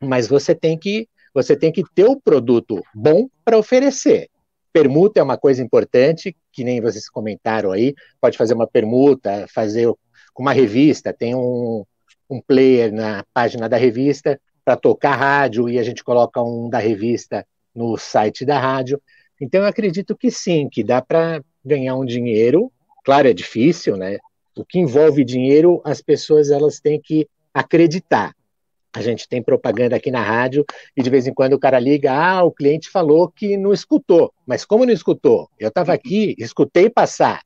mas 0.00 0.26
você 0.26 0.54
tem 0.54 0.78
que 0.78 1.06
você 1.43 1.57
tem 1.57 1.70
que 1.70 1.84
ter 1.95 2.05
o 2.05 2.20
produto 2.20 2.82
bom 2.93 3.28
para 3.45 3.57
oferecer. 3.57 4.28
Permuta 4.72 5.20
é 5.20 5.22
uma 5.22 5.39
coisa 5.39 5.62
importante, 5.62 6.36
que 6.53 6.64
nem 6.64 6.80
vocês 6.80 7.09
comentaram 7.09 7.70
aí, 7.70 7.95
pode 8.20 8.36
fazer 8.36 8.55
uma 8.55 8.66
permuta, 8.66 9.47
fazer 9.55 9.86
com 10.34 10.43
uma 10.43 10.53
revista, 10.53 11.12
tem 11.12 11.36
um, 11.36 11.84
um 12.28 12.41
player 12.41 12.93
na 12.93 13.24
página 13.32 13.68
da 13.68 13.76
revista 13.76 14.41
para 14.64 14.76
tocar 14.76 15.14
rádio 15.14 15.68
e 15.68 15.78
a 15.78 15.82
gente 15.84 16.03
coloca 16.03 16.43
um 16.43 16.68
da 16.68 16.78
revista 16.78 17.47
no 17.72 17.97
site 17.97 18.45
da 18.45 18.59
rádio. 18.59 19.01
Então 19.41 19.61
eu 19.61 19.68
acredito 19.68 20.16
que 20.16 20.32
sim, 20.32 20.68
que 20.68 20.82
dá 20.82 21.01
para 21.01 21.41
ganhar 21.64 21.95
um 21.95 22.05
dinheiro. 22.05 22.72
Claro, 23.05 23.28
é 23.28 23.32
difícil, 23.32 23.97
né? 23.97 24.18
O 24.57 24.64
que 24.64 24.80
envolve 24.80 25.24
dinheiro, 25.24 25.80
as 25.84 26.03
pessoas 26.03 26.51
elas 26.51 26.80
têm 26.80 27.01
que 27.01 27.28
acreditar. 27.55 28.34
A 28.95 29.03
gente 29.03 29.28
tem 29.28 29.43
propaganda 29.43 29.97
aqui 29.97 30.11
na 30.11 30.22
rádio 30.22 30.64
e 30.97 31.03
de 31.03 31.11
vez 31.11 31.26
em 31.26 31.34
quando 31.34 31.53
o 31.53 31.59
cara 31.59 31.78
liga, 31.78 32.12
ah, 32.12 32.43
o 32.43 32.51
cliente 32.51 32.91
falou 32.91 33.28
que 33.28 33.57
não 33.57 33.72
escutou. 33.72 34.32
Mas 34.47 34.64
como 34.64 34.86
não 34.86 34.93
escutou? 34.93 35.49
Eu 35.59 35.68
estava 35.68 35.93
aqui, 35.93 36.34
escutei 36.39 36.89
passar. 36.89 37.43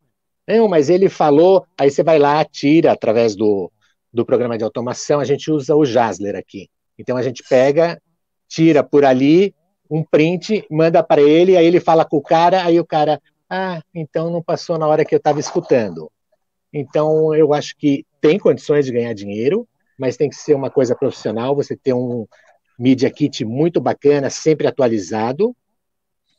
Não, 0.49 0.69
mas 0.69 0.89
ele 0.89 1.09
falou, 1.09 1.65
aí 1.79 1.91
você 1.91 2.03
vai 2.03 2.19
lá, 2.19 2.45
tira 2.45 2.93
através 2.93 3.35
do, 3.35 3.71
do 4.13 4.25
programa 4.25 4.59
de 4.59 4.65
automação, 4.65 5.21
a 5.21 5.25
gente 5.25 5.51
usa 5.51 5.75
o 5.75 5.85
Jasler 5.85 6.37
aqui. 6.37 6.69
Então 6.99 7.17
a 7.17 7.23
gente 7.23 7.43
pega, 7.49 8.01
tira 8.49 8.83
por 8.83 9.05
ali 9.05 9.55
um 9.91 10.03
print, 10.03 10.65
manda 10.71 11.03
para 11.03 11.21
ele, 11.21 11.57
aí 11.57 11.67
ele 11.67 11.81
fala 11.81 12.05
com 12.05 12.17
o 12.17 12.23
cara, 12.23 12.65
aí 12.65 12.79
o 12.81 12.87
cara, 12.87 13.21
ah, 13.49 13.83
então 13.95 14.31
não 14.31 14.43
passou 14.43 14.79
na 14.79 14.87
hora 14.87 15.05
que 15.05 15.15
eu 15.15 15.19
estava 15.19 15.39
escutando. 15.39 16.11
Então 16.73 17.35
eu 17.35 17.53
acho 17.53 17.77
que 17.77 18.07
tem 18.21 18.39
condições 18.39 18.87
de 18.87 18.93
ganhar 18.93 19.13
dinheiro, 19.13 19.69
mas 20.03 20.17
tem 20.17 20.29
que 20.29 20.35
ser 20.35 20.55
uma 20.55 20.69
coisa 20.69 20.97
profissional, 20.97 21.55
você 21.55 21.77
ter 21.77 21.93
um 21.93 22.27
Media 22.77 23.09
Kit 23.09 23.45
muito 23.45 23.81
bacana, 23.81 24.29
sempre 24.31 24.67
atualizado, 24.67 25.55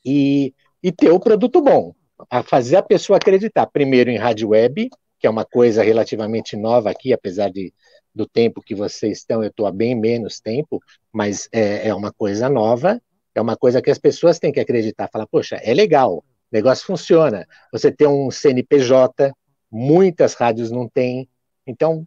e, 0.06 0.54
e 0.84 0.92
ter 0.92 1.12
o 1.12 1.20
produto 1.20 1.62
bom, 1.62 1.96
a 2.30 2.44
fazer 2.44 2.76
a 2.76 2.84
pessoa 2.84 3.16
acreditar, 3.16 3.66
primeiro 3.68 4.10
em 4.10 4.18
rádio 4.18 4.50
web, 4.50 4.90
que 5.18 5.26
é 5.26 5.30
uma 5.30 5.46
coisa 5.46 5.82
relativamente 5.82 6.58
nova 6.58 6.92
aqui, 6.92 7.14
apesar 7.14 7.50
de, 7.50 7.74
do 8.14 8.28
tempo 8.28 8.62
que 8.62 8.76
vocês 8.76 9.20
estão, 9.20 9.42
eu 9.42 9.50
estou 9.50 9.66
há 9.66 9.72
bem 9.72 9.96
menos 9.96 10.42
tempo, 10.42 10.82
mas 11.10 11.48
é, 11.54 11.88
é 11.88 11.96
uma 11.96 12.12
coisa 12.12 12.50
nova, 12.50 13.02
é 13.34 13.40
uma 13.40 13.56
coisa 13.56 13.82
que 13.82 13.90
as 13.90 13.98
pessoas 13.98 14.40
têm 14.40 14.52
que 14.52 14.60
acreditar, 14.60 15.08
falar, 15.08 15.26
poxa, 15.26 15.56
é 15.56 15.74
legal, 15.74 16.18
o 16.18 16.24
negócio 16.52 16.86
funciona, 16.86 17.48
você 17.72 17.90
tem 17.90 18.10
um 18.10 18.30
CNPJ, 18.30 19.32
muitas 19.72 20.34
rádios 20.34 20.70
não 20.70 20.86
têm, 20.90 21.30
então 21.66 22.06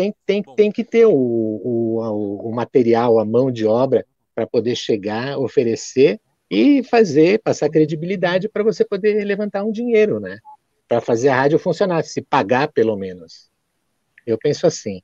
tem, 0.00 0.14
tem, 0.24 0.42
tem 0.56 0.72
que 0.72 0.82
ter 0.82 1.04
o, 1.04 1.12
o, 1.12 2.48
o 2.48 2.54
material, 2.54 3.18
a 3.18 3.24
mão 3.24 3.50
de 3.50 3.66
obra 3.66 4.06
para 4.34 4.46
poder 4.46 4.74
chegar, 4.74 5.38
oferecer 5.38 6.18
e 6.50 6.82
fazer, 6.82 7.40
passar 7.42 7.68
credibilidade 7.68 8.48
para 8.48 8.64
você 8.64 8.82
poder 8.82 9.22
levantar 9.24 9.62
um 9.62 9.70
dinheiro, 9.70 10.18
né? 10.18 10.38
Para 10.88 11.02
fazer 11.02 11.28
a 11.28 11.36
rádio 11.36 11.58
funcionar, 11.58 12.02
se 12.02 12.22
pagar 12.22 12.68
pelo 12.68 12.96
menos. 12.96 13.50
Eu 14.26 14.38
penso 14.38 14.66
assim. 14.66 15.02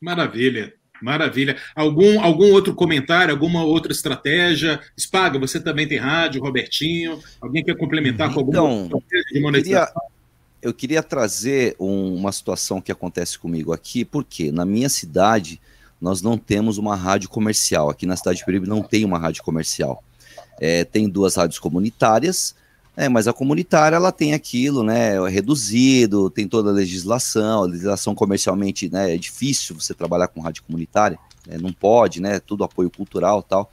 Maravilha, 0.00 0.72
maravilha. 1.02 1.56
Algum, 1.74 2.20
algum 2.20 2.52
outro 2.52 2.74
comentário, 2.74 3.34
alguma 3.34 3.64
outra 3.64 3.90
estratégia? 3.90 4.80
Spaga, 4.96 5.36
você 5.36 5.60
também 5.60 5.88
tem 5.88 5.98
rádio, 5.98 6.40
Robertinho. 6.40 7.20
Alguém 7.40 7.64
quer 7.64 7.76
complementar 7.76 8.32
com 8.32 8.38
alguma 8.38 8.58
então, 8.58 8.82
estratégia 8.84 9.32
de 9.32 9.40
monetização? 9.40 10.02
Queria 10.02 10.15
eu 10.60 10.72
queria 10.72 11.02
trazer 11.02 11.76
um, 11.78 12.14
uma 12.14 12.32
situação 12.32 12.80
que 12.80 12.90
acontece 12.90 13.38
comigo 13.38 13.72
aqui, 13.72 14.04
porque 14.04 14.50
na 14.50 14.64
minha 14.64 14.88
cidade 14.88 15.60
nós 16.00 16.22
não 16.22 16.36
temos 16.36 16.78
uma 16.78 16.94
rádio 16.94 17.28
comercial. 17.28 17.90
Aqui 17.90 18.06
na 18.06 18.16
cidade 18.16 18.38
de 18.38 18.44
Peribe 18.44 18.68
não 18.68 18.82
tem 18.82 19.04
uma 19.04 19.18
rádio 19.18 19.42
comercial. 19.42 20.02
É, 20.60 20.84
tem 20.84 21.08
duas 21.08 21.36
rádios 21.36 21.58
comunitárias, 21.58 22.54
é, 22.96 23.08
mas 23.08 23.28
a 23.28 23.32
comunitária 23.32 23.96
ela 23.96 24.10
tem 24.10 24.32
aquilo, 24.32 24.82
né? 24.82 25.16
É 25.16 25.28
reduzido, 25.28 26.30
tem 26.30 26.48
toda 26.48 26.70
a 26.70 26.72
legislação, 26.72 27.62
a 27.62 27.66
legislação 27.66 28.14
comercialmente 28.14 28.88
né, 28.90 29.14
é 29.14 29.18
difícil 29.18 29.78
você 29.78 29.92
trabalhar 29.92 30.28
com 30.28 30.40
rádio 30.40 30.62
comunitária, 30.62 31.18
né, 31.46 31.58
não 31.60 31.72
pode, 31.72 32.20
né? 32.22 32.40
Tudo 32.40 32.64
apoio 32.64 32.90
cultural 32.90 33.42
tal. 33.42 33.70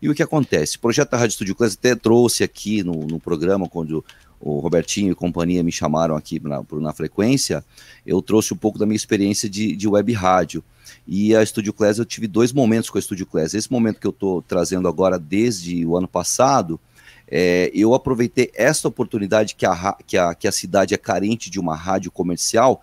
E 0.00 0.08
o 0.08 0.14
que 0.14 0.22
acontece? 0.22 0.76
O 0.76 0.80
projeto 0.80 1.10
da 1.10 1.18
Rádio 1.18 1.32
Estúdio 1.32 1.54
Class 1.54 1.74
até 1.74 1.94
trouxe 1.94 2.42
aqui 2.42 2.82
no, 2.82 3.06
no 3.06 3.20
programa, 3.20 3.68
quando 3.68 4.04
o 4.40 4.58
Robertinho 4.58 5.12
e 5.12 5.14
companhia 5.14 5.62
me 5.62 5.70
chamaram 5.70 6.16
aqui 6.16 6.40
na, 6.42 6.64
na 6.72 6.92
frequência, 6.92 7.62
eu 8.06 8.22
trouxe 8.22 8.54
um 8.54 8.56
pouco 8.56 8.78
da 8.78 8.86
minha 8.86 8.96
experiência 8.96 9.48
de, 9.48 9.76
de 9.76 9.86
web 9.86 10.12
rádio. 10.12 10.64
E 11.06 11.36
a 11.36 11.44
Studio 11.44 11.72
Class, 11.72 11.98
eu 11.98 12.04
tive 12.04 12.26
dois 12.26 12.52
momentos 12.52 12.88
com 12.88 12.96
a 12.96 13.02
Studio 13.02 13.26
Class. 13.26 13.52
Esse 13.52 13.70
momento 13.70 14.00
que 14.00 14.06
eu 14.06 14.12
estou 14.12 14.40
trazendo 14.40 14.88
agora 14.88 15.18
desde 15.18 15.84
o 15.84 15.96
ano 15.96 16.08
passado, 16.08 16.80
é, 17.30 17.70
eu 17.74 17.94
aproveitei 17.94 18.50
esta 18.54 18.88
oportunidade 18.88 19.54
que 19.54 19.66
a, 19.66 19.96
que, 20.06 20.16
a, 20.16 20.34
que 20.34 20.48
a 20.48 20.52
cidade 20.52 20.94
é 20.94 20.98
carente 20.98 21.50
de 21.50 21.60
uma 21.60 21.76
rádio 21.76 22.10
comercial 22.10 22.80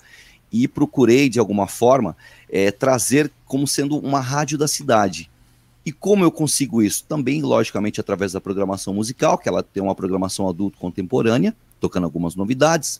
e 0.51 0.67
procurei, 0.67 1.27
de 1.27 1.39
alguma 1.39 1.67
forma, 1.67 2.15
é, 2.49 2.71
trazer 2.71 3.31
como 3.45 3.67
sendo 3.67 3.97
uma 3.97 4.21
rádio 4.21 4.57
da 4.57 4.67
cidade. 4.67 5.29
E 5.87 5.91
como 5.93 6.21
eu 6.25 6.29
consigo 6.29 6.83
isso? 6.83 7.05
Também, 7.05 7.41
logicamente, 7.41 8.01
através 8.01 8.33
da 8.33 8.41
programação 8.41 8.93
musical, 8.93 9.37
que 9.37 9.47
ela 9.47 9.63
tem 9.63 9.81
uma 9.81 9.95
programação 9.95 10.49
adulto 10.49 10.77
contemporânea, 10.77 11.55
tocando 11.79 12.03
algumas 12.03 12.35
novidades, 12.35 12.99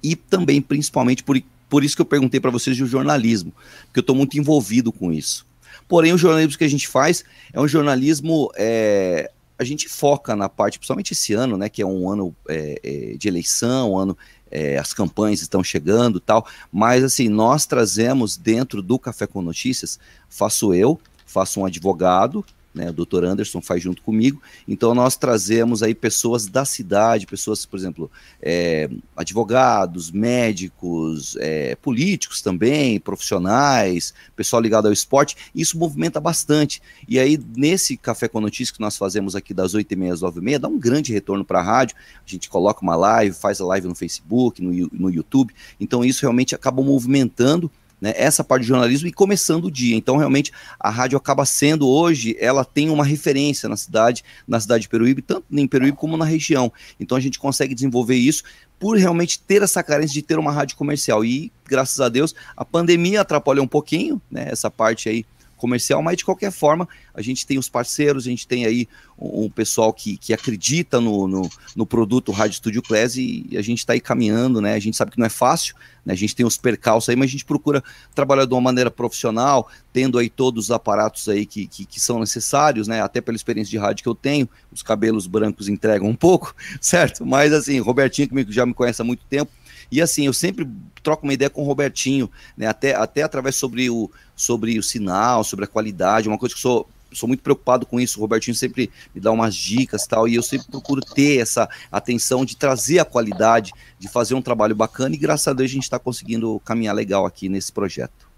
e 0.00 0.14
também, 0.14 0.62
principalmente, 0.62 1.24
por, 1.24 1.42
por 1.68 1.82
isso 1.82 1.96
que 1.96 2.00
eu 2.00 2.06
perguntei 2.06 2.38
para 2.38 2.52
vocês 2.52 2.76
de 2.76 2.86
jornalismo, 2.86 3.52
porque 3.86 3.98
eu 3.98 4.02
estou 4.02 4.14
muito 4.14 4.38
envolvido 4.38 4.92
com 4.92 5.12
isso. 5.12 5.44
Porém, 5.88 6.12
o 6.12 6.16
jornalismo 6.16 6.56
que 6.56 6.62
a 6.62 6.68
gente 6.68 6.86
faz 6.86 7.24
é 7.52 7.60
um 7.60 7.66
jornalismo. 7.66 8.48
É, 8.54 9.32
a 9.58 9.64
gente 9.64 9.88
foca 9.88 10.36
na 10.36 10.48
parte, 10.48 10.78
principalmente 10.78 11.14
esse 11.14 11.32
ano, 11.32 11.56
né, 11.56 11.68
que 11.68 11.82
é 11.82 11.86
um 11.86 12.08
ano 12.08 12.32
é, 12.48 12.80
é, 12.80 13.16
de 13.16 13.26
eleição, 13.26 13.94
um 13.94 13.98
ano 13.98 14.16
é, 14.52 14.78
as 14.78 14.94
campanhas 14.94 15.42
estão 15.42 15.64
chegando 15.64 16.20
tal, 16.20 16.46
mas 16.70 17.02
assim, 17.02 17.28
nós 17.28 17.66
trazemos 17.66 18.36
dentro 18.36 18.80
do 18.80 19.00
Café 19.00 19.26
com 19.26 19.42
Notícias, 19.42 19.98
faço 20.28 20.72
eu, 20.72 21.00
faço 21.28 21.60
um 21.60 21.66
advogado, 21.66 22.44
né, 22.78 22.90
o 22.90 22.92
doutor 22.92 23.24
Anderson 23.24 23.60
faz 23.60 23.82
junto 23.82 24.02
comigo, 24.02 24.40
então 24.66 24.94
nós 24.94 25.16
trazemos 25.16 25.82
aí 25.82 25.94
pessoas 25.94 26.46
da 26.46 26.64
cidade, 26.64 27.26
pessoas, 27.26 27.66
por 27.66 27.76
exemplo, 27.76 28.10
é, 28.40 28.88
advogados, 29.16 30.10
médicos, 30.10 31.36
é, 31.40 31.74
políticos 31.76 32.40
também, 32.40 33.00
profissionais, 33.00 34.14
pessoal 34.36 34.62
ligado 34.62 34.86
ao 34.86 34.92
esporte, 34.92 35.36
isso 35.54 35.78
movimenta 35.78 36.20
bastante, 36.20 36.80
e 37.08 37.18
aí 37.18 37.40
nesse 37.56 37.96
Café 37.96 38.28
com 38.28 38.40
Notícias 38.40 38.70
que 38.70 38.80
nós 38.80 38.96
fazemos 38.96 39.34
aqui 39.34 39.52
das 39.52 39.74
8h30 39.74 40.12
às 40.12 40.20
9h30, 40.20 40.58
dá 40.58 40.68
um 40.68 40.78
grande 40.78 41.12
retorno 41.12 41.44
para 41.44 41.58
a 41.58 41.62
rádio, 41.62 41.96
a 42.24 42.30
gente 42.30 42.48
coloca 42.48 42.82
uma 42.82 42.94
live, 42.94 43.34
faz 43.34 43.60
a 43.60 43.66
live 43.66 43.88
no 43.88 43.94
Facebook, 43.94 44.62
no, 44.62 44.88
no 44.92 45.10
YouTube, 45.10 45.52
então 45.80 46.04
isso 46.04 46.22
realmente 46.22 46.54
acaba 46.54 46.82
movimentando 46.82 47.70
né, 48.00 48.12
essa 48.16 48.44
parte 48.44 48.62
de 48.62 48.68
jornalismo 48.68 49.08
e 49.08 49.12
começando 49.12 49.66
o 49.66 49.70
dia. 49.70 49.96
Então, 49.96 50.16
realmente, 50.16 50.52
a 50.78 50.90
rádio 50.90 51.16
acaba 51.16 51.44
sendo 51.44 51.88
hoje, 51.88 52.36
ela 52.38 52.64
tem 52.64 52.90
uma 52.90 53.04
referência 53.04 53.68
na 53.68 53.76
cidade, 53.76 54.24
na 54.46 54.60
cidade 54.60 54.82
de 54.82 54.88
Peruíbe, 54.88 55.22
tanto 55.22 55.44
em 55.50 55.66
Peruíbe 55.66 55.96
como 55.96 56.16
na 56.16 56.24
região. 56.24 56.72
Então, 56.98 57.16
a 57.16 57.20
gente 57.20 57.38
consegue 57.38 57.74
desenvolver 57.74 58.16
isso 58.16 58.42
por 58.78 58.96
realmente 58.96 59.40
ter 59.40 59.62
essa 59.62 59.82
carência 59.82 60.14
de 60.14 60.22
ter 60.22 60.38
uma 60.38 60.52
rádio 60.52 60.76
comercial. 60.76 61.24
E, 61.24 61.52
graças 61.66 62.00
a 62.00 62.08
Deus, 62.08 62.34
a 62.56 62.64
pandemia 62.64 63.20
atrapalhou 63.20 63.64
um 63.64 63.68
pouquinho, 63.68 64.20
né, 64.30 64.46
essa 64.50 64.70
parte 64.70 65.08
aí 65.08 65.24
comercial, 65.58 66.02
mas 66.02 66.16
de 66.16 66.24
qualquer 66.24 66.50
forma, 66.50 66.88
a 67.12 67.20
gente 67.20 67.46
tem 67.46 67.58
os 67.58 67.68
parceiros, 67.68 68.26
a 68.26 68.30
gente 68.30 68.46
tem 68.46 68.64
aí 68.64 68.88
um, 69.18 69.44
um 69.44 69.50
pessoal 69.50 69.92
que, 69.92 70.16
que 70.16 70.32
acredita 70.32 71.00
no, 71.00 71.28
no, 71.28 71.50
no, 71.76 71.84
produto 71.84 72.32
Rádio 72.32 72.56
Studio 72.56 72.80
Class 72.80 73.16
e, 73.16 73.46
a 73.56 73.62
gente 73.62 73.78
está 73.78 73.92
aí 73.92 74.00
caminhando, 74.00 74.60
né? 74.60 74.74
A 74.74 74.78
gente 74.78 74.96
sabe 74.96 75.10
que 75.10 75.18
não 75.18 75.26
é 75.26 75.30
fácil, 75.30 75.74
né? 76.04 76.14
A 76.14 76.16
gente 76.16 76.34
tem 76.34 76.46
os 76.46 76.56
percalços 76.56 77.08
aí, 77.08 77.16
mas 77.16 77.28
a 77.28 77.32
gente 77.32 77.44
procura 77.44 77.82
trabalhar 78.14 78.46
de 78.46 78.54
uma 78.54 78.60
maneira 78.60 78.90
profissional, 78.90 79.68
tendo 79.92 80.18
aí 80.18 80.30
todos 80.30 80.66
os 80.66 80.70
aparatos 80.70 81.28
aí 81.28 81.44
que, 81.44 81.66
que, 81.66 81.84
que 81.84 82.00
são 82.00 82.20
necessários, 82.20 82.88
né? 82.88 83.02
Até 83.02 83.20
pela 83.20 83.36
experiência 83.36 83.70
de 83.70 83.78
rádio 83.78 84.02
que 84.02 84.08
eu 84.08 84.14
tenho, 84.14 84.48
os 84.72 84.82
cabelos 84.82 85.26
brancos 85.26 85.68
entregam 85.68 86.08
um 86.08 86.16
pouco, 86.16 86.54
certo? 86.80 87.26
Mas 87.26 87.52
assim, 87.52 87.80
Robertinho, 87.80 88.28
que 88.28 88.52
já 88.52 88.64
me 88.64 88.74
conhece 88.74 89.02
há 89.02 89.04
muito 89.04 89.24
tempo, 89.26 89.50
e 89.90 90.02
assim, 90.02 90.26
eu 90.26 90.32
sempre 90.32 90.68
troco 91.02 91.24
uma 91.24 91.32
ideia 91.32 91.48
com 91.48 91.62
o 91.62 91.64
Robertinho, 91.64 92.30
né? 92.56 92.66
Até, 92.66 92.94
até 92.94 93.22
através 93.22 93.56
sobre 93.56 93.88
o, 93.88 94.10
sobre 94.38 94.78
o 94.78 94.82
sinal, 94.82 95.42
sobre 95.42 95.64
a 95.64 95.68
qualidade, 95.68 96.28
uma 96.28 96.38
coisa 96.38 96.54
que 96.54 96.58
eu 96.58 96.70
sou 96.70 96.88
sou 97.10 97.26
muito 97.26 97.42
preocupado 97.42 97.86
com 97.86 97.98
isso. 97.98 98.18
O 98.18 98.20
Robertinho 98.20 98.54
sempre 98.54 98.90
me 99.14 99.20
dá 99.20 99.32
umas 99.32 99.54
dicas 99.54 100.06
tal, 100.06 100.28
e 100.28 100.34
eu 100.34 100.42
sempre 100.42 100.66
procuro 100.70 101.00
ter 101.00 101.40
essa 101.40 101.68
atenção 101.90 102.44
de 102.44 102.54
trazer 102.54 102.98
a 102.98 103.04
qualidade, 103.04 103.72
de 103.98 104.08
fazer 104.08 104.34
um 104.34 104.42
trabalho 104.42 104.76
bacana, 104.76 105.14
e 105.14 105.18
graças 105.18 105.48
a 105.48 105.54
Deus 105.54 105.70
a 105.70 105.74
gente 105.74 105.84
está 105.84 105.98
conseguindo 105.98 106.60
caminhar 106.66 106.94
legal 106.94 107.24
aqui 107.24 107.48
nesse 107.48 107.72
projeto. 107.72 108.28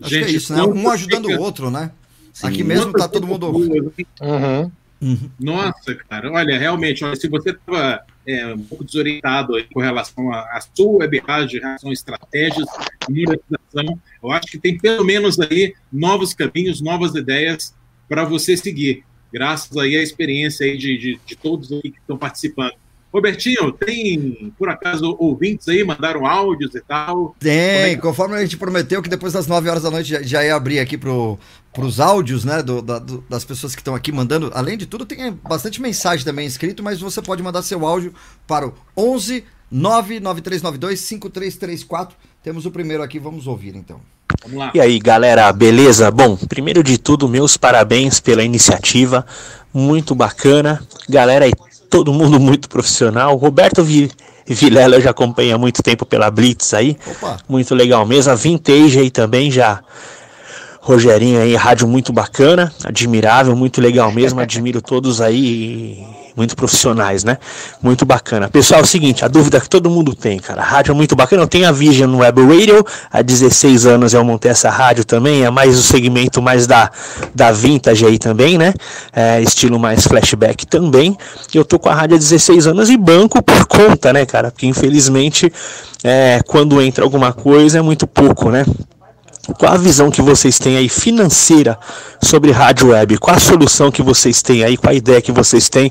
Acho 0.00 0.10
gente, 0.10 0.24
que 0.24 0.32
é 0.32 0.34
isso, 0.34 0.52
né? 0.52 0.62
Um 0.64 0.90
ajudando 0.90 1.26
o 1.26 1.40
outro, 1.40 1.70
né? 1.70 1.92
Sim. 2.32 2.48
Aqui 2.48 2.64
mesmo 2.64 2.92
tá 2.92 3.08
todo 3.08 3.26
mundo. 3.26 3.48
Uhum. 3.48 4.72
Uhum. 5.00 5.30
Nossa, 5.38 5.94
cara, 6.08 6.30
olha, 6.32 6.58
realmente, 6.58 7.04
olha, 7.04 7.16
se 7.16 7.28
você 7.28 7.50
estava 7.50 8.04
é, 8.26 8.54
um 8.54 8.62
pouco 8.62 8.84
desorientado 8.84 9.54
com 9.72 9.80
relação 9.80 10.32
à 10.32 10.60
sua 10.74 11.08
rádio, 11.26 11.58
em 11.58 11.60
relação 11.60 11.90
a 11.90 11.92
estratégias 11.92 12.66
de 13.08 13.24
monetização, 13.24 14.00
eu 14.22 14.30
acho 14.30 14.46
que 14.46 14.58
tem 14.58 14.78
pelo 14.78 15.04
menos 15.04 15.38
aí 15.40 15.74
novos 15.92 16.34
caminhos, 16.34 16.80
novas 16.80 17.14
ideias 17.14 17.74
para 18.08 18.24
você 18.24 18.56
seguir, 18.56 19.04
graças 19.32 19.76
aí 19.76 19.96
à 19.96 20.02
experiência 20.02 20.66
aí 20.66 20.76
de, 20.76 20.96
de, 20.98 21.20
de 21.24 21.36
todos 21.36 21.72
aí 21.72 21.82
que 21.82 21.98
estão 21.98 22.16
participando. 22.16 22.74
Robertinho, 23.12 23.72
tem, 23.72 24.52
por 24.58 24.70
acaso, 24.70 25.14
ouvintes 25.18 25.68
aí, 25.68 25.84
mandaram 25.84 26.26
áudios 26.26 26.74
e 26.74 26.80
tal? 26.80 27.36
Tem, 27.38 27.52
é 27.52 27.94
que... 27.94 28.00
conforme 28.00 28.36
a 28.36 28.40
gente 28.40 28.56
prometeu 28.56 29.02
que 29.02 29.08
depois 29.08 29.34
das 29.34 29.46
9 29.46 29.68
horas 29.68 29.82
da 29.82 29.90
noite 29.90 30.08
já, 30.08 30.22
já 30.22 30.44
ia 30.44 30.54
abrir 30.54 30.78
aqui 30.78 30.96
pro, 30.96 31.38
pros 31.74 32.00
áudios, 32.00 32.44
né, 32.44 32.62
do, 32.62 32.80
da, 32.80 32.98
do, 32.98 33.22
das 33.28 33.44
pessoas 33.44 33.74
que 33.74 33.82
estão 33.82 33.94
aqui 33.94 34.10
mandando. 34.10 34.50
Além 34.54 34.78
de 34.78 34.86
tudo, 34.86 35.04
tem 35.04 35.30
bastante 35.46 35.80
mensagem 35.80 36.24
também 36.24 36.46
escrito, 36.46 36.82
mas 36.82 37.00
você 37.00 37.20
pode 37.20 37.42
mandar 37.42 37.62
seu 37.62 37.86
áudio 37.86 38.14
para 38.46 38.66
o 38.66 38.74
11 38.96 39.44
99392 39.70 41.00
5334. 41.00 42.16
Temos 42.42 42.64
o 42.64 42.70
primeiro 42.70 43.02
aqui, 43.02 43.18
vamos 43.18 43.46
ouvir 43.46 43.76
então. 43.76 44.00
Vamos 44.42 44.58
lá. 44.58 44.70
E 44.74 44.80
aí, 44.80 44.98
galera, 44.98 45.52
beleza? 45.52 46.10
Bom, 46.10 46.36
primeiro 46.36 46.82
de 46.82 46.98
tudo, 46.98 47.28
meus 47.28 47.56
parabéns 47.56 48.20
pela 48.20 48.42
iniciativa, 48.42 49.26
muito 49.72 50.14
bacana. 50.14 50.82
Galera 51.08 51.44
aí, 51.44 51.52
todo 51.92 52.10
mundo 52.10 52.40
muito 52.40 52.70
profissional. 52.70 53.36
Roberto 53.36 53.84
Vi- 53.84 54.10
Vilela 54.46 54.98
já 54.98 55.10
acompanha 55.10 55.54
há 55.54 55.58
muito 55.58 55.82
tempo 55.82 56.06
pela 56.06 56.30
Blitz 56.30 56.72
aí. 56.72 56.96
Opa. 57.06 57.36
Muito 57.46 57.74
legal 57.74 58.04
mesmo. 58.06 58.32
A 58.32 58.34
Vintage 58.34 58.98
aí 58.98 59.10
também 59.10 59.50
já. 59.50 59.80
Rogerinho 60.80 61.40
aí, 61.40 61.54
rádio 61.54 61.86
muito 61.86 62.12
bacana, 62.12 62.72
admirável, 62.82 63.54
muito 63.54 63.80
legal 63.80 64.10
mesmo. 64.10 64.40
Admiro 64.42 64.80
todos 64.82 65.20
aí, 65.20 66.04
muito 66.36 66.56
profissionais, 66.56 67.24
né? 67.24 67.38
Muito 67.82 68.04
bacana. 68.04 68.48
Pessoal, 68.48 68.80
é 68.80 68.82
o 68.82 68.86
seguinte, 68.86 69.24
a 69.24 69.28
dúvida 69.28 69.60
que 69.60 69.68
todo 69.68 69.90
mundo 69.90 70.14
tem, 70.14 70.38
cara. 70.38 70.62
A 70.62 70.64
rádio 70.64 70.92
é 70.92 70.94
muito 70.94 71.14
bacana. 71.14 71.42
Eu 71.42 71.46
tenho 71.46 71.68
a 71.68 71.72
Vision 71.72 72.14
Web 72.14 72.42
Radio, 72.42 72.84
há 73.10 73.22
16 73.22 73.86
anos 73.86 74.14
eu 74.14 74.24
montei 74.24 74.50
essa 74.50 74.70
rádio 74.70 75.04
também. 75.04 75.44
É 75.44 75.50
mais 75.50 75.78
o 75.78 75.82
segmento 75.82 76.40
mais 76.40 76.66
da, 76.66 76.90
da 77.34 77.52
vintage 77.52 78.04
aí 78.06 78.18
também, 78.18 78.56
né? 78.58 78.72
É, 79.12 79.40
estilo 79.40 79.78
mais 79.78 80.06
flashback 80.06 80.66
também. 80.66 81.16
Eu 81.52 81.64
tô 81.64 81.78
com 81.78 81.88
a 81.88 81.94
rádio 81.94 82.16
há 82.16 82.18
16 82.18 82.66
anos 82.66 82.90
e 82.90 82.96
banco 82.96 83.42
por 83.42 83.66
conta, 83.66 84.12
né, 84.12 84.24
cara? 84.24 84.50
Porque 84.50 84.66
infelizmente, 84.66 85.52
é, 86.02 86.40
quando 86.46 86.80
entra 86.80 87.04
alguma 87.04 87.32
coisa 87.32 87.78
é 87.78 87.82
muito 87.82 88.06
pouco, 88.06 88.50
né? 88.50 88.64
Qual 89.58 89.72
a 89.72 89.76
visão 89.76 90.10
que 90.10 90.22
vocês 90.22 90.58
têm 90.58 90.76
aí 90.76 90.88
financeira 90.88 91.76
sobre 92.22 92.52
rádio 92.52 92.88
web? 92.88 93.18
Qual 93.18 93.36
a 93.36 93.40
solução 93.40 93.90
que 93.90 94.02
vocês 94.02 94.40
têm 94.40 94.62
aí? 94.62 94.76
Qual 94.76 94.92
a 94.92 94.94
ideia 94.94 95.20
que 95.20 95.32
vocês 95.32 95.68
têm 95.68 95.90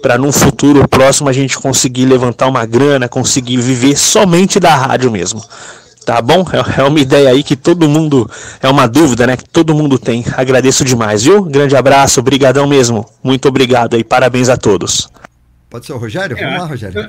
para 0.00 0.16
num 0.16 0.30
futuro 0.30 0.86
próximo 0.88 1.28
a 1.28 1.32
gente 1.32 1.58
conseguir 1.58 2.06
levantar 2.06 2.46
uma 2.46 2.64
grana, 2.64 3.08
conseguir 3.08 3.56
viver 3.56 3.96
somente 3.96 4.60
da 4.60 4.74
rádio 4.74 5.10
mesmo? 5.10 5.42
Tá 6.06 6.20
bom? 6.22 6.44
É 6.52 6.82
é 6.82 6.84
uma 6.84 7.00
ideia 7.00 7.30
aí 7.30 7.42
que 7.42 7.56
todo 7.56 7.88
mundo, 7.88 8.30
é 8.62 8.68
uma 8.68 8.86
dúvida, 8.86 9.26
né? 9.26 9.36
Que 9.36 9.48
todo 9.48 9.74
mundo 9.74 9.98
tem. 9.98 10.24
Agradeço 10.36 10.84
demais, 10.84 11.22
viu? 11.24 11.42
Grande 11.44 11.74
abraço, 11.74 12.22
brigadão 12.22 12.66
mesmo. 12.66 13.08
Muito 13.22 13.48
obrigado 13.48 13.94
aí, 13.94 14.04
parabéns 14.04 14.48
a 14.48 14.56
todos. 14.56 15.08
Pode 15.68 15.86
ser 15.86 15.94
o 15.94 15.98
Rogério? 15.98 16.36
Vamos 16.36 16.60
lá, 16.60 16.66
Rogério. 16.66 17.08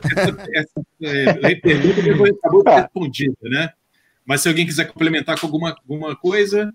Essa 0.56 0.70
é, 1.04 1.56
pergunta 1.56 2.02
que 2.02 2.16
foi- 2.16 2.30
acabou 2.32 2.64
de 2.64 2.72
ser 2.72 2.82
respondida, 2.82 3.36
né? 3.44 3.70
Mas 4.26 4.42
se 4.42 4.48
alguém 4.48 4.66
quiser 4.66 4.86
complementar 4.86 5.40
com 5.40 5.46
alguma, 5.46 5.70
alguma 5.70 6.16
coisa, 6.16 6.74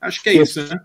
acho 0.00 0.22
que 0.22 0.30
é 0.30 0.34
isso, 0.34 0.66
né? 0.66 0.80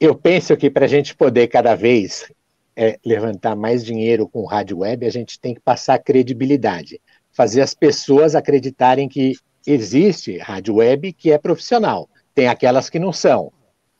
Eu 0.00 0.14
penso 0.14 0.56
que 0.56 0.70
para 0.70 0.86
a 0.86 0.88
gente 0.88 1.14
poder 1.14 1.48
cada 1.48 1.74
vez 1.74 2.30
é, 2.76 2.98
levantar 3.04 3.54
mais 3.54 3.84
dinheiro 3.84 4.28
com 4.28 4.44
rádio 4.44 4.78
web, 4.78 5.06
a 5.06 5.10
gente 5.10 5.38
tem 5.38 5.54
que 5.54 5.60
passar 5.60 5.98
credibilidade, 5.98 7.00
fazer 7.32 7.60
as 7.60 7.74
pessoas 7.74 8.34
acreditarem 8.34 9.08
que 9.08 9.36
existe 9.66 10.38
rádio 10.38 10.76
web 10.76 11.12
que 11.12 11.30
é 11.30 11.38
profissional. 11.38 12.08
Tem 12.34 12.48
aquelas 12.48 12.90
que 12.90 12.98
não 12.98 13.12
são, 13.12 13.52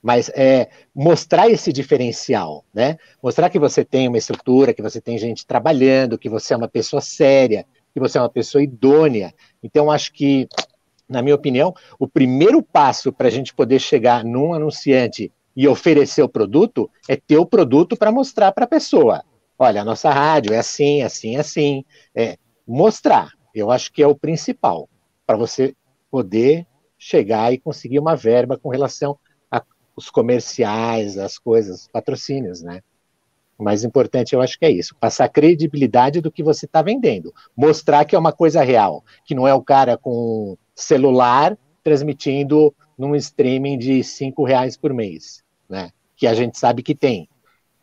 mas 0.02 0.28
é 0.35 0.68
mostrar 0.94 1.48
esse 1.48 1.72
diferencial, 1.72 2.64
né? 2.74 2.98
Mostrar 3.22 3.48
que 3.48 3.59
você 3.59 3.85
tem 3.85 4.09
uma 4.09 4.18
estrutura, 4.18 4.74
que 4.74 4.82
você 4.82 5.01
tem 5.01 5.16
gente 5.16 5.47
trabalhando, 5.47 6.18
que 6.18 6.28
você 6.28 6.52
é 6.52 6.56
uma 6.56 6.68
pessoa 6.68 7.01
séria, 7.01 7.64
que 7.93 8.01
você 8.01 8.18
é 8.18 8.20
uma 8.20 8.28
pessoa 8.28 8.62
idônea. 8.62 9.32
Então, 9.62 9.90
acho 9.90 10.12
que 10.12 10.48
na 11.09 11.22
minha 11.22 11.35
opinião, 11.35 11.74
o 11.98 12.09
primeiro 12.09 12.62
passo 12.62 13.12
para 13.12 13.28
a 13.28 13.31
gente 13.31 13.55
poder 13.55 13.78
chegar 13.78 14.24
num 14.24 14.55
anunciante 14.55 15.31
e 15.56 15.68
oferecer 15.68 16.22
o 16.22 16.28
produto 16.28 16.90
é 17.09 17.16
ter 17.16 17.39
o 17.39 17.47
produto 17.47 17.97
para 17.97 18.10
mostrar 18.10 18.52
para 18.52 18.64
a 18.64 18.68
pessoa. 18.68 19.22
Olha, 19.59 19.82
a 19.82 19.85
nossa 19.85 20.10
rádio 20.10 20.52
é 20.52 20.59
assim, 20.59 21.02
assim, 21.02 21.36
assim. 21.36 21.85
É, 22.14 22.36
mostrar, 22.66 23.32
eu 23.55 23.70
acho 23.70 23.93
que 23.93 24.02
é 24.02 24.06
o 24.06 24.16
principal 24.16 24.89
para 25.26 25.36
você 25.36 25.74
poder 26.10 26.66
chegar 26.98 27.52
e 27.52 27.59
conseguir 27.59 27.98
uma 27.98 28.16
verba 28.16 28.59
com 28.59 28.68
relação 28.68 29.18
aos 29.51 30.10
comerciais, 30.10 31.18
as 31.18 31.39
coisas, 31.39 31.82
os 31.82 31.89
patrocínios, 31.89 32.62
né? 32.62 32.81
O 33.56 33.62
mais 33.62 33.85
importante, 33.85 34.35
eu 34.35 34.40
acho 34.40 34.59
que 34.59 34.64
é 34.64 34.70
isso, 34.70 34.97
passar 34.97 35.28
credibilidade 35.28 36.20
do 36.20 36.32
que 36.32 36.43
você 36.43 36.66
está 36.66 36.82
vendendo, 36.82 37.32
mostrar 37.56 38.05
que 38.05 38.16
é 38.16 38.18
uma 38.18 38.32
coisa 38.32 38.62
real, 38.64 39.05
que 39.24 39.35
não 39.35 39.47
é 39.47 39.55
o 39.55 39.62
cara 39.62 39.97
com 39.97 40.56
celular 40.74 41.56
transmitindo 41.82 42.74
num 42.98 43.14
streaming 43.14 43.78
de 43.78 44.02
cinco 44.02 44.44
reais 44.44 44.76
por 44.76 44.92
mês, 44.92 45.42
né? 45.68 45.90
Que 46.16 46.26
a 46.26 46.34
gente 46.34 46.59
sabe 46.59 46.82
que 46.82 46.94
tem, 46.94 47.28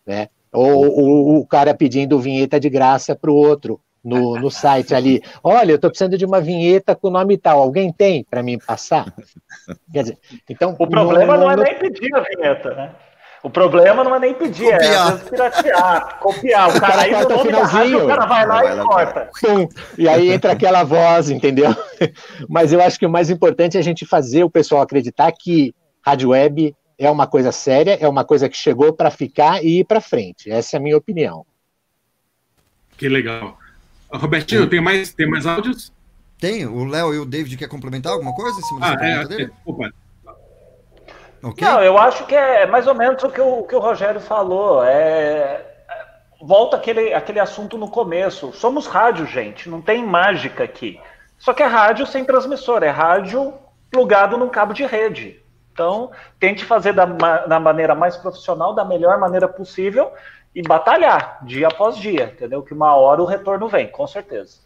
né? 0.05 0.29
Ou 0.51 0.85
o, 0.85 1.39
o 1.39 1.47
cara 1.47 1.73
pedindo 1.73 2.19
vinheta 2.19 2.59
de 2.59 2.69
graça 2.69 3.15
para 3.15 3.31
o 3.31 3.35
outro 3.35 3.79
no, 4.03 4.35
no 4.39 4.49
site 4.49 4.93
ali. 4.93 5.21
Olha, 5.43 5.71
eu 5.71 5.75
estou 5.75 5.89
precisando 5.89 6.17
de 6.17 6.25
uma 6.25 6.41
vinheta 6.41 6.95
com 6.95 7.07
o 7.07 7.11
nome 7.11 7.37
tal. 7.37 7.61
Alguém 7.61 7.91
tem 7.91 8.23
para 8.23 8.43
mim 8.43 8.57
passar? 8.57 9.13
Quer 9.93 10.01
dizer, 10.03 10.19
então 10.49 10.75
O 10.77 10.87
problema 10.87 11.37
não, 11.37 11.51
é 11.51 11.55
nem 11.55 11.79
pedir 11.79 12.13
a 12.15 12.21
vinheta, 12.21 12.73
né? 12.73 12.95
O 13.43 13.49
problema 13.49 14.03
não 14.03 14.15
é 14.15 14.19
nem 14.19 14.33
pedir, 14.35 14.67
é 14.67 14.73
Copiar. 14.77 15.01
às 15.07 15.13
vezes 15.13 15.29
piratear, 15.29 16.19
copiar. 16.19 16.69
O 16.75 16.79
cara 16.79 17.01
aí 17.01 17.11
no 17.11 17.17
Corta 17.17 17.33
o 17.33 17.37
nome 17.37 17.51
da 17.51 17.63
rádio, 17.63 17.71
finalzinho. 17.87 18.03
o 18.03 18.07
cara 18.07 18.25
vai 18.27 18.45
lá 18.45 18.55
Vai 18.61 18.71
e 18.71 18.75
lá, 18.75 18.83
corta. 18.85 19.29
Pum, 19.41 19.67
e 19.97 20.07
aí 20.07 20.29
entra 20.31 20.51
aquela 20.51 20.83
voz, 20.83 21.29
entendeu? 21.31 21.75
Mas 22.47 22.71
eu 22.71 22.81
acho 22.81 22.99
que 22.99 23.05
o 23.05 23.09
mais 23.09 23.29
importante 23.31 23.77
é 23.77 23.79
a 23.79 23.83
gente 23.83 24.05
fazer 24.05 24.43
o 24.43 24.49
pessoal 24.49 24.81
acreditar 24.81 25.31
que 25.31 25.73
rádio 26.05 26.29
web 26.29 26.75
é 26.99 27.09
uma 27.09 27.25
coisa 27.25 27.51
séria, 27.51 27.97
é 27.99 28.07
uma 28.07 28.23
coisa 28.23 28.47
que 28.47 28.55
chegou 28.55 28.93
para 28.93 29.09
ficar 29.09 29.63
e 29.63 29.79
ir 29.79 29.85
para 29.85 29.99
frente. 29.99 30.51
Essa 30.51 30.77
é 30.77 30.79
a 30.79 30.81
minha 30.81 30.95
opinião. 30.97 31.43
Que 32.95 33.09
legal. 33.09 33.57
Robertinho, 34.13 34.67
tem 34.69 34.79
mais, 34.79 35.13
tem 35.13 35.27
mais 35.27 35.47
áudios? 35.47 35.91
Tem, 36.39 36.65
o 36.67 36.83
Léo 36.85 37.13
e 37.13 37.17
o 37.19 37.25
David 37.25 37.57
quer 37.57 37.67
complementar 37.67 38.13
alguma 38.13 38.33
coisa 38.35 38.59
em 38.59 38.63
cima 38.63 38.79
Ah, 38.81 38.97
é, 39.03 39.25
dele? 39.25 39.51
opa. 39.65 39.89
Ok. 41.43 41.65
Não, 41.65 41.81
eu 41.81 41.97
acho 41.97 42.25
que 42.25 42.35
é 42.35 42.65
mais 42.65 42.87
ou 42.87 42.93
menos 42.93 43.21
o 43.23 43.29
que 43.29 43.41
o, 43.41 43.63
que 43.63 43.75
o 43.75 43.79
Rogério 43.79 44.21
falou. 44.21 44.83
É, 44.83 44.91
é- 44.91 45.65
volta 46.41 46.77
aquele, 46.77 47.13
aquele 47.13 47.39
assunto 47.39 47.77
no 47.77 47.89
começo. 47.89 48.53
Somos 48.53 48.87
rádio, 48.87 49.25
gente, 49.25 49.69
não 49.69 49.81
tem 49.81 50.05
mágica 50.05 50.63
aqui. 50.63 50.99
Só 51.37 51.53
que 51.53 51.63
é 51.63 51.65
rádio 51.65 52.05
sem 52.05 52.23
transmissor, 52.23 52.83
é 52.83 52.89
rádio 52.89 53.53
plugado 53.89 54.37
num 54.37 54.49
cabo 54.49 54.73
de 54.73 54.85
rede. 54.85 55.41
Então, 55.73 56.11
tente 56.39 56.63
fazer 56.63 56.93
da, 56.93 57.05
da 57.05 57.59
maneira 57.59 57.95
mais 57.95 58.15
profissional, 58.17 58.73
da 58.73 58.85
melhor 58.85 59.17
maneira 59.17 59.47
possível 59.47 60.11
e 60.53 60.61
batalhar 60.61 61.39
dia 61.43 61.67
após 61.67 61.97
dia, 61.97 62.25
entendeu? 62.25 62.61
Que 62.61 62.73
uma 62.73 62.95
hora 62.95 63.21
o 63.21 63.25
retorno 63.25 63.67
vem, 63.67 63.87
com 63.87 64.05
certeza. 64.05 64.59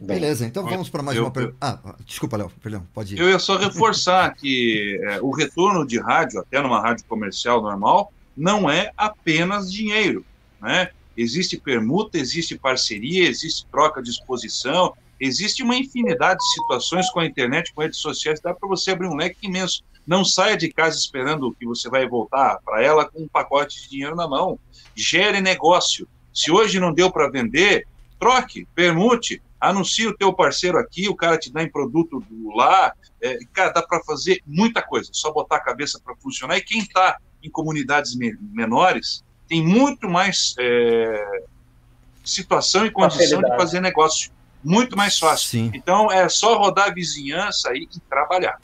Beleza, 0.00 0.46
então 0.46 0.64
vamos 0.64 0.88
para 0.88 1.02
mais 1.02 1.16
Eu- 1.16 1.24
uma 1.24 1.30
pergunta. 1.30 1.56
Ah, 1.60 1.94
desculpa, 2.06 2.36
Léo, 2.36 2.50
perdão, 2.62 2.86
pode 2.94 3.14
ir. 3.14 3.18
Eu 3.18 3.28
ia 3.28 3.38
só 3.38 3.56
reforçar 3.56 4.34
que 4.34 4.98
é, 5.04 5.20
o 5.20 5.30
retorno 5.30 5.86
de 5.86 5.98
rádio, 6.00 6.40
até 6.40 6.60
numa 6.60 6.80
rádio 6.80 7.04
comercial 7.06 7.60
normal, 7.60 8.12
não 8.36 8.70
é 8.70 8.92
apenas 8.96 9.70
dinheiro. 9.70 10.24
Né? 10.60 10.90
Existe 11.16 11.58
permuta, 11.58 12.16
existe 12.16 12.56
parceria, 12.56 13.28
existe 13.28 13.66
troca 13.70 14.02
de 14.02 14.08
exposição, 14.10 14.94
existe 15.20 15.62
uma 15.62 15.76
infinidade 15.76 16.38
de 16.38 16.52
situações 16.54 17.10
com 17.10 17.20
a 17.20 17.26
internet, 17.26 17.72
com 17.74 17.82
redes 17.82 17.98
sociais, 17.98 18.40
dá 18.40 18.54
para 18.54 18.68
você 18.68 18.92
abrir 18.92 19.06
um 19.06 19.16
leque 19.16 19.46
imenso. 19.46 19.82
Não 20.06 20.24
saia 20.24 20.56
de 20.56 20.72
casa 20.72 20.96
esperando 20.96 21.54
que 21.58 21.66
você 21.66 21.90
vai 21.90 22.08
voltar 22.08 22.58
para 22.64 22.82
ela 22.82 23.04
com 23.04 23.20
um 23.22 23.28
pacote 23.28 23.82
de 23.82 23.90
dinheiro 23.90 24.16
na 24.16 24.26
mão. 24.26 24.58
Gere 24.94 25.40
negócio. 25.42 26.08
Se 26.32 26.50
hoje 26.50 26.80
não 26.80 26.92
deu 26.92 27.10
para 27.10 27.28
vender, 27.28 27.86
troque, 28.18 28.66
permute, 28.74 29.42
anuncie 29.60 30.06
o 30.06 30.16
teu 30.16 30.32
parceiro 30.32 30.78
aqui, 30.78 31.08
o 31.08 31.14
cara 31.14 31.36
te 31.38 31.52
dá 31.52 31.62
em 31.62 31.70
produto 31.70 32.24
do 32.30 32.56
lá. 32.56 32.92
É, 33.20 33.38
cara, 33.52 33.70
dá 33.70 33.82
para 33.82 34.02
fazer 34.02 34.40
muita 34.46 34.80
coisa, 34.80 35.10
só 35.12 35.30
botar 35.32 35.56
a 35.56 35.60
cabeça 35.60 36.00
para 36.02 36.16
funcionar. 36.16 36.56
E 36.56 36.62
quem 36.62 36.80
está 36.80 37.18
em 37.42 37.50
comunidades 37.50 38.14
me- 38.16 38.36
menores 38.52 39.22
tem 39.48 39.62
muito 39.62 40.08
mais 40.08 40.54
é, 40.58 41.42
situação 42.24 42.86
e 42.86 42.90
condição 42.90 43.42
de 43.42 43.48
fazer 43.56 43.80
negócio. 43.80 44.30
Muito 44.62 44.96
mais 44.96 45.18
fácil. 45.18 45.70
Então 45.74 46.10
é 46.12 46.28
só 46.28 46.58
rodar 46.58 46.88
a 46.88 46.94
vizinhança 46.94 47.70
aí 47.70 47.88
e 47.94 48.00
trabalhar. 48.00 48.58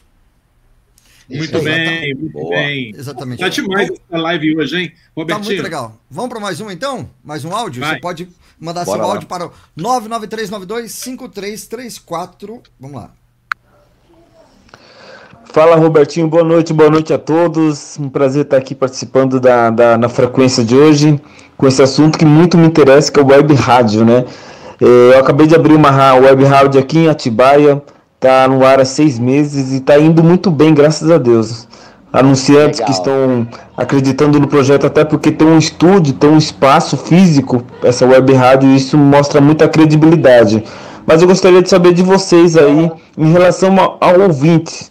Muito 1.28 1.60
bem, 1.60 2.14
muito 2.14 2.32
Boa. 2.34 2.50
bem. 2.54 2.92
Exatamente. 2.94 3.40
Tá 3.40 3.48
demais 3.48 3.90
essa 3.90 4.18
live 4.22 4.56
hoje, 4.58 4.76
hein? 4.80 4.90
Tá 4.90 5.00
Robertinho. 5.16 5.44
muito 5.46 5.62
legal. 5.62 5.96
Vamos 6.08 6.30
para 6.30 6.38
mais 6.38 6.60
um 6.60 6.70
então? 6.70 7.10
Mais 7.24 7.44
um 7.44 7.54
áudio? 7.54 7.80
Vai. 7.80 7.94
Você 7.94 8.00
pode 8.00 8.28
mandar 8.60 8.84
Bora 8.84 9.00
seu 9.02 9.10
áudio 9.10 9.28
para 9.28 9.46
o 9.46 9.52
993925334. 9.78 12.60
Vamos 12.80 12.96
lá. 13.02 13.10
Fala 15.52 15.76
Robertinho, 15.76 16.28
boa 16.28 16.44
noite, 16.44 16.72
boa 16.72 16.90
noite 16.90 17.12
a 17.14 17.18
todos. 17.18 17.96
Um 17.98 18.08
prazer 18.08 18.42
estar 18.44 18.56
aqui 18.58 18.74
participando 18.74 19.40
da, 19.40 19.70
da- 19.70 19.96
na 19.96 20.08
frequência 20.08 20.64
de 20.64 20.76
hoje 20.76 21.20
com 21.56 21.66
esse 21.66 21.80
assunto 21.82 22.18
que 22.18 22.24
muito 22.26 22.58
me 22.58 22.66
interessa, 22.66 23.10
que 23.10 23.18
é 23.18 23.22
o 23.22 23.26
web 23.26 23.54
rádio, 23.54 24.04
né? 24.04 24.24
Eh, 24.80 25.12
Eu 25.14 25.18
acabei 25.20 25.46
de 25.46 25.54
abrir 25.54 25.72
uma 25.74 26.14
web 26.14 26.44
rádio 26.44 26.78
aqui 26.78 26.98
em 26.98 27.08
Atibaia, 27.08 27.82
tá 28.20 28.46
no 28.48 28.66
ar 28.66 28.80
há 28.80 28.84
seis 28.84 29.18
meses 29.18 29.72
e 29.72 29.80
tá 29.80 29.98
indo 29.98 30.22
muito 30.22 30.50
bem, 30.50 30.74
graças 30.74 31.10
a 31.10 31.16
Deus. 31.16 31.66
Anunciantes 32.12 32.80
que 32.80 32.86
Legal. 32.86 32.98
estão 32.98 33.48
acreditando 33.76 34.40
no 34.40 34.46
projeto, 34.46 34.86
até 34.86 35.04
porque 35.04 35.30
tem 35.30 35.46
um 35.46 35.58
estúdio, 35.58 36.14
tem 36.14 36.30
um 36.30 36.38
espaço 36.38 36.96
físico, 36.96 37.62
essa 37.82 38.06
web 38.06 38.32
rádio, 38.32 38.70
e 38.70 38.76
isso 38.76 38.96
mostra 38.96 39.40
muita 39.40 39.68
credibilidade. 39.68 40.64
Mas 41.06 41.20
eu 41.22 41.28
gostaria 41.28 41.62
de 41.62 41.68
saber 41.68 41.92
de 41.92 42.02
vocês 42.02 42.56
aí, 42.56 42.90
em 43.18 43.32
relação 43.32 43.78
ao, 43.78 43.98
ao 44.00 44.20
ouvinte, 44.22 44.90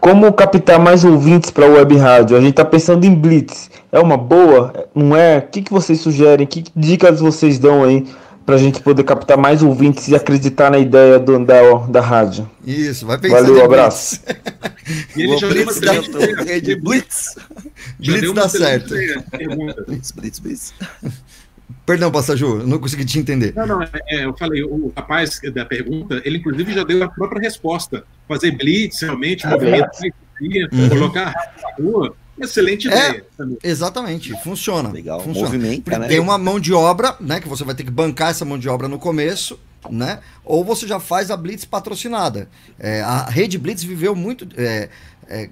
como 0.00 0.32
captar 0.32 0.78
mais 0.78 1.04
ouvintes 1.04 1.50
para 1.50 1.66
a 1.66 1.68
web 1.68 1.96
rádio? 1.96 2.36
A 2.36 2.40
gente 2.40 2.50
está 2.50 2.64
pensando 2.64 3.04
em 3.04 3.14
blitz. 3.14 3.70
É 3.90 3.98
uma 3.98 4.16
boa? 4.16 4.72
Não 4.94 5.16
é? 5.16 5.38
O 5.38 5.42
que, 5.42 5.62
que 5.62 5.72
vocês 5.72 6.00
sugerem? 6.00 6.46
Que 6.46 6.64
dicas 6.76 7.20
vocês 7.20 7.58
dão 7.58 7.82
aí 7.82 8.04
para 8.46 8.54
a 8.54 8.58
gente 8.58 8.80
poder 8.80 9.02
captar 9.02 9.36
mais 9.36 9.60
ouvintes 9.62 10.06
e 10.08 10.14
acreditar 10.14 10.70
na 10.70 10.78
ideia 10.78 11.18
do, 11.18 11.44
da, 11.44 11.60
da 11.88 12.00
rádio? 12.00 12.48
Isso, 12.64 13.04
vai 13.04 13.18
pensar 13.18 13.42
Valeu, 13.42 13.64
abraço. 13.64 14.20
E 15.16 15.22
ele 15.22 15.36
já 15.36 15.48
deu 15.48 15.64
uma 15.64 15.72
Blitz, 15.72 15.78
certa- 16.14 16.44
rede 16.44 16.76
Blitz. 16.76 17.36
Blitz 17.98 18.32
dá 18.32 18.48
certo. 18.48 18.94
pergunta. 19.30 19.84
Blitz, 19.86 20.12
Blitz, 20.12 20.38
Blitz. 20.38 20.74
Perdão, 21.84 22.10
Passaju, 22.12 22.60
eu 22.60 22.66
não 22.66 22.78
consegui 22.78 23.04
te 23.04 23.18
entender. 23.18 23.52
Não, 23.54 23.66
não, 23.66 23.82
é, 23.82 24.24
eu 24.24 24.36
falei, 24.36 24.62
o 24.62 24.92
rapaz 24.96 25.40
da 25.52 25.64
pergunta, 25.64 26.20
ele 26.24 26.38
inclusive 26.38 26.72
já 26.72 26.84
deu 26.84 27.02
a 27.02 27.08
própria 27.08 27.40
resposta. 27.40 28.04
Fazer 28.28 28.52
blitz, 28.52 29.00
realmente, 29.02 29.46
movimento 29.46 29.90
Uhum. 30.38 30.88
colocar 30.90 31.22
a 31.22 31.30
rádio 31.30 31.62
na 31.62 31.84
rua, 31.84 32.16
excelente 32.40 32.88
É. 32.88 32.90
ideia. 33.10 33.26
também. 33.36 33.58
Exatamente, 33.62 34.32
funciona. 34.42 34.90
Legal, 34.90 35.20
funciona. 35.20 35.46
movimenta, 35.48 35.98
né? 35.98 36.08
Tem 36.08 36.18
uma 36.20 36.36
mão 36.38 36.58
de 36.60 36.72
obra, 36.72 37.16
né? 37.20 37.40
Que 37.40 37.48
você 37.48 37.64
vai 37.64 37.74
ter 37.74 37.84
que 37.84 37.90
bancar 37.90 38.30
essa 38.30 38.44
mão 38.44 38.58
de 38.58 38.68
obra 38.68 38.88
no 38.88 38.98
começo, 38.98 39.58
né? 39.90 40.20
Ou 40.44 40.64
você 40.64 40.86
já 40.86 40.98
faz 41.00 41.30
a 41.30 41.36
Blitz 41.36 41.64
patrocinada. 41.64 42.48
É, 42.78 43.00
a 43.02 43.28
rede 43.30 43.56
Blitz 43.58 43.82
viveu 43.82 44.14
muito. 44.14 44.46
é, 44.56 44.88
é, 45.28 45.48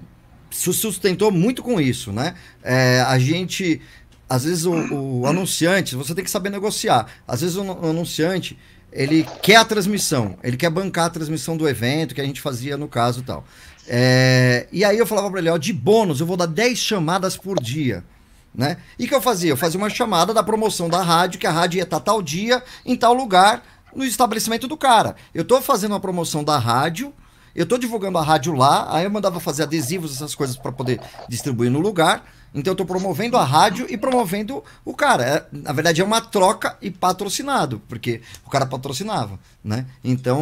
su- 0.51 0.73
sustentou 0.73 1.31
muito 1.31 1.61
com 1.63 1.79
isso, 1.81 2.11
né? 2.11 2.35
É, 2.63 3.01
a 3.07 3.17
gente. 3.19 3.81
Às 4.27 4.43
vezes 4.43 4.65
o, 4.65 4.73
o 4.73 5.27
anunciante, 5.27 5.95
você 5.95 6.15
tem 6.15 6.23
que 6.23 6.31
saber 6.31 6.49
negociar. 6.49 7.05
Às 7.27 7.41
vezes 7.41 7.55
o, 7.57 7.63
o 7.63 7.89
anunciante, 7.89 8.57
ele 8.95 9.27
quer 9.41 9.57
a 9.57 9.65
transmissão, 9.65 10.37
ele 10.41 10.55
quer 10.55 10.69
bancar 10.69 11.07
a 11.07 11.09
transmissão 11.09 11.57
do 11.57 11.67
evento, 11.67 12.15
que 12.15 12.21
a 12.21 12.25
gente 12.25 12.39
fazia 12.39 12.77
no 12.77 12.87
caso 12.87 13.19
e 13.19 13.23
tal. 13.23 13.43
É, 13.85 14.67
e 14.71 14.85
aí 14.85 14.97
eu 14.97 15.05
falava 15.05 15.29
para 15.29 15.39
ele, 15.41 15.49
ó, 15.49 15.57
de 15.57 15.73
bônus, 15.73 16.21
eu 16.21 16.25
vou 16.25 16.37
dar 16.37 16.45
10 16.45 16.79
chamadas 16.79 17.35
por 17.35 17.61
dia. 17.61 18.05
Né? 18.53 18.77
E 18.97 19.05
que 19.05 19.13
eu 19.13 19.21
fazia? 19.21 19.51
Eu 19.51 19.57
fazia 19.57 19.77
uma 19.77 19.89
chamada 19.89 20.33
da 20.33 20.41
promoção 20.41 20.87
da 20.87 21.01
rádio, 21.01 21.37
que 21.37 21.45
a 21.45 21.51
rádio 21.51 21.77
ia 21.77 21.83
estar 21.83 21.99
tal 21.99 22.21
dia, 22.21 22.63
em 22.85 22.95
tal 22.95 23.13
lugar, 23.13 23.63
no 23.93 24.05
estabelecimento 24.05 24.65
do 24.65 24.77
cara. 24.77 25.17
Eu 25.33 25.43
tô 25.43 25.61
fazendo 25.61 25.91
uma 25.91 25.99
promoção 25.99 26.41
da 26.41 26.57
rádio, 26.57 27.13
eu 27.53 27.65
tô 27.65 27.77
divulgando 27.77 28.17
a 28.17 28.23
rádio 28.23 28.53
lá, 28.53 28.87
aí 28.95 29.03
eu 29.03 29.11
mandava 29.11 29.41
fazer 29.41 29.63
adesivos, 29.63 30.15
essas 30.15 30.33
coisas 30.33 30.55
para 30.55 30.71
poder 30.71 31.01
distribuir 31.27 31.69
no 31.69 31.81
lugar. 31.81 32.23
Então 32.55 32.71
eu 32.71 32.77
tô 32.77 32.85
promovendo 32.85 33.35
a 33.35 33.43
rádio 33.43 33.85
e 33.89 33.97
promovendo 33.97 34.63
o 34.85 34.93
cara. 34.93 35.23
É, 35.23 35.45
na 35.51 35.73
verdade 35.73 36.01
é 36.01 36.03
uma 36.03 36.21
troca 36.21 36.77
e 36.81 36.89
patrocinado, 36.89 37.81
porque 37.89 38.21
o 38.45 38.49
cara 38.49 38.65
patrocinava, 38.65 39.37
né? 39.63 39.85
Então, 40.03 40.41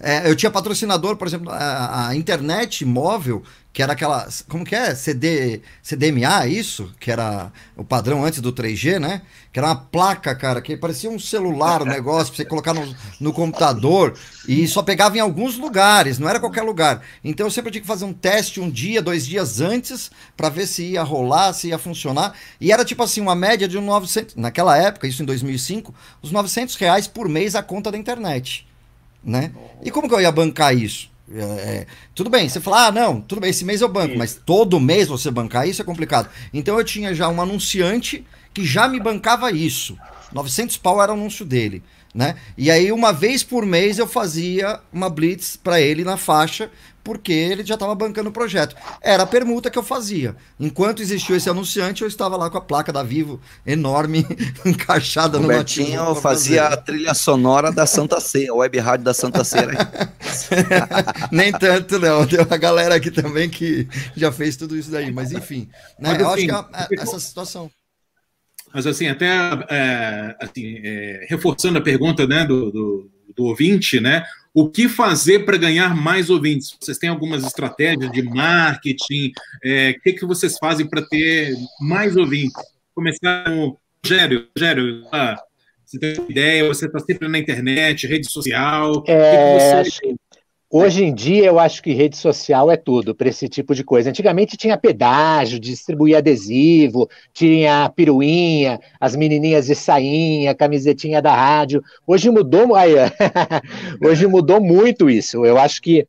é, 0.00 0.28
eu 0.28 0.34
tinha 0.34 0.50
patrocinador, 0.50 1.16
por 1.16 1.28
exemplo, 1.28 1.50
a, 1.50 2.08
a 2.08 2.16
internet 2.16 2.84
móvel, 2.84 3.44
que 3.72 3.82
era 3.82 3.94
aquela, 3.94 4.28
como 4.48 4.66
que 4.66 4.74
é? 4.74 4.94
CD, 4.94 5.62
CDMA, 5.82 6.46
isso? 6.46 6.92
Que 7.00 7.10
era 7.10 7.50
o 7.74 7.82
padrão 7.82 8.22
antes 8.22 8.40
do 8.40 8.52
3G, 8.52 8.98
né? 8.98 9.22
Que 9.50 9.58
era 9.58 9.68
uma 9.68 9.76
placa, 9.76 10.34
cara, 10.34 10.60
que 10.60 10.76
parecia 10.76 11.08
um 11.08 11.18
celular, 11.18 11.80
o 11.80 11.86
negócio, 11.86 12.34
pra 12.34 12.36
você 12.36 12.44
colocar 12.44 12.74
no, 12.74 12.94
no 13.18 13.32
computador, 13.32 14.14
e 14.46 14.68
só 14.68 14.82
pegava 14.82 15.16
em 15.16 15.20
alguns 15.20 15.56
lugares, 15.56 16.18
não 16.18 16.28
era 16.28 16.38
qualquer 16.38 16.62
lugar. 16.62 17.00
Então 17.24 17.46
eu 17.46 17.50
sempre 17.50 17.70
tinha 17.70 17.80
que 17.80 17.86
fazer 17.86 18.04
um 18.04 18.12
teste 18.12 18.60
um 18.60 18.68
dia, 18.68 19.00
dois 19.00 19.24
dias 19.24 19.62
antes, 19.62 20.10
para 20.36 20.50
ver 20.50 20.66
se 20.66 20.84
ia 20.92 21.02
rolar, 21.02 21.54
se 21.54 21.68
ia 21.68 21.78
funcionar. 21.78 22.34
E 22.60 22.72
era 22.72 22.84
tipo 22.84 23.02
assim, 23.02 23.22
uma 23.22 23.34
média 23.34 23.66
de 23.66 23.78
um 23.78 23.82
900, 23.82 24.34
naquela 24.36 24.76
época, 24.76 25.06
isso 25.06 25.22
em 25.22 25.26
2005, 25.26 25.94
os 26.20 26.30
900 26.30 26.74
reais 26.76 27.06
por 27.06 27.26
mês 27.26 27.54
a 27.54 27.62
conta 27.62 27.90
da 27.90 27.96
internet, 27.96 28.66
né? 29.24 29.50
E 29.82 29.90
como 29.90 30.08
que 30.08 30.14
eu 30.14 30.20
ia 30.20 30.30
bancar 30.30 30.76
isso? 30.76 31.11
É, 31.34 31.40
é, 31.40 31.86
tudo 32.14 32.28
bem, 32.28 32.48
você 32.48 32.60
fala, 32.60 32.86
ah, 32.86 32.92
não, 32.92 33.20
tudo 33.20 33.40
bem, 33.40 33.50
esse 33.50 33.64
mês 33.64 33.80
eu 33.80 33.88
banco, 33.88 34.16
mas 34.18 34.34
todo 34.34 34.78
mês 34.78 35.08
você 35.08 35.30
bancar 35.30 35.66
isso 35.66 35.80
é 35.80 35.84
complicado. 35.84 36.28
Então 36.52 36.78
eu 36.78 36.84
tinha 36.84 37.14
já 37.14 37.28
um 37.28 37.40
anunciante 37.40 38.26
que 38.52 38.64
já 38.64 38.86
me 38.86 39.00
bancava 39.00 39.50
isso. 39.50 39.96
900 40.32 40.76
pau 40.76 41.02
era 41.02 41.12
o 41.12 41.14
anúncio 41.14 41.44
dele, 41.44 41.82
né? 42.14 42.36
E 42.56 42.70
aí 42.70 42.92
uma 42.92 43.12
vez 43.12 43.42
por 43.42 43.64
mês 43.64 43.98
eu 43.98 44.06
fazia 44.06 44.80
uma 44.92 45.08
blitz 45.08 45.56
para 45.56 45.80
ele 45.80 46.04
na 46.04 46.16
faixa, 46.16 46.70
porque 47.04 47.32
ele 47.32 47.64
já 47.64 47.74
estava 47.74 47.94
bancando 47.94 48.30
o 48.30 48.32
projeto. 48.32 48.76
Era 49.00 49.24
a 49.24 49.26
permuta 49.26 49.70
que 49.70 49.78
eu 49.78 49.82
fazia. 49.82 50.36
Enquanto 50.58 51.02
existiu 51.02 51.36
esse 51.36 51.50
anunciante, 51.50 52.02
eu 52.02 52.08
estava 52.08 52.36
lá 52.36 52.48
com 52.48 52.58
a 52.58 52.60
placa 52.60 52.92
da 52.92 53.02
Vivo 53.02 53.40
enorme 53.66 54.26
encaixada 54.64 55.38
no 55.38 55.48
Robertinho 55.48 55.96
notebook 55.96 56.20
pra 56.20 56.30
fazia 56.30 56.66
a 56.66 56.76
trilha 56.76 57.14
sonora 57.14 57.72
da 57.72 57.86
Santa 57.86 58.20
Ceia, 58.20 58.52
a 58.52 58.54
web 58.54 58.78
rádio 58.78 59.04
da 59.04 59.14
Santa 59.14 59.42
Ceia. 59.44 59.72
Nem 61.32 61.52
tanto, 61.52 61.98
não. 61.98 62.26
Tem 62.26 62.40
uma 62.40 62.56
galera 62.56 62.94
aqui 62.94 63.10
também 63.10 63.48
que 63.50 63.88
já 64.16 64.30
fez 64.30 64.56
tudo 64.56 64.76
isso 64.76 64.90
daí. 64.90 65.10
Mas 65.12 65.32
enfim, 65.32 65.68
né? 65.98 66.10
Mas, 66.10 66.20
eu 66.20 66.26
acho 66.26 66.34
assim, 66.34 66.46
que 66.46 66.94
é, 66.94 66.98
é 66.98 67.02
essa 67.02 67.18
situação. 67.18 67.70
Mas 68.72 68.86
assim, 68.86 69.08
até 69.08 69.26
é, 69.68 70.36
assim, 70.40 70.80
é, 70.82 71.26
reforçando 71.28 71.78
a 71.78 71.82
pergunta 71.82 72.26
né, 72.26 72.44
do, 72.44 72.70
do, 72.70 73.10
do 73.36 73.44
ouvinte, 73.44 74.00
né? 74.00 74.24
O 74.54 74.68
que 74.68 74.86
fazer 74.88 75.44
para 75.46 75.56
ganhar 75.56 75.96
mais 75.96 76.28
ouvintes? 76.28 76.76
Vocês 76.78 76.98
têm 76.98 77.08
algumas 77.08 77.42
estratégias 77.44 78.10
de 78.12 78.22
marketing? 78.22 79.32
É, 79.64 79.90
o 79.96 80.00
que, 80.02 80.12
que 80.12 80.26
vocês 80.26 80.58
fazem 80.58 80.86
para 80.86 81.00
ter 81.02 81.54
mais 81.80 82.16
ouvintes? 82.16 82.52
Começar 82.94 83.44
com 83.44 83.68
o 83.68 83.78
Rogério. 84.04 84.48
Rogério, 84.54 85.06
ah, 85.10 85.36
você 85.86 85.98
tem 85.98 86.12
ideia? 86.28 86.66
Você 86.68 86.84
está 86.86 86.98
sempre 86.98 87.28
na 87.28 87.38
internet, 87.38 88.06
rede 88.06 88.30
social? 88.30 88.92
O 88.92 89.02
que 89.02 89.10
É, 89.10 89.16
que 89.16 89.60
você- 89.60 89.88
acho 89.88 90.00
que 90.00 90.14
hoje 90.72 91.04
em 91.04 91.14
dia 91.14 91.44
eu 91.44 91.58
acho 91.58 91.82
que 91.82 91.92
rede 91.92 92.16
social 92.16 92.70
é 92.70 92.76
tudo 92.78 93.14
para 93.14 93.28
esse 93.28 93.46
tipo 93.46 93.74
de 93.74 93.84
coisa. 93.84 94.08
Antigamente 94.08 94.56
tinha 94.56 94.78
pedágio, 94.78 95.60
distribuir 95.60 96.16
adesivo, 96.16 97.08
tinha 97.34 97.92
piruinha, 97.94 98.80
as 98.98 99.14
menininhas 99.14 99.66
de 99.66 99.74
sainha, 99.74 100.54
camisetinha 100.54 101.20
da 101.20 101.34
rádio. 101.34 101.82
Hoje 102.06 102.30
mudou, 102.30 102.74
aí, 102.74 102.94
hoje 104.02 104.26
mudou 104.26 104.60
muito 104.60 105.10
isso. 105.10 105.44
Eu 105.44 105.58
acho 105.58 105.82
que 105.82 106.08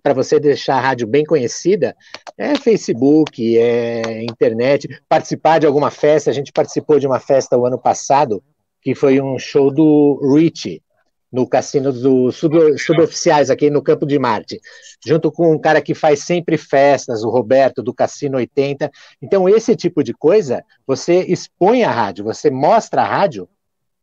para 0.00 0.14
você 0.14 0.38
deixar 0.38 0.76
a 0.76 0.80
rádio 0.80 1.08
bem 1.08 1.24
conhecida, 1.24 1.96
é 2.38 2.54
Facebook, 2.54 3.58
é 3.58 4.22
internet, 4.22 4.88
participar 5.08 5.58
de 5.58 5.66
alguma 5.66 5.90
festa. 5.90 6.30
A 6.30 6.32
gente 6.32 6.52
participou 6.52 7.00
de 7.00 7.06
uma 7.08 7.18
festa 7.18 7.58
o 7.58 7.66
ano 7.66 7.78
passado, 7.78 8.40
que 8.80 8.94
foi 8.94 9.20
um 9.20 9.36
show 9.40 9.72
do 9.72 10.20
Rich, 10.32 10.80
no 11.32 11.46
cassino 11.46 11.90
dos 11.92 12.36
sub, 12.36 12.78
suboficiais 12.78 13.48
aqui 13.48 13.70
no 13.70 13.82
Campo 13.82 14.04
de 14.04 14.18
Marte, 14.18 14.60
junto 15.04 15.32
com 15.32 15.52
um 15.52 15.58
cara 15.58 15.80
que 15.80 15.94
faz 15.94 16.20
sempre 16.20 16.58
festas, 16.58 17.24
o 17.24 17.30
Roberto, 17.30 17.82
do 17.82 17.94
Cassino 17.94 18.36
80. 18.36 18.90
Então, 19.22 19.48
esse 19.48 19.74
tipo 19.74 20.04
de 20.04 20.12
coisa, 20.12 20.62
você 20.86 21.22
expõe 21.22 21.84
a 21.84 21.90
rádio, 21.90 22.24
você 22.24 22.50
mostra 22.50 23.02
a 23.02 23.06
rádio 23.06 23.48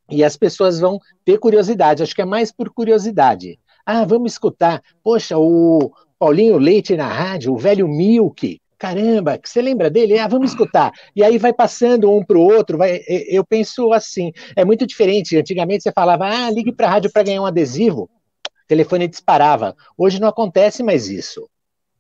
e 0.10 0.24
as 0.24 0.36
pessoas 0.36 0.80
vão 0.80 1.00
ter 1.24 1.38
curiosidade. 1.38 2.02
Acho 2.02 2.16
que 2.16 2.22
é 2.22 2.26
mais 2.26 2.52
por 2.52 2.72
curiosidade. 2.72 3.60
Ah, 3.86 4.06
vamos 4.06 4.32
escutar. 4.32 4.82
Poxa, 5.04 5.38
o 5.38 5.92
Paulinho 6.18 6.58
Leite 6.58 6.96
na 6.98 7.08
rádio, 7.08 7.54
o 7.54 7.58
velho 7.58 7.88
Milk. 7.88 8.60
Caramba, 8.80 9.38
que 9.38 9.50
você 9.50 9.62
lembra 9.62 9.90
dele? 9.90 10.18
Ah, 10.18 10.28
vamos 10.28 10.52
escutar. 10.52 10.94
E 11.14 11.22
aí 11.22 11.38
vai 11.38 11.52
passando 11.52 12.10
um 12.10 12.24
para 12.24 12.38
o 12.38 12.42
outro. 12.42 12.78
Vai, 12.78 13.02
eu 13.28 13.46
penso 13.46 13.92
assim, 13.92 14.32
é 14.56 14.64
muito 14.64 14.88
diferente. 14.88 15.38
Antigamente 15.38 15.84
você 15.84 15.92
falava, 15.92 16.26
ah, 16.26 16.50
ligue 16.50 16.72
para 16.72 16.88
a 16.88 16.92
rádio 16.92 17.12
para 17.12 17.24
ganhar 17.24 17.42
um 17.42 17.46
adesivo. 17.46 18.04
O 18.04 18.68
telefone 18.70 19.10
disparava. 19.10 19.76
Hoje 19.98 20.22
não 20.22 20.30
acontece 20.30 20.82
mais 20.82 21.10
isso. 21.10 21.50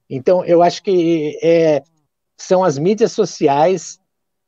Então, 0.10 0.46
eu 0.46 0.64
acho 0.64 0.82
que 0.82 1.38
é, 1.44 1.84
são 2.38 2.64
as 2.64 2.78
mídias 2.78 3.12
sociais 3.12 4.00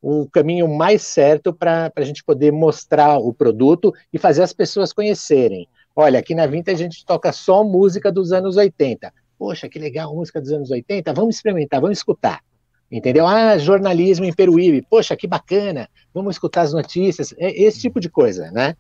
o 0.02 0.28
caminho 0.28 0.68
mais 0.68 1.02
certo 1.04 1.54
para 1.54 1.92
a 1.96 2.02
gente 2.02 2.24
poder 2.24 2.52
mostrar 2.52 3.20
o 3.20 3.34
produto 3.34 3.94
e 4.12 4.18
fazer 4.18 4.42
as 4.42 4.54
pessoas 4.54 4.94
conhecerem. 4.94 5.68
Olha, 5.96 6.20
aqui 6.20 6.34
na 6.34 6.48
Vintage 6.48 6.82
a 6.82 6.84
gente 6.90 7.06
toca 7.06 7.32
só 7.32 7.64
música 7.64 8.12
dos 8.12 8.32
anos 8.32 8.56
80. 8.56 9.14
Poxa, 9.42 9.68
que 9.68 9.80
legal, 9.80 10.16
música 10.16 10.40
dos 10.40 10.52
anos 10.52 10.70
80. 10.70 11.12
Vamos 11.16 11.38
experimentar, 11.38 11.82
vamos 11.82 11.98
escutar. 11.98 12.44
Entendeu? 12.92 13.26
Ah, 13.26 13.58
jornalismo 13.58 14.24
em 14.24 14.32
Peruíbe. 14.32 14.86
Poxa, 14.88 15.18
que 15.18 15.26
bacana. 15.26 15.90
Vamos 16.14 16.36
escutar 16.36 16.62
as 16.62 16.74
notícias. 16.74 17.34
É 17.40 17.64
esse 17.64 17.80
tipo 17.80 18.00
de 18.00 18.08
coisa, 18.08 18.52
né? 18.52 18.78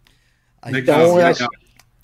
Então, 0.68 1.20
eu 1.20 1.26
acho, 1.26 1.48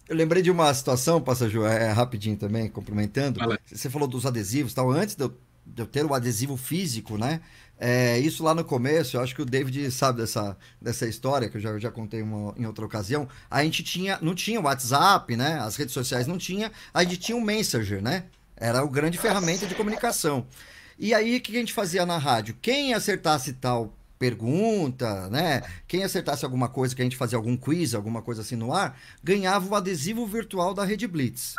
Eu 0.09 0.15
lembrei 0.15 0.41
de 0.41 0.49
uma 0.49 0.73
situação, 0.73 1.21
Passaju, 1.21 1.67
é, 1.67 1.91
rapidinho 1.91 2.35
também, 2.35 2.67
complementando. 2.67 3.39
Você 3.71 3.91
falou 3.91 4.07
dos 4.07 4.25
adesivos 4.25 4.71
e 4.71 4.75
tal. 4.75 4.89
Antes 4.89 5.13
de 5.13 5.23
eu, 5.23 5.37
de 5.63 5.83
eu 5.83 5.85
ter 5.85 6.03
o 6.03 6.15
adesivo 6.15 6.57
físico, 6.57 7.15
né? 7.15 7.41
É, 7.77 8.17
isso 8.17 8.43
lá 8.43 8.55
no 8.55 8.63
começo, 8.63 9.17
eu 9.17 9.21
acho 9.21 9.35
que 9.35 9.41
o 9.43 9.45
David 9.45 9.91
sabe 9.91 10.21
dessa, 10.21 10.57
dessa 10.81 11.05
história, 11.05 11.47
que 11.47 11.57
eu 11.57 11.61
já, 11.61 11.77
já 11.77 11.91
contei 11.91 12.23
uma, 12.23 12.55
em 12.57 12.65
outra 12.65 12.83
ocasião. 12.83 13.27
A 13.51 13.63
gente 13.63 13.83
tinha, 13.83 14.17
não 14.19 14.33
tinha 14.33 14.59
WhatsApp, 14.59 15.35
né? 15.35 15.59
As 15.59 15.75
redes 15.75 15.93
sociais 15.93 16.25
não 16.25 16.39
tinha, 16.39 16.71
a 16.91 17.03
gente 17.03 17.17
tinha 17.17 17.37
o 17.37 17.41
Messenger, 17.41 18.01
né? 18.01 18.23
Era 18.57 18.83
o 18.83 18.89
grande 18.89 19.17
ferramenta 19.17 19.65
de 19.65 19.75
comunicação. 19.75 20.45
E 20.99 21.13
aí, 21.13 21.37
o 21.37 21.41
que 21.41 21.55
a 21.55 21.59
gente 21.59 21.73
fazia 21.73 22.05
na 22.05 22.17
rádio? 22.17 22.57
Quem 22.59 22.93
acertasse 22.93 23.53
tal 23.53 23.93
pergunta, 24.17 25.29
né? 25.29 25.61
Quem 25.87 26.03
acertasse 26.03 26.43
alguma 26.43 26.67
coisa, 26.67 26.95
que 26.95 27.01
a 27.01 27.05
gente 27.05 27.15
fazia 27.15 27.37
algum 27.37 27.55
quiz, 27.55 27.93
alguma 27.93 28.21
coisa 28.21 28.41
assim 28.41 28.55
no 28.55 28.73
ar, 28.73 28.99
ganhava 29.23 29.69
o 29.69 29.75
adesivo 29.75 30.25
virtual 30.25 30.73
da 30.73 30.83
Rede 30.83 31.07
Blitz. 31.07 31.53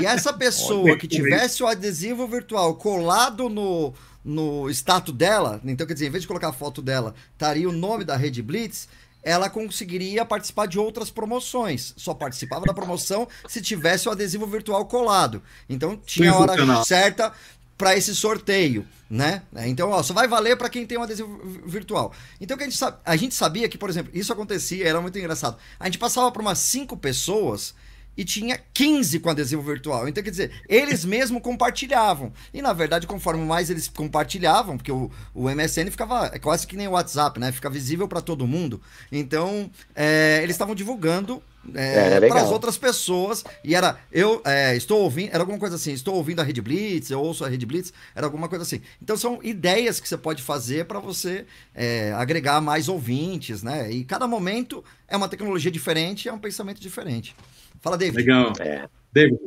e 0.00 0.04
essa 0.04 0.32
pessoa 0.32 0.96
que 0.96 1.08
tivesse 1.08 1.62
o 1.62 1.66
adesivo 1.66 2.26
virtual 2.26 2.74
colado 2.74 3.48
no, 3.48 3.94
no 4.24 4.68
status 4.70 5.14
dela, 5.14 5.60
então 5.64 5.86
quer 5.86 5.94
dizer, 5.94 6.06
em 6.06 6.10
vez 6.10 6.22
de 6.22 6.28
colocar 6.28 6.48
a 6.48 6.52
foto 6.52 6.82
dela, 6.82 7.14
estaria 7.32 7.68
o 7.68 7.72
nome 7.72 8.04
da 8.04 8.16
Rede 8.16 8.42
Blitz, 8.42 8.88
ela 9.22 9.50
conseguiria 9.50 10.24
participar 10.24 10.66
de 10.66 10.78
outras 10.78 11.10
promoções. 11.10 11.92
Só 11.96 12.14
participava 12.14 12.66
da 12.66 12.74
promoção 12.74 13.28
se 13.48 13.60
tivesse 13.60 14.08
o 14.08 14.12
adesivo 14.12 14.46
virtual 14.46 14.84
colado. 14.86 15.42
Então 15.68 15.96
tinha 15.96 16.32
a 16.32 16.38
hora 16.38 16.84
certa 16.84 17.32
para 17.80 17.96
esse 17.96 18.14
sorteio, 18.14 18.86
né? 19.08 19.40
Então, 19.60 19.88
ó, 19.88 20.02
só 20.02 20.12
vai 20.12 20.28
valer 20.28 20.54
para 20.54 20.68
quem 20.68 20.84
tem 20.84 20.98
um 20.98 21.02
adesivo 21.02 21.40
virtual. 21.64 22.12
Então, 22.38 22.54
que 22.54 22.64
a, 22.64 22.68
gente, 22.68 22.78
a 23.06 23.16
gente 23.16 23.34
sabia 23.34 23.70
que, 23.70 23.78
por 23.78 23.88
exemplo, 23.88 24.12
isso 24.14 24.30
acontecia, 24.30 24.86
era 24.86 25.00
muito 25.00 25.18
engraçado. 25.18 25.56
A 25.78 25.86
gente 25.86 25.96
passava 25.96 26.30
por 26.30 26.42
umas 26.42 26.58
cinco 26.58 26.94
pessoas 26.94 27.74
e 28.20 28.24
tinha 28.24 28.60
15 28.74 29.18
com 29.18 29.30
adesivo 29.30 29.62
virtual. 29.62 30.06
Então, 30.06 30.22
quer 30.22 30.28
dizer, 30.28 30.50
eles 30.68 31.06
mesmo 31.06 31.40
compartilhavam. 31.40 32.30
E, 32.52 32.60
na 32.60 32.74
verdade, 32.74 33.06
conforme 33.06 33.42
mais 33.46 33.70
eles 33.70 33.88
compartilhavam, 33.88 34.76
porque 34.76 34.92
o, 34.92 35.10
o 35.34 35.48
MSN 35.48 35.90
ficava 35.90 36.30
é 36.30 36.38
quase 36.38 36.66
que 36.66 36.76
nem 36.76 36.86
o 36.86 36.90
WhatsApp, 36.90 37.40
né? 37.40 37.50
Fica 37.50 37.70
visível 37.70 38.06
para 38.06 38.20
todo 38.20 38.46
mundo. 38.46 38.78
Então, 39.10 39.70
é, 39.94 40.40
eles 40.42 40.54
estavam 40.54 40.74
divulgando 40.74 41.42
é, 41.74 42.18
é, 42.22 42.28
para 42.28 42.42
as 42.42 42.50
outras 42.50 42.76
pessoas. 42.76 43.42
E 43.64 43.74
era, 43.74 43.98
eu 44.12 44.42
é, 44.44 44.76
estou 44.76 45.00
ouvindo, 45.00 45.30
era 45.30 45.42
alguma 45.42 45.58
coisa 45.58 45.76
assim, 45.76 45.92
estou 45.92 46.16
ouvindo 46.16 46.40
a 46.40 46.42
Rede 46.42 46.60
Blitz, 46.60 47.10
eu 47.10 47.22
ouço 47.22 47.42
a 47.42 47.48
Rede 47.48 47.64
Blitz, 47.64 47.90
era 48.14 48.26
alguma 48.26 48.50
coisa 48.50 48.64
assim. 48.64 48.82
Então 49.02 49.16
são 49.16 49.40
ideias 49.42 49.98
que 49.98 50.06
você 50.06 50.18
pode 50.18 50.42
fazer 50.42 50.84
para 50.84 50.98
você 51.00 51.46
é, 51.74 52.12
agregar 52.12 52.60
mais 52.60 52.86
ouvintes, 52.86 53.62
né? 53.62 53.90
E 53.90 54.04
cada 54.04 54.26
momento 54.26 54.84
é 55.08 55.16
uma 55.16 55.26
tecnologia 55.26 55.70
diferente, 55.70 56.28
é 56.28 56.32
um 56.34 56.38
pensamento 56.38 56.82
diferente. 56.82 57.34
Fala, 57.80 57.96
David. 57.96 58.16
Legal. 58.16 58.52
É. 58.60 58.88
David. 59.12 59.38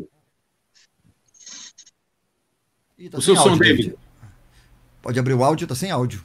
Ih, 2.97 3.10
tá 3.10 3.18
o 3.18 3.22
seu 3.22 3.35
som, 3.35 3.57
David. 3.57 3.89
David. 3.89 3.97
Pode 5.01 5.19
abrir 5.19 5.34
o 5.34 5.43
áudio, 5.43 5.68
tá 5.68 5.76
sem 5.76 5.91
áudio. 5.91 6.23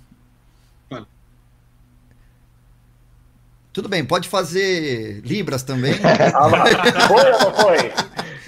Tudo 3.72 3.88
bem, 3.88 4.04
pode 4.04 4.28
fazer 4.28 5.20
Libras 5.20 5.62
também. 5.62 5.94
Foi 7.06 7.32
ou 7.32 7.38
não 7.38 7.54
foi? 7.54 7.92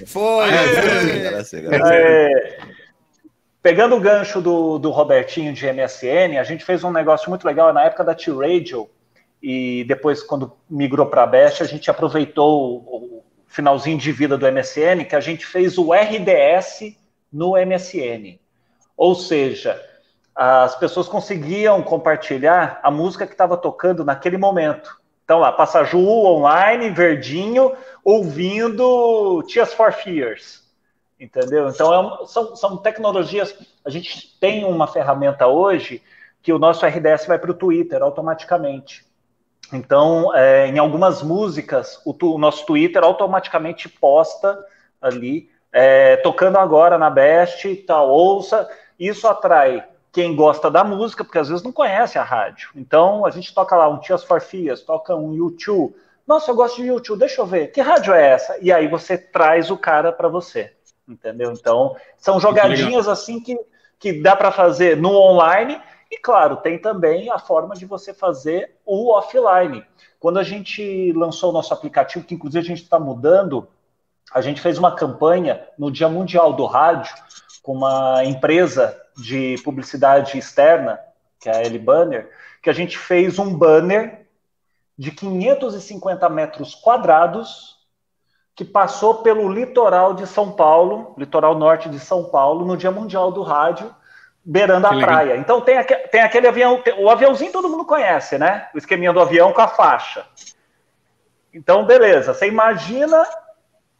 Foi. 0.04 0.50
É, 0.50 1.40
pegando 3.62 3.94
o 3.94 4.00
gancho 4.00 4.40
do, 4.40 4.76
do 4.78 4.90
Robertinho 4.90 5.52
de 5.52 5.72
MSN, 5.72 6.36
a 6.36 6.42
gente 6.42 6.64
fez 6.64 6.82
um 6.82 6.90
negócio 6.90 7.30
muito 7.30 7.44
legal 7.44 7.72
na 7.72 7.84
época 7.84 8.02
da 8.02 8.12
T-Radio 8.14 8.90
e 9.42 9.84
depois, 9.84 10.22
quando 10.22 10.52
migrou 10.68 11.06
para 11.06 11.22
a 11.22 11.26
Best, 11.26 11.62
a 11.62 11.66
gente 11.66 11.90
aproveitou 11.90 12.78
o 12.78 13.24
finalzinho 13.50 13.98
de 13.98 14.12
vida 14.12 14.38
do 14.38 14.46
MSN, 14.50 15.04
que 15.04 15.16
a 15.16 15.20
gente 15.20 15.44
fez 15.44 15.76
o 15.76 15.92
RDS 15.92 16.96
no 17.32 17.54
MSN. 17.56 18.38
Ou 18.96 19.14
seja, 19.14 19.84
as 20.34 20.76
pessoas 20.76 21.08
conseguiam 21.08 21.82
compartilhar 21.82 22.78
a 22.82 22.90
música 22.90 23.26
que 23.26 23.32
estava 23.32 23.56
tocando 23.56 24.04
naquele 24.04 24.38
momento. 24.38 24.98
Então, 25.24 25.40
lá, 25.40 25.50
Passaju 25.50 25.98
online, 25.98 26.90
verdinho, 26.90 27.72
ouvindo 28.04 29.42
Tears 29.42 29.74
for 29.74 29.92
Fears. 29.92 30.62
Entendeu? 31.18 31.68
Então, 31.68 31.92
é 31.92 31.98
um, 31.98 32.26
são, 32.26 32.54
são 32.54 32.76
tecnologias. 32.76 33.54
A 33.84 33.90
gente 33.90 34.38
tem 34.38 34.64
uma 34.64 34.86
ferramenta 34.86 35.48
hoje 35.48 36.00
que 36.40 36.52
o 36.52 36.58
nosso 36.58 36.86
RDS 36.86 37.26
vai 37.26 37.38
para 37.38 37.50
o 37.50 37.54
Twitter 37.54 38.00
automaticamente. 38.00 39.04
Então, 39.72 40.34
é, 40.34 40.66
em 40.66 40.78
algumas 40.78 41.22
músicas, 41.22 42.00
o, 42.04 42.12
tu, 42.12 42.34
o, 42.34 42.38
nosso 42.38 42.66
Twitter 42.66 43.02
automaticamente 43.04 43.88
posta 43.88 44.58
ali, 45.00 45.48
é, 45.72 46.16
tocando 46.16 46.58
agora 46.58 46.98
na 46.98 47.08
Best, 47.08 47.74
tal, 47.86 48.10
ouça. 48.10 48.68
Isso 48.98 49.28
atrai 49.28 49.84
quem 50.12 50.34
gosta 50.34 50.70
da 50.70 50.82
música, 50.82 51.24
porque 51.24 51.38
às 51.38 51.48
vezes 51.48 51.62
não 51.62 51.72
conhece 51.72 52.18
a 52.18 52.24
rádio. 52.24 52.70
Então, 52.74 53.24
a 53.24 53.30
gente 53.30 53.54
toca 53.54 53.76
lá 53.76 53.88
um 53.88 53.98
Tias 53.98 54.24
for 54.24 54.40
Fears, 54.40 54.82
toca 54.82 55.14
um 55.14 55.34
YouTube. 55.34 55.94
Nossa, 56.26 56.50
eu 56.50 56.56
gosto 56.56 56.76
de 56.76 56.88
YouTube, 56.88 57.20
deixa 57.20 57.40
eu 57.40 57.46
ver. 57.46 57.68
Que 57.68 57.80
rádio 57.80 58.12
é 58.12 58.30
essa? 58.30 58.58
E 58.60 58.72
aí 58.72 58.88
você 58.88 59.16
traz 59.16 59.70
o 59.70 59.76
cara 59.76 60.12
para 60.12 60.28
você. 60.28 60.72
Entendeu? 61.08 61.52
Então, 61.52 61.96
são 62.16 62.38
jogadinhas 62.38 63.08
assim 63.08 63.40
que, 63.40 63.58
que 63.98 64.12
dá 64.12 64.34
para 64.34 64.52
fazer 64.52 64.96
no 64.96 65.10
online 65.10 65.80
e, 66.10 66.18
claro, 66.18 66.56
tem 66.56 66.78
também 66.78 67.30
a 67.30 67.38
forma 67.38 67.74
de 67.74 67.86
você 67.86 68.12
fazer 68.12 68.76
o 68.84 69.12
offline. 69.12 69.84
Quando 70.18 70.38
a 70.38 70.42
gente 70.42 71.12
lançou 71.12 71.50
o 71.50 71.52
nosso 71.52 71.72
aplicativo, 71.72 72.24
que 72.24 72.34
inclusive 72.34 72.64
a 72.64 72.68
gente 72.68 72.82
está 72.82 72.98
mudando, 72.98 73.68
a 74.32 74.40
gente 74.40 74.60
fez 74.60 74.76
uma 74.76 74.94
campanha 74.94 75.64
no 75.78 75.90
Dia 75.90 76.08
Mundial 76.08 76.52
do 76.52 76.66
Rádio 76.66 77.14
com 77.62 77.74
uma 77.74 78.24
empresa 78.24 79.00
de 79.16 79.56
publicidade 79.62 80.36
externa, 80.36 80.98
que 81.38 81.48
é 81.48 81.56
a 81.56 81.60
L 81.60 81.78
Banner, 81.78 82.30
que 82.62 82.68
a 82.68 82.72
gente 82.72 82.98
fez 82.98 83.38
um 83.38 83.54
banner 83.54 84.26
de 84.98 85.12
550 85.12 86.28
metros 86.28 86.74
quadrados 86.74 87.78
que 88.54 88.64
passou 88.64 89.22
pelo 89.22 89.48
litoral 89.48 90.12
de 90.12 90.26
São 90.26 90.52
Paulo, 90.52 91.14
litoral 91.16 91.56
norte 91.56 91.88
de 91.88 91.98
São 91.98 92.24
Paulo, 92.24 92.66
no 92.66 92.76
Dia 92.76 92.90
Mundial 92.90 93.30
do 93.30 93.42
Rádio, 93.42 93.94
beirando 94.44 94.86
a 94.86 94.98
praia. 94.98 95.36
Então 95.36 95.60
tem, 95.60 95.78
aqu 95.78 95.94
tem 96.10 96.22
aquele 96.22 96.48
avião, 96.48 96.80
tem, 96.82 96.94
o 96.94 97.10
aviãozinho 97.10 97.52
todo 97.52 97.68
mundo 97.68 97.84
conhece, 97.84 98.38
né? 98.38 98.68
O 98.74 98.78
esqueminha 98.78 99.12
do 99.12 99.20
avião 99.20 99.52
com 99.52 99.60
a 99.60 99.68
faixa. 99.68 100.24
Então, 101.52 101.84
beleza. 101.84 102.32
Você 102.32 102.46
imagina 102.46 103.24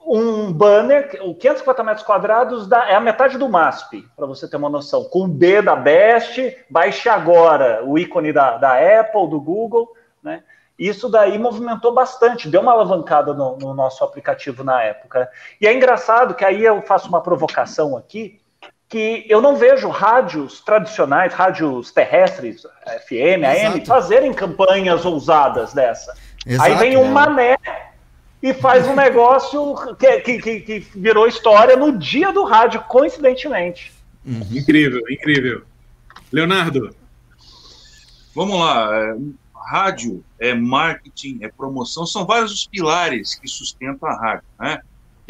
um 0.07 0.53
banner, 0.53 1.21
o 1.23 1.35
550 1.35 1.85
metros 1.85 2.07
quadrados 2.07 2.67
da, 2.67 2.89
é 2.89 2.95
a 2.95 3.01
metade 3.01 3.37
do 3.37 3.49
MASP, 3.49 4.09
para 4.17 4.27
você 4.27 4.49
ter 4.49 4.57
uma 4.57 4.71
noção. 4.71 5.05
Com 5.05 5.25
o 5.25 5.29
B 5.29 5.61
da 5.61 5.77
Best, 5.77 6.57
baixe 6.69 7.09
agora 7.09 7.85
o 7.85 7.99
ícone 7.99 8.33
da, 8.33 8.57
da 8.57 9.01
Apple, 9.01 9.29
do 9.29 9.41
Google, 9.41 9.93
né? 10.23 10.43
Isso 10.79 11.11
daí 11.11 11.39
movimentou 11.39 11.93
bastante, 11.93 12.49
deu 12.49 12.63
uma 12.63 12.73
alavancada 12.73 13.35
no, 13.35 13.59
no 13.59 13.75
nosso 13.75 14.03
aplicativo 14.03 14.65
na 14.65 14.83
época. 14.83 15.31
E 15.61 15.67
é 15.67 15.75
engraçado 15.75 16.35
que 16.35 16.43
aí 16.43 16.65
eu 16.65 16.81
faço 16.81 17.07
uma 17.07 17.23
provocação 17.23 17.99
aqui, 17.99 18.40
que 18.91 19.25
eu 19.29 19.41
não 19.41 19.55
vejo 19.55 19.89
rádios 19.89 20.61
tradicionais, 20.61 21.33
rádios 21.33 21.93
terrestres, 21.93 22.63
FM, 23.07 23.45
AM, 23.45 23.79
Exato. 23.79 23.87
fazerem 23.87 24.35
campanhas 24.35 25.07
ousadas 25.07 25.73
dessa. 25.73 26.13
Exato, 26.45 26.69
Aí 26.69 26.77
vem 26.77 26.97
um 26.97 27.07
é. 27.07 27.11
mané 27.11 27.57
e 28.43 28.53
faz 28.53 28.89
um 28.89 28.97
negócio 28.97 29.77
que, 29.97 30.19
que, 30.21 30.61
que, 30.61 30.79
virou 30.97 31.29
história 31.29 31.77
no 31.77 31.97
dia 31.97 32.33
do 32.33 32.43
rádio, 32.43 32.83
coincidentemente. 32.89 33.93
Uhum. 34.27 34.45
Incrível, 34.51 35.03
incrível. 35.09 35.63
Leonardo. 36.33 36.95
Vamos 38.35 38.59
lá. 38.59 38.91
É, 38.93 39.15
rádio 39.71 40.25
é 40.41 40.53
marketing, 40.53 41.39
é 41.43 41.49
promoção, 41.49 42.05
são 42.05 42.27
vários 42.27 42.51
os 42.51 42.67
pilares 42.67 43.37
que 43.37 43.47
sustentam 43.47 44.09
a 44.09 44.17
rádio, 44.17 44.45
né? 44.59 44.81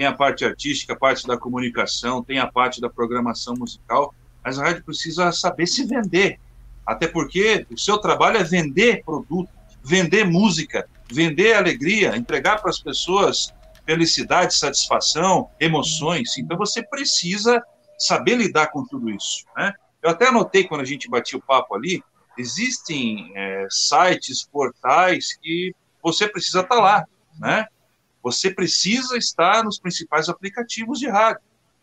Tem 0.00 0.06
a 0.06 0.14
parte 0.14 0.46
artística, 0.46 0.94
a 0.94 0.96
parte 0.96 1.26
da 1.26 1.36
comunicação, 1.36 2.24
tem 2.24 2.38
a 2.38 2.46
parte 2.46 2.80
da 2.80 2.88
programação 2.88 3.54
musical, 3.54 4.14
mas 4.42 4.58
a 4.58 4.62
rádio 4.64 4.82
precisa 4.82 5.30
saber 5.30 5.66
se 5.66 5.84
vender. 5.84 6.40
Até 6.86 7.06
porque 7.06 7.66
o 7.70 7.76
seu 7.76 7.98
trabalho 7.98 8.38
é 8.38 8.42
vender 8.42 9.04
produto, 9.04 9.50
vender 9.84 10.24
música, 10.24 10.88
vender 11.12 11.52
alegria, 11.52 12.16
entregar 12.16 12.62
para 12.62 12.70
as 12.70 12.78
pessoas 12.78 13.52
felicidade, 13.84 14.56
satisfação, 14.56 15.50
emoções. 15.60 16.38
Então 16.38 16.56
você 16.56 16.82
precisa 16.82 17.62
saber 17.98 18.36
lidar 18.36 18.68
com 18.68 18.86
tudo 18.86 19.10
isso. 19.10 19.44
Né? 19.54 19.70
Eu 20.02 20.08
até 20.08 20.28
anotei 20.28 20.64
quando 20.64 20.80
a 20.80 20.86
gente 20.86 21.10
batia 21.10 21.38
o 21.38 21.42
papo 21.42 21.74
ali, 21.74 22.02
existem 22.38 23.32
é, 23.34 23.66
sites, 23.68 24.48
portais 24.50 25.36
que 25.42 25.74
você 26.02 26.26
precisa 26.26 26.60
estar 26.60 26.76
tá 26.76 26.80
lá, 26.80 27.04
né? 27.38 27.66
Você 28.22 28.50
precisa 28.50 29.16
estar 29.16 29.64
nos 29.64 29.78
principais 29.78 30.28
aplicativos 30.28 30.98
de 30.98 31.08
rádio. 31.08 31.42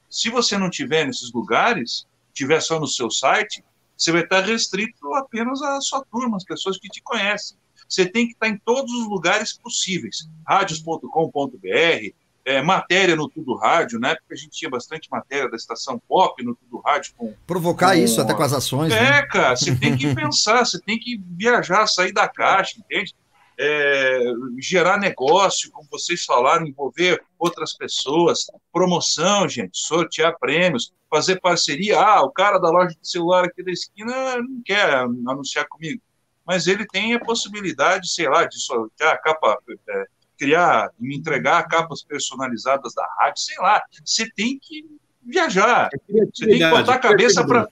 Se 0.09 0.29
você 0.29 0.57
não 0.57 0.69
tiver 0.69 1.05
nesses 1.05 1.31
lugares, 1.31 2.07
tiver 2.33 2.61
só 2.61 2.79
no 2.79 2.87
seu 2.87 3.09
site, 3.09 3.63
você 3.97 4.11
vai 4.11 4.21
estar 4.21 4.41
restrito 4.41 5.13
apenas 5.15 5.61
à 5.61 5.81
sua 5.81 6.05
turma, 6.05 6.37
as 6.37 6.43
pessoas 6.43 6.77
que 6.77 6.87
te 6.87 7.01
conhecem. 7.01 7.57
Você 7.89 8.05
tem 8.05 8.27
que 8.27 8.33
estar 8.33 8.47
em 8.47 8.57
todos 8.57 8.91
os 8.93 9.07
lugares 9.07 9.57
possíveis. 9.57 10.29
Radios.com.br, 10.47 12.13
é, 12.45 12.61
matéria 12.61 13.15
no 13.15 13.27
Tudo 13.27 13.55
Rádio, 13.55 13.99
na 13.99 14.11
época 14.11 14.33
a 14.33 14.35
gente 14.35 14.51
tinha 14.51 14.69
bastante 14.69 15.09
matéria 15.11 15.49
da 15.49 15.57
estação 15.57 16.01
pop 16.07 16.41
no 16.43 16.55
Tudo 16.55 16.79
Rádio. 16.79 17.13
Com, 17.17 17.33
Provocar 17.45 17.93
com... 17.93 18.01
isso 18.01 18.21
até 18.21 18.33
com 18.33 18.43
as 18.43 18.53
ações. 18.53 18.93
É, 18.93 19.01
né? 19.01 19.21
cara, 19.23 19.55
você 19.55 19.75
tem 19.75 19.97
que 19.97 20.13
pensar, 20.13 20.65
você 20.65 20.79
tem 20.79 20.97
que 20.99 21.21
viajar, 21.37 21.87
sair 21.87 22.13
da 22.13 22.27
caixa, 22.27 22.79
entende? 22.79 23.13
É, 23.59 24.19
gerar 24.59 24.99
negócio, 24.99 25.71
como 25.71 25.87
vocês 25.91 26.23
falaram, 26.23 26.67
envolver 26.67 27.21
outras 27.39 27.73
pessoas, 27.73 28.45
promoção, 28.71 29.49
gente, 29.49 29.77
sortear 29.77 30.37
prêmios, 30.37 30.93
fazer 31.09 31.39
parceria. 31.39 31.99
Ah, 31.99 32.21
o 32.21 32.31
cara 32.31 32.59
da 32.59 32.69
loja 32.69 32.95
de 33.01 33.09
celular 33.09 33.45
aqui 33.45 33.63
da 33.63 33.71
esquina 33.71 34.37
não 34.37 34.61
quer 34.63 34.93
anunciar 34.93 35.67
comigo, 35.67 36.01
mas 36.45 36.67
ele 36.67 36.85
tem 36.85 37.13
a 37.13 37.19
possibilidade, 37.19 38.09
sei 38.09 38.29
lá, 38.29 38.45
de 38.45 38.61
sortear 38.61 39.19
capa, 39.21 39.57
é, 39.89 40.05
criar, 40.37 40.91
me 40.99 41.17
entregar 41.17 41.67
capas 41.67 42.03
personalizadas 42.03 42.93
da 42.93 43.07
rádio, 43.19 43.41
sei 43.41 43.57
lá. 43.57 43.81
Você 44.05 44.29
tem 44.35 44.59
que 44.61 44.85
viajar. 45.23 45.89
Você 46.07 46.45
tem 46.45 46.59
que 46.59 46.69
botar 46.69 46.93
a 46.93 46.99
cabeça 46.99 47.45
para 47.45 47.67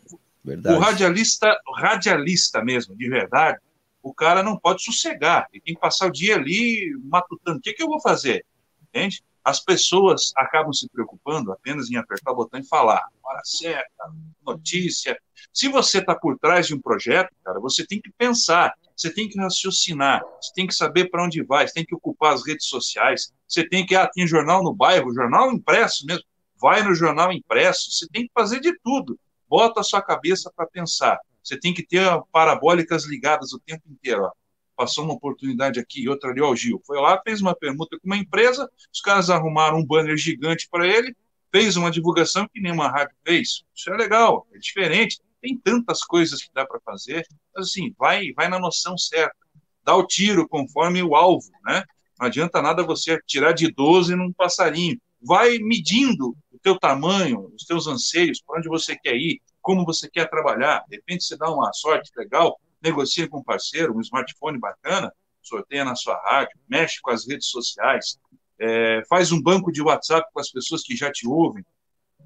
o 0.46 0.80
radialista, 0.80 1.56
radialista 1.76 2.64
mesmo, 2.64 2.96
de 2.96 3.10
verdade. 3.10 3.60
O 4.06 4.14
cara 4.14 4.44
não 4.44 4.56
pode 4.56 4.84
sossegar. 4.84 5.48
Ele 5.52 5.64
tem 5.66 5.74
que 5.74 5.82
passar 5.82 6.06
o 6.06 6.12
dia 6.12 6.36
ali 6.36 6.96
matutando. 7.06 7.58
O 7.58 7.62
que, 7.62 7.74
que 7.74 7.82
eu 7.82 7.88
vou 7.88 8.00
fazer? 8.00 8.46
Entende? 8.84 9.24
As 9.44 9.60
pessoas 9.60 10.32
acabam 10.38 10.72
se 10.72 10.88
preocupando 10.88 11.52
apenas 11.52 11.90
em 11.90 11.96
apertar 11.96 12.32
o 12.32 12.36
botão 12.36 12.60
e 12.60 12.68
falar, 12.68 13.04
hora 13.24 13.42
certa, 13.44 14.14
notícia. 14.46 15.20
Se 15.52 15.68
você 15.70 15.98
está 15.98 16.14
por 16.14 16.38
trás 16.38 16.68
de 16.68 16.76
um 16.76 16.80
projeto, 16.80 17.34
cara, 17.44 17.60
você 17.60 17.84
tem 17.84 18.00
que 18.00 18.12
pensar, 18.16 18.76
você 18.96 19.12
tem 19.12 19.28
que 19.28 19.40
raciocinar, 19.40 20.22
você 20.40 20.54
tem 20.54 20.68
que 20.68 20.76
saber 20.76 21.10
para 21.10 21.26
onde 21.26 21.44
vai, 21.44 21.68
você 21.68 21.74
tem 21.74 21.86
que 21.86 21.96
ocupar 21.96 22.36
as 22.36 22.46
redes 22.46 22.68
sociais, 22.68 23.34
você 23.48 23.68
tem 23.68 23.88
que, 23.88 23.96
ah, 23.96 24.08
tem 24.08 24.28
jornal 24.28 24.64
no 24.64 24.74
bairro, 24.74 25.16
jornal 25.16 25.52
impresso 25.52 26.06
mesmo, 26.06 26.24
vai 26.62 26.84
no 26.84 26.94
jornal 26.94 27.32
impresso, 27.32 27.90
você 27.90 28.08
tem 28.14 28.28
que 28.28 28.32
fazer 28.36 28.60
de 28.60 28.72
tudo. 28.84 29.20
Bota 29.50 29.80
a 29.80 29.84
sua 29.84 30.02
cabeça 30.04 30.52
para 30.56 30.68
pensar. 30.68 31.20
Você 31.46 31.60
tem 31.60 31.74
que 31.74 31.86
ter 31.86 32.06
parabólicas 32.32 33.06
ligadas 33.06 33.54
o 33.54 33.60
tempo 33.60 33.84
inteiro. 33.88 34.24
Ó 34.24 34.32
passou 34.76 35.06
uma 35.06 35.14
oportunidade 35.14 35.80
aqui 35.80 36.02
e 36.02 36.10
outra 36.10 36.30
ali, 36.30 36.42
ó, 36.42 36.52
o 36.52 36.56
Gil. 36.56 36.82
Foi 36.86 37.00
lá, 37.00 37.20
fez 37.24 37.42
uma 37.42 37.56
permuta 37.56 37.98
com 37.98 38.06
uma 38.06 38.18
empresa, 38.18 38.70
os 38.94 39.02
caras 39.02 39.30
arrumaram 39.30 39.80
um 39.80 39.86
banner 39.86 40.18
gigante 40.18 40.68
para 40.70 40.86
ele, 40.86 41.16
fez 41.52 41.78
uma 41.78 41.90
divulgação 41.90 42.48
que 42.54 42.60
nenhuma 42.60 42.90
rádio 42.90 43.16
fez. 43.26 43.64
Isso 43.74 43.90
é 43.90 43.96
legal, 43.96 44.46
é 44.54 44.58
diferente. 44.58 45.22
Tem 45.42 45.58
tantas 45.58 46.04
coisas 46.04 46.44
que 46.44 46.50
dá 46.54 46.66
para 46.66 46.80
fazer, 46.82 47.26
mas 47.56 47.70
assim, 47.70 47.94
vai, 47.98 48.34
vai 48.34 48.50
na 48.50 48.60
noção 48.60 48.98
certa. 48.98 49.36
Dá 49.84 49.96
o 49.96 50.06
tiro 50.06 50.48
conforme 50.48 51.02
o 51.02 51.16
alvo, 51.16 51.50
né? 51.64 51.84
Não 52.20 52.28
adianta 52.28 52.62
nada 52.62 52.84
você 52.84 53.20
tirar 53.26 53.52
de 53.52 53.72
12 53.72 54.16
num 54.16 54.34
passarinho. 54.34 55.00
Vai 55.22 55.58
medindo 55.60 56.36
o 56.52 56.60
teu 56.62 56.78
tamanho, 56.80 57.52
os 57.56 57.64
teus 57.64 57.88
anseios, 57.88 58.42
para 58.42 58.58
onde 58.58 58.68
você 58.68 58.96
quer 58.96 59.16
ir, 59.16 59.42
como 59.66 59.84
você 59.84 60.08
quer 60.08 60.30
trabalhar. 60.30 60.86
De 60.88 60.98
repente 60.98 61.24
você 61.24 61.36
dá 61.36 61.52
uma 61.52 61.74
sorte 61.74 62.12
legal, 62.16 62.62
negocia 62.80 63.28
com 63.28 63.40
um 63.40 63.44
parceiro, 63.44 63.98
um 63.98 64.00
smartphone 64.00 64.60
bacana, 64.60 65.12
sorteia 65.42 65.84
na 65.84 65.96
sua 65.96 66.16
rádio, 66.24 66.58
mexe 66.70 67.02
com 67.02 67.10
as 67.10 67.28
redes 67.28 67.48
sociais, 67.48 68.20
é, 68.60 69.02
faz 69.10 69.32
um 69.32 69.42
banco 69.42 69.72
de 69.72 69.82
WhatsApp 69.82 70.30
com 70.32 70.40
as 70.40 70.52
pessoas 70.52 70.84
que 70.84 70.96
já 70.96 71.12
te 71.12 71.28
ouvem, 71.28 71.66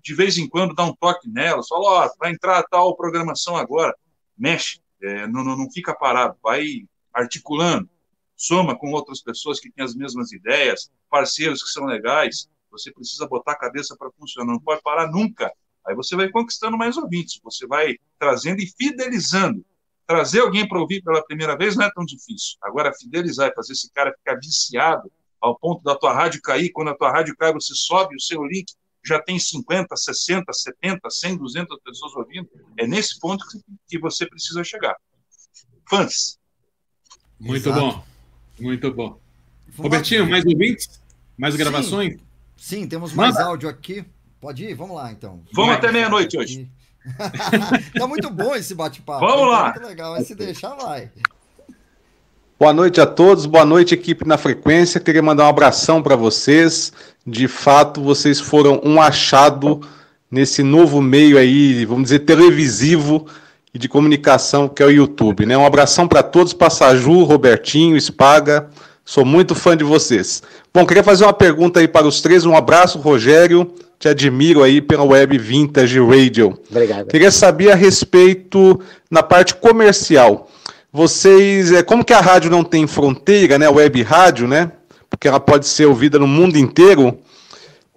de 0.04 0.14
vez 0.14 0.38
em 0.38 0.50
quando 0.50 0.76
dá 0.76 0.84
um 0.84 0.94
toque 0.94 1.30
nelas, 1.30 1.70
fala, 1.70 1.86
ó, 1.86 2.06
oh, 2.06 2.18
vai 2.20 2.32
entrar 2.32 2.62
tal 2.64 2.96
programação 2.96 3.56
agora, 3.56 3.96
mexe, 4.38 4.82
é, 5.02 5.26
não, 5.28 5.44
não, 5.44 5.56
não 5.56 5.72
fica 5.72 5.96
parado, 5.96 6.38
vai 6.44 6.86
articulando, 7.14 7.90
soma 8.36 8.78
com 8.78 8.92
outras 8.92 9.22
pessoas 9.22 9.62
que 9.62 9.72
têm 9.72 9.84
as 9.84 9.96
mesmas 9.96 10.34
ideias, 10.34 10.92
parceiros 11.10 11.64
que 11.64 11.70
são 11.70 11.86
legais, 11.86 12.50
você 12.70 12.92
precisa 12.92 13.28
botar 13.28 13.54
a 13.54 13.58
cabeça 13.58 13.96
para 13.98 14.12
funcionar, 14.12 14.52
não 14.52 14.60
pode 14.60 14.82
parar 14.82 15.10
nunca. 15.10 15.52
Aí 15.90 15.96
você 15.96 16.16
vai 16.16 16.30
conquistando 16.30 16.78
mais 16.78 16.96
ouvintes, 16.98 17.40
você 17.44 17.66
vai 17.66 17.96
trazendo 18.20 18.62
e 18.62 18.68
fidelizando 18.68 19.66
trazer 20.06 20.42
alguém 20.42 20.68
para 20.68 20.80
ouvir 20.80 21.02
pela 21.04 21.24
primeira 21.24 21.58
vez 21.58 21.76
não 21.76 21.86
é 21.86 21.92
tão 21.92 22.06
difícil. 22.06 22.58
Agora, 22.64 22.94
fidelizar 22.94 23.50
e 23.50 23.54
fazer 23.56 23.74
esse 23.74 23.92
cara 23.92 24.12
ficar 24.12 24.36
viciado 24.36 25.12
ao 25.42 25.58
ponto 25.58 25.84
da 25.84 25.96
tua 25.96 26.14
rádio 26.14 26.42
cair, 26.42 26.72
quando 26.72 26.90
a 26.90 26.96
tua 26.96 27.12
rádio 27.12 27.36
cai, 27.38 27.54
você 27.54 27.74
sobe 27.76 28.16
o 28.16 28.20
seu 28.20 28.44
link, 28.44 28.66
já 29.06 29.22
tem 29.22 29.40
50, 29.40 29.96
60, 29.96 30.52
70, 30.52 31.10
100, 31.10 31.38
200 31.38 31.78
pessoas 31.84 32.16
ouvindo. 32.16 32.50
É 32.78 32.86
nesse 32.86 33.20
ponto 33.20 33.44
que 33.88 34.00
você 34.00 34.28
precisa 34.28 34.64
chegar. 34.64 34.96
Fãs. 35.90 36.38
Muito 37.40 37.70
Exato. 37.70 37.80
bom. 37.80 38.04
Muito 38.60 38.94
bom. 38.94 39.20
Vamos 39.68 39.78
Robertinho, 39.78 40.24
lá. 40.24 40.30
mais 40.30 40.46
ouvintes? 40.46 41.02
Mais 41.38 41.56
gravações? 41.56 42.14
Sim, 42.58 42.82
Sim 42.82 42.88
temos 42.88 43.14
mais 43.14 43.36
Manda. 43.36 43.46
áudio 43.46 43.70
aqui. 43.70 44.04
Pode 44.42 44.64
ir? 44.64 44.74
Vamos 44.74 44.96
lá, 44.96 45.12
então. 45.12 45.42
Vamos 45.52 45.76
até 45.76 45.92
meia-noite 45.92 46.38
hoje. 46.38 46.70
tá 47.98 48.08
muito 48.08 48.30
bom 48.30 48.56
esse 48.56 48.74
bate-papo. 48.74 49.26
Vamos 49.26 49.52
lá. 49.52 49.72
Tá 49.74 49.80
muito 49.80 49.90
legal, 49.90 50.14
mas 50.14 50.28
se 50.28 50.36
deixar, 50.36 50.76
vai. 50.76 51.12
Boa 52.58 52.72
noite 52.72 53.02
a 53.02 53.06
todos, 53.06 53.46
boa 53.46 53.66
noite, 53.66 53.94
equipe 53.94 54.26
na 54.26 54.38
frequência. 54.38 55.00
Queria 55.00 55.22
mandar 55.22 55.44
um 55.44 55.50
abração 55.50 56.02
para 56.02 56.16
vocês. 56.16 56.94
De 57.28 57.50
fato, 57.50 58.02
vocês 58.02 58.40
foram 58.40 58.80
um 58.82 59.02
achado 59.02 59.82
nesse 60.32 60.64
novo 60.64 61.02
meio 61.02 61.38
aí, 61.38 61.84
vamos 61.84 62.04
dizer, 62.04 62.20
televisivo 62.20 63.28
e 63.74 63.80
de 63.80 63.90
comunicação 63.90 64.70
que 64.70 64.82
é 64.82 64.86
o 64.86 64.92
YouTube. 64.92 65.46
Né? 65.46 65.58
Um 65.58 65.66
abração 65.66 66.08
para 66.08 66.24
todos, 66.24 66.54
Passaju, 66.54 67.24
Robertinho, 67.24 67.98
Espaga. 67.98 68.70
Sou 69.04 69.26
muito 69.26 69.54
fã 69.54 69.76
de 69.76 69.84
vocês. 69.84 70.42
Bom, 70.74 70.86
queria 70.86 71.04
fazer 71.04 71.26
uma 71.26 71.34
pergunta 71.34 71.82
aí 71.82 71.90
para 71.90 72.08
os 72.08 72.22
três. 72.22 72.46
Um 72.46 72.56
abraço, 72.56 73.00
Rogério 73.00 73.74
te 74.00 74.08
admiro 74.08 74.64
aí 74.64 74.82
pela 74.82 75.04
web 75.04 75.38
Vintage 75.38 76.00
Radio. 76.00 76.58
Obrigado. 76.72 77.08
Queria 77.08 77.30
saber 77.30 77.72
a 77.72 77.76
respeito 77.76 78.80
na 79.12 79.22
parte 79.22 79.54
comercial. 79.54 80.50
Vocês, 80.92 81.74
é, 81.74 81.84
como 81.84 82.06
que 82.06 82.14
a 82.14 82.22
rádio 82.22 82.50
não 82.50 82.64
tem 82.64 82.88
fronteira, 82.88 83.60
né, 83.60 83.68
web 83.68 84.02
rádio, 84.02 84.48
né? 84.48 84.72
Porque 85.10 85.28
ela 85.28 85.40
pode 85.40 85.68
ser 85.68 85.86
ouvida 85.86 86.18
no 86.18 86.28
mundo 86.28 86.58
inteiro. 86.58 87.20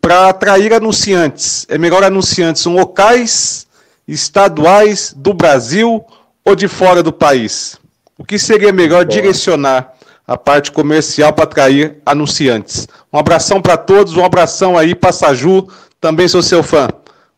Para 0.01 0.29
atrair 0.29 0.75
anunciantes, 0.75 1.65
é 1.69 1.79
melhor 1.79 2.03
anunciantes 2.03 2.65
locais, 2.67 3.69
estaduais, 4.07 5.15
do 5.17 5.33
Brasil 5.33 6.05
ou 6.45 6.57
de 6.57 6.67
fora 6.67 7.05
do 7.05 7.13
país? 7.13 7.79
O 8.19 8.25
que 8.25 8.41
seria 8.41 8.73
melhor 8.73 9.05
Boa. 9.05 9.15
direcionar 9.15 9.93
a 10.27 10.37
parte 10.37 10.73
comercial 10.73 11.33
para 11.33 11.45
atrair 11.45 11.99
anunciantes? 12.05 12.89
Um 13.13 13.19
abração 13.19 13.63
para 13.63 13.77
todos, 13.77 14.17
um 14.17 14.25
abração 14.25 14.77
aí, 14.77 14.93
Passaju, 14.95 15.69
também 16.03 16.27
sou 16.27 16.43
seu 16.43 16.65
fã. 16.65 16.89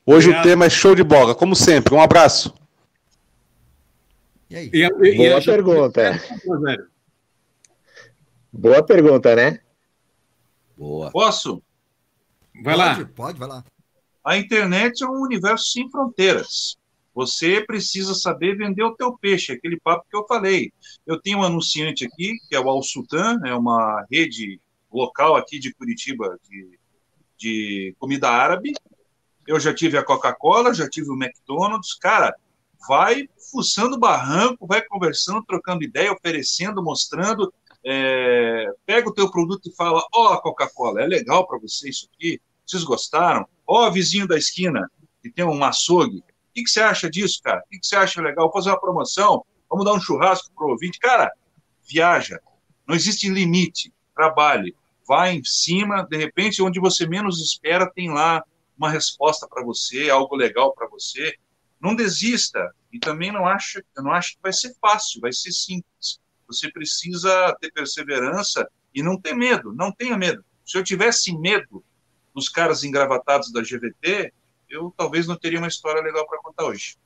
Hoje 0.06 0.28
Obrigado. 0.28 0.46
o 0.46 0.48
tema 0.48 0.64
é 0.64 0.70
show 0.70 0.94
de 0.94 1.04
bola, 1.04 1.34
como 1.34 1.54
sempre. 1.54 1.94
Um 1.94 2.00
abraço. 2.00 2.54
E 4.48 4.56
aí? 4.56 4.70
E, 4.72 4.82
e, 4.82 5.16
Boa 5.16 5.38
e 5.38 5.44
pergunta. 5.44 6.22
Boa 8.50 8.82
pergunta, 8.82 9.36
né? 9.36 9.60
Boa. 10.76 11.10
Posso? 11.10 11.62
Vai 12.62 12.74
pode, 12.74 13.00
lá. 13.02 13.10
Pode, 13.14 13.38
vai 13.38 13.48
lá. 13.48 13.64
A 14.24 14.38
internet 14.38 15.04
é 15.04 15.06
um 15.06 15.20
universo 15.20 15.66
sem 15.70 15.90
fronteiras. 15.90 16.78
Você 17.14 17.60
precisa 17.60 18.14
saber 18.14 18.56
vender 18.56 18.82
o 18.82 18.96
teu 18.96 19.12
peixe, 19.18 19.52
aquele 19.52 19.78
papo 19.78 20.06
que 20.10 20.16
eu 20.16 20.26
falei. 20.26 20.72
Eu 21.06 21.20
tenho 21.20 21.40
um 21.40 21.42
anunciante 21.42 22.06
aqui, 22.06 22.38
que 22.48 22.56
é 22.56 22.60
o 22.60 22.68
Al 22.70 22.82
Sultan, 22.82 23.40
é 23.44 23.54
uma 23.54 24.06
rede 24.10 24.58
local 24.90 25.36
aqui 25.36 25.58
de 25.58 25.72
Curitiba 25.74 26.38
de 26.48 26.78
de 27.44 27.94
comida 27.98 28.30
árabe. 28.30 28.72
Eu 29.46 29.60
já 29.60 29.74
tive 29.74 29.98
a 29.98 30.02
Coca-Cola, 30.02 30.72
já 30.72 30.88
tive 30.88 31.10
o 31.10 31.14
McDonald's. 31.14 31.94
Cara, 31.94 32.34
vai 32.88 33.28
fuçando 33.50 33.98
barranco, 33.98 34.66
vai 34.66 34.82
conversando, 34.82 35.44
trocando 35.44 35.84
ideia, 35.84 36.12
oferecendo, 36.12 36.82
mostrando. 36.82 37.52
É, 37.84 38.66
pega 38.86 39.10
o 39.10 39.12
teu 39.12 39.30
produto 39.30 39.68
e 39.68 39.74
fala: 39.74 40.02
Ó, 40.14 40.32
oh, 40.32 40.40
Coca-Cola, 40.40 41.02
é 41.02 41.06
legal 41.06 41.46
para 41.46 41.58
você 41.58 41.90
isso 41.90 42.08
aqui? 42.14 42.40
Vocês 42.64 42.82
gostaram? 42.82 43.46
Ó, 43.66 43.86
oh, 43.86 43.92
vizinho 43.92 44.26
da 44.26 44.38
esquina 44.38 44.90
que 45.22 45.30
tem 45.30 45.44
um 45.44 45.62
açougue. 45.62 46.18
O 46.18 46.54
que, 46.54 46.62
que 46.62 46.70
você 46.70 46.80
acha 46.80 47.10
disso, 47.10 47.40
cara? 47.42 47.60
O 47.60 47.68
que, 47.68 47.78
que 47.78 47.86
você 47.86 47.96
acha 47.96 48.22
legal? 48.22 48.46
Vou 48.46 48.52
fazer 48.54 48.70
uma 48.70 48.80
promoção? 48.80 49.44
Vamos 49.68 49.84
dar 49.84 49.92
um 49.92 50.00
churrasco 50.00 50.50
pro 50.56 50.68
ouvinte? 50.68 50.98
Cara, 50.98 51.30
viaja. 51.86 52.40
Não 52.86 52.94
existe 52.94 53.28
limite. 53.28 53.92
Trabalhe 54.14 54.74
vai 55.06 55.34
em 55.34 55.44
cima, 55.44 56.06
de 56.08 56.16
repente, 56.16 56.62
onde 56.62 56.80
você 56.80 57.06
menos 57.06 57.40
espera, 57.40 57.90
tem 57.90 58.10
lá 58.10 58.42
uma 58.76 58.90
resposta 58.90 59.46
para 59.48 59.64
você, 59.64 60.10
algo 60.10 60.34
legal 60.36 60.74
para 60.74 60.88
você. 60.88 61.34
Não 61.80 61.94
desista 61.94 62.74
e 62.92 62.98
também 62.98 63.30
não 63.30 63.46
acha, 63.46 63.84
eu 63.96 64.02
não 64.02 64.12
acho 64.12 64.32
que 64.36 64.42
vai 64.42 64.52
ser 64.52 64.74
fácil, 64.80 65.20
vai 65.20 65.32
ser 65.32 65.52
simples. 65.52 66.20
Você 66.46 66.70
precisa 66.70 67.56
ter 67.60 67.72
perseverança 67.72 68.68
e 68.94 69.02
não 69.02 69.20
ter 69.20 69.34
medo, 69.34 69.72
não 69.72 69.92
tenha 69.92 70.16
medo. 70.16 70.44
Se 70.64 70.78
eu 70.78 70.84
tivesse 70.84 71.36
medo 71.36 71.84
dos 72.34 72.48
caras 72.48 72.84
engravatados 72.84 73.52
da 73.52 73.60
GVT, 73.60 74.32
eu 74.68 74.92
talvez 74.96 75.26
não 75.26 75.36
teria 75.36 75.58
uma 75.58 75.68
história 75.68 76.02
legal 76.02 76.26
para 76.26 76.40
contar 76.40 76.64
hoje. 76.64 76.96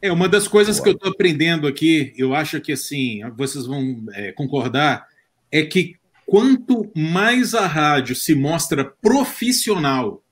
É, 0.00 0.10
uma 0.10 0.28
das 0.28 0.48
coisas 0.48 0.80
que 0.80 0.88
eu 0.88 0.94
estou 0.94 1.12
aprendendo 1.12 1.66
aqui, 1.68 2.12
eu 2.16 2.34
acho 2.34 2.60
que 2.60 2.72
assim, 2.72 3.20
vocês 3.36 3.66
vão 3.66 4.04
é, 4.12 4.32
concordar, 4.32 5.06
é 5.50 5.62
que 5.64 5.96
quanto 6.26 6.90
mais 6.96 7.54
a 7.54 7.66
rádio 7.66 8.14
se 8.14 8.34
mostra 8.34 8.84
profissional, 8.84 10.22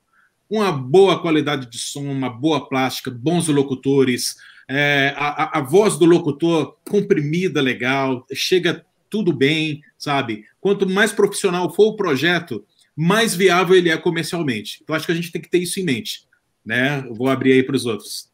uma 0.49 0.71
boa 0.71 1.21
qualidade 1.21 1.69
de 1.69 1.77
som, 1.77 2.03
uma 2.03 2.29
boa 2.29 2.67
plástica, 2.67 3.09
bons 3.09 3.47
locutores, 3.47 4.35
é, 4.69 5.13
a, 5.17 5.59
a, 5.59 5.61
voz 5.61 5.97
do 5.97 6.05
locutor 6.05 6.77
comprimida, 6.89 7.61
legal, 7.61 8.25
chega 8.33 8.85
tudo 9.09 9.33
bem, 9.33 9.81
sabe? 9.97 10.45
Quanto 10.59 10.87
mais 10.87 11.11
profissional 11.11 11.73
for 11.73 11.89
o 11.89 11.95
projeto, 11.95 12.65
mais 12.95 13.35
viável 13.35 13.75
ele 13.75 13.89
é 13.89 13.97
comercialmente. 13.97 14.79
Então, 14.81 14.95
acho 14.95 15.05
que 15.05 15.11
a 15.11 15.15
gente 15.15 15.31
tem 15.31 15.41
que 15.41 15.49
ter 15.49 15.59
isso 15.59 15.79
em 15.79 15.83
mente. 15.83 16.23
Né? 16.65 17.03
Eu 17.05 17.13
vou 17.13 17.27
abrir 17.27 17.53
aí 17.53 17.63
para 17.63 17.75
os 17.75 17.85
outros. 17.85 18.30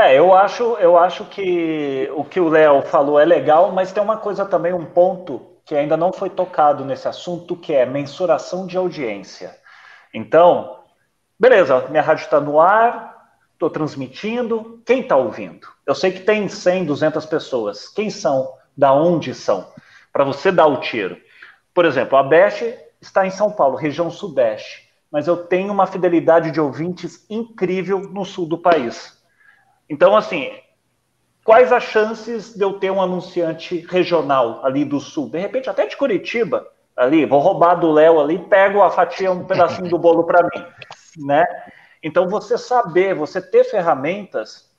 É, 0.00 0.16
eu 0.16 0.32
acho, 0.32 0.62
eu 0.76 0.96
acho 0.96 1.24
que 1.24 2.08
o 2.14 2.22
que 2.22 2.38
o 2.38 2.48
Léo 2.48 2.82
falou 2.82 3.18
é 3.18 3.24
legal, 3.24 3.72
mas 3.72 3.90
tem 3.90 4.00
uma 4.00 4.16
coisa 4.16 4.46
também, 4.46 4.72
um 4.72 4.84
ponto 4.84 5.58
que 5.64 5.74
ainda 5.74 5.96
não 5.96 6.12
foi 6.12 6.30
tocado 6.30 6.84
nesse 6.84 7.08
assunto, 7.08 7.56
que 7.56 7.74
é 7.74 7.84
mensuração 7.84 8.64
de 8.64 8.76
audiência. 8.76 9.56
Então, 10.14 10.84
beleza, 11.36 11.84
minha 11.90 12.00
rádio 12.00 12.22
está 12.22 12.38
no 12.38 12.60
ar, 12.60 13.28
estou 13.54 13.68
transmitindo, 13.68 14.80
quem 14.86 15.00
está 15.00 15.16
ouvindo? 15.16 15.66
Eu 15.84 15.96
sei 15.96 16.12
que 16.12 16.20
tem 16.20 16.48
100, 16.48 16.84
200 16.84 17.26
pessoas. 17.26 17.88
Quem 17.88 18.08
são? 18.08 18.54
Da 18.76 18.92
onde 18.92 19.34
são? 19.34 19.66
Para 20.12 20.22
você 20.22 20.52
dar 20.52 20.68
o 20.68 20.76
tiro. 20.76 21.16
Por 21.74 21.84
exemplo, 21.84 22.16
a 22.16 22.22
Best 22.22 22.72
está 23.00 23.26
em 23.26 23.30
São 23.30 23.50
Paulo, 23.50 23.76
região 23.76 24.12
sudeste, 24.12 24.88
mas 25.10 25.26
eu 25.26 25.36
tenho 25.36 25.72
uma 25.72 25.88
fidelidade 25.88 26.52
de 26.52 26.60
ouvintes 26.60 27.26
incrível 27.28 27.98
no 27.98 28.24
sul 28.24 28.46
do 28.46 28.58
país. 28.58 29.17
Então, 29.88 30.16
assim, 30.16 30.50
quais 31.44 31.72
as 31.72 31.82
chances 31.84 32.54
de 32.54 32.62
eu 32.62 32.74
ter 32.74 32.90
um 32.90 33.00
anunciante 33.00 33.78
regional 33.88 34.64
ali 34.64 34.84
do 34.84 35.00
sul? 35.00 35.30
De 35.30 35.38
repente, 35.38 35.70
até 35.70 35.86
de 35.86 35.96
Curitiba, 35.96 36.66
ali, 36.96 37.24
vou 37.24 37.40
roubar 37.40 37.76
do 37.76 37.90
Léo 37.90 38.20
ali, 38.20 38.38
pego 38.38 38.82
a 38.82 38.90
fatia, 38.90 39.32
um 39.32 39.44
pedacinho 39.44 39.88
do 39.88 39.98
bolo 39.98 40.24
para 40.24 40.42
mim, 40.42 40.64
né? 41.24 41.44
Então, 42.02 42.28
você 42.28 42.58
saber, 42.58 43.14
você 43.14 43.40
ter 43.40 43.64
ferramentas, 43.64 44.70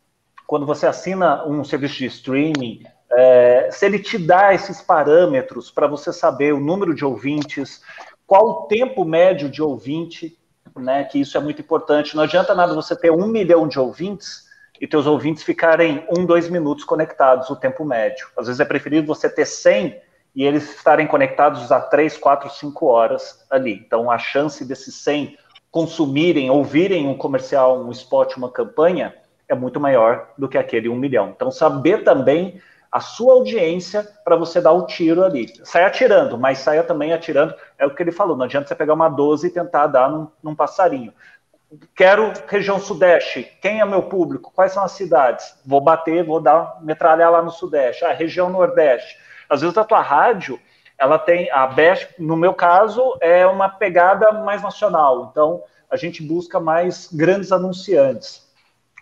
quando 0.46 0.66
você 0.66 0.86
assina 0.86 1.46
um 1.46 1.64
serviço 1.64 1.98
de 1.98 2.06
streaming, 2.06 2.84
é, 3.12 3.70
se 3.72 3.86
ele 3.86 4.00
te 4.00 4.18
dá 4.18 4.54
esses 4.54 4.82
parâmetros 4.82 5.72
para 5.72 5.88
você 5.88 6.14
saber 6.14 6.54
o 6.54 6.60
número 6.60 6.94
de 6.94 7.04
ouvintes, 7.04 7.82
qual 8.26 8.46
o 8.46 8.68
tempo 8.68 9.04
médio 9.04 9.50
de 9.50 9.62
ouvinte, 9.62 10.38
né? 10.78 11.04
Que 11.04 11.20
isso 11.20 11.38
é 11.38 11.42
muito 11.42 11.62
importante. 11.62 12.16
Não 12.16 12.24
adianta 12.24 12.54
nada 12.54 12.74
você 12.74 12.96
ter 12.96 13.12
um 13.12 13.28
milhão 13.28 13.68
de 13.68 13.80
ouvintes 13.80 14.49
e 14.80 14.88
teus 14.88 15.06
ouvintes 15.06 15.44
ficarem 15.44 16.06
um, 16.10 16.26
dois 16.26 16.50
minutos 16.50 16.84
conectados, 16.84 17.50
o 17.50 17.56
tempo 17.56 17.84
médio. 17.84 18.28
Às 18.38 18.48
vezes 18.48 18.60
é 18.60 18.66
preferível 18.66 19.06
você 19.06 19.30
ter 19.30 19.46
100 19.46 20.00
e 20.36 20.44
eles 20.44 20.76
estarem 20.76 21.08
conectados 21.08 21.72
a 21.72 21.80
3, 21.80 22.18
4, 22.18 22.50
5 22.50 22.86
horas 22.86 23.46
ali. 23.50 23.74
Então, 23.74 24.10
a 24.10 24.18
chance 24.18 24.64
desses 24.64 24.96
100 24.96 25.38
consumirem, 25.72 26.50
ouvirem 26.50 27.08
um 27.08 27.18
comercial, 27.18 27.80
um 27.80 27.92
spot, 27.92 28.38
uma 28.38 28.50
campanha, 28.50 29.14
é 29.48 29.56
muito 29.56 29.80
maior 29.80 30.30
do 30.38 30.48
que 30.48 30.58
aquele 30.58 30.88
1 30.88 30.96
milhão. 30.96 31.34
Então, 31.36 31.52
saber 31.52 32.04
também 32.04 32.62
a 32.92 33.00
sua 33.00 33.34
audiência 33.34 34.08
para 34.24 34.36
você 34.36 34.60
dar 34.60 34.72
o 34.72 34.86
tiro 34.86 35.24
ali. 35.24 35.52
Sai 35.64 35.84
atirando, 35.84 36.38
mas 36.38 36.60
saia 36.60 36.84
também 36.84 37.14
atirando. 37.14 37.54
É 37.78 37.86
o 37.86 37.94
que 37.94 38.02
ele 38.02 38.12
falou, 38.12 38.36
não 38.36 38.46
adianta 38.46 38.68
você 38.68 38.76
pegar 38.76 38.94
uma 38.94 39.10
12 39.10 39.48
e 39.48 39.52
tentar 39.52 39.88
dar 39.88 40.10
num, 40.10 40.28
num 40.42 40.56
passarinho. 40.56 41.14
Quero 41.96 42.34
região 42.48 42.80
sudeste. 42.80 43.44
Quem 43.62 43.80
é 43.80 43.86
meu 43.86 44.04
público? 44.04 44.52
Quais 44.56 44.72
são 44.72 44.84
as 44.84 44.94
cidades? 44.94 45.56
Vou 45.64 45.80
bater, 45.80 46.24
vou 46.24 46.42
dar 46.42 46.80
metralhar 46.82 47.32
lá 47.32 47.42
no 47.42 47.52
sudeste. 47.52 48.04
Ah, 48.04 48.12
região 48.12 48.50
nordeste. 48.50 49.18
Às 49.48 49.62
vezes 49.62 49.78
a 49.78 49.84
tua 49.84 50.02
rádio, 50.02 50.60
ela 50.98 51.20
tem 51.20 51.50
a 51.52 51.68
best, 51.68 52.16
no 52.18 52.36
meu 52.36 52.54
caso, 52.54 53.16
é 53.22 53.46
uma 53.46 53.70
pegada 53.70 54.32
mais 54.32 54.64
nacional. 54.64 55.30
Então 55.32 55.64
a 55.90 55.96
gente 55.96 56.24
busca 56.24 56.60
mais 56.60 57.08
grandes 57.12 57.52
anunciantes. 57.52 58.48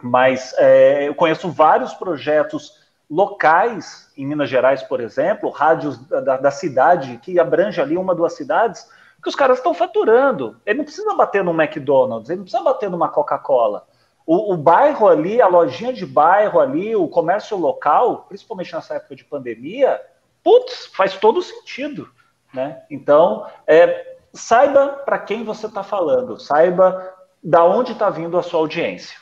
Mas 0.02 0.53
é, 0.57 1.07
eu 1.07 1.15
conheço 1.15 1.49
vários 1.49 1.94
projetos 1.94 2.85
locais 3.10 4.11
em 4.18 4.26
Minas 4.26 4.49
Gerais, 4.49 4.84
por 4.84 4.99
exemplo, 4.99 5.49
rádios 5.49 5.98
da, 6.07 6.35
da 6.38 6.52
cidade 6.52 7.18
que 7.23 7.39
abrange 7.39 7.80
ali 7.80 7.98
uma 7.98 8.14
duas 8.14 8.34
cidades 8.34 8.85
que 9.22 9.30
os 9.30 9.35
caras 9.35 9.57
estão 9.57 9.73
faturando. 9.73 10.57
Ele 10.65 10.80
não 10.80 10.85
precisa 10.85 11.15
bater 11.15 11.44
no 11.44 11.60
McDonald's, 11.60 12.30
ele 12.30 12.38
não 12.38 12.44
precisa 12.44 12.64
bater 12.64 12.89
numa 12.89 13.10
Coca-Cola. 13.10 13.88
O, 14.26 14.53
o, 14.53 14.57
bairro 14.57 15.07
ali, 15.07 15.41
a 15.41 15.48
lojinha 15.48 15.94
de 15.94 16.06
bairro 16.06 16.60
ali, 16.60 16.95
o 16.95 17.07
comércio 17.07 17.56
local, 17.57 18.26
principalmente 18.27 18.73
nessa 18.73 18.95
época 18.95 19.15
de 19.15 19.23
pandemia, 19.23 20.02
putz, 20.44 20.88
faz 20.94 21.15
todo 21.15 21.41
sentido. 21.41 22.10
Né? 22.53 22.81
Então, 22.89 23.45
é, 23.65 24.18
saiba 24.34 24.88
para 25.06 25.19
quem 25.19 25.44
você 25.44 25.68
está 25.68 25.84
falando, 25.84 26.39
saiba 26.39 27.14
da 27.41 27.64
onde 27.64 27.94
está 27.94 28.10
vindo 28.10 28.38
a 28.38 28.44
sua 28.44 28.60
audiência. 28.60 29.18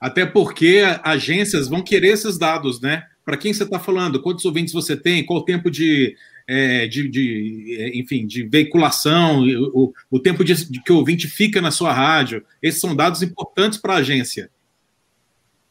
Até 0.00 0.24
porque 0.24 0.84
agências 1.02 1.68
vão 1.68 1.82
querer 1.82 2.08
esses 2.08 2.38
dados, 2.38 2.80
né? 2.80 3.04
Para 3.28 3.36
quem 3.36 3.52
você 3.52 3.64
está 3.64 3.78
falando, 3.78 4.22
quantos 4.22 4.46
ouvintes 4.46 4.72
você 4.72 4.96
tem, 4.96 5.22
qual 5.22 5.40
o 5.40 5.44
tempo 5.44 5.70
de, 5.70 6.16
é, 6.46 6.86
de, 6.86 7.06
de, 7.10 7.76
é, 7.78 7.98
enfim, 7.98 8.26
de 8.26 8.42
veiculação, 8.42 9.42
o, 9.74 9.92
o 10.10 10.18
tempo 10.18 10.42
de, 10.42 10.54
de, 10.70 10.82
que 10.82 10.90
o 10.90 10.96
ouvinte 10.96 11.28
fica 11.28 11.60
na 11.60 11.70
sua 11.70 11.92
rádio. 11.92 12.42
Esses 12.62 12.80
são 12.80 12.96
dados 12.96 13.22
importantes 13.22 13.78
para 13.78 13.92
a 13.92 13.96
agência. 13.98 14.50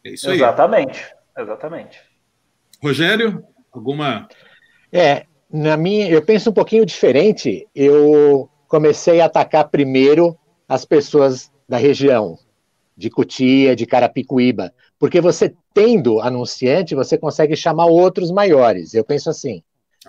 É 0.04 0.12
isso 0.12 0.30
aí. 0.30 0.38
Exatamente, 0.38 1.04
exatamente. 1.36 2.00
Rogério, 2.80 3.44
alguma. 3.72 4.28
É, 4.94 5.26
na 5.52 5.76
minha, 5.76 6.08
eu 6.12 6.22
penso 6.22 6.52
um 6.52 6.54
pouquinho 6.54 6.86
diferente. 6.86 7.68
Eu 7.74 8.48
comecei 8.68 9.20
a 9.20 9.26
atacar 9.26 9.68
primeiro 9.70 10.38
as 10.70 10.86
pessoas 10.86 11.52
da 11.68 11.78
região, 11.78 12.38
de 12.96 13.10
Cutia, 13.10 13.76
de 13.76 13.88
Carapicuíba, 13.88 14.72
porque 15.00 15.22
você 15.22 15.54
tendo 15.74 16.20
anunciante, 16.22 16.96
você 16.96 17.18
consegue 17.18 17.56
chamar 17.56 17.86
outros 17.86 18.32
maiores. 18.32 18.94
Eu 18.94 19.04
penso 19.04 19.30
assim. 19.30 19.62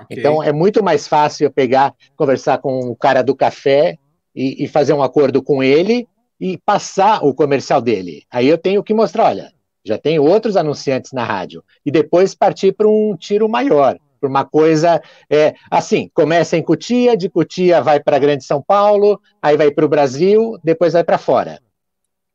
Okay. 0.02 0.18
Então 0.18 0.42
é 0.42 0.52
muito 0.52 0.82
mais 0.82 1.06
fácil 1.06 1.44
eu 1.44 1.50
pegar, 1.50 1.94
conversar 2.16 2.58
com 2.58 2.80
o 2.80 2.96
cara 2.96 3.22
do 3.22 3.34
café 3.34 3.98
e, 4.34 4.64
e, 4.64 4.68
fazer 4.68 4.92
um 4.92 5.02
acordo 5.02 5.42
com 5.42 5.62
ele 5.62 6.06
e 6.40 6.56
passar 6.58 7.24
o 7.24 7.34
comercial 7.34 7.80
dele. 7.80 8.22
Aí 8.30 8.46
eu 8.46 8.56
tenho 8.56 8.82
que 8.82 8.94
mostrar, 8.94 9.24
olha, 9.24 9.52
já 9.84 9.98
tem 9.98 10.18
outros 10.18 10.56
anunciantes 10.56 11.12
na 11.12 11.24
rádio 11.24 11.64
e 11.84 11.90
depois 11.90 12.34
partir 12.34 12.72
para 12.72 12.88
um 12.88 13.16
tiro 13.16 13.48
maior, 13.48 13.98
para 14.20 14.28
uma 14.28 14.44
coisa 14.44 15.02
é, 15.28 15.54
assim, 15.70 16.10
começa 16.14 16.56
em 16.56 16.62
Cutia, 16.62 17.16
de 17.16 17.28
Cutia 17.28 17.82
vai 17.82 17.98
para 17.98 18.18
Grande 18.18 18.44
São 18.44 18.62
Paulo, 18.62 19.20
aí 19.42 19.56
vai 19.56 19.70
para 19.70 19.84
o 19.84 19.88
Brasil, 19.88 20.58
depois 20.62 20.92
vai 20.92 21.02
para 21.02 21.18
fora. 21.18 21.60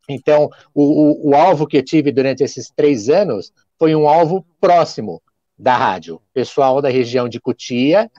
Então, 0.10 0.50
o, 0.74 1.30
o, 1.30 1.30
o 1.30 1.36
alvo 1.36 1.66
que 1.66 1.78
eu 1.78 1.84
tive 1.84 2.12
durante 2.12 2.44
esses 2.44 2.72
três 2.76 3.10
anos 3.10 3.52
foi 3.80 3.96
um 3.96 4.08
alvo 4.08 4.46
próximo, 4.60 5.22
da 5.58 5.78
rádio, 5.78 6.22
pessoal 6.34 6.82
da 6.82 6.90
região 6.90 7.30
de 7.30 7.40
Cutia, 7.40 8.12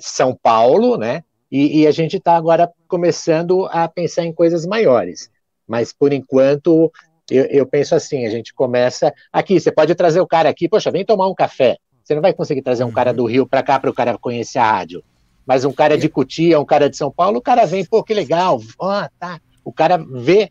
São 0.00 0.36
Paulo, 0.40 0.96
né? 0.96 1.24
E, 1.50 1.80
e 1.80 1.86
a 1.86 1.90
gente 1.90 2.16
está 2.16 2.36
agora 2.36 2.70
começando 2.86 3.66
a 3.66 3.88
pensar 3.88 4.24
em 4.24 4.32
coisas 4.32 4.66
maiores. 4.66 5.30
Mas 5.66 5.92
por 5.92 6.12
enquanto, 6.12 6.92
eu, 7.30 7.44
eu, 7.46 7.66
penso 7.66 7.94
assim: 7.94 8.26
a 8.26 8.30
gente 8.30 8.52
começa 8.52 9.12
aqui. 9.32 9.58
Você 9.58 9.72
pode 9.72 9.94
trazer 9.94 10.20
o 10.20 10.26
cara 10.26 10.48
aqui, 10.48 10.68
poxa, 10.68 10.90
vem 10.90 11.04
tomar 11.04 11.26
um 11.26 11.34
café. 11.34 11.78
Você 12.04 12.14
não 12.14 12.22
vai 12.22 12.32
conseguir 12.32 12.62
trazer 12.62 12.84
um 12.84 12.92
cara 12.92 13.12
do 13.12 13.24
Rio 13.24 13.46
para 13.46 13.62
cá 13.62 13.78
para 13.78 13.90
o 13.90 13.94
cara 13.94 14.18
conhecer 14.18 14.58
a 14.58 14.70
rádio. 14.70 15.02
Mas 15.46 15.64
um 15.64 15.72
cara 15.72 15.96
de 15.96 16.08
Cutia, 16.08 16.60
um 16.60 16.64
cara 16.64 16.88
de 16.88 16.96
São 16.96 17.10
Paulo, 17.10 17.38
o 17.38 17.42
cara 17.42 17.64
vem, 17.64 17.84
pô, 17.84 18.02
que 18.04 18.14
legal, 18.14 18.60
ah, 18.80 19.10
tá. 19.18 19.40
O 19.64 19.72
cara 19.72 19.96
vê 19.96 20.50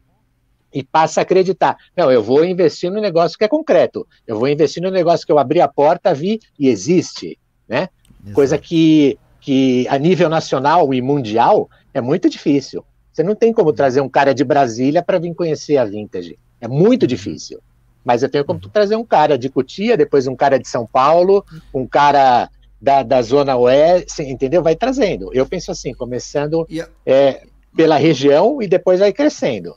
e 0.74 0.84
passa 0.84 1.22
a 1.22 1.24
acreditar. 1.24 1.78
Não, 1.96 2.12
eu 2.12 2.22
vou 2.22 2.44
investir 2.46 2.91
no 2.91 3.02
negócio 3.02 3.38
que 3.38 3.44
é 3.44 3.48
concreto. 3.48 4.08
Eu 4.28 4.38
vou 4.38 4.48
investir 4.48 4.82
no 4.82 4.91
negócio 4.91 5.26
que 5.26 5.32
eu 5.32 5.40
abri 5.40 5.62
a 5.62 5.68
porta, 5.68 6.14
vi 6.14 6.40
e 6.58 6.68
existe, 6.68 7.38
né? 7.68 7.90
Exato. 8.22 8.36
Coisa 8.36 8.58
que, 8.58 9.18
que 9.40 9.88
a 9.88 9.98
nível 9.98 10.30
nacional 10.30 10.94
e 10.94 11.02
mundial 11.02 11.70
é 11.94 12.02
muito 12.02 12.30
difícil. 12.30 12.84
Você 13.12 13.24
não 13.24 13.36
tem 13.36 13.52
como 13.52 13.74
trazer 13.74 14.02
um 14.02 14.10
cara 14.10 14.34
de 14.34 14.44
Brasília 14.44 15.04
para 15.04 15.20
vir 15.20 15.34
conhecer 15.34 15.78
a 15.78 15.86
Vintage. 15.86 16.38
É 16.62 16.68
muito 16.68 17.04
uhum. 17.04 17.08
difícil. 17.08 17.60
Mas 18.04 18.24
eu 18.24 18.30
tenho 18.30 18.46
como 18.46 18.60
uhum. 18.64 18.70
trazer 18.70 18.96
um 18.96 19.04
cara 19.04 19.38
de 19.38 19.50
Cotia, 19.50 19.98
depois 19.98 20.28
um 20.28 20.36
cara 20.36 20.58
de 20.58 20.68
São 20.68 20.86
Paulo, 20.86 21.46
um 21.74 21.86
cara 21.86 22.50
da, 22.82 23.04
da 23.04 23.22
Zona 23.22 23.58
Oeste, 23.58 24.24
entendeu? 24.24 24.64
Vai 24.64 24.76
trazendo. 24.76 25.34
Eu 25.34 25.46
penso 25.46 25.72
assim, 25.72 25.94
começando 25.94 26.66
é, 27.06 27.44
pela 27.76 27.98
região 27.98 28.62
e 28.62 28.68
depois 28.68 29.00
vai 29.00 29.12
crescendo. 29.12 29.76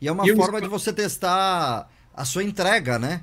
E 0.00 0.08
é 0.08 0.12
uma 0.12 0.26
e 0.26 0.34
forma 0.34 0.60
de 0.60 0.68
você 0.68 0.92
testar 0.92 1.88
a 2.14 2.24
sua 2.24 2.44
entrega, 2.44 2.98
né? 2.98 3.22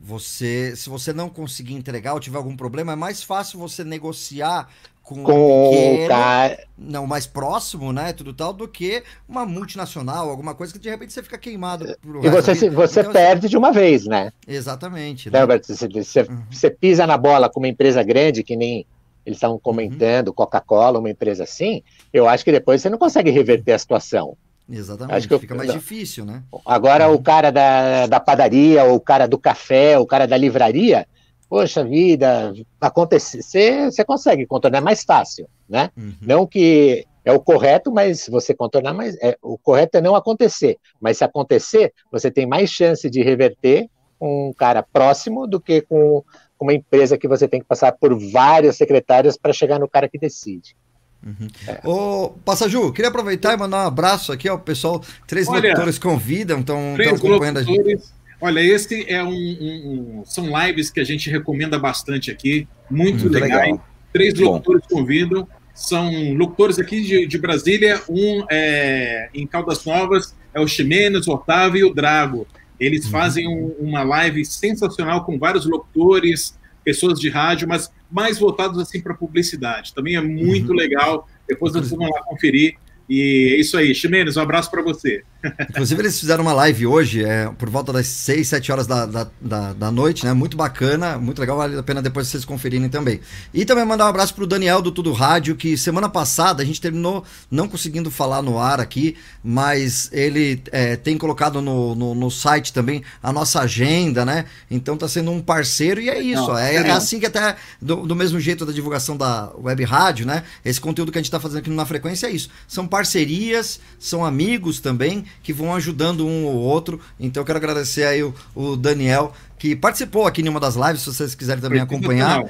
Você, 0.00 0.74
se 0.76 0.88
você 0.88 1.12
não 1.12 1.28
conseguir 1.28 1.74
entregar 1.74 2.14
ou 2.14 2.20
tiver 2.20 2.38
algum 2.38 2.56
problema, 2.56 2.92
é 2.92 2.96
mais 2.96 3.22
fácil 3.22 3.58
você 3.58 3.84
negociar 3.84 4.68
com, 5.02 5.24
com 5.24 5.70
pequeno, 5.70 6.08
cara... 6.08 6.64
não 6.78 7.06
mais 7.06 7.26
próximo, 7.26 7.92
né, 7.92 8.12
tudo 8.12 8.32
tal, 8.32 8.52
do 8.52 8.68
que 8.68 9.02
uma 9.28 9.44
multinacional, 9.44 10.30
alguma 10.30 10.54
coisa 10.54 10.72
que 10.72 10.78
de 10.78 10.88
repente 10.88 11.12
você 11.12 11.22
fica 11.22 11.36
queimado. 11.36 11.96
e 12.22 12.30
você, 12.30 12.70
você 12.70 13.00
então, 13.00 13.12
perde 13.12 13.40
assim... 13.40 13.48
de 13.48 13.56
uma 13.58 13.72
vez, 13.72 14.06
né? 14.06 14.32
Exatamente. 14.46 15.30
Né? 15.30 15.38
Você, 15.46 15.88
você, 15.88 16.20
uhum. 16.22 16.44
você, 16.50 16.70
pisa 16.70 17.06
na 17.06 17.18
bola 17.18 17.50
com 17.50 17.60
uma 17.60 17.68
empresa 17.68 18.02
grande, 18.02 18.44
que 18.44 18.56
nem 18.56 18.86
eles 19.26 19.36
estavam 19.36 19.58
comentando, 19.58 20.28
uhum. 20.28 20.34
Coca-Cola, 20.34 20.98
uma 20.98 21.10
empresa 21.10 21.44
assim, 21.44 21.82
eu 22.12 22.28
acho 22.28 22.44
que 22.44 22.52
depois 22.52 22.80
você 22.80 22.88
não 22.88 22.98
consegue 22.98 23.30
reverter 23.30 23.72
a 23.72 23.78
situação. 23.78 24.36
Exatamente, 24.70 25.16
Acho 25.16 25.28
que 25.28 25.38
fica 25.38 25.54
mais 25.54 25.72
difícil, 25.72 26.24
né? 26.24 26.42
Agora 26.64 27.08
o 27.08 27.20
cara 27.20 27.50
da, 27.50 28.06
da 28.06 28.20
padaria, 28.20 28.84
ou 28.84 28.96
o 28.96 29.00
cara 29.00 29.26
do 29.26 29.36
café, 29.36 29.98
o 29.98 30.06
cara 30.06 30.26
da 30.26 30.36
livraria, 30.36 31.06
poxa 31.48 31.84
vida, 31.84 32.52
acontecer, 32.80 33.90
você 33.90 34.04
consegue 34.04 34.46
contornar 34.46 34.78
é 34.78 34.80
mais 34.80 35.02
fácil, 35.02 35.48
né? 35.68 35.90
Uhum. 35.96 36.14
Não 36.20 36.46
que 36.46 37.04
é 37.24 37.32
o 37.32 37.40
correto, 37.40 37.92
mas 37.92 38.26
você 38.28 38.54
contornar 38.54 38.94
mais. 38.94 39.16
É, 39.20 39.36
o 39.42 39.58
correto 39.58 39.98
é 39.98 40.00
não 40.00 40.14
acontecer. 40.14 40.78
Mas 41.00 41.18
se 41.18 41.24
acontecer, 41.24 41.92
você 42.10 42.30
tem 42.30 42.46
mais 42.46 42.70
chance 42.70 43.10
de 43.10 43.22
reverter 43.22 43.88
um 44.20 44.52
cara 44.56 44.82
próximo 44.82 45.46
do 45.46 45.60
que 45.60 45.80
com 45.82 46.22
uma 46.60 46.74
empresa 46.74 47.18
que 47.18 47.26
você 47.26 47.48
tem 47.48 47.60
que 47.60 47.66
passar 47.66 47.92
por 47.92 48.16
várias 48.30 48.76
secretárias 48.76 49.36
para 49.36 49.52
chegar 49.52 49.78
no 49.78 49.88
cara 49.88 50.08
que 50.08 50.18
decide. 50.18 50.76
Uhum. 51.24 51.48
É. 51.66 51.80
Ô, 51.84 52.30
Passaju, 52.44 52.92
queria 52.92 53.10
aproveitar 53.10 53.52
e 53.52 53.56
mandar 53.56 53.84
um 53.84 53.86
abraço 53.86 54.32
aqui 54.32 54.48
ao 54.48 54.58
pessoal. 54.58 55.02
Três 55.26 55.48
Olha, 55.48 55.68
locutores 55.68 55.98
convidam, 55.98 56.60
estão 56.60 56.96
acompanhando 57.14 57.58
a 57.58 57.62
gente. 57.62 57.98
Olha, 58.40 58.60
esse 58.60 59.04
é 59.06 59.22
um, 59.22 59.28
um, 59.28 60.20
um, 60.20 60.24
São 60.24 60.46
lives 60.64 60.90
que 60.90 60.98
a 60.98 61.04
gente 61.04 61.28
recomenda 61.28 61.78
bastante 61.78 62.30
aqui. 62.30 62.66
Muito, 62.90 63.24
muito 63.24 63.34
legal. 63.34 63.60
legal. 63.60 63.86
Três 64.12 64.34
locutores 64.38 64.86
convidam. 64.86 65.46
São 65.74 66.34
locutores 66.34 66.78
aqui 66.78 67.02
de, 67.02 67.26
de 67.26 67.38
Brasília, 67.38 68.02
um 68.08 68.44
é, 68.50 69.30
em 69.32 69.46
Caldas 69.46 69.84
Novas, 69.84 70.34
é 70.52 70.60
o 70.60 70.66
Ximenes, 70.66 71.26
o 71.26 71.32
Otávio 71.32 71.80
e 71.80 71.84
o 71.84 71.94
Drago. 71.94 72.46
Eles 72.78 73.04
uhum. 73.04 73.10
fazem 73.10 73.46
um, 73.46 73.74
uma 73.78 74.02
live 74.02 74.44
sensacional 74.44 75.24
com 75.24 75.38
vários 75.38 75.66
locutores, 75.66 76.58
pessoas 76.82 77.20
de 77.20 77.28
rádio, 77.28 77.68
mas 77.68 77.90
mais 78.10 78.38
voltados 78.38 78.78
assim 78.78 79.00
para 79.00 79.14
publicidade. 79.14 79.94
Também 79.94 80.16
é 80.16 80.20
muito 80.20 80.70
uhum. 80.70 80.76
legal. 80.76 81.28
Depois 81.48 81.72
nós 81.72 81.90
vamos 81.90 82.10
lá 82.10 82.22
conferir. 82.24 82.76
E 83.08 83.54
é 83.54 83.60
isso 83.60 83.76
aí. 83.76 83.94
Ximenes, 83.94 84.36
um 84.36 84.40
abraço 84.40 84.70
para 84.70 84.82
você. 84.82 85.24
Inclusive, 85.70 86.02
eles 86.02 86.20
fizeram 86.20 86.42
uma 86.42 86.52
live 86.52 86.86
hoje, 86.86 87.24
é, 87.24 87.48
por 87.58 87.70
volta 87.70 87.92
das 87.92 88.06
6, 88.06 88.46
7 88.46 88.72
horas 88.72 88.86
da, 88.86 89.06
da, 89.06 89.26
da, 89.40 89.72
da, 89.72 89.90
noite, 89.90 90.24
né? 90.24 90.32
Muito 90.32 90.56
bacana, 90.56 91.18
muito 91.18 91.38
legal, 91.38 91.56
vale 91.56 91.78
a 91.78 91.82
pena 91.82 92.02
depois 92.02 92.28
vocês 92.28 92.44
conferirem 92.44 92.88
também. 92.88 93.20
E 93.52 93.64
também 93.64 93.84
mandar 93.84 94.06
um 94.06 94.08
abraço 94.08 94.34
pro 94.34 94.46
Daniel 94.46 94.82
do 94.82 94.92
Tudo 94.92 95.12
Rádio, 95.12 95.56
que 95.56 95.76
semana 95.76 96.08
passada 96.08 96.62
a 96.62 96.66
gente 96.66 96.80
terminou 96.80 97.24
não 97.50 97.68
conseguindo 97.68 98.10
falar 98.10 98.42
no 98.42 98.58
ar 98.58 98.80
aqui, 98.80 99.16
mas 99.42 100.10
ele 100.12 100.62
é, 100.70 100.96
tem 100.96 101.16
colocado 101.16 101.62
no, 101.62 101.94
no, 101.94 102.14
no, 102.14 102.30
site 102.30 102.72
também 102.72 103.02
a 103.22 103.32
nossa 103.32 103.60
agenda, 103.60 104.24
né? 104.24 104.44
Então 104.70 104.96
tá 104.96 105.08
sendo 105.08 105.30
um 105.30 105.40
parceiro 105.40 106.00
e 106.00 106.10
é 106.10 106.20
isso. 106.20 106.48
Não, 106.48 106.58
é, 106.58 106.74
é, 106.74 106.90
assim 106.90 107.18
que 107.18 107.26
até, 107.26 107.56
do, 107.80 107.96
do, 108.06 108.14
mesmo 108.14 108.38
jeito 108.38 108.66
da 108.66 108.72
divulgação 108.72 109.16
da 109.16 109.50
web 109.56 109.82
rádio, 109.84 110.26
né? 110.26 110.44
Esse 110.64 110.80
conteúdo 110.80 111.10
que 111.10 111.18
a 111.18 111.22
gente 111.22 111.30
tá 111.30 111.40
fazendo 111.40 111.58
aqui 111.58 111.70
na 111.70 111.86
frequência 111.86 112.26
é 112.26 112.30
isso. 112.30 112.50
São 112.68 112.86
parcerias, 112.86 113.80
são 113.98 114.24
amigos 114.24 114.80
também 114.80 115.24
que 115.42 115.52
vão 115.52 115.74
ajudando 115.74 116.26
um 116.26 116.44
ou 116.44 116.56
outro. 116.56 117.00
Então 117.18 117.40
eu 117.40 117.44
quero 117.44 117.58
agradecer 117.58 118.04
aí 118.04 118.22
o, 118.22 118.34
o 118.54 118.76
Daniel, 118.76 119.32
que 119.58 119.76
participou 119.76 120.26
aqui 120.26 120.42
em 120.42 120.48
uma 120.48 120.58
das 120.58 120.74
lives, 120.74 121.02
se 121.02 121.12
vocês 121.12 121.34
quiserem 121.34 121.60
também 121.60 121.80
acompanhar. 121.80 122.44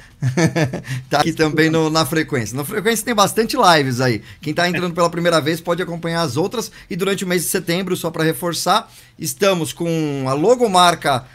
tá 1.09 1.19
aqui 1.19 1.33
também 1.33 1.69
no, 1.69 1.89
na 1.89 2.05
frequência. 2.05 2.55
Na 2.55 2.63
frequência 2.63 3.03
tem 3.03 3.13
bastante 3.13 3.57
lives 3.57 3.99
aí. 3.99 4.21
Quem 4.41 4.51
está 4.51 4.69
entrando 4.69 4.93
pela 4.93 5.09
primeira 5.09 5.41
vez 5.41 5.59
pode 5.59 5.81
acompanhar 5.81 6.21
as 6.21 6.37
outras. 6.37 6.71
E 6.89 6.95
durante 6.95 7.25
o 7.25 7.27
mês 7.27 7.43
de 7.43 7.49
setembro, 7.49 7.97
só 7.97 8.09
para 8.09 8.23
reforçar, 8.23 8.89
estamos 9.19 9.73
com 9.73 10.25
a 10.27 10.33
logomarca 10.33 11.25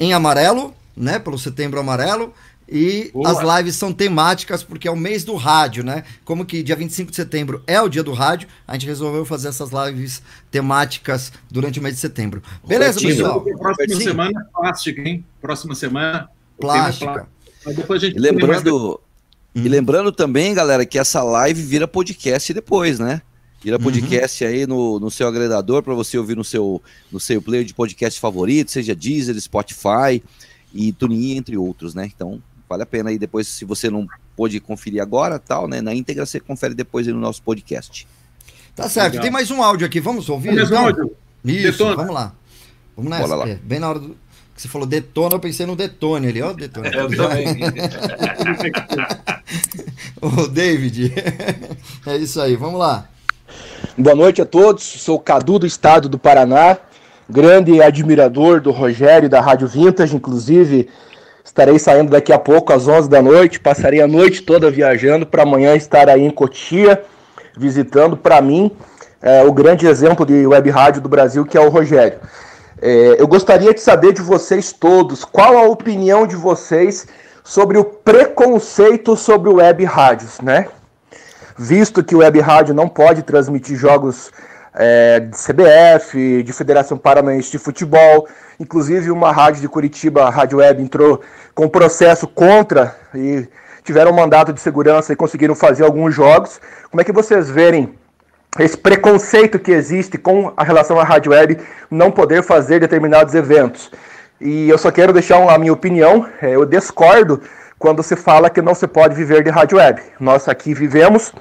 em 0.00 0.12
amarelo, 0.12 0.74
né? 0.96 1.18
Pelo 1.18 1.38
setembro 1.38 1.78
amarelo. 1.78 2.32
E 2.70 3.10
Boa. 3.14 3.30
as 3.30 3.58
lives 3.58 3.76
são 3.76 3.92
temáticas 3.92 4.62
porque 4.62 4.86
é 4.86 4.90
o 4.90 4.96
mês 4.96 5.24
do 5.24 5.34
rádio, 5.36 5.82
né? 5.82 6.04
Como 6.24 6.44
que 6.44 6.62
dia 6.62 6.76
25 6.76 7.10
de 7.10 7.16
setembro 7.16 7.62
é 7.66 7.80
o 7.80 7.88
dia 7.88 8.02
do 8.02 8.12
rádio, 8.12 8.46
a 8.66 8.74
gente 8.74 8.86
resolveu 8.86 9.24
fazer 9.24 9.48
essas 9.48 9.70
lives 9.70 10.22
temáticas 10.50 11.32
durante 11.50 11.80
o 11.80 11.82
mês 11.82 11.94
de 11.94 12.00
setembro. 12.00 12.42
Beleza, 12.66 13.00
pessoal? 13.00 13.40
Próxima 13.40 13.94
Sim. 13.96 14.04
semana, 14.04 14.46
plástica, 14.52 15.00
hein? 15.00 15.24
Próxima 15.40 15.74
semana. 15.74 16.28
Plástica. 16.60 17.26
Depois 17.74 18.02
a 18.02 18.06
gente 18.06 18.18
lembrando, 18.18 19.00
hum. 19.54 19.62
e 19.64 19.68
lembrando 19.68 20.12
também, 20.12 20.52
galera, 20.52 20.84
que 20.84 20.98
essa 20.98 21.22
live 21.22 21.62
vira 21.62 21.88
podcast 21.88 22.52
depois, 22.52 22.98
né? 22.98 23.22
Vira 23.62 23.76
uhum. 23.76 23.82
podcast 23.82 24.44
uhum. 24.44 24.50
aí 24.50 24.66
no, 24.66 25.00
no 25.00 25.10
seu 25.10 25.26
agregador 25.26 25.82
para 25.82 25.94
você 25.94 26.16
ouvir 26.18 26.36
no 26.36 26.44
seu, 26.44 26.82
no 27.10 27.18
seu 27.18 27.40
player 27.42 27.64
de 27.64 27.74
podcast 27.74 28.20
favorito, 28.20 28.70
seja 28.70 28.94
Deezer, 28.94 29.40
Spotify 29.40 30.22
e 30.72 30.92
TuneIn, 30.92 31.36
entre 31.36 31.56
outros, 31.56 31.94
né? 31.94 32.10
Então, 32.14 32.40
Vale 32.68 32.82
a 32.82 32.86
pena 32.86 33.10
aí 33.10 33.18
depois, 33.18 33.48
se 33.48 33.64
você 33.64 33.88
não 33.88 34.06
pôde 34.36 34.60
conferir 34.60 35.00
agora, 35.00 35.38
tal, 35.38 35.66
né? 35.66 35.80
Na 35.80 35.94
íntegra 35.94 36.26
você 36.26 36.38
confere 36.38 36.74
depois 36.74 37.06
no 37.06 37.18
nosso 37.18 37.42
podcast. 37.42 38.06
Tá 38.76 38.88
certo. 38.88 39.12
Legal. 39.12 39.22
Tem 39.22 39.30
mais 39.30 39.50
um 39.50 39.62
áudio 39.62 39.86
aqui, 39.86 40.00
vamos 40.00 40.28
ouvir? 40.28 40.52
Mais 40.52 40.68
então? 40.68 40.82
um 40.82 40.86
áudio. 40.86 41.16
Isso, 41.44 41.72
detona. 41.72 41.96
vamos 41.96 42.14
lá. 42.14 42.34
Vamos 42.96 43.10
nessa. 43.10 43.34
Lá. 43.34 43.48
É, 43.48 43.54
bem 43.54 43.78
na 43.78 43.88
hora 43.88 43.98
do 44.00 44.16
que 44.58 44.62
você 44.62 44.68
falou 44.68 44.86
detona, 44.86 45.36
eu 45.36 45.40
pensei 45.40 45.64
no 45.64 45.76
detone 45.76 46.26
ali, 46.26 46.42
ó, 46.42 46.52
detone. 46.52 46.90
Eu 46.92 47.16
também. 47.16 47.46
Ô, 50.20 50.48
David, 50.48 51.14
é 52.04 52.16
isso 52.16 52.40
aí, 52.40 52.56
vamos 52.56 52.80
lá. 52.80 53.08
Boa 53.96 54.16
noite 54.16 54.42
a 54.42 54.44
todos, 54.44 54.82
sou 54.82 55.16
o 55.16 55.20
Cadu 55.20 55.60
do 55.60 55.66
estado 55.66 56.08
do 56.08 56.18
Paraná, 56.18 56.76
grande 57.30 57.80
admirador 57.80 58.60
do 58.60 58.72
Rogério 58.72 59.28
da 59.28 59.40
Rádio 59.40 59.68
Vintage, 59.68 60.16
inclusive 60.16 60.88
Estarei 61.48 61.78
saindo 61.78 62.10
daqui 62.10 62.30
a 62.30 62.38
pouco, 62.38 62.74
às 62.74 62.86
11 62.86 63.08
da 63.08 63.22
noite. 63.22 63.58
Passarei 63.58 64.02
a 64.02 64.06
noite 64.06 64.42
toda 64.42 64.70
viajando 64.70 65.24
para 65.26 65.44
amanhã 65.44 65.74
estar 65.74 66.06
aí 66.06 66.22
em 66.22 66.30
Cotia, 66.30 67.02
visitando, 67.56 68.18
para 68.18 68.38
mim, 68.42 68.70
é, 69.22 69.42
o 69.42 69.50
grande 69.50 69.86
exemplo 69.86 70.26
de 70.26 70.46
web 70.46 70.68
rádio 70.68 71.00
do 71.00 71.08
Brasil, 71.08 71.46
que 71.46 71.56
é 71.56 71.60
o 71.60 71.70
Rogério. 71.70 72.18
É, 72.82 73.16
eu 73.18 73.26
gostaria 73.26 73.72
de 73.72 73.80
saber 73.80 74.12
de 74.12 74.20
vocês 74.20 74.74
todos 74.74 75.24
qual 75.24 75.56
a 75.56 75.62
opinião 75.62 76.26
de 76.26 76.36
vocês 76.36 77.06
sobre 77.42 77.78
o 77.78 77.84
preconceito 77.84 79.16
sobre 79.16 79.48
web 79.48 79.82
rádios, 79.86 80.42
né? 80.42 80.66
Visto 81.56 82.04
que 82.04 82.14
o 82.14 82.18
web 82.18 82.38
rádio 82.40 82.74
não 82.74 82.90
pode 82.90 83.22
transmitir 83.22 83.74
jogos 83.74 84.30
é, 84.78 85.18
de 85.18 85.36
CBF, 85.36 86.42
de 86.44 86.52
Federação 86.52 86.96
Paranaense 86.96 87.50
de 87.50 87.58
Futebol. 87.58 88.28
Inclusive, 88.60 89.10
uma 89.10 89.32
rádio 89.32 89.60
de 89.60 89.68
Curitiba, 89.68 90.22
a 90.22 90.30
Rádio 90.30 90.58
Web, 90.58 90.80
entrou 90.80 91.20
com 91.54 91.68
processo 91.68 92.28
contra 92.28 92.96
e 93.12 93.48
tiveram 93.82 94.12
um 94.12 94.14
mandato 94.14 94.52
de 94.52 94.60
segurança 94.60 95.12
e 95.12 95.16
conseguiram 95.16 95.56
fazer 95.56 95.84
alguns 95.84 96.14
jogos. 96.14 96.60
Como 96.90 97.00
é 97.00 97.04
que 97.04 97.12
vocês 97.12 97.50
verem 97.50 97.92
esse 98.58 98.76
preconceito 98.76 99.58
que 99.58 99.72
existe 99.72 100.16
com 100.16 100.52
a 100.56 100.62
relação 100.62 101.00
à 101.00 101.04
Rádio 101.04 101.32
Web 101.32 101.58
não 101.90 102.12
poder 102.12 102.44
fazer 102.44 102.78
determinados 102.78 103.34
eventos? 103.34 103.90
E 104.40 104.68
eu 104.68 104.78
só 104.78 104.92
quero 104.92 105.12
deixar 105.12 105.42
a 105.48 105.58
minha 105.58 105.72
opinião, 105.72 106.24
é, 106.40 106.54
eu 106.54 106.64
discordo 106.64 107.42
quando 107.78 108.02
se 108.02 108.14
fala 108.14 108.50
que 108.50 108.62
não 108.62 108.74
se 108.74 108.86
pode 108.86 109.14
viver 109.14 109.42
de 109.42 109.50
rádio 109.50 109.78
web. 109.78 110.00
Nós 110.18 110.48
aqui 110.48 110.74
vivemos, 110.74 111.32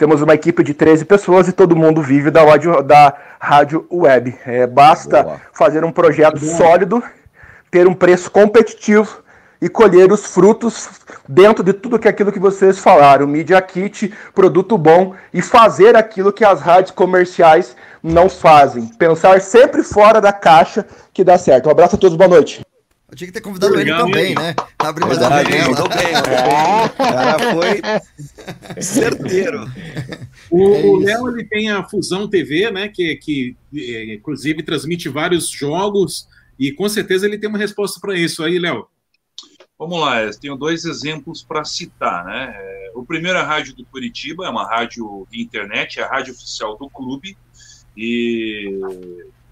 temos 0.00 0.22
uma 0.22 0.32
equipe 0.32 0.62
de 0.62 0.72
13 0.72 1.04
pessoas 1.04 1.46
e 1.46 1.52
todo 1.52 1.76
mundo 1.76 2.00
vive 2.00 2.30
da 2.30 2.42
rádio, 2.42 2.82
da 2.82 3.14
rádio 3.38 3.86
web. 3.92 4.34
É, 4.46 4.66
basta 4.66 5.22
Boa. 5.22 5.40
fazer 5.52 5.84
um 5.84 5.92
projeto 5.92 6.40
Boa. 6.40 6.56
sólido, 6.56 7.02
ter 7.70 7.86
um 7.86 7.92
preço 7.92 8.30
competitivo 8.30 9.22
e 9.60 9.68
colher 9.68 10.10
os 10.10 10.24
frutos 10.24 10.88
dentro 11.28 11.62
de 11.62 11.74
tudo 11.74 11.98
que 11.98 12.08
aquilo 12.08 12.32
que 12.32 12.38
vocês 12.38 12.78
falaram, 12.78 13.26
Media 13.26 13.60
Kit, 13.60 14.10
produto 14.34 14.78
bom 14.78 15.14
e 15.34 15.42
fazer 15.42 15.94
aquilo 15.94 16.32
que 16.32 16.46
as 16.46 16.62
rádios 16.62 16.92
comerciais 16.92 17.76
não 18.02 18.30
fazem. 18.30 18.86
Pensar 18.86 19.38
sempre 19.42 19.82
fora 19.82 20.18
da 20.18 20.32
caixa 20.32 20.86
que 21.12 21.22
dá 21.22 21.36
certo. 21.36 21.66
Um 21.66 21.72
abraço 21.72 21.96
a 21.96 21.98
todos, 21.98 22.16
boa 22.16 22.30
noite. 22.30 22.62
Eu 23.10 23.16
tinha 23.16 23.26
que 23.26 23.32
ter 23.32 23.40
convidado 23.40 23.74
Legal, 23.74 24.06
ele 24.06 24.12
também, 24.12 24.34
né? 24.36 24.54
Tá 24.54 24.88
abrindo 24.88 25.08
Verdade, 25.08 25.50
bem, 25.50 25.62
O 25.64 26.96
cara 26.96 27.38
foi 27.52 28.82
certeiro. 28.82 29.64
O 30.48 31.02
é 31.02 31.06
Léo 31.06 31.28
ele 31.28 31.44
tem 31.44 31.70
a 31.70 31.82
Fusão 31.88 32.28
TV, 32.28 32.70
né? 32.70 32.88
Que, 32.88 33.16
que 33.16 33.56
é, 33.74 34.14
inclusive 34.14 34.62
transmite 34.62 35.08
vários 35.08 35.48
jogos 35.48 36.28
e 36.56 36.70
com 36.70 36.88
certeza 36.88 37.26
ele 37.26 37.36
tem 37.36 37.48
uma 37.48 37.58
resposta 37.58 37.98
para 38.00 38.16
isso. 38.16 38.44
Aí, 38.44 38.58
Léo. 38.60 38.86
Vamos 39.76 39.98
lá, 39.98 40.22
eu 40.22 40.38
tenho 40.38 40.56
dois 40.56 40.84
exemplos 40.84 41.42
para 41.42 41.64
citar, 41.64 42.24
né? 42.24 42.52
É, 42.54 42.92
o 42.94 43.04
primeiro 43.04 43.38
é 43.38 43.40
a 43.40 43.44
Rádio 43.44 43.74
do 43.74 43.84
Curitiba, 43.86 44.44
é 44.44 44.50
uma 44.50 44.68
rádio 44.68 45.26
de 45.30 45.42
internet, 45.42 45.98
é 45.98 46.02
a 46.02 46.08
rádio 46.08 46.34
oficial 46.34 46.76
do 46.76 46.88
clube 46.90 47.36
e 47.96 48.78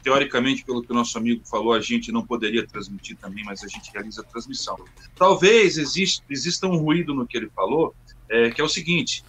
teoricamente, 0.09 0.65
pelo 0.65 0.83
que 0.83 0.91
o 0.91 0.95
nosso 0.95 1.19
amigo 1.19 1.43
falou, 1.45 1.75
a 1.75 1.81
gente 1.83 2.11
não 2.11 2.25
poderia 2.25 2.67
transmitir 2.67 3.15
também, 3.19 3.45
mas 3.45 3.63
a 3.63 3.69
gente 3.69 3.93
realiza 3.93 4.23
a 4.23 4.25
transmissão. 4.25 4.79
Talvez 5.15 5.77
exista, 5.77 6.25
exista 6.31 6.67
um 6.67 6.79
ruído 6.79 7.15
no 7.15 7.27
que 7.27 7.37
ele 7.37 7.51
falou, 7.55 7.95
é, 8.27 8.51
que 8.51 8.59
é 8.59 8.65
o 8.65 8.69
seguinte: 8.69 9.23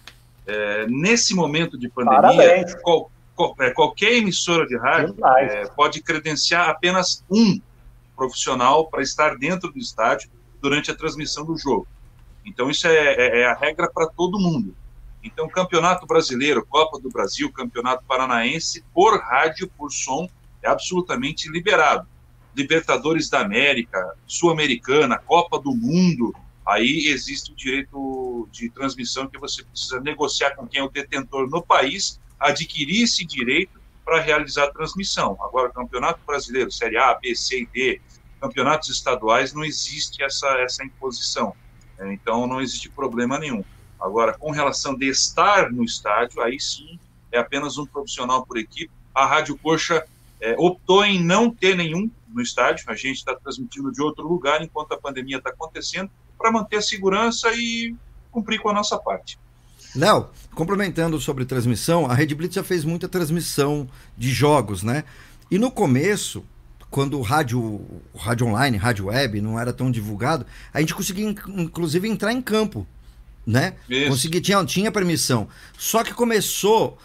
é, 0.46 0.86
nesse 0.86 1.34
momento 1.34 1.76
de 1.76 1.86
pandemia, 1.90 2.64
qual, 2.80 3.12
qual, 3.36 3.54
é, 3.60 3.70
qualquer 3.72 4.14
emissora 4.14 4.66
de 4.66 4.74
rádio 4.78 5.14
é, 5.36 5.68
pode 5.68 6.00
credenciar 6.00 6.70
apenas 6.70 7.22
um 7.30 7.60
profissional 8.16 8.86
para 8.86 9.02
estar 9.02 9.36
dentro 9.36 9.70
do 9.70 9.78
estádio 9.78 10.30
durante 10.62 10.90
a 10.90 10.94
transmissão 10.94 11.44
do 11.44 11.58
jogo. 11.58 11.86
Então, 12.42 12.70
isso 12.70 12.86
é, 12.86 12.94
é, 12.94 13.40
é 13.40 13.46
a 13.46 13.54
regra 13.54 13.90
para 13.90 14.06
todo 14.06 14.40
mundo. 14.40 14.74
Então, 15.22 15.46
Campeonato 15.46 16.06
Brasileiro, 16.06 16.64
Copa 16.64 16.98
do 16.98 17.10
Brasil, 17.10 17.52
Campeonato 17.52 18.02
Paranaense, 18.08 18.82
por 18.94 19.20
rádio, 19.20 19.70
por 19.76 19.92
som, 19.92 20.26
é 20.62 20.68
absolutamente 20.68 21.48
liberado. 21.48 22.06
Libertadores 22.54 23.28
da 23.28 23.40
América, 23.40 24.14
Sul-Americana, 24.26 25.18
Copa 25.18 25.58
do 25.58 25.74
Mundo, 25.74 26.34
aí 26.66 27.06
existe 27.08 27.52
o 27.52 27.54
direito 27.54 28.48
de 28.50 28.68
transmissão 28.70 29.28
que 29.28 29.38
você 29.38 29.62
precisa 29.64 30.00
negociar 30.00 30.56
com 30.56 30.66
quem 30.66 30.80
é 30.80 30.84
o 30.84 30.90
detentor 30.90 31.48
no 31.48 31.62
país, 31.62 32.20
adquirir 32.38 33.04
esse 33.04 33.24
direito 33.24 33.80
para 34.04 34.20
realizar 34.20 34.64
a 34.64 34.72
transmissão. 34.72 35.36
Agora, 35.40 35.70
Campeonato 35.70 36.20
Brasileiro, 36.26 36.70
Série 36.70 36.96
A, 36.96 37.14
B, 37.14 37.34
C 37.34 37.60
e 37.60 37.66
D, 37.66 38.00
campeonatos 38.40 38.88
estaduais 38.88 39.52
não 39.52 39.64
existe 39.64 40.22
essa, 40.22 40.48
essa 40.58 40.84
imposição. 40.84 41.54
É, 41.98 42.12
então 42.12 42.46
não 42.46 42.60
existe 42.60 42.88
problema 42.88 43.38
nenhum. 43.38 43.62
Agora, 44.00 44.36
com 44.36 44.50
relação 44.50 44.96
de 44.96 45.06
estar 45.08 45.70
no 45.70 45.84
estádio, 45.84 46.40
aí 46.40 46.58
sim 46.58 46.98
é 47.30 47.38
apenas 47.38 47.76
um 47.76 47.86
profissional 47.86 48.44
por 48.44 48.56
equipe. 48.56 48.90
A 49.14 49.26
Rádio 49.26 49.58
Coxa 49.58 50.04
é, 50.40 50.54
optou 50.58 51.04
em 51.04 51.22
não 51.22 51.50
ter 51.50 51.76
nenhum 51.76 52.10
no 52.28 52.40
estádio, 52.40 52.84
a 52.88 52.94
gente 52.94 53.16
está 53.16 53.34
transmitindo 53.34 53.90
de 53.92 54.00
outro 54.00 54.26
lugar 54.26 54.62
enquanto 54.62 54.92
a 54.92 54.98
pandemia 54.98 55.38
está 55.38 55.50
acontecendo, 55.50 56.10
para 56.38 56.50
manter 56.50 56.76
a 56.76 56.82
segurança 56.82 57.52
e 57.52 57.94
cumprir 58.30 58.60
com 58.60 58.68
a 58.68 58.72
nossa 58.72 58.98
parte. 58.98 59.38
Léo, 59.94 60.28
complementando 60.54 61.20
sobre 61.20 61.44
transmissão, 61.44 62.06
a 62.06 62.14
Red 62.14 62.34
Blitz 62.34 62.54
já 62.54 62.62
fez 62.62 62.84
muita 62.84 63.08
transmissão 63.08 63.88
de 64.16 64.30
jogos, 64.30 64.82
né? 64.82 65.04
E 65.50 65.58
no 65.58 65.70
começo, 65.70 66.44
quando 66.88 67.18
o 67.18 67.22
rádio, 67.22 67.60
o 67.60 68.00
rádio 68.16 68.46
online, 68.46 68.76
rádio 68.76 69.06
web 69.06 69.40
não 69.40 69.58
era 69.58 69.72
tão 69.72 69.90
divulgado, 69.90 70.46
a 70.72 70.80
gente 70.80 70.94
conseguia 70.94 71.26
inclusive 71.26 72.08
entrar 72.08 72.32
em 72.32 72.40
campo, 72.40 72.86
né? 73.44 73.74
Conseguia, 74.08 74.40
tinha, 74.40 74.64
tinha 74.64 74.92
permissão. 74.92 75.48
Só 75.76 76.04
que 76.04 76.14
começou 76.14 76.96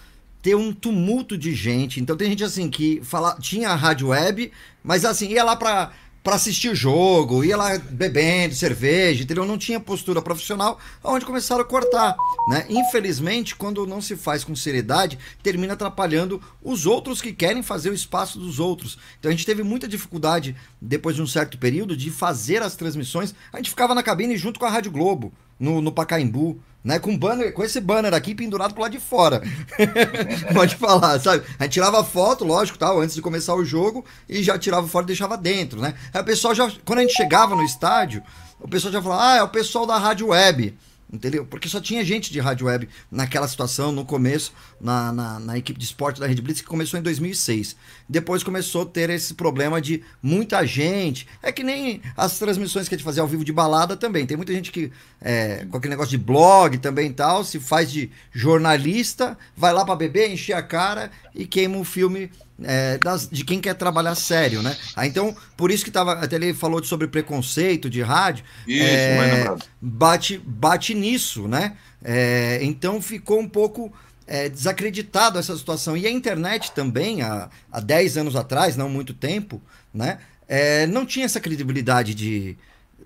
ter 0.46 0.54
um 0.54 0.72
tumulto 0.72 1.36
de 1.36 1.56
gente. 1.56 2.00
Então 2.00 2.16
tem 2.16 2.30
gente 2.30 2.44
assim 2.44 2.70
que 2.70 3.02
fala, 3.04 3.36
tinha 3.40 3.70
a 3.70 3.76
rádio 3.76 4.10
web, 4.10 4.52
mas 4.84 5.04
assim, 5.04 5.30
ia 5.30 5.44
lá 5.44 5.56
para 5.56 5.92
para 6.24 6.36
assistir 6.36 6.70
o 6.70 6.76
jogo, 6.76 7.44
ia 7.44 7.56
lá 7.56 7.78
bebendo 7.78 8.56
cerveja, 8.56 9.22
entendeu? 9.22 9.46
Não 9.46 9.60
tinha 9.60 9.80
postura 9.80 10.24
profissional, 10.24 10.80
onde 11.04 11.24
começaram 11.24 11.62
a 11.62 11.66
cortar, 11.66 12.16
né? 12.50 12.66
Infelizmente, 12.68 13.56
quando 13.56 13.86
não 13.86 14.02
se 14.02 14.16
faz 14.16 14.44
com 14.44 14.56
seriedade, 14.56 15.20
termina 15.44 15.74
atrapalhando 15.74 16.42
os 16.64 16.88
outros 16.88 17.22
que 17.22 17.32
querem 17.32 17.62
fazer 17.62 17.92
o 17.92 17.94
espaço 17.94 18.40
dos 18.40 18.60
outros. 18.60 18.98
Então 19.20 19.30
a 19.30 19.32
gente 19.32 19.46
teve 19.46 19.62
muita 19.62 19.88
dificuldade, 19.88 20.56
depois 20.82 21.16
de 21.16 21.22
um 21.22 21.28
certo 21.28 21.60
período, 21.60 21.96
de 21.96 22.10
fazer 22.10 22.64
as 22.64 22.76
transmissões. 22.76 23.36
A 23.54 23.58
gente 23.58 23.70
ficava 23.70 23.94
na 23.94 24.02
cabine 24.02 24.36
junto 24.36 24.60
com 24.60 24.66
a 24.66 24.70
Rádio 24.72 24.92
Globo, 24.92 25.32
no, 25.60 25.80
no 25.80 25.92
Pacaembu, 25.92 26.60
né? 26.86 27.00
Com 27.00 27.18
banner, 27.18 27.52
com 27.52 27.64
esse 27.64 27.82
banner 27.82 28.14
aqui 28.14 28.36
pendurado 28.36 28.74
pro 28.74 28.84
lado 28.84 28.92
de 28.92 29.00
fora. 29.00 29.42
Pode 30.54 30.76
falar, 30.76 31.20
sabe? 31.20 31.44
A 31.58 31.64
gente 31.64 31.74
tirava 31.74 32.04
foto, 32.04 32.46
lógico, 32.46 32.78
tal, 32.78 33.02
antes 33.02 33.16
de 33.16 33.24
começar 33.24 33.56
o 33.56 33.66
jogo, 33.66 34.06
e 34.30 34.44
já 34.44 34.58
tirava 34.60 34.88
fora 34.88 35.04
e 35.04 35.08
deixava 35.08 35.36
dentro, 35.36 35.82
né? 35.82 35.96
Aí 36.14 36.22
o 36.22 36.24
pessoal 36.24 36.54
já. 36.54 36.72
Quando 36.86 37.00
a 37.00 37.02
gente 37.02 37.16
chegava 37.16 37.56
no 37.56 37.64
estádio, 37.64 38.22
o 38.60 38.68
pessoal 38.68 38.94
já 38.94 39.02
falava, 39.02 39.32
ah, 39.32 39.38
é 39.38 39.44
o 39.44 39.50
pessoal 39.50 39.88
da 39.88 39.98
rádio 39.98 40.28
web. 40.28 40.78
Entendeu? 41.12 41.46
Porque 41.46 41.70
só 41.70 41.80
tinha 41.80 42.04
gente 42.04 42.34
de 42.34 42.40
rádio 42.40 42.66
web 42.66 42.90
naquela 43.12 43.48
situação, 43.48 43.92
no 43.92 44.04
começo, 44.04 44.52
na, 44.82 45.12
na, 45.12 45.40
na, 45.40 45.58
equipe 45.58 45.80
de 45.80 45.86
esporte 45.86 46.20
da 46.20 46.26
Red 46.26 46.42
Blitz, 46.42 46.62
que 46.62 46.68
começou 46.68 47.00
em 47.00 47.04
2006. 47.04 47.76
Depois 48.10 48.44
começou 48.44 48.82
a 48.82 48.86
ter 48.86 49.12
esse 49.12 49.36
problema 49.36 49.80
de 49.80 50.04
muita 50.22 50.66
gente. 50.66 51.28
É 51.44 51.52
que 51.52 51.64
nem 51.64 52.02
as 52.18 52.40
transmissões 52.40 52.90
que 52.90 52.96
a 52.96 52.98
gente 52.98 53.06
fazia 53.06 53.22
ao 53.22 53.28
vivo 53.28 53.46
de 53.46 53.54
balada 53.54 53.96
também. 53.96 54.26
Tem 54.26 54.36
muita 54.36 54.52
gente 54.52 54.72
que, 54.72 54.92
é, 55.22 55.66
com 55.70 55.78
aquele 55.78 55.92
negócio 55.92 56.18
de 56.18 56.18
blog 56.18 56.80
também 56.80 57.12
e 57.12 57.14
tal, 57.14 57.44
se 57.44 57.60
faz 57.60 57.92
de 57.92 58.10
jornalista, 58.34 59.38
vai 59.56 59.72
lá 59.72 59.86
para 59.86 59.96
beber, 59.96 60.32
encher 60.32 60.54
a 60.54 60.64
cara 60.64 61.12
e 61.36 61.46
queima 61.46 61.78
o 61.78 61.84
filme 61.84 62.32
é, 62.64 62.98
das, 62.98 63.28
de 63.30 63.44
quem 63.44 63.60
quer 63.60 63.74
trabalhar 63.74 64.16
sério, 64.16 64.62
né? 64.62 64.78
Ah, 64.96 65.06
então, 65.06 65.36
por 65.58 65.72
isso 65.72 65.84
que 65.84 65.92
tava, 65.92 66.14
até 66.14 66.36
ele 66.36 66.54
falou 66.54 66.84
sobre 66.84 67.08
preconceito 67.08 67.90
de 67.90 68.02
rádio. 68.02 68.46
Isso, 68.68 68.84
é, 68.84 69.56
bate, 69.82 70.38
bate 70.38 70.94
nisso, 70.94 71.48
né? 71.48 71.76
É, 72.04 72.60
então 72.62 73.02
ficou 73.02 73.40
um 73.40 73.48
pouco 73.48 73.92
é, 74.28 74.48
desacreditado 74.48 75.38
essa 75.38 75.56
situação. 75.58 75.98
E 75.98 76.08
a 76.08 76.12
internet 76.12 76.72
também, 76.72 77.22
há, 77.22 77.50
há 77.72 77.80
10 77.80 78.18
anos 78.18 78.36
atrás, 78.36 78.78
não 78.78 78.90
muito 78.90 79.14
tempo, 79.14 79.62
né? 79.94 80.20
É, 80.48 80.86
não 80.88 81.06
tinha 81.06 81.26
essa 81.26 81.40
credibilidade 81.40 82.14
de, 82.14 82.56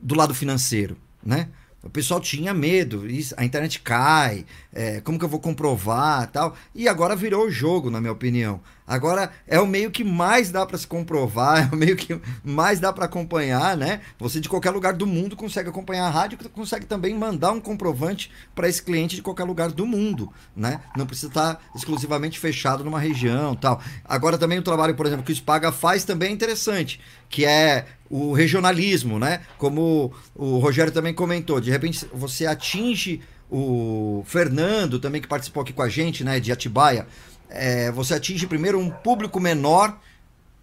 do 0.02 0.16
lado 0.16 0.34
financeiro, 0.34 0.98
né? 1.24 1.48
O 1.82 1.90
pessoal 1.90 2.20
tinha 2.20 2.54
medo, 2.54 3.06
a 3.38 3.46
internet 3.46 3.80
cai, 3.80 4.46
é, 4.74 5.02
como 5.02 5.18
que 5.18 5.26
eu 5.26 5.30
vou 5.30 5.40
comprovar 5.40 6.28
tal. 6.32 6.56
E 6.74 6.88
agora 6.88 7.16
virou 7.16 7.48
o 7.48 7.52
jogo, 7.52 7.90
na 7.90 8.00
minha 8.00 8.14
opinião. 8.14 8.62
Agora 8.86 9.32
é 9.46 9.60
o 9.60 9.68
meio 9.68 9.92
que 9.92 10.04
mais 10.04 10.52
dá 10.52 10.66
para 10.66 10.78
se 10.78 10.88
comprovar, 10.88 11.70
é 11.72 11.76
o 11.76 11.78
meio 11.78 11.96
que 11.96 12.20
mais 12.44 12.80
dá 12.80 12.92
para 12.92 13.06
acompanhar, 13.06 13.78
né? 13.78 14.02
Você 14.18 14.40
de 14.40 14.50
qualquer 14.50 14.72
lugar 14.72 14.94
do 14.94 15.06
mundo 15.06 15.36
consegue 15.36 15.70
acompanhar 15.70 16.08
a 16.08 16.10
rádio, 16.10 16.38
consegue 16.50 16.86
também 16.86 17.14
mandar 17.14 17.52
um 17.52 17.60
comprovante 17.60 18.32
para 18.56 18.68
esse 18.68 18.82
cliente 18.82 19.16
de 19.16 19.22
qualquer 19.22 19.44
lugar 19.44 19.72
do 19.72 19.86
mundo, 19.86 20.32
né? 20.56 20.82
Não 20.98 21.06
precisa 21.06 21.28
estar 21.28 21.62
exclusivamente 21.76 22.40
fechado 22.40 22.84
numa 22.84 23.00
região, 23.00 23.56
tal. 23.56 23.82
Agora 24.04 24.38
também 24.38 24.58
o 24.58 24.64
trabalho, 24.64 24.96
por 24.96 25.06
exemplo, 25.06 25.24
que 25.24 25.32
o 25.32 25.36
Spaga 25.36 25.72
faz 25.72 26.04
também 26.04 26.30
é 26.30 26.34
interessante, 26.34 27.00
que 27.30 27.46
é 27.46 27.86
o 28.10 28.34
regionalismo, 28.34 29.20
né? 29.20 29.42
Como 29.58 30.12
o 30.36 30.58
Rogério 30.58 30.92
também 30.92 31.14
comentou, 31.14 31.62
de 31.62 31.70
repente 31.70 32.08
você 32.12 32.48
atinge 32.48 33.22
o 33.50 34.24
Fernando 34.26 35.00
também 35.00 35.22
que 35.22 35.28
participou 35.28 35.64
aqui 35.64 35.74
com 35.74 35.82
a 35.82 35.90
gente, 35.90 36.24
né, 36.24 36.40
de 36.40 36.52
Atibaia 36.52 37.08
é, 37.50 37.92
você 37.92 38.14
atinge 38.14 38.46
primeiro 38.46 38.80
um 38.80 38.90
público 38.90 39.40
menor, 39.40 40.00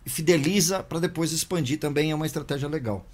fideliza 0.06 0.82
para 0.82 1.00
depois 1.00 1.32
expandir 1.32 1.78
também 1.78 2.12
é 2.12 2.14
uma 2.14 2.26
estratégia 2.26 2.68
legal. 2.68 3.04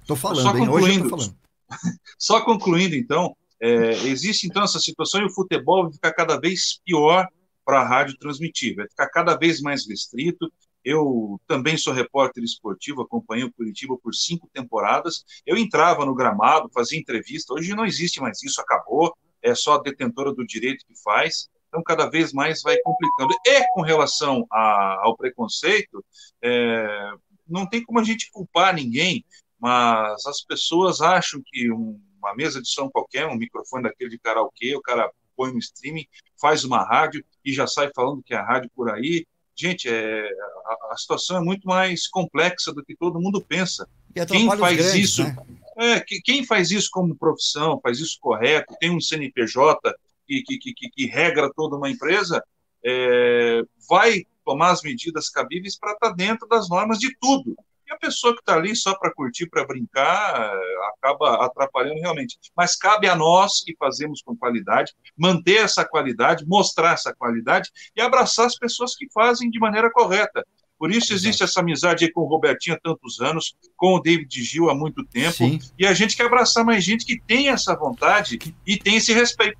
Estou 0.00 0.16
falando, 0.16 0.42
Só 0.42 0.56
hein? 0.56 0.68
Hoje 0.68 0.94
eu 0.94 1.02
tô 1.02 1.08
falando. 1.10 1.36
Só 2.18 2.40
concluindo, 2.42 2.94
então, 2.94 3.36
é, 3.60 3.92
existe 4.06 4.46
então 4.46 4.62
essa 4.62 4.78
situação 4.78 5.20
e 5.20 5.24
o 5.24 5.30
futebol 5.32 5.84
vai 5.84 5.92
ficar 5.92 6.12
cada 6.12 6.38
vez 6.38 6.80
pior 6.84 7.26
para 7.64 7.80
a 7.80 7.88
rádio 7.88 8.16
transmitir, 8.18 8.76
vai 8.76 8.88
ficar 8.88 9.08
cada 9.08 9.36
vez 9.36 9.60
mais 9.60 9.86
restrito. 9.86 10.52
Eu 10.84 11.40
também 11.46 11.76
sou 11.76 11.92
repórter 11.92 12.42
esportivo, 12.42 13.02
acompanhei 13.02 13.44
o 13.44 13.52
Curitiba 13.52 13.96
por 13.96 14.14
cinco 14.14 14.48
temporadas. 14.52 15.24
Eu 15.46 15.56
entrava 15.56 16.04
no 16.04 16.14
gramado, 16.14 16.70
fazia 16.72 16.98
entrevista. 16.98 17.54
Hoje 17.54 17.74
não 17.74 17.86
existe 17.86 18.20
mais 18.20 18.42
isso, 18.42 18.60
acabou. 18.60 19.16
É 19.40 19.54
só 19.54 19.74
a 19.74 19.82
detentora 19.82 20.32
do 20.32 20.46
direito 20.46 20.86
que 20.86 20.94
faz. 21.02 21.48
Então, 21.68 21.82
cada 21.82 22.08
vez 22.08 22.32
mais 22.32 22.62
vai 22.62 22.76
complicando. 22.78 23.32
E 23.46 23.66
com 23.72 23.80
relação 23.80 24.46
a, 24.50 25.00
ao 25.02 25.16
preconceito, 25.16 26.04
é, 26.42 27.12
não 27.48 27.66
tem 27.66 27.82
como 27.82 27.98
a 27.98 28.04
gente 28.04 28.30
culpar 28.30 28.74
ninguém, 28.74 29.24
mas 29.58 30.26
as 30.26 30.42
pessoas 30.42 31.00
acham 31.00 31.40
que 31.46 31.70
um, 31.72 32.00
uma 32.18 32.34
mesa 32.34 32.60
de 32.60 32.68
som 32.68 32.90
qualquer, 32.90 33.26
um 33.26 33.36
microfone 33.36 33.84
daquele 33.84 34.10
de 34.10 34.18
karaokê, 34.18 34.76
o 34.76 34.82
cara 34.82 35.10
põe 35.36 35.52
no 35.52 35.58
streaming, 35.58 36.06
faz 36.40 36.64
uma 36.64 36.84
rádio 36.84 37.24
e 37.44 37.52
já 37.52 37.66
sai 37.66 37.90
falando 37.94 38.22
que 38.22 38.34
é 38.34 38.36
a 38.36 38.44
rádio 38.44 38.70
por 38.74 38.90
aí. 38.90 39.26
Gente, 39.54 39.88
é, 39.88 40.28
a, 40.66 40.94
a 40.94 40.96
situação 40.96 41.36
é 41.36 41.40
muito 41.40 41.66
mais 41.66 42.08
complexa 42.08 42.72
do 42.72 42.84
que 42.84 42.96
todo 42.96 43.20
mundo 43.20 43.40
pensa. 43.40 43.88
Quem 44.26 44.46
faz 44.46 44.76
grandes, 44.76 44.94
isso, 44.94 45.24
né? 45.24 45.36
é, 45.78 46.00
quem 46.00 46.44
faz 46.44 46.70
isso 46.70 46.88
como 46.90 47.16
profissão, 47.16 47.80
faz 47.82 47.98
isso 47.98 48.18
correto, 48.20 48.74
tem 48.78 48.90
um 48.90 49.00
CNPJ, 49.00 49.94
que, 50.26 50.42
que, 50.42 50.74
que, 50.74 50.90
que 50.90 51.06
regra 51.06 51.50
toda 51.54 51.76
uma 51.76 51.90
empresa, 51.90 52.42
é, 52.84 53.62
vai 53.88 54.24
tomar 54.44 54.70
as 54.70 54.82
medidas 54.82 55.28
cabíveis 55.28 55.78
para 55.78 55.92
estar 55.92 56.10
tá 56.10 56.14
dentro 56.14 56.48
das 56.48 56.68
normas 56.68 56.98
de 56.98 57.16
tudo. 57.18 57.56
E 57.92 57.94
a 57.94 57.98
pessoa 57.98 58.32
que 58.32 58.40
está 58.40 58.54
ali 58.54 58.74
só 58.74 58.94
para 58.94 59.12
curtir, 59.12 59.46
para 59.46 59.66
brincar, 59.66 60.50
acaba 60.94 61.44
atrapalhando 61.44 62.00
realmente. 62.00 62.38
Mas 62.56 62.74
cabe 62.74 63.06
a 63.06 63.14
nós 63.14 63.62
que 63.62 63.76
fazemos 63.78 64.22
com 64.22 64.34
qualidade, 64.34 64.92
manter 65.16 65.58
essa 65.58 65.84
qualidade, 65.84 66.46
mostrar 66.46 66.94
essa 66.94 67.14
qualidade 67.14 67.70
e 67.94 68.00
abraçar 68.00 68.46
as 68.46 68.56
pessoas 68.56 68.96
que 68.96 69.06
fazem 69.12 69.50
de 69.50 69.58
maneira 69.58 69.90
correta. 69.90 70.42
Por 70.78 70.90
isso 70.90 71.12
existe 71.12 71.44
essa 71.44 71.60
amizade 71.60 72.10
com 72.12 72.22
o 72.22 72.26
Robertinho 72.26 72.76
há 72.76 72.80
tantos 72.80 73.20
anos, 73.20 73.54
com 73.76 73.94
o 73.94 74.00
David 74.00 74.42
Gil 74.42 74.70
há 74.70 74.74
muito 74.74 75.04
tempo, 75.04 75.36
Sim. 75.36 75.60
e 75.78 75.86
a 75.86 75.92
gente 75.92 76.16
quer 76.16 76.26
abraçar 76.26 76.64
mais 76.64 76.82
gente 76.82 77.04
que 77.04 77.20
tem 77.20 77.50
essa 77.50 77.76
vontade 77.76 78.38
e 78.66 78.76
tem 78.76 78.96
esse 78.96 79.12
respeito. 79.12 79.58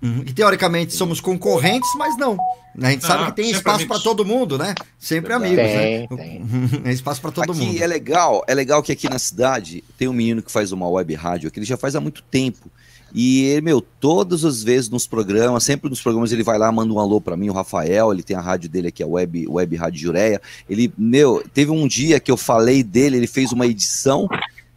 Uhum. 0.00 0.22
E 0.26 0.32
teoricamente 0.32 0.94
somos 0.94 1.20
concorrentes, 1.20 1.90
mas 1.96 2.16
não. 2.16 2.36
A 2.80 2.90
gente 2.90 3.04
sabe 3.04 3.24
ah, 3.24 3.26
que 3.26 3.32
tem 3.32 3.50
espaço 3.50 3.86
para 3.88 3.98
todo 3.98 4.24
mundo, 4.24 4.56
né? 4.56 4.74
Sempre 4.98 5.32
amigos, 5.32 5.56
né? 5.56 5.76
tem, 5.76 6.00
né? 6.00 6.06
Tem. 6.16 6.82
É 6.84 6.92
espaço 6.92 7.20
para 7.20 7.32
todo 7.32 7.50
aqui 7.50 7.60
mundo. 7.60 7.82
É 7.82 7.86
legal, 7.86 8.44
é 8.46 8.54
legal 8.54 8.82
que 8.82 8.92
aqui 8.92 9.08
na 9.08 9.18
cidade 9.18 9.82
tem 9.96 10.06
um 10.06 10.12
menino 10.12 10.42
que 10.42 10.52
faz 10.52 10.70
uma 10.70 10.88
web 10.88 11.12
rádio 11.14 11.50
que 11.50 11.58
ele 11.58 11.66
já 11.66 11.76
faz 11.76 11.96
há 11.96 12.00
muito 12.00 12.22
tempo. 12.22 12.70
E 13.12 13.44
ele, 13.46 13.62
meu, 13.62 13.80
todas 13.80 14.44
as 14.44 14.62
vezes 14.62 14.90
nos 14.90 15.06
programas, 15.06 15.64
sempre 15.64 15.88
nos 15.88 16.00
programas 16.00 16.30
ele 16.30 16.42
vai 16.42 16.58
lá, 16.58 16.70
manda 16.70 16.92
um 16.92 17.00
alô 17.00 17.20
para 17.20 17.36
mim, 17.36 17.48
o 17.48 17.54
Rafael, 17.54 18.12
ele 18.12 18.22
tem 18.22 18.36
a 18.36 18.40
rádio 18.40 18.68
dele 18.68 18.88
aqui, 18.88 19.02
a 19.02 19.06
Web, 19.06 19.48
Web 19.48 19.76
Rádio 19.76 20.00
Jureia. 20.00 20.40
Ele, 20.68 20.92
meu, 20.96 21.42
teve 21.54 21.70
um 21.70 21.88
dia 21.88 22.20
que 22.20 22.30
eu 22.30 22.36
falei 22.36 22.82
dele, 22.82 23.16
ele 23.16 23.26
fez 23.26 23.50
uma 23.50 23.66
edição 23.66 24.28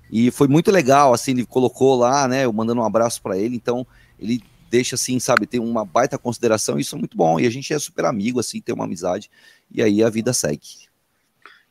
e 0.10 0.32
foi 0.32 0.48
muito 0.48 0.72
legal, 0.72 1.14
assim, 1.14 1.32
ele 1.32 1.46
colocou 1.46 1.96
lá, 1.96 2.28
né, 2.28 2.46
eu 2.46 2.54
mandando 2.54 2.82
um 2.82 2.86
abraço 2.86 3.22
para 3.22 3.38
ele, 3.38 3.56
então 3.56 3.86
ele 4.20 4.42
deixa 4.72 4.96
assim, 4.96 5.20
sabe, 5.20 5.46
tem 5.46 5.60
uma 5.60 5.84
baita 5.84 6.18
consideração, 6.18 6.80
isso 6.80 6.96
é 6.96 6.98
muito 6.98 7.18
bom. 7.18 7.38
E 7.38 7.46
a 7.46 7.50
gente 7.50 7.74
é 7.74 7.78
super 7.78 8.06
amigo, 8.06 8.40
assim, 8.40 8.62
tem 8.62 8.74
uma 8.74 8.86
amizade, 8.86 9.30
e 9.70 9.84
aí 9.84 10.02
a 10.02 10.10
vida 10.10 10.32
segue. 10.32 10.90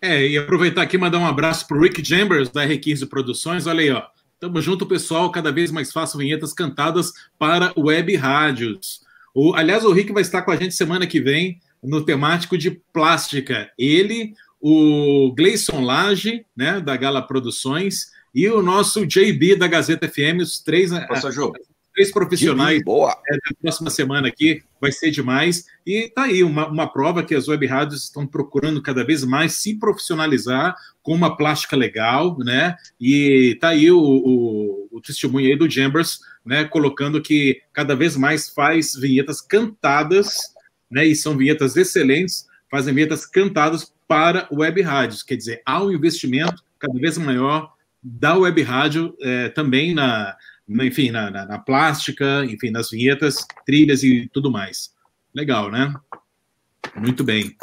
É, 0.02 0.26
e 0.26 0.36
aproveitar 0.36 0.82
aqui 0.82 0.96
e 0.96 0.98
mandar 0.98 1.18
um 1.18 1.26
abraço 1.26 1.66
pro 1.66 1.80
Rick 1.80 2.04
Chambers, 2.04 2.50
da 2.50 2.66
R15 2.66 3.08
Produções. 3.08 3.66
Olha 3.66 3.80
aí, 3.80 3.90
ó. 3.90 4.02
Tamo 4.38 4.60
junto, 4.60 4.86
pessoal. 4.86 5.30
Cada 5.30 5.52
vez 5.52 5.70
mais 5.70 5.92
faço 5.92 6.16
vinhetas 6.16 6.54
cantadas 6.54 7.12
para 7.38 7.72
web 7.76 8.14
rádios. 8.16 9.02
O, 9.34 9.54
aliás, 9.54 9.84
o 9.84 9.92
Rick 9.92 10.12
vai 10.12 10.22
estar 10.22 10.42
com 10.42 10.50
a 10.50 10.56
gente 10.56 10.74
semana 10.74 11.06
que 11.06 11.20
vem 11.20 11.60
no 11.82 12.02
temático 12.02 12.56
de 12.56 12.70
plástica. 12.92 13.70
Ele, 13.78 14.34
o 14.58 15.32
Gleison 15.36 15.82
Lage, 15.82 16.46
né, 16.56 16.80
da 16.80 16.96
Gala 16.96 17.20
Produções, 17.20 18.10
e 18.34 18.48
o 18.48 18.62
nosso 18.62 19.06
JB 19.06 19.56
da 19.56 19.66
Gazeta 19.66 20.08
FM, 20.08 20.40
os 20.40 20.60
três, 20.60 20.90
Nossa, 20.90 21.30
Jô. 21.30 21.52
Três 21.94 22.10
profissionais 22.10 22.82
boa. 22.84 23.10
é, 23.28 23.32
da 23.32 23.56
próxima 23.60 23.90
semana 23.90 24.28
aqui, 24.28 24.62
vai 24.80 24.92
ser 24.92 25.10
demais. 25.10 25.66
E 25.86 26.08
tá 26.14 26.24
aí, 26.24 26.42
uma, 26.42 26.68
uma 26.68 26.86
prova 26.92 27.22
que 27.22 27.34
as 27.34 27.48
web 27.48 27.66
rádios 27.66 28.04
estão 28.04 28.26
procurando 28.26 28.82
cada 28.82 29.04
vez 29.04 29.24
mais 29.24 29.54
se 29.54 29.78
profissionalizar 29.78 30.74
com 31.02 31.14
uma 31.14 31.36
plástica 31.36 31.76
legal, 31.76 32.36
né? 32.38 32.76
E 33.00 33.56
tá 33.60 33.68
aí 33.68 33.90
o, 33.90 33.98
o, 34.00 34.88
o 34.92 35.00
testemunho 35.00 35.48
aí 35.48 35.56
do 35.56 35.68
Jambers, 35.68 36.20
né? 36.44 36.64
Colocando 36.64 37.20
que 37.20 37.60
cada 37.72 37.94
vez 37.94 38.16
mais 38.16 38.48
faz 38.48 38.94
vinhetas 38.94 39.40
cantadas, 39.40 40.38
né? 40.90 41.06
E 41.06 41.14
são 41.14 41.36
vinhetas 41.36 41.76
excelentes, 41.76 42.46
fazem 42.70 42.94
vinhetas 42.94 43.26
cantadas 43.26 43.92
para 44.06 44.48
web 44.52 44.80
rádios. 44.82 45.22
Quer 45.22 45.36
dizer, 45.36 45.62
há 45.64 45.82
um 45.82 45.92
investimento 45.92 46.62
cada 46.78 46.98
vez 46.98 47.16
maior 47.18 47.72
da 48.02 48.34
web 48.36 48.62
rádio 48.62 49.14
é, 49.20 49.48
também 49.50 49.94
na- 49.94 50.34
enfim, 50.82 51.10
na, 51.10 51.30
na, 51.30 51.46
na 51.46 51.58
plástica, 51.58 52.44
enfim, 52.44 52.70
nas 52.70 52.90
vinhetas, 52.90 53.46
trilhas 53.66 54.02
e 54.02 54.28
tudo 54.32 54.50
mais. 54.50 54.94
Legal, 55.34 55.70
né? 55.70 55.94
Muito 56.96 57.24
bem. 57.24 57.56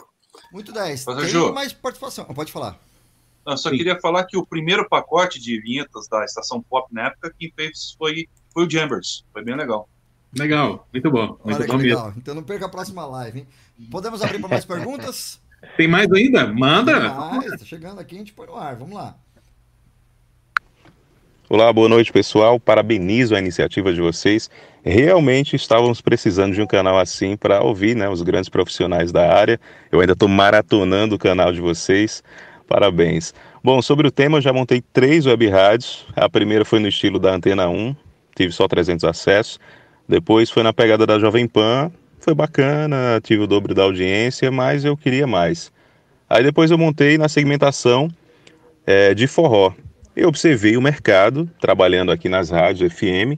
Muito 0.51 0.71
10. 0.71 1.05
Mas, 1.05 1.17
Tem 1.17 1.27
Jô. 1.29 1.53
mais 1.53 1.73
participação. 1.73 2.25
Pode 2.25 2.51
falar. 2.51 2.79
Eu 3.45 3.57
só 3.57 3.69
Sim. 3.69 3.77
queria 3.77 3.99
falar 3.99 4.25
que 4.25 4.37
o 4.37 4.45
primeiro 4.45 4.87
pacote 4.89 5.39
de 5.39 5.59
vinhetas 5.61 6.07
da 6.09 6.23
Estação 6.25 6.61
Pop 6.61 6.93
na 6.93 7.07
época, 7.07 7.33
quem 7.37 7.51
fez 7.55 7.95
foi, 7.97 8.27
foi 8.53 8.65
o 8.65 8.69
Jambers. 8.69 9.25
Foi 9.31 9.43
bem 9.43 9.55
legal. 9.55 9.89
Legal, 10.37 10.87
muito 10.91 11.09
bom. 11.09 11.27
Muito 11.27 11.43
Olha 11.45 11.57
que 11.59 11.67
bom 11.67 11.77
mesmo. 11.77 11.83
legal. 11.83 12.13
Então 12.17 12.35
não 12.35 12.43
perca 12.43 12.65
a 12.65 12.69
próxima 12.69 13.05
live, 13.05 13.39
hein? 13.39 13.47
Podemos 13.89 14.21
abrir 14.21 14.39
para 14.39 14.49
mais 14.49 14.65
perguntas? 14.65 15.39
Tem 15.77 15.87
mais 15.87 16.11
ainda? 16.11 16.45
Manda! 16.47 17.09
Mais, 17.13 17.51
tá 17.51 17.65
chegando 17.65 17.99
aqui, 17.99 18.15
a 18.15 18.19
gente 18.19 18.33
põe 18.33 18.47
no 18.47 18.55
ar. 18.55 18.75
Vamos 18.75 18.95
lá. 18.95 19.17
Olá, 21.49 21.71
boa 21.71 21.87
noite, 21.87 22.11
pessoal. 22.11 22.59
Parabenizo 22.59 23.33
a 23.33 23.39
iniciativa 23.39 23.93
de 23.93 24.01
vocês. 24.01 24.49
Realmente 24.83 25.55
estávamos 25.55 26.01
precisando 26.01 26.53
de 26.53 26.61
um 26.61 26.67
canal 26.67 26.99
assim 26.99 27.37
para 27.37 27.61
ouvir 27.61 27.95
né, 27.95 28.09
os 28.09 28.21
grandes 28.21 28.49
profissionais 28.49 29.13
da 29.13 29.33
área. 29.33 29.57
Eu 29.89 30.01
ainda 30.01 30.11
estou 30.11 30.27
maratonando 30.27 31.15
o 31.15 31.17
canal 31.17 31.53
de 31.53 31.61
vocês. 31.61 32.21
Parabéns. 32.67 33.33
Bom, 33.63 33.81
sobre 33.81 34.05
o 34.05 34.11
tema, 34.11 34.39
eu 34.39 34.41
já 34.41 34.51
montei 34.51 34.83
três 34.91 35.25
web 35.25 35.47
rádios. 35.47 36.05
A 36.17 36.27
primeira 36.27 36.65
foi 36.65 36.79
no 36.79 36.89
estilo 36.89 37.17
da 37.17 37.33
Antena 37.33 37.69
1, 37.69 37.95
tive 38.35 38.51
só 38.51 38.67
300 38.67 39.05
acessos. 39.05 39.57
Depois 40.05 40.49
foi 40.49 40.63
na 40.63 40.73
pegada 40.73 41.05
da 41.05 41.17
Jovem 41.17 41.47
Pan, 41.47 41.89
foi 42.19 42.35
bacana, 42.35 43.21
tive 43.23 43.43
o 43.43 43.47
dobro 43.47 43.73
da 43.73 43.83
audiência, 43.83 44.51
mas 44.51 44.83
eu 44.83 44.97
queria 44.97 45.25
mais. 45.25 45.71
Aí 46.29 46.43
depois 46.43 46.71
eu 46.71 46.77
montei 46.77 47.17
na 47.17 47.29
segmentação 47.29 48.09
eh, 48.85 49.13
de 49.13 49.27
forró. 49.27 49.71
Eu 50.17 50.29
observei 50.29 50.75
o 50.75 50.81
mercado, 50.81 51.47
trabalhando 51.61 52.11
aqui 52.11 52.27
nas 52.27 52.49
rádios 52.49 52.91
FM, 52.91 53.37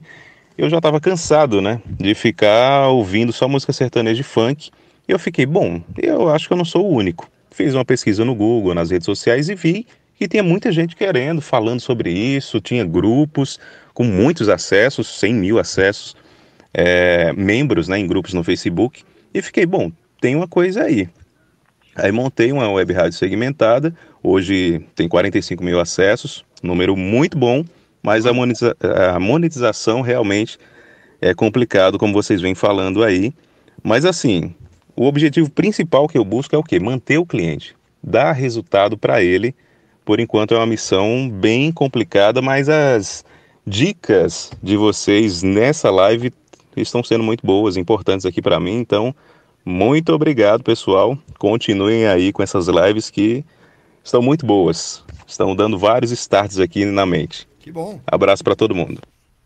eu 0.56 0.70
já 0.70 0.78
estava 0.78 0.98
cansado, 0.98 1.60
né, 1.60 1.78
de 1.86 2.14
ficar 2.14 2.88
ouvindo 2.88 3.34
só 3.34 3.46
música 3.46 3.70
sertaneja 3.70 4.22
e 4.22 4.24
funk. 4.24 4.70
E 5.06 5.12
eu 5.12 5.18
fiquei, 5.18 5.44
bom, 5.44 5.82
eu 5.98 6.30
acho 6.30 6.48
que 6.48 6.54
eu 6.54 6.56
não 6.56 6.64
sou 6.64 6.90
o 6.90 6.94
único. 6.96 7.30
Fiz 7.50 7.74
uma 7.74 7.84
pesquisa 7.84 8.24
no 8.24 8.34
Google, 8.34 8.74
nas 8.74 8.90
redes 8.90 9.04
sociais 9.04 9.50
e 9.50 9.54
vi 9.54 9.86
que 10.16 10.26
tinha 10.26 10.42
muita 10.42 10.72
gente 10.72 10.96
querendo, 10.96 11.42
falando 11.42 11.80
sobre 11.80 12.10
isso, 12.10 12.62
tinha 12.62 12.82
grupos 12.82 13.60
com 13.92 14.04
muitos 14.04 14.48
acessos, 14.48 15.18
100 15.18 15.34
mil 15.34 15.58
acessos, 15.58 16.16
é, 16.72 17.30
membros 17.34 17.88
né, 17.88 17.98
em 17.98 18.06
grupos 18.06 18.32
no 18.32 18.42
Facebook, 18.42 19.02
e 19.34 19.42
fiquei, 19.42 19.66
bom, 19.66 19.92
tem 20.18 20.34
uma 20.34 20.48
coisa 20.48 20.84
aí. 20.84 21.10
Aí 21.94 22.10
montei 22.10 22.52
uma 22.52 22.70
web 22.70 22.90
rádio 22.94 23.18
segmentada, 23.18 23.94
hoje 24.22 24.84
tem 24.94 25.08
45 25.08 25.62
mil 25.62 25.80
acessos, 25.80 26.44
número 26.62 26.96
muito 26.96 27.36
bom, 27.38 27.64
mas 28.02 28.26
a, 28.26 28.32
monetiza- 28.32 28.76
a 29.14 29.18
monetização 29.20 30.00
realmente 30.00 30.58
é 31.20 31.34
complicado, 31.34 31.98
como 31.98 32.12
vocês 32.12 32.40
vêm 32.40 32.54
falando 32.54 33.02
aí. 33.04 33.32
Mas 33.82 34.04
assim, 34.04 34.54
o 34.96 35.06
objetivo 35.06 35.50
principal 35.50 36.08
que 36.08 36.18
eu 36.18 36.24
busco 36.24 36.54
é 36.54 36.58
o 36.58 36.62
quê? 36.62 36.78
Manter 36.78 37.18
o 37.18 37.26
cliente, 37.26 37.74
dar 38.02 38.32
resultado 38.32 38.96
para 38.96 39.22
ele. 39.22 39.54
Por 40.04 40.18
enquanto 40.18 40.54
é 40.54 40.56
uma 40.56 40.66
missão 40.66 41.28
bem 41.30 41.70
complicada, 41.70 42.42
mas 42.42 42.68
as 42.68 43.24
dicas 43.66 44.50
de 44.62 44.76
vocês 44.76 45.42
nessa 45.42 45.90
live 45.90 46.32
estão 46.76 47.04
sendo 47.04 47.22
muito 47.22 47.46
boas, 47.46 47.76
importantes 47.76 48.26
aqui 48.26 48.40
para 48.42 48.58
mim. 48.58 48.78
Então, 48.78 49.14
muito 49.64 50.12
obrigado, 50.12 50.64
pessoal. 50.64 51.16
Continuem 51.38 52.06
aí 52.06 52.32
com 52.32 52.42
essas 52.42 52.66
lives 52.66 53.10
que 53.10 53.44
estão 54.04 54.22
muito 54.22 54.44
boas. 54.46 55.02
Estão 55.26 55.54
dando 55.54 55.78
vários 55.78 56.10
starts 56.10 56.58
aqui 56.58 56.84
na 56.84 57.06
mente. 57.06 57.48
Que 57.60 57.70
bom. 57.70 58.00
Abraço 58.06 58.42
para 58.42 58.56
todo 58.56 58.74
mundo. 58.74 59.00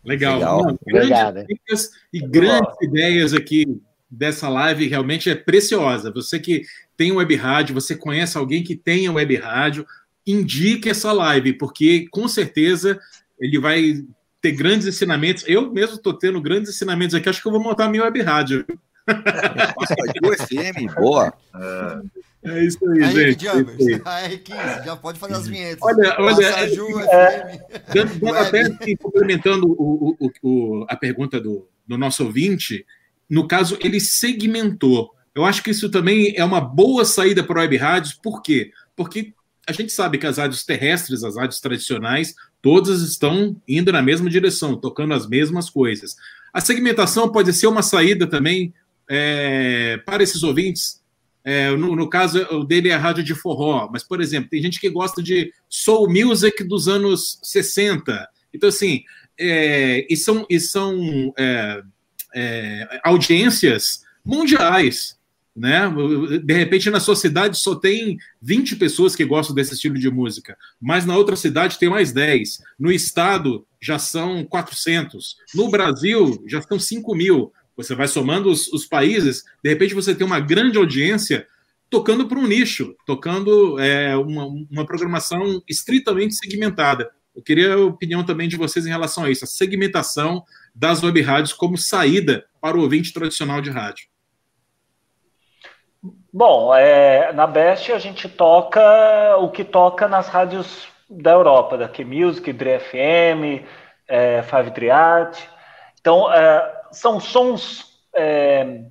Legal. 0.05 0.35
Legal. 0.39 0.76
Grandes 0.86 1.47
dicas 1.47 1.90
e 2.12 2.20
grandes 2.20 2.74
ideias 2.82 3.35
aqui 3.35 3.81
dessa 4.10 4.48
live 4.48 4.86
realmente 4.86 5.28
é 5.28 5.35
preciosa. 5.35 6.12
Você 6.12 6.39
que 6.39 6.62
tem 6.97 7.12
um 7.12 7.16
web 7.16 7.35
rádio, 7.35 7.74
você 7.74 7.97
conhece 7.97 8.39
alguém 8.39 8.62
que 8.62 8.76
tenha 8.76 9.10
um 9.10 9.14
web 9.14 9.36
rádio, 9.36 9.86
indique 10.26 10.89
essa 10.89 11.12
live, 11.12 11.55
porque 11.55 12.06
com 12.10 12.28
certeza 12.28 12.98
ele 13.39 13.59
vai 13.59 14.05
ter 14.40 14.52
grandes 14.52 14.86
ensinamentos. 14.86 15.44
Eu 15.47 15.72
mesmo 15.72 15.97
estou 15.97 16.14
tendo 16.14 16.40
grandes 16.40 16.70
ensinamentos 16.70 17.14
aqui, 17.14 17.28
acho 17.28 17.43
que 17.43 17.48
eu 17.48 17.52
vou 17.52 17.62
montar 17.62 17.86
a 17.86 17.89
minha 17.89 18.05
web 18.05 18.22
rádio. 18.22 18.64
Nossa, 19.06 20.47
FM, 20.47 20.94
boa. 20.94 21.32
É 21.55 22.24
isso 22.65 22.79
aí, 22.91 23.03
Aí, 23.05 23.12
gente. 23.15 23.47
é 23.47 23.53
Jambers, 23.53 23.79
isso 23.81 24.03
aí. 24.05 24.25
a 24.25 24.29
R15, 24.31 24.85
já 24.85 24.97
pode 24.97 25.19
fazer 25.19 25.35
as 25.35 25.47
vinhetas. 25.49 25.79
Olha, 25.83 26.16
olha, 26.19 26.37
Massaju, 26.37 27.01
é- 27.01 27.59
FM. 27.59 27.95
Dando, 27.95 28.15
dando 28.21 28.37
até 28.37 28.61
assim, 28.62 28.97
complementando 28.97 29.66
o, 29.69 30.16
o- 30.21 30.31
o- 30.43 30.87
a 30.89 30.97
pergunta 30.97 31.41
do, 31.41 31.66
do 31.87 31.97
nosso 31.99 32.25
ouvinte, 32.25 32.85
no 33.29 33.47
caso, 33.49 33.79
ele 33.81 33.99
segmentou. 34.01 35.15
Eu 35.35 35.45
acho 35.45 35.62
que 35.62 35.71
isso 35.71 35.89
também 35.91 36.35
é 36.37 36.45
uma 36.45 36.61
boa 36.61 37.05
saída 37.05 37.43
para 37.43 37.61
web 37.61 37.77
rádios, 37.77 38.15
por 38.15 38.41
quê? 38.43 38.71
Porque 38.95 39.33
a 39.66 39.73
gente 39.73 39.93
sabe 39.93 40.19
que 40.19 40.27
as 40.27 40.37
rádios 40.39 40.62
terrestres, 40.65 41.25
as 41.25 41.37
rádios 41.37 41.59
tradicionais, 41.59 42.35
todas 42.61 43.01
estão 43.01 43.57
indo 43.66 43.91
na 43.91 44.03
mesma 44.03 44.29
direção, 44.29 44.77
tocando 44.77 45.15
as 45.15 45.27
mesmas 45.27 45.71
coisas. 45.71 46.15
A 46.53 46.61
segmentação 46.61 47.33
pode 47.33 47.53
ser 47.53 47.66
uma 47.66 47.83
saída 47.83 48.27
também 48.27 48.73
é, 49.09 49.97
para 50.07 50.23
esses 50.23 50.43
ouvintes. 50.43 51.03
É, 51.45 51.71
no, 51.73 51.95
no 51.95 52.09
caso 52.09 52.43
o 52.51 52.65
dele 52.65 52.89
é 52.89 52.95
a 52.95 52.99
rádio 52.99 53.23
de 53.23 53.35
forró, 53.35 53.89
mas, 53.93 54.03
por 54.03 54.21
exemplo, 54.21 54.49
tem 54.49 54.62
gente 54.62 54.81
que 54.81 54.89
gosta 54.89 55.23
de 55.23 55.53
soul 55.69 56.09
music 56.09 56.65
dos 56.65 56.89
anos 56.89 57.39
60. 57.43 58.29
Então, 58.53 58.69
assim, 58.69 59.05
é, 59.39 60.07
e 60.11 60.16
são, 60.16 60.47
e 60.49 60.59
são 60.59 61.35
é, 61.37 61.83
é, 62.35 63.01
audiências 63.05 64.03
mundiais. 64.25 65.19
Né? 65.55 65.83
De 66.43 66.53
repente, 66.53 66.91
na 66.91 66.99
sua 66.99 67.15
cidade 67.15 67.57
só 67.59 67.77
tem 67.77 68.19
20 68.43 68.75
pessoas 68.75 69.15
que 69.15 69.25
gostam 69.25 69.55
desse 69.55 69.75
estilo 69.75 69.97
de 69.97 70.11
música, 70.11 70.57
mas 70.81 71.07
na 71.07 71.16
outra 71.16 71.37
cidade 71.37 71.79
tem 71.79 71.89
mais 71.89 72.11
10. 72.11 72.61
No 72.79 72.91
estado 72.91 73.65
já 73.81 73.99
são 73.99 74.45
400. 74.45 75.37
No 75.55 75.71
Brasil 75.71 76.43
já 76.47 76.61
são 76.61 76.79
5 76.79 77.15
mil. 77.15 77.53
Você 77.76 77.94
vai 77.94 78.06
somando 78.09 78.51
os, 78.51 78.72
os 78.72 78.86
países, 78.86 79.44
de 79.62 79.70
repente 79.70 79.94
você 79.94 80.14
tem 80.14 80.26
uma 80.26 80.40
grande 80.40 80.78
audiência 80.78 81.46
tocando 81.90 82.26
para 82.26 82.38
um 82.38 82.46
nicho, 82.46 82.96
tocando 83.06 83.78
é, 83.78 84.16
uma, 84.16 84.46
uma 84.70 84.86
programação 84.86 85.62
estritamente 85.68 86.34
segmentada. 86.34 87.10
Eu 87.34 87.42
queria 87.42 87.74
a 87.74 87.84
opinião 87.84 88.24
também 88.24 88.48
de 88.48 88.56
vocês 88.56 88.86
em 88.86 88.90
relação 88.90 89.24
a 89.24 89.30
isso, 89.30 89.44
a 89.44 89.48
segmentação 89.48 90.44
das 90.74 91.02
web 91.02 91.20
rádios 91.20 91.52
como 91.52 91.76
saída 91.76 92.46
para 92.60 92.76
o 92.76 92.82
ouvinte 92.82 93.12
tradicional 93.12 93.60
de 93.60 93.70
rádio. 93.70 94.06
Bom, 96.32 96.74
é, 96.74 97.32
na 97.32 97.46
Best 97.46 97.92
a 97.92 97.98
gente 97.98 98.28
toca 98.28 99.36
o 99.38 99.51
que 99.51 99.64
toca 99.64 100.09
nas 100.09 100.28
rádios 100.28 100.88
da 101.09 101.32
Europa, 101.32 101.78
da 101.78 101.88
Q-Music, 101.88 102.52
Dre 102.52 102.78
FM, 102.78 103.64
é, 104.09 104.42
Five 104.42 104.72
Triart. 104.72 105.38
Então, 106.01 106.32
é, 106.32 106.72
são 106.95 107.21
sons 107.21 108.01
é, 108.15 108.85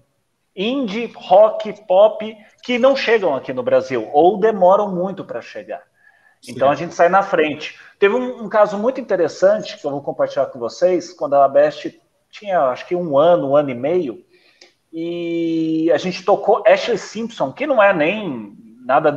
indie, 0.56 1.12
rock, 1.16 1.74
pop 1.88 2.38
que 2.64 2.78
não 2.78 2.96
chegam 2.96 3.36
aqui 3.36 3.52
no 3.52 3.64
Brasil 3.64 4.10
ou 4.14 4.38
demoram 4.38 4.94
muito 4.94 5.26
para 5.26 5.42
chegar. 5.42 5.82
Então 6.48 6.70
a 6.70 6.76
gente 6.76 6.94
sai 6.94 7.10
na 7.10 7.24
frente. 7.24 7.80
Teve 7.98 8.16
um, 8.16 8.44
um, 8.44 8.50
caso 8.50 8.78
muito 8.78 9.00
interessante 9.00 9.78
que 9.78 9.86
eu 9.86 9.92
vou 9.92 10.02
compartilhar 10.02 10.48
com 10.48 10.60
vocês, 10.60 11.14
quando 11.14 11.36
a 11.36 11.48
Best 11.48 12.00
tinha 12.30 12.60
acho 12.62 12.86
que 12.86 12.96
um 12.96 13.18
ano, 13.18 13.52
um 13.52 13.56
ano 13.56 13.70
e 13.70 13.76
meio, 13.76 14.26
e 14.92 15.92
a 15.92 15.98
gente 15.98 16.24
tocou 16.24 16.64
Ashley 16.68 16.98
Simpson, 16.98 17.52
que 17.52 17.66
não 17.66 17.82
é 17.82 17.94
nem 17.94 18.56
nada 18.86 19.12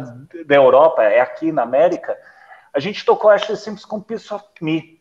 da 0.46 0.54
Europa, 0.54 1.02
é 1.02 1.20
aqui 1.20 1.52
na 1.52 1.62
América. 1.62 2.16
A 2.72 2.80
gente 2.80 3.04
tocou 3.04 3.30
Ashley 3.30 3.58
Simpson 3.58 3.86
com 3.88 4.00
Piece 4.00 4.32
of 4.32 4.44
Me. 4.60 4.95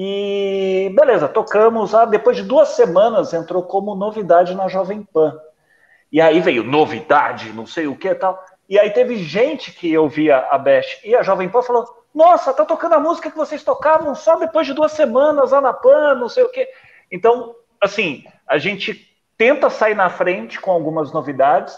E 0.00 0.92
beleza, 0.94 1.26
tocamos. 1.26 1.92
Ah, 1.92 2.04
depois 2.04 2.36
de 2.36 2.44
duas 2.44 2.68
semanas 2.68 3.34
entrou 3.34 3.64
como 3.64 3.96
novidade 3.96 4.54
na 4.54 4.68
Jovem 4.68 5.02
Pan. 5.02 5.36
E 6.12 6.20
aí 6.20 6.38
veio 6.40 6.62
novidade, 6.62 7.52
não 7.52 7.66
sei 7.66 7.88
o 7.88 7.96
que 7.96 8.14
tal. 8.14 8.40
E 8.68 8.78
aí 8.78 8.90
teve 8.90 9.16
gente 9.16 9.72
que 9.72 9.98
ouvia 9.98 10.38
a 10.52 10.56
Best 10.56 11.04
e 11.04 11.16
a 11.16 11.22
Jovem 11.24 11.48
Pan 11.48 11.62
falou: 11.62 11.84
Nossa, 12.14 12.54
tá 12.54 12.64
tocando 12.64 12.94
a 12.94 13.00
música 13.00 13.28
que 13.28 13.36
vocês 13.36 13.64
tocavam 13.64 14.14
só 14.14 14.36
depois 14.36 14.68
de 14.68 14.72
duas 14.72 14.92
semanas 14.92 15.50
lá 15.50 15.60
na 15.60 15.72
Pan, 15.72 16.14
não 16.14 16.28
sei 16.28 16.44
o 16.44 16.48
quê. 16.48 16.68
Então, 17.10 17.56
assim, 17.80 18.24
a 18.46 18.56
gente 18.56 19.04
tenta 19.36 19.68
sair 19.68 19.96
na 19.96 20.08
frente 20.08 20.60
com 20.60 20.70
algumas 20.70 21.12
novidades, 21.12 21.76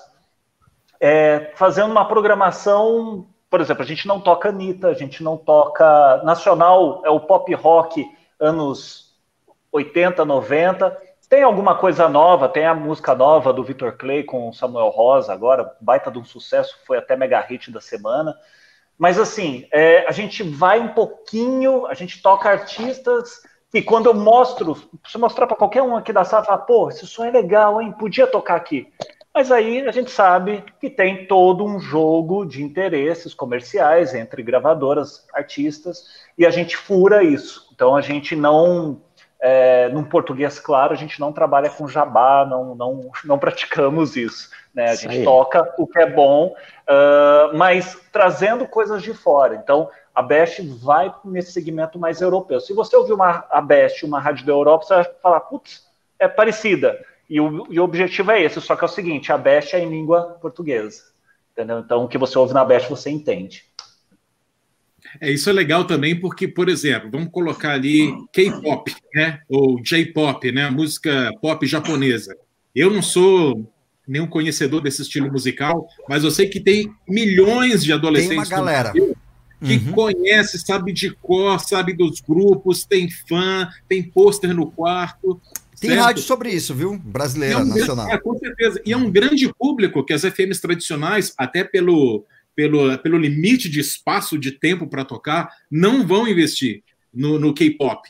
é, 1.00 1.52
fazendo 1.54 1.90
uma 1.90 2.06
programação. 2.06 3.29
Por 3.50 3.60
exemplo, 3.60 3.82
a 3.82 3.86
gente 3.86 4.06
não 4.06 4.20
toca 4.20 4.48
Anitta, 4.48 4.88
a 4.88 4.94
gente 4.94 5.22
não 5.22 5.36
toca. 5.36 6.22
Nacional 6.22 7.02
é 7.04 7.10
o 7.10 7.20
pop 7.20 7.52
rock 7.54 8.06
anos 8.38 9.14
80, 9.72 10.24
90 10.24 11.10
tem 11.30 11.44
alguma 11.44 11.76
coisa 11.76 12.08
nova, 12.08 12.48
tem 12.48 12.66
a 12.66 12.74
música 12.74 13.14
nova 13.14 13.52
do 13.52 13.62
Victor 13.62 13.92
Clay 13.92 14.24
com 14.24 14.52
Samuel 14.52 14.88
Rosa, 14.88 15.32
agora, 15.32 15.76
baita 15.80 16.10
de 16.10 16.18
um 16.18 16.24
sucesso, 16.24 16.76
foi 16.84 16.98
até 16.98 17.16
mega 17.16 17.40
hit 17.40 17.70
da 17.70 17.80
semana. 17.80 18.36
Mas 18.98 19.16
assim, 19.16 19.64
é, 19.72 20.04
a 20.08 20.10
gente 20.10 20.42
vai 20.42 20.80
um 20.80 20.88
pouquinho, 20.88 21.86
a 21.86 21.94
gente 21.94 22.20
toca 22.20 22.50
artistas 22.50 23.42
e 23.72 23.80
quando 23.80 24.06
eu 24.06 24.14
mostro, 24.14 24.76
se 25.06 25.16
mostrar 25.18 25.46
para 25.46 25.56
qualquer 25.56 25.82
um 25.82 25.96
aqui 25.96 26.12
da 26.12 26.24
sala, 26.24 26.44
fala, 26.44 26.58
pô, 26.58 26.88
esse 26.88 27.06
som 27.06 27.24
é 27.24 27.30
legal, 27.30 27.80
hein? 27.80 27.92
Podia 27.92 28.26
tocar 28.26 28.56
aqui. 28.56 28.92
Mas 29.40 29.50
aí 29.50 29.88
a 29.88 29.90
gente 29.90 30.10
sabe 30.10 30.62
que 30.78 30.90
tem 30.90 31.24
todo 31.24 31.64
um 31.64 31.80
jogo 31.80 32.44
de 32.44 32.62
interesses 32.62 33.32
comerciais 33.32 34.14
entre 34.14 34.42
gravadoras, 34.42 35.26
artistas, 35.32 36.04
e 36.36 36.44
a 36.44 36.50
gente 36.50 36.76
fura 36.76 37.24
isso. 37.24 37.66
Então 37.72 37.96
a 37.96 38.02
gente 38.02 38.36
não 38.36 39.00
é, 39.40 39.88
num 39.88 40.04
português 40.04 40.60
claro, 40.60 40.92
a 40.92 40.96
gente 40.96 41.18
não 41.18 41.32
trabalha 41.32 41.70
com 41.70 41.88
jabá, 41.88 42.44
não, 42.44 42.74
não, 42.74 43.10
não 43.24 43.38
praticamos 43.38 44.14
isso. 44.14 44.50
Né? 44.74 44.90
A 44.90 44.94
gente 44.94 45.16
aí. 45.20 45.24
toca 45.24 45.74
o 45.78 45.86
que 45.86 46.00
é 46.00 46.10
bom, 46.10 46.54
uh, 46.54 47.56
mas 47.56 47.98
trazendo 48.12 48.66
coisas 48.66 49.02
de 49.02 49.14
fora. 49.14 49.54
Então, 49.54 49.88
a 50.14 50.20
Best 50.20 50.60
vai 50.84 51.14
nesse 51.24 51.52
segmento 51.52 51.98
mais 51.98 52.20
europeu. 52.20 52.60
Se 52.60 52.74
você 52.74 52.94
ouvir 52.94 53.14
uma, 53.14 53.46
a 53.50 53.62
Best, 53.62 54.04
uma 54.04 54.20
rádio 54.20 54.44
da 54.44 54.52
Europa, 54.52 54.84
você 54.84 54.94
vai 54.96 55.04
falar, 55.22 55.40
putz, 55.40 55.88
é 56.18 56.28
parecida. 56.28 57.02
E 57.30 57.40
o, 57.40 57.66
e 57.70 57.78
o 57.78 57.84
objetivo 57.84 58.32
é 58.32 58.42
esse, 58.42 58.60
só 58.60 58.74
que 58.74 58.84
é 58.84 58.88
o 58.88 58.90
seguinte, 58.90 59.30
a 59.30 59.38
Best 59.38 59.76
é 59.76 59.78
em 59.78 59.88
língua 59.88 60.36
portuguesa. 60.42 61.00
Entendeu? 61.52 61.78
Então, 61.78 62.04
o 62.04 62.08
que 62.08 62.18
você 62.18 62.36
ouve 62.36 62.52
na 62.52 62.64
Best, 62.64 62.90
você 62.90 63.08
entende. 63.08 63.64
É, 65.20 65.30
isso 65.30 65.48
é 65.48 65.52
legal 65.52 65.84
também 65.84 66.18
porque, 66.18 66.48
por 66.48 66.68
exemplo, 66.68 67.08
vamos 67.10 67.30
colocar 67.30 67.72
ali 67.72 68.12
K-pop, 68.32 68.94
né? 69.14 69.40
Ou 69.48 69.80
J-pop, 69.80 70.50
né? 70.50 70.70
Música 70.70 71.32
pop 71.40 71.64
japonesa. 71.66 72.36
Eu 72.74 72.90
não 72.90 73.00
sou 73.02 73.72
nenhum 74.06 74.26
conhecedor 74.26 74.80
desse 74.80 75.02
estilo 75.02 75.30
musical, 75.30 75.86
mas 76.08 76.24
eu 76.24 76.32
sei 76.32 76.48
que 76.48 76.58
tem 76.58 76.92
milhões 77.08 77.84
de 77.84 77.92
adolescentes 77.92 78.48
tem 78.48 78.58
uma 78.58 78.64
galera. 78.64 78.92
que 78.92 79.76
uhum. 79.76 79.92
conhece, 79.92 80.58
sabe 80.58 80.92
de 80.92 81.10
cor, 81.10 81.60
sabe 81.60 81.92
dos 81.92 82.20
grupos, 82.20 82.84
tem 82.84 83.08
fã, 83.08 83.68
tem 83.88 84.02
pôster 84.02 84.52
no 84.52 84.70
quarto. 84.70 85.40
Tem 85.80 85.90
certo? 85.90 86.02
rádio 86.02 86.22
sobre 86.22 86.50
isso, 86.50 86.74
viu? 86.74 86.98
Brasileira, 86.98 87.54
é 87.54 87.58
um 87.58 87.64
nacional. 87.64 88.06
Grande, 88.06 88.20
é, 88.20 88.22
com 88.22 88.38
certeza. 88.38 88.82
E 88.84 88.92
é 88.92 88.96
um 88.96 89.10
grande 89.10 89.52
público 89.54 90.04
que 90.04 90.12
as 90.12 90.22
FMs 90.22 90.60
tradicionais, 90.60 91.32
até 91.38 91.64
pelo 91.64 92.24
pelo, 92.54 92.98
pelo 92.98 93.16
limite 93.16 93.70
de 93.70 93.80
espaço 93.80 94.38
de 94.38 94.52
tempo 94.52 94.86
para 94.86 95.04
tocar, 95.04 95.48
não 95.70 96.06
vão 96.06 96.28
investir 96.28 96.82
no, 97.12 97.38
no 97.38 97.54
K-pop. 97.54 98.06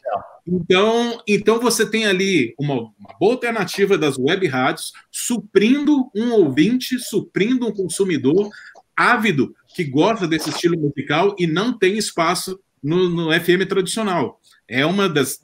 Então, 0.46 1.22
então 1.28 1.60
você 1.60 1.88
tem 1.88 2.06
ali 2.06 2.54
uma, 2.58 2.74
uma, 2.74 3.16
boa 3.20 3.34
alternativa 3.34 3.96
das 3.96 4.18
web 4.18 4.46
rádios, 4.48 4.92
suprindo 5.10 6.10
um 6.14 6.32
ouvinte, 6.32 6.98
suprindo 6.98 7.68
um 7.68 7.72
consumidor 7.72 8.50
ávido 8.96 9.54
que 9.74 9.84
gosta 9.84 10.26
desse 10.26 10.50
estilo 10.50 10.78
musical 10.78 11.36
e 11.38 11.46
não 11.46 11.78
tem 11.78 11.96
espaço 11.96 12.58
no, 12.82 13.08
no 13.08 13.32
FM 13.32 13.68
tradicional. 13.68 14.40
É 14.66 14.84
uma 14.84 15.08
das 15.08 15.42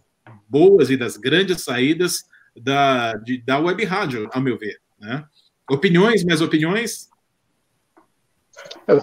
boas 0.48 0.90
e 0.90 0.97
das 0.97 1.16
grandes 1.16 1.62
saídas 1.62 2.24
da, 2.56 3.14
de, 3.14 3.43
da 3.43 3.59
web 3.59 3.85
rádio, 3.85 4.28
ao 4.32 4.40
meu 4.40 4.59
ver. 4.59 4.78
Né? 4.98 5.24
Opiniões, 5.70 6.24
minhas 6.24 6.40
opiniões? 6.40 7.09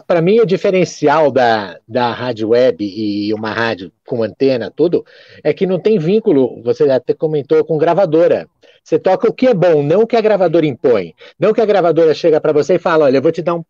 Para 0.07 0.21
mim, 0.21 0.39
o 0.39 0.45
diferencial 0.45 1.31
da, 1.31 1.79
da 1.87 2.11
rádio 2.11 2.49
web 2.49 2.83
e 2.83 3.33
uma 3.33 3.51
rádio 3.51 3.91
com 4.05 4.23
antena, 4.23 4.71
tudo, 4.71 5.05
é 5.43 5.53
que 5.53 5.67
não 5.67 5.79
tem 5.79 5.99
vínculo, 5.99 6.61
você 6.63 6.89
até 6.89 7.13
comentou, 7.13 7.63
com 7.63 7.77
gravadora. 7.77 8.47
Você 8.83 8.97
toca 8.97 9.29
o 9.29 9.33
que 9.33 9.47
é 9.47 9.53
bom, 9.53 9.83
não 9.83 10.01
o 10.01 10.07
que 10.07 10.15
a 10.15 10.21
gravadora 10.21 10.65
impõe. 10.65 11.13
Não 11.39 11.53
que 11.53 11.61
a 11.61 11.65
gravadora 11.65 12.13
chega 12.13 12.41
para 12.41 12.51
você 12.51 12.75
e 12.75 12.79
fala: 12.79 13.05
olha, 13.05 13.17
eu 13.17 13.21
vou 13.21 13.31
te 13.31 13.41
dar 13.41 13.55
um. 13.55 13.63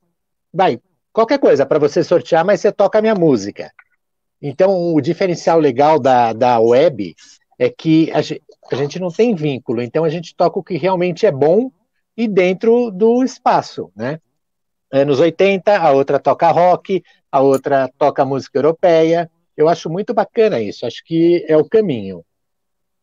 Vai, 0.54 0.80
qualquer 1.12 1.40
coisa 1.40 1.66
para 1.66 1.80
você 1.80 2.04
sortear, 2.04 2.46
mas 2.46 2.62
você 2.62 2.72
toca 2.72 3.00
a 3.00 3.02
minha 3.02 3.16
música. 3.16 3.72
Então, 4.42 4.94
o 4.94 5.02
diferencial 5.02 5.60
legal 5.60 6.00
da, 6.00 6.34
da 6.34 6.60
web 6.60 7.16
é 7.58 7.70
que 7.70 8.12
a 8.12 8.22
gente, 8.22 8.44
a 8.72 8.76
gente 8.76 9.00
não 9.00 9.10
tem 9.10 9.36
vínculo, 9.36 9.82
então 9.82 10.04
a 10.04 10.10
gente 10.10 10.36
toca 10.36 10.60
o 10.60 10.64
que 10.64 10.78
realmente 10.78 11.26
é 11.26 11.32
bom 11.32 11.72
e 12.16 12.28
dentro 12.28 12.92
do 12.92 13.24
espaço, 13.24 13.92
né? 13.96 14.20
anos 14.94 15.20
80, 15.20 15.76
a 15.76 15.92
outra 15.92 16.20
toca 16.20 16.52
rock, 16.52 17.04
a 17.32 17.42
outra 17.42 17.90
toca 17.98 18.24
música 18.24 18.60
europeia. 18.60 19.30
Eu 19.58 19.68
acho 19.68 19.90
muito 19.90 20.14
bacana 20.14 20.62
isso, 20.62 20.86
acho 20.86 21.04
que 21.04 21.44
é 21.48 21.58
o 21.58 21.68
caminho. 21.68 22.24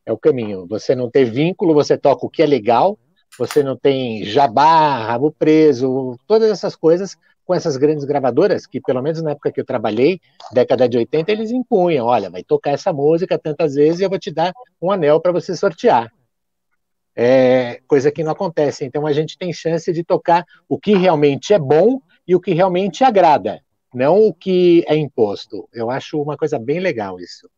É 0.07 0.13
o 0.13 0.19
caminho. 0.19 0.67
Você 0.69 0.95
não 0.95 1.11
ter 1.11 1.25
vínculo, 1.25 1.75
você 1.75 1.99
toca 1.99 2.25
o 2.25 2.31
que 2.31 2.43
é 2.43 2.47
legal, 2.47 2.97
você 3.37 3.63
não 3.63 3.77
tem 3.77 4.25
jabá, 4.25 5.05
rabo 5.05 5.33
preso, 5.37 6.17
todas 6.27 6.51
essas 6.51 6.77
coisas 6.77 7.17
com 7.51 7.55
essas 7.57 7.77
grandes 7.77 8.05
gravadoras, 8.05 8.65
que 8.65 8.81
pelo 8.81 9.03
menos 9.03 9.21
na 9.21 9.33
época 9.33 9.51
que 9.51 9.61
eu 9.61 9.65
trabalhei, 9.65 10.21
década 10.53 10.89
de 10.89 10.97
80, 10.97 11.33
eles 11.33 11.51
impunham, 11.51 12.07
olha, 12.07 12.31
vai 12.31 12.45
tocar 12.45 12.71
essa 12.71 12.93
música 12.93 13.37
tantas 13.37 13.75
vezes 13.75 13.99
e 13.99 14.05
eu 14.05 14.09
vou 14.09 14.21
te 14.21 14.31
dar 14.31 14.53
um 14.81 14.89
anel 14.89 15.21
para 15.21 15.33
você 15.33 15.57
sortear 15.57 16.13
é, 17.17 17.81
coisa 17.89 18.13
que 18.13 18.23
não 18.23 18.31
acontece. 18.31 18.85
Então 18.85 19.05
a 19.05 19.13
gente 19.13 19.37
tem 19.37 19.53
chance 19.53 19.93
de 19.93 20.05
tocar 20.05 20.47
o 20.69 20.79
que 20.79 20.95
realmente 20.95 21.53
é 21.53 21.59
bom 21.59 22.01
e 22.25 22.37
o 22.37 22.41
que 22.41 22.55
realmente 22.55 23.03
agrada, 23.03 23.61
não 23.93 24.29
o 24.29 24.33
que 24.33 24.85
é 24.87 24.97
imposto. 24.97 25.69
Eu 25.73 25.91
acho 25.91 26.23
uma 26.23 26.37
coisa 26.37 26.57
bem 26.57 26.79
legal 26.79 27.19
isso. 27.19 27.51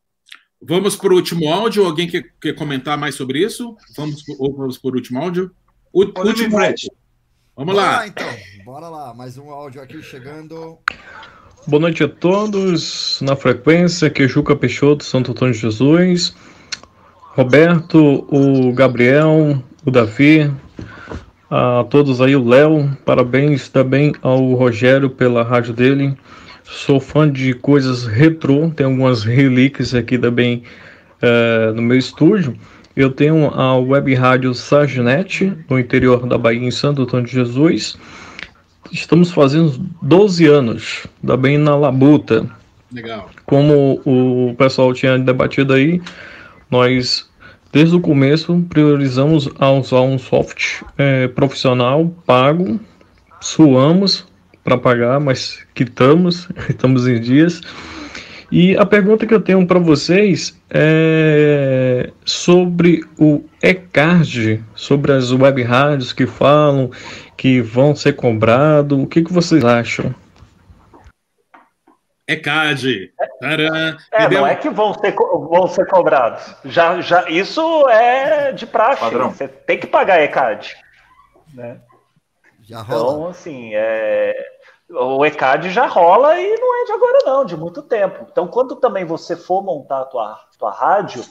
Vamos 0.58 0.96
para 0.96 1.12
o 1.12 1.16
último 1.16 1.52
áudio. 1.52 1.84
Alguém 1.84 2.08
quer, 2.08 2.24
quer 2.40 2.54
comentar 2.54 2.96
mais 2.96 3.14
sobre 3.14 3.40
isso? 3.40 3.76
Vamos, 3.94 4.24
ou 4.38 4.56
vamos 4.56 4.78
para 4.78 4.90
o 4.90 4.94
último 4.94 5.20
áudio? 5.20 5.54
O, 5.92 6.00
último 6.00 6.58
áudio. 6.58 6.90
Vamos 7.54 7.76
lá. 7.76 7.98
lá. 7.98 8.06
então. 8.06 8.26
Bora 8.64 8.88
lá. 8.88 9.12
Mais 9.12 9.36
um 9.36 9.50
áudio 9.50 9.82
aqui 9.82 10.00
chegando. 10.00 10.78
Boa 11.66 11.80
noite 11.80 12.04
a 12.04 12.08
todos. 12.08 13.20
Na 13.20 13.34
frequência, 13.34 14.06
aqui 14.06 14.22
é 14.22 14.54
Peixoto, 14.54 15.02
Santo 15.02 15.32
Antônio 15.32 15.52
de 15.52 15.60
Jesus. 15.60 16.32
Roberto, 17.34 18.24
o 18.30 18.72
Gabriel, 18.72 19.60
o 19.84 19.90
Davi, 19.90 20.48
a 21.50 21.84
todos 21.90 22.20
aí, 22.20 22.36
o 22.36 22.44
Léo, 22.44 22.96
parabéns 23.04 23.68
também 23.68 24.14
ao 24.22 24.54
Rogério 24.54 25.10
pela 25.10 25.42
rádio 25.42 25.72
dele. 25.72 26.16
Sou 26.62 27.00
fã 27.00 27.28
de 27.28 27.54
coisas 27.54 28.06
retrô, 28.06 28.70
tem 28.70 28.86
algumas 28.86 29.24
relíquias 29.24 29.92
aqui 29.92 30.16
também 30.16 30.62
é, 31.20 31.72
no 31.74 31.82
meu 31.82 31.98
estúdio. 31.98 32.56
Eu 32.94 33.10
tenho 33.10 33.48
a 33.48 33.76
web 33.76 34.14
rádio 34.14 34.54
Sargenet, 34.54 35.52
no 35.68 35.80
interior 35.80 36.26
da 36.28 36.38
Bahia, 36.38 36.64
em 36.64 36.70
Santo 36.70 37.02
Antônio 37.02 37.26
de 37.26 37.32
Jesus. 37.32 37.98
Estamos 38.92 39.30
fazendo 39.32 39.88
12 40.02 40.46
anos, 40.46 41.06
também 41.26 41.56
na 41.56 41.74
Labuta. 41.74 42.46
Legal. 42.92 43.30
Como 43.46 44.02
o 44.04 44.54
pessoal 44.56 44.92
tinha 44.92 45.18
debatido 45.18 45.72
aí, 45.72 46.00
nós, 46.70 47.26
desde 47.72 47.96
o 47.96 48.00
começo, 48.00 48.64
priorizamos 48.68 49.48
a 49.58 49.70
usar 49.70 50.02
um 50.02 50.18
software 50.18 50.86
é, 50.98 51.26
profissional 51.26 52.06
pago, 52.26 52.78
suamos 53.40 54.26
para 54.62 54.76
pagar, 54.76 55.18
mas 55.18 55.58
quitamos, 55.74 56.48
estamos 56.68 57.08
em 57.08 57.18
dias. 57.18 57.62
E 58.52 58.76
a 58.76 58.84
pergunta 58.84 59.26
que 59.26 59.32
eu 59.32 59.40
tenho 59.40 59.66
para 59.66 59.78
vocês 59.78 60.54
é 60.68 62.12
sobre 62.22 63.02
o 63.18 63.42
e-card, 63.62 64.62
sobre 64.74 65.10
as 65.10 65.32
web 65.32 65.62
rádios 65.62 66.12
que 66.12 66.26
falam 66.26 66.90
que 67.34 67.62
vão 67.62 67.96
ser 67.96 68.12
cobrados. 68.12 68.98
O 69.02 69.06
que, 69.06 69.22
que 69.22 69.32
vocês 69.32 69.64
acham? 69.64 70.14
ECAD. 72.28 73.14
Taran, 73.40 73.96
é, 74.12 74.28
não 74.28 74.46
é 74.46 74.54
que 74.54 74.68
vão 74.68 74.92
ser, 74.92 75.14
vão 75.14 75.66
ser 75.66 75.86
cobrados. 75.86 76.54
Já, 76.66 77.00
já, 77.00 77.26
isso 77.30 77.88
é 77.88 78.52
de 78.52 78.66
praxe. 78.66 79.00
Padrão. 79.00 79.30
Você 79.30 79.48
tem 79.48 79.78
que 79.78 79.86
pagar 79.86 80.22
ECAD. 80.22 80.76
Né? 81.54 81.78
Já 82.62 82.82
rola. 82.82 83.00
Então, 83.00 83.28
assim, 83.28 83.70
é, 83.72 84.36
o 84.92 85.24
ECAD 85.24 85.70
já 85.70 85.86
rola 85.86 86.38
e 86.38 86.56
não 86.56 86.82
é 86.82 86.84
de 86.84 86.92
agora, 86.92 87.18
não, 87.24 87.44
de 87.44 87.56
muito 87.56 87.82
tempo. 87.82 88.26
Então, 88.30 88.46
quando 88.46 88.76
também 88.76 89.04
você 89.04 89.34
for 89.34 89.62
montar 89.62 90.00
a 90.00 90.04
tua, 90.04 90.38
tua 90.58 90.70
rádio, 90.70 91.24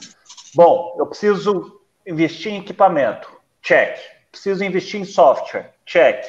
bom, 0.54 0.96
eu 0.98 1.06
preciso 1.06 1.80
investir 2.06 2.52
em 2.52 2.58
equipamento, 2.58 3.30
check. 3.60 3.98
Preciso 4.30 4.64
investir 4.64 5.00
em 5.00 5.04
software, 5.04 5.72
check. 5.84 6.24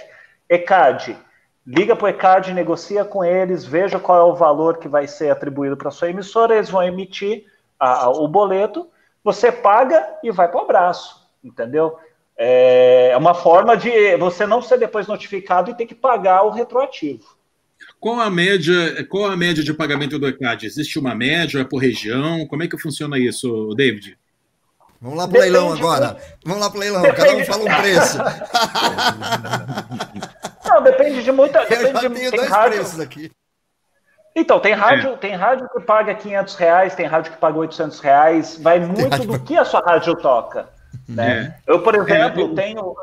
ECAD, 0.50 1.18
liga 1.66 1.96
para 1.96 2.06
o 2.06 2.10
ECAD, 2.10 2.54
negocia 2.54 3.04
com 3.04 3.24
eles, 3.24 3.66
veja 3.66 4.00
qual 4.00 4.20
é 4.20 4.32
o 4.32 4.36
valor 4.36 4.78
que 4.78 4.88
vai 4.88 5.08
ser 5.08 5.32
atribuído 5.32 5.78
para 5.78 5.90
sua 5.90 6.10
emissora, 6.10 6.56
eles 6.56 6.70
vão 6.70 6.84
emitir 6.84 7.46
a, 7.80 8.06
a, 8.06 8.10
o 8.10 8.28
boleto, 8.28 8.90
você 9.24 9.52
paga 9.52 10.18
e 10.22 10.32
vai 10.32 10.50
para 10.50 10.60
o 10.60 10.64
abraço, 10.64 11.28
entendeu? 11.44 11.98
É 12.38 13.16
uma 13.18 13.34
forma 13.34 13.78
de 13.78 14.18
você 14.18 14.46
não 14.46 14.62
ser 14.62 14.78
depois 14.80 15.08
notificado 15.08 15.70
e 15.70 15.76
ter 15.76 15.86
que 15.86 15.96
pagar 15.96 16.44
o 16.44 16.50
retroativo. 16.50 17.24
Qual 18.00 18.20
a 18.20 18.30
média, 18.30 19.06
qual 19.08 19.26
a 19.26 19.38
média 19.38 19.64
de 19.64 19.74
pagamento 19.74 20.18
do 20.18 20.28
ECAD? 20.28 20.66
Existe 20.66 20.98
uma 21.00 21.14
média, 21.14 21.62
é 21.62 21.64
por 21.64 21.78
região? 21.78 22.46
Como 22.48 22.64
é 22.64 22.68
que 22.68 22.78
funciona 22.78 23.20
isso, 23.20 23.74
David? 23.76 24.18
Vamos 25.00 25.18
lá 25.18 25.28
pro 25.28 25.34
Depende 25.34 25.52
leilão 25.52 25.74
agora. 25.74 26.18
Vamos 26.46 26.62
lá 26.62 26.70
pro 26.70 26.80
leilão, 26.80 27.02
Depende. 27.02 27.28
cada 27.28 27.38
um 27.38 27.46
fala 27.46 27.64
um 27.64 27.82
preço. 27.82 28.18
Não, 30.66 30.82
depende 30.82 31.24
de 31.24 31.32
muita. 31.32 31.60
Depende 31.66 31.84
Eu 31.84 31.94
já 31.94 32.08
de, 32.08 32.16
tenho 32.16 32.32
dois 32.32 32.50
rádio. 32.50 32.78
preços 32.78 33.00
aqui. 33.00 33.32
Então, 34.36 34.60
tem 34.60 34.74
rádio, 34.74 35.12
é. 35.12 35.18
tem 35.18 35.36
rádio 35.36 35.70
que 35.70 35.80
paga 35.82 36.16
500 36.16 36.56
reais, 36.56 36.96
tem 36.96 37.06
rádio 37.06 37.34
que 37.34 37.38
paga 37.38 37.60
800 37.60 38.00
reais, 38.00 38.58
vai 38.60 38.80
muito 38.80 39.28
do 39.28 39.40
que 39.40 39.56
a 39.56 39.64
sua 39.64 39.80
rádio 39.82 40.16
toca. 40.16 40.68
Né? 41.08 41.56
É. 41.68 41.72
Eu, 41.72 41.82
por 41.82 41.96
exemplo, 41.96 42.52
é. 42.52 42.56
tenho, 42.56 42.96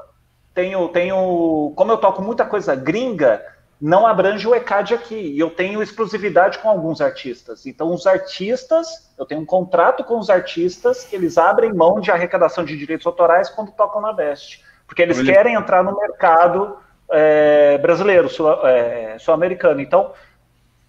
tenho, 0.55 0.89
tenho, 0.89 1.73
como 1.77 1.93
eu 1.93 1.99
toco 1.99 2.23
muita 2.23 2.45
coisa 2.45 2.75
gringa, 2.75 3.45
não 3.81 4.07
abrange 4.07 4.47
o 4.47 4.55
ECAD 4.55 4.95
aqui. 4.95 5.15
E 5.15 5.39
eu 5.39 5.51
tenho 5.51 5.83
exclusividade 5.83 6.59
com 6.59 6.69
alguns 6.69 7.01
artistas. 7.01 7.67
Então, 7.67 7.93
os 7.93 8.07
artistas, 8.07 9.11
eu 9.19 9.25
tenho 9.25 9.41
um 9.41 9.47
contrato 9.47 10.05
com 10.05 10.19
os 10.19 10.29
artistas 10.29 11.05
que 11.05 11.17
eles 11.17 11.39
abrem 11.39 11.73
mão 11.73 12.01
de 12.01 12.11
arrecadação 12.11 12.65
de 12.65 12.77
direitos 12.77 13.07
autorais 13.07 13.49
quando 13.49 13.73
tocam 13.73 14.01
na 14.01 14.13
Best. 14.13 14.63
Porque 14.87 15.03
eles 15.03 15.19
Olha. 15.19 15.33
querem 15.33 15.55
entrar 15.55 15.83
no 15.83 15.97
mercado 15.97 16.77
é, 17.11 17.79
brasileiro, 17.79 18.29
é, 18.65 19.17
sul-americano. 19.19 19.75
Sul 19.77 19.83
então, 19.83 20.13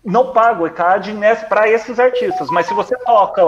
não 0.03 0.34
paga 0.34 0.64
o 0.64 0.68
ECAD 0.68 1.14
para 1.48 1.69
esses 1.69 1.99
artistas. 1.99 2.49
Mas 2.49 2.65
se 2.65 2.73
você 2.73 2.95
toca 2.98 3.41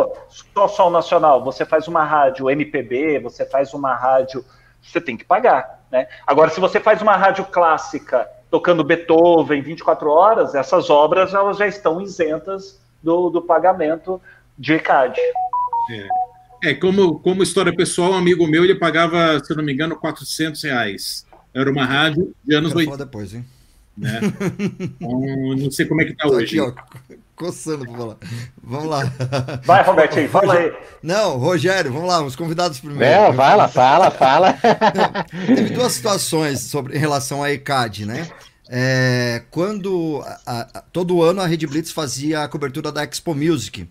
só 0.54 0.68
som 0.68 0.90
nacional, 0.90 1.44
você 1.44 1.66
faz 1.66 1.88
uma 1.88 2.04
rádio 2.04 2.50
MPB, 2.50 3.20
você 3.20 3.46
faz 3.46 3.74
uma 3.74 3.96
rádio. 3.96 4.46
Você 4.82 5.02
tem 5.02 5.18
que 5.18 5.26
pagar. 5.26 5.84
Né? 5.92 6.08
Agora, 6.28 6.50
se 6.50 6.60
você 6.60 6.80
faz 6.80 7.02
uma 7.02 7.16
rádio 7.16 7.46
clássica 7.46 8.28
tocando 8.52 8.84
Beethoven 8.84 9.62
24 9.62 10.10
horas, 10.10 10.54
essas 10.54 10.90
obras 10.90 11.34
elas 11.34 11.58
já 11.58 11.66
estão 11.66 12.00
isentas 12.00 12.80
do, 13.02 13.30
do 13.30 13.42
pagamento 13.42 14.22
de 14.58 14.74
ECAD. 14.74 15.20
É. 15.90 16.70
é, 16.70 16.74
como, 16.76 17.20
como 17.20 17.42
história 17.42 17.76
pessoal, 17.76 18.12
um 18.12 18.18
amigo 18.18 18.46
meu 18.48 18.64
ele 18.64 18.76
pagava, 18.76 19.40
se 19.44 19.56
não 19.56 19.64
me 19.64 19.74
engano, 19.74 19.96
400 19.96 20.62
reais. 20.64 21.26
Era 21.54 21.70
uma 21.70 21.86
rádio 21.86 22.34
de 22.44 22.56
anos 22.56 22.74
80. 22.76 23.06
depois, 23.06 23.34
hein? 23.34 23.46
Né? 23.98 24.20
Então, 24.80 25.56
não 25.56 25.72
sei 25.72 25.86
como 25.86 26.02
é 26.02 26.06
que 26.06 26.14
tá 26.14 26.28
Tô 26.28 26.36
hoje. 26.36 26.60
Aqui, 26.60 26.60
ó, 26.60 26.74
coçando 27.36 27.86
pra 27.86 27.98
falar. 27.98 28.18
Vamos 28.64 28.90
lá. 28.90 29.14
Vai, 29.64 29.84
Robertinho, 29.84 30.30
fala 30.30 30.56
aí. 30.56 30.74
Não, 31.02 31.38
Rogério, 31.38 31.92
vamos 31.92 32.08
lá, 32.08 32.24
os 32.24 32.36
convidados 32.36 32.80
primeiro. 32.80 33.04
É, 33.04 33.34
fala, 33.34 33.68
fala, 33.68 34.12
fala. 34.12 34.54
Teve 35.48 35.70
duas 35.74 35.94
situações 35.94 36.62
sobre, 36.62 36.96
em 36.96 37.00
relação 37.00 37.44
à 37.44 37.52
ECAD, 37.52 38.06
né? 38.06 38.28
É, 38.70 39.44
quando 39.52 40.24
a, 40.46 40.62
a, 40.74 40.82
todo 40.82 41.22
ano 41.22 41.42
a 41.42 41.46
Rede 41.46 41.68
Blitz 41.68 41.92
fazia 41.92 42.44
a 42.44 42.48
cobertura 42.48 42.92
da 42.92 43.04
Expo 43.04 43.36
Music. 43.36 43.88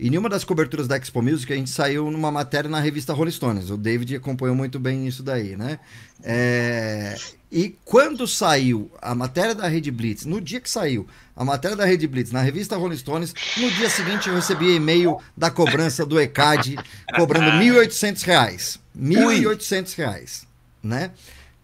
E 0.00 0.08
em 0.08 0.16
uma 0.16 0.30
das 0.30 0.44
coberturas 0.44 0.88
da 0.88 0.96
Expo 0.96 1.20
Music, 1.20 1.52
a 1.52 1.56
gente 1.56 1.68
saiu 1.68 2.10
numa 2.10 2.30
matéria 2.30 2.70
na 2.70 2.80
revista 2.80 3.12
Rolling 3.12 3.30
Stones. 3.30 3.68
O 3.68 3.76
David 3.76 4.16
acompanhou 4.16 4.56
muito 4.56 4.80
bem 4.80 5.06
isso 5.06 5.22
daí, 5.22 5.54
né? 5.54 5.78
É, 6.24 7.18
e 7.52 7.76
quando 7.84 8.26
saiu 8.26 8.90
a 9.02 9.14
matéria 9.14 9.54
da 9.54 9.68
Rede 9.68 9.90
Blitz, 9.90 10.24
no 10.24 10.40
dia 10.40 10.58
que 10.58 10.70
saiu 10.70 11.06
a 11.36 11.44
matéria 11.44 11.76
da 11.76 11.84
Rede 11.84 12.06
Blitz 12.06 12.32
na 12.32 12.40
revista 12.40 12.78
Rolling 12.78 12.96
Stones, 12.96 13.34
no 13.58 13.70
dia 13.72 13.90
seguinte 13.90 14.26
eu 14.30 14.34
recebi 14.34 14.74
e-mail 14.74 15.18
da 15.36 15.50
cobrança 15.50 16.06
do 16.06 16.18
ECAD 16.18 16.76
cobrando 17.14 17.50
R$ 17.50 17.58
1.800. 17.58 18.78
R$ 18.94 19.02
1.800, 19.02 20.46
né? 20.82 21.10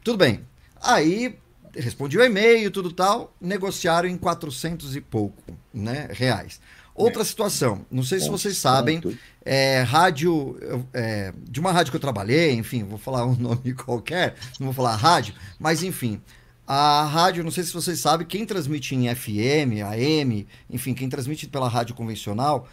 Tudo 0.05 0.19
bem. 0.19 0.43
Aí 0.83 1.39
respondi 1.75 2.19
o 2.19 2.23
e-mail, 2.23 2.71
tudo 2.71 2.93
tal, 2.93 3.35
negociaram 3.41 4.09
em 4.09 4.17
400 4.19 4.95
e 4.95 5.01
pouco, 5.01 5.57
né, 5.73 6.09
reais. 6.11 6.61
Outra 6.97 7.25
situação, 7.25 7.85
não 7.91 8.03
sei 8.03 8.21
se 8.21 8.29
vocês 8.29 8.57
sabem, 8.57 9.03
é, 9.45 9.83
rádio, 9.83 10.59
é, 10.95 11.33
de 11.43 11.61
uma 11.61 11.71
rádio 11.71 11.93
que 11.93 11.97
eu 11.97 12.01
trabalhei, 12.01 12.53
enfim, 12.53 12.85
vou 12.85 12.99
falar 12.99 13.27
um 13.27 13.37
nome 13.39 13.75
qualquer, 13.75 14.35
não 14.59 14.67
vou 14.67 14.75
falar 14.75 14.97
rádio, 14.97 15.35
mas 15.59 15.83
enfim, 15.83 16.21
a 16.67 17.05
rádio, 17.05 17.45
não 17.45 17.51
sei 17.51 17.65
se 17.65 17.73
vocês 17.73 18.01
sabem, 18.01 18.27
quem 18.27 18.47
transmite 18.47 18.95
em 18.95 19.15
FM, 19.15 19.85
AM, 19.85 20.47
enfim, 20.71 20.95
quem 20.95 21.09
transmite 21.09 21.47
pela 21.47 21.69
rádio 21.69 21.95
convencional, 21.95 22.67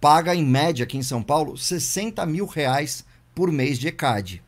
paga 0.00 0.34
em 0.34 0.44
média 0.44 0.84
aqui 0.84 0.96
em 0.96 1.02
São 1.02 1.22
Paulo 1.22 1.56
60 1.56 2.24
mil 2.26 2.46
reais 2.46 3.04
por 3.34 3.52
mês 3.52 3.78
de 3.78 3.88
ECAD. 3.88 4.42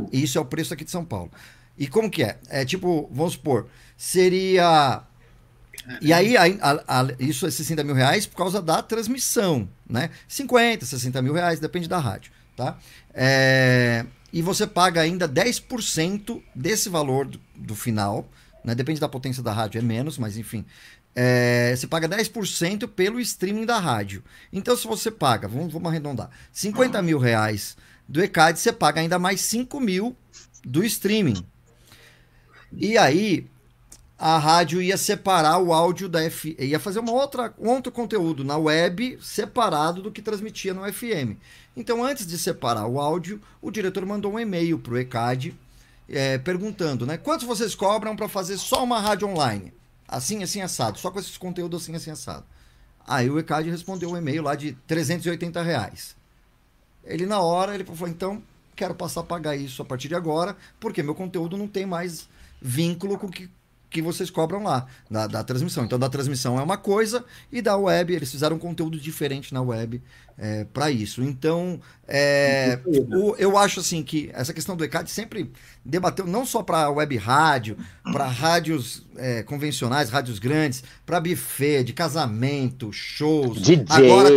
Tá? 0.00 0.06
Isso 0.12 0.36
é 0.36 0.40
o 0.40 0.44
preço 0.44 0.74
aqui 0.74 0.84
de 0.84 0.90
São 0.90 1.04
Paulo. 1.04 1.30
E 1.78 1.86
como 1.86 2.10
que 2.10 2.24
é? 2.24 2.38
É 2.48 2.64
tipo, 2.64 3.08
vamos 3.12 3.34
supor, 3.34 3.68
seria 3.96 5.02
e 6.00 6.12
aí, 6.12 6.36
a, 6.36 6.44
a, 6.44 7.00
a, 7.00 7.08
isso 7.18 7.46
é 7.46 7.50
60 7.50 7.84
mil 7.84 7.94
reais 7.94 8.26
por 8.26 8.36
causa 8.36 8.60
da 8.60 8.82
transmissão, 8.82 9.68
né? 9.88 10.10
50, 10.28 10.84
60 10.84 11.22
mil 11.22 11.32
reais, 11.32 11.60
depende 11.60 11.88
da 11.88 11.98
rádio, 11.98 12.32
tá? 12.56 12.78
É, 13.14 14.04
e 14.32 14.42
você 14.42 14.66
paga 14.66 15.00
ainda 15.00 15.28
10% 15.28 16.42
desse 16.54 16.88
valor 16.88 17.26
do, 17.26 17.40
do, 17.54 17.74
final, 17.74 18.28
né? 18.64 18.74
Depende 18.74 19.00
da 19.00 19.08
potência 19.08 19.42
da 19.42 19.52
rádio, 19.52 19.78
é 19.78 19.82
menos, 19.82 20.18
mas 20.18 20.36
enfim. 20.36 20.64
É, 21.14 21.74
você 21.74 21.86
paga 21.86 22.08
10% 22.08 22.88
pelo 22.88 23.18
streaming 23.20 23.64
da 23.64 23.78
rádio. 23.78 24.22
Então, 24.52 24.76
se 24.76 24.86
você 24.86 25.10
paga, 25.10 25.48
vamos, 25.48 25.72
vamos 25.72 25.88
arredondar, 25.88 26.30
50 26.52 27.00
mil 27.00 27.18
reais 27.18 27.76
do 28.08 28.22
ECAD, 28.22 28.58
você 28.58 28.72
paga 28.72 29.00
ainda 29.00 29.18
mais 29.18 29.40
5 29.40 29.80
mil 29.80 30.14
do 30.64 30.84
streaming. 30.84 31.46
E 32.72 32.98
aí, 32.98 33.46
a 34.18 34.38
rádio 34.38 34.80
ia 34.80 34.96
separar 34.96 35.58
o 35.58 35.72
áudio 35.72 36.08
da 36.08 36.28
FM, 36.30 36.58
ia 36.60 36.80
fazer 36.80 37.00
uma 37.00 37.12
outra, 37.12 37.52
um 37.58 37.68
outro 37.68 37.92
conteúdo 37.92 38.42
na 38.42 38.56
web 38.56 39.18
separado 39.20 40.02
do 40.02 40.10
que 40.10 40.22
transmitia 40.22 40.72
no 40.72 40.90
FM. 40.90 41.36
Então, 41.76 42.02
antes 42.02 42.26
de 42.26 42.38
separar 42.38 42.86
o 42.86 42.98
áudio, 42.98 43.40
o 43.60 43.70
diretor 43.70 44.06
mandou 44.06 44.32
um 44.32 44.40
e-mail 44.40 44.78
para 44.78 44.94
o 44.94 44.98
ECAD 44.98 45.54
é, 46.08 46.38
perguntando, 46.38 47.04
né? 47.04 47.18
Quantos 47.18 47.46
vocês 47.46 47.74
cobram 47.74 48.16
para 48.16 48.28
fazer 48.28 48.56
só 48.56 48.82
uma 48.82 48.98
rádio 48.98 49.28
online? 49.28 49.72
Assim, 50.08 50.42
assim, 50.42 50.62
assado. 50.62 50.98
Só 50.98 51.10
com 51.10 51.18
esses 51.18 51.36
conteúdos 51.36 51.82
assim, 51.82 51.94
assim, 51.94 52.10
assado. 52.10 52.44
Aí 53.06 53.28
o 53.28 53.38
ECAD 53.38 53.70
respondeu 53.70 54.10
um 54.10 54.16
e-mail 54.16 54.42
lá 54.42 54.54
de 54.54 54.72
380 54.86 55.62
reais. 55.62 56.16
Ele, 57.04 57.26
na 57.26 57.40
hora, 57.40 57.74
ele 57.74 57.84
falou, 57.84 58.08
então, 58.08 58.42
quero 58.74 58.94
passar 58.94 59.20
a 59.20 59.24
pagar 59.24 59.56
isso 59.56 59.82
a 59.82 59.84
partir 59.84 60.08
de 60.08 60.14
agora, 60.14 60.56
porque 60.80 61.02
meu 61.02 61.14
conteúdo 61.14 61.56
não 61.56 61.68
tem 61.68 61.84
mais 61.84 62.28
vínculo 62.60 63.18
com 63.18 63.28
que 63.28 63.50
que 63.96 64.02
vocês 64.02 64.28
cobram 64.28 64.62
lá, 64.62 64.84
da, 65.10 65.26
da, 65.26 65.42
transmissão. 65.42 65.84
Então, 65.84 65.98
da 65.98 66.10
transmissão 66.10 66.58
é 66.58 66.62
uma 66.62 66.76
coisa, 66.76 67.24
e 67.50 67.62
da 67.62 67.78
web, 67.78 68.12
eles 68.12 68.30
fizeram 68.30 68.56
um 68.56 68.58
conteúdo 68.58 68.98
diferente 69.00 69.54
na 69.54 69.62
web 69.62 70.02
é, 70.36 70.64
para 70.64 70.90
isso. 70.90 71.22
Então, 71.22 71.80
é, 72.06 72.78
o, 72.84 73.34
eu 73.38 73.56
acho 73.56 73.80
assim 73.80 74.02
que 74.02 74.30
essa 74.34 74.52
questão 74.52 74.76
do 74.76 74.84
ECAD 74.84 75.10
sempre 75.10 75.50
debateu 75.82 76.26
não 76.26 76.44
só 76.44 76.62
para 76.62 76.90
web 76.90 77.16
rádio, 77.16 77.78
para 78.12 78.26
rádios 78.26 79.06
é, 79.16 79.42
convencionais, 79.42 80.10
rádios 80.10 80.38
grandes, 80.38 80.84
para 81.06 81.18
buffet, 81.18 81.82
de 81.82 81.94
casamento, 81.94 82.92
shows. 82.92 83.62
DJ. 83.62 83.86
Agora, 83.88 84.28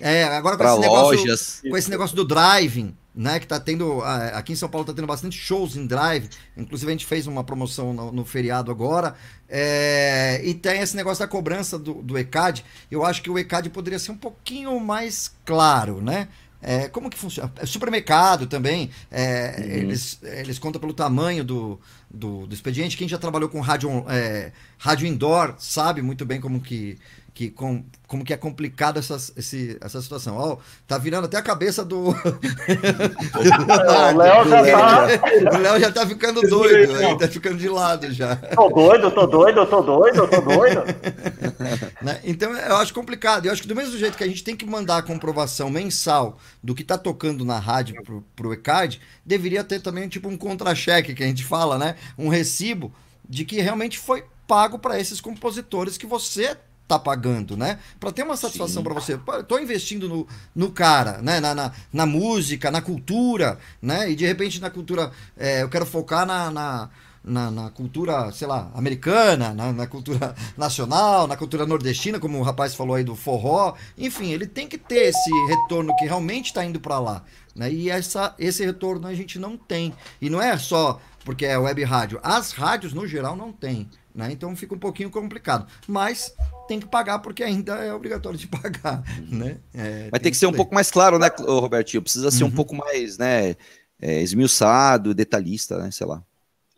é, 0.00 0.24
agora 0.24 0.56
com, 0.56 0.64
esse 0.64 0.80
negócio, 0.80 1.70
com 1.70 1.76
esse 1.76 1.90
negócio 1.90 2.14
do 2.14 2.24
driving 2.24 2.94
né? 3.18 3.40
Que 3.40 3.48
tá 3.48 3.58
tendo. 3.58 4.00
Aqui 4.32 4.52
em 4.52 4.56
São 4.56 4.68
Paulo 4.68 4.86
tá 4.86 4.94
tendo 4.94 5.08
bastante 5.08 5.36
shows 5.36 5.74
em 5.74 5.84
drive. 5.84 6.30
Inclusive, 6.56 6.88
a 6.88 6.94
gente 6.94 7.04
fez 7.04 7.26
uma 7.26 7.42
promoção 7.42 7.92
no, 7.92 8.12
no 8.12 8.24
feriado 8.24 8.70
agora. 8.70 9.16
É, 9.48 10.40
e 10.44 10.54
tem 10.54 10.80
esse 10.80 10.94
negócio 10.94 11.24
da 11.24 11.28
cobrança 11.28 11.76
do, 11.76 11.94
do 11.94 12.16
ECAD. 12.16 12.64
Eu 12.88 13.04
acho 13.04 13.20
que 13.20 13.28
o 13.28 13.36
ECAD 13.36 13.70
poderia 13.70 13.98
ser 13.98 14.12
um 14.12 14.16
pouquinho 14.16 14.78
mais 14.78 15.34
claro, 15.44 16.00
né? 16.00 16.28
É, 16.62 16.88
como 16.88 17.10
que 17.10 17.18
funciona? 17.18 17.52
É 17.56 17.66
supermercado 17.66 18.46
também, 18.46 18.90
é, 19.10 19.54
uhum. 19.58 19.64
eles, 19.64 20.18
eles 20.22 20.58
contam 20.58 20.80
pelo 20.80 20.92
tamanho 20.92 21.44
do, 21.44 21.80
do, 22.10 22.48
do, 22.48 22.54
expediente. 22.54 22.96
Quem 22.96 23.08
já 23.08 23.16
trabalhou 23.16 23.48
com 23.48 23.60
rádio, 23.60 24.04
é, 24.08 24.50
rádio 24.76 25.06
indoor 25.06 25.54
sabe 25.58 26.02
muito 26.02 26.26
bem 26.26 26.40
como 26.40 26.60
que, 26.60 26.98
que 27.38 27.50
com, 27.50 27.84
como 28.08 28.24
que 28.24 28.32
é 28.32 28.36
complicado 28.36 28.98
essa, 28.98 29.14
esse, 29.36 29.78
essa 29.80 30.02
situação. 30.02 30.36
Ó, 30.36 30.54
oh, 30.54 30.58
tá 30.88 30.98
virando 30.98 31.26
até 31.26 31.36
a 31.36 31.42
cabeça 31.42 31.84
do. 31.84 32.08
o 32.10 32.12
Léo 34.16 34.48
já 34.48 34.64
tá. 34.64 35.06
O 35.54 35.58
Léo 35.58 35.78
já 35.78 35.92
tá 35.92 36.04
ficando 36.04 36.40
doido, 36.40 36.96
aí, 36.96 37.16
tá 37.16 37.28
ficando 37.28 37.56
de 37.56 37.68
lado 37.68 38.12
já. 38.12 38.34
Tô 38.34 38.68
doido, 38.70 39.12
tô 39.12 39.24
doido, 39.28 39.64
tô 39.66 39.80
doido, 39.82 40.26
tô 40.26 40.40
doido. 40.40 40.82
né? 42.02 42.20
Então 42.24 42.50
eu 42.52 42.76
acho 42.78 42.92
complicado. 42.92 43.46
Eu 43.46 43.52
acho 43.52 43.62
que 43.62 43.68
do 43.68 43.76
mesmo 43.76 43.96
jeito 43.96 44.18
que 44.18 44.24
a 44.24 44.28
gente 44.28 44.42
tem 44.42 44.56
que 44.56 44.66
mandar 44.66 44.96
a 44.96 45.02
comprovação 45.02 45.70
mensal 45.70 46.40
do 46.60 46.74
que 46.74 46.82
tá 46.82 46.98
tocando 46.98 47.44
na 47.44 47.60
rádio 47.60 48.02
pro, 48.02 48.24
pro 48.34 48.52
ECAD, 48.52 49.00
deveria 49.24 49.62
ter 49.62 49.80
também 49.80 50.08
tipo 50.08 50.28
um 50.28 50.36
contra-cheque 50.36 51.14
que 51.14 51.22
a 51.22 51.26
gente 51.28 51.44
fala, 51.44 51.78
né? 51.78 51.94
Um 52.18 52.28
recibo 52.28 52.92
de 53.28 53.44
que 53.44 53.60
realmente 53.60 53.96
foi 53.96 54.24
pago 54.48 54.76
para 54.76 54.98
esses 54.98 55.20
compositores 55.20 55.96
que 55.96 56.06
você 56.06 56.56
tá 56.88 56.98
pagando, 56.98 57.56
né? 57.56 57.78
Para 58.00 58.10
ter 58.10 58.22
uma 58.22 58.36
satisfação 58.36 58.82
para 58.82 58.94
você. 58.94 59.20
Tô 59.46 59.58
investindo 59.58 60.08
no, 60.08 60.26
no 60.56 60.70
cara, 60.72 61.20
né? 61.20 61.38
Na, 61.38 61.54
na, 61.54 61.72
na, 61.92 62.06
música, 62.06 62.70
na 62.70 62.80
cultura, 62.80 63.58
né? 63.80 64.10
E 64.10 64.16
de 64.16 64.26
repente 64.26 64.58
na 64.58 64.70
cultura, 64.70 65.12
é, 65.36 65.62
eu 65.62 65.68
quero 65.68 65.84
focar 65.84 66.26
na, 66.26 66.50
na 66.50 66.90
na, 67.22 67.50
na, 67.50 67.68
cultura, 67.68 68.32
sei 68.32 68.46
lá, 68.46 68.70
americana, 68.74 69.52
na, 69.52 69.70
na, 69.70 69.86
cultura 69.86 70.34
nacional, 70.56 71.26
na 71.26 71.36
cultura 71.36 71.66
nordestina, 71.66 72.18
como 72.18 72.38
o 72.38 72.42
rapaz 72.42 72.74
falou 72.74 72.96
aí 72.96 73.04
do 73.04 73.14
forró. 73.14 73.74
Enfim, 73.98 74.30
ele 74.32 74.46
tem 74.46 74.66
que 74.66 74.78
ter 74.78 75.08
esse 75.08 75.30
retorno 75.46 75.94
que 75.96 76.06
realmente 76.06 76.46
está 76.46 76.64
indo 76.64 76.80
para 76.80 76.98
lá. 76.98 77.22
Né? 77.54 77.70
E 77.70 77.90
essa, 77.90 78.34
esse 78.38 78.64
retorno 78.64 79.06
a 79.06 79.14
gente 79.14 79.38
não 79.38 79.58
tem. 79.58 79.92
E 80.22 80.30
não 80.30 80.40
é 80.40 80.56
só 80.56 81.00
porque 81.24 81.44
é 81.44 81.58
web 81.58 81.84
rádio. 81.84 82.18
As 82.22 82.52
rádios, 82.52 82.94
no 82.94 83.06
geral, 83.06 83.36
não 83.36 83.52
tem. 83.52 83.88
Né? 84.14 84.32
Então 84.32 84.54
fica 84.56 84.74
um 84.74 84.78
pouquinho 84.78 85.10
complicado. 85.10 85.66
Mas 85.86 86.34
tem 86.66 86.80
que 86.80 86.86
pagar 86.86 87.20
porque 87.20 87.42
ainda 87.42 87.74
é 87.76 87.92
obrigatório 87.92 88.38
de 88.38 88.46
pagar. 88.48 89.02
Né? 89.28 89.58
É, 89.74 90.08
Mas 90.10 90.20
tem 90.20 90.32
que 90.32 90.38
ser 90.38 90.46
um 90.46 90.52
pouco 90.52 90.74
mais 90.74 90.90
claro, 90.90 91.18
né, 91.18 91.30
Robertinho? 91.38 92.02
Precisa 92.02 92.30
ser 92.30 92.44
uhum. 92.44 92.50
um 92.50 92.54
pouco 92.54 92.74
mais 92.74 93.18
né, 93.18 93.56
é, 94.00 94.20
esmiuçado, 94.20 95.14
detalhista, 95.14 95.78
né? 95.78 95.90
Sei 95.90 96.06
lá. 96.06 96.22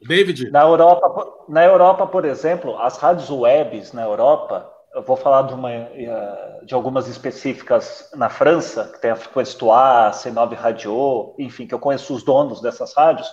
David? 0.06 0.50
Na 0.50 0.62
Europa, 0.62 1.44
na 1.48 1.64
Europa, 1.64 2.06
por 2.06 2.24
exemplo, 2.24 2.78
as 2.78 2.96
rádios 2.96 3.28
webs 3.30 3.92
na 3.92 4.02
Europa, 4.02 4.70
eu 4.94 5.02
vou 5.02 5.16
falar 5.16 5.42
de, 5.42 5.54
uma, 5.54 5.70
eh, 5.70 6.60
de 6.64 6.74
algumas 6.74 7.06
específicas 7.06 8.10
na 8.14 8.28
França, 8.28 8.90
que 8.92 9.00
tem 9.00 9.10
a 9.10 9.16
frequência 9.16 9.58
A, 9.72 10.10
C9 10.10 10.54
Radio, 10.54 11.34
enfim, 11.38 11.66
que 11.66 11.74
eu 11.74 11.78
conheço 11.78 12.14
os 12.14 12.22
donos 12.22 12.60
dessas 12.60 12.94
rádios. 12.94 13.30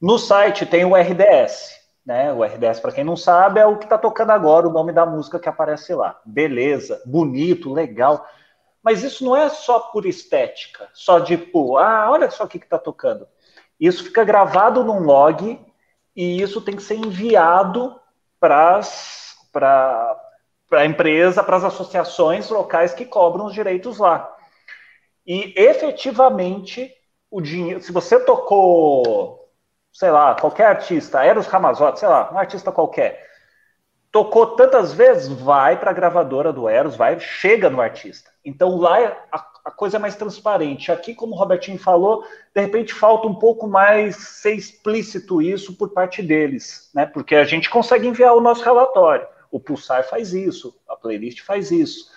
No 0.00 0.18
site 0.18 0.66
tem 0.66 0.84
o 0.84 0.94
RDS, 0.94 1.77
né? 2.08 2.32
O 2.32 2.42
RDS, 2.42 2.80
para 2.80 2.90
quem 2.90 3.04
não 3.04 3.18
sabe, 3.18 3.60
é 3.60 3.66
o 3.66 3.76
que 3.76 3.84
está 3.84 3.98
tocando 3.98 4.30
agora, 4.30 4.66
o 4.66 4.72
nome 4.72 4.92
da 4.92 5.04
música 5.04 5.38
que 5.38 5.46
aparece 5.46 5.92
lá. 5.94 6.18
Beleza, 6.24 7.02
bonito, 7.04 7.70
legal. 7.70 8.26
Mas 8.82 9.02
isso 9.02 9.22
não 9.22 9.36
é 9.36 9.50
só 9.50 9.78
por 9.78 10.06
estética, 10.06 10.88
só 10.94 11.18
de, 11.18 11.34
ah, 11.78 12.08
olha 12.10 12.30
só 12.30 12.44
o 12.44 12.48
que 12.48 12.56
está 12.56 12.78
tocando. 12.78 13.28
Isso 13.78 14.02
fica 14.04 14.24
gravado 14.24 14.82
num 14.82 15.00
log 15.00 15.60
e 16.16 16.40
isso 16.40 16.62
tem 16.62 16.74
que 16.74 16.82
ser 16.82 16.94
enviado 16.94 18.00
para 18.40 18.80
a 20.72 20.86
empresa, 20.86 21.44
para 21.44 21.58
as 21.58 21.64
associações 21.64 22.48
locais 22.48 22.94
que 22.94 23.04
cobram 23.04 23.44
os 23.44 23.52
direitos 23.52 23.98
lá. 23.98 24.34
E 25.26 25.52
efetivamente, 25.54 26.90
o 27.30 27.42
dinheiro, 27.42 27.82
se 27.82 27.92
você 27.92 28.18
tocou, 28.18 29.37
sei 29.98 30.12
lá, 30.12 30.32
qualquer 30.36 30.66
artista, 30.66 31.24
Eros 31.24 31.48
Ramazotti, 31.48 31.98
sei 31.98 32.08
lá, 32.08 32.30
um 32.32 32.38
artista 32.38 32.70
qualquer, 32.70 33.26
tocou 34.12 34.54
tantas 34.54 34.92
vezes, 34.92 35.28
vai 35.28 35.76
para 35.76 35.90
a 35.90 35.92
gravadora 35.92 36.52
do 36.52 36.68
Eros, 36.68 36.94
vai, 36.94 37.18
chega 37.18 37.68
no 37.68 37.80
artista. 37.80 38.30
Então 38.44 38.76
lá 38.76 39.00
é 39.00 39.06
a, 39.32 39.44
a 39.64 39.70
coisa 39.72 39.96
é 39.96 39.98
mais 39.98 40.14
transparente. 40.14 40.92
Aqui, 40.92 41.16
como 41.16 41.34
o 41.34 41.36
Robertinho 41.36 41.80
falou, 41.80 42.22
de 42.54 42.60
repente 42.60 42.94
falta 42.94 43.26
um 43.26 43.34
pouco 43.34 43.66
mais 43.66 44.14
ser 44.14 44.52
explícito 44.52 45.42
isso 45.42 45.76
por 45.76 45.88
parte 45.88 46.22
deles, 46.22 46.92
né? 46.94 47.04
Porque 47.04 47.34
a 47.34 47.42
gente 47.42 47.68
consegue 47.68 48.06
enviar 48.06 48.36
o 48.36 48.40
nosso 48.40 48.62
relatório. 48.62 49.26
O 49.50 49.58
Pulsar 49.58 50.08
faz 50.08 50.32
isso, 50.32 50.78
a 50.88 50.94
playlist 50.94 51.40
faz 51.40 51.72
isso. 51.72 52.08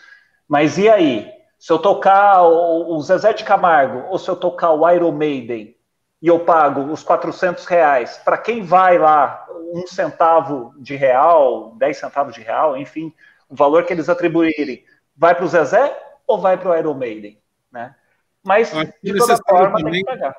Mas 0.48 0.78
e 0.78 0.88
aí? 0.88 1.32
Se 1.58 1.74
eu 1.74 1.80
tocar 1.80 2.44
o, 2.44 3.00
Zezé 3.02 3.34
de 3.34 3.44
Camargo 3.44 4.08
ou 4.12 4.20
se 4.20 4.30
eu 4.30 4.36
tocar 4.36 4.72
o 4.72 4.88
Iron 4.88 5.12
Maiden 5.12 5.76
e 6.22 6.28
eu 6.28 6.40
pago 6.40 6.92
os 6.92 7.04
400 7.04 7.66
reais, 7.66 8.22
para 8.24 8.38
quem 8.38 8.64
vai 8.64 8.98
lá 8.98 9.46
um 9.74 9.88
centavo 9.88 10.74
de 10.78 10.96
real, 10.96 11.76
10 11.78 11.98
centavos 11.98 12.36
de 12.36 12.42
real, 12.42 12.78
enfim, 12.78 13.14
o 13.50 13.56
valor 13.56 13.84
que 13.84 13.94
eles 13.94 14.10
atribuírem, 14.10 14.84
vai 15.16 15.34
para 15.34 15.46
o 15.46 15.48
Zezé 15.48 15.98
ou 16.28 16.40
vai 16.40 16.58
para 16.58 16.70
o 16.70 16.78
Iron 16.78 16.94
Maiden? 16.94 17.42
né? 17.72 17.96
Mas, 18.44 18.72
de 19.04 19.14
toda 19.14 19.38
forma, 19.38 19.78
também, 19.78 19.94
tem 19.94 20.04
que 20.04 20.06
pagar. 20.06 20.36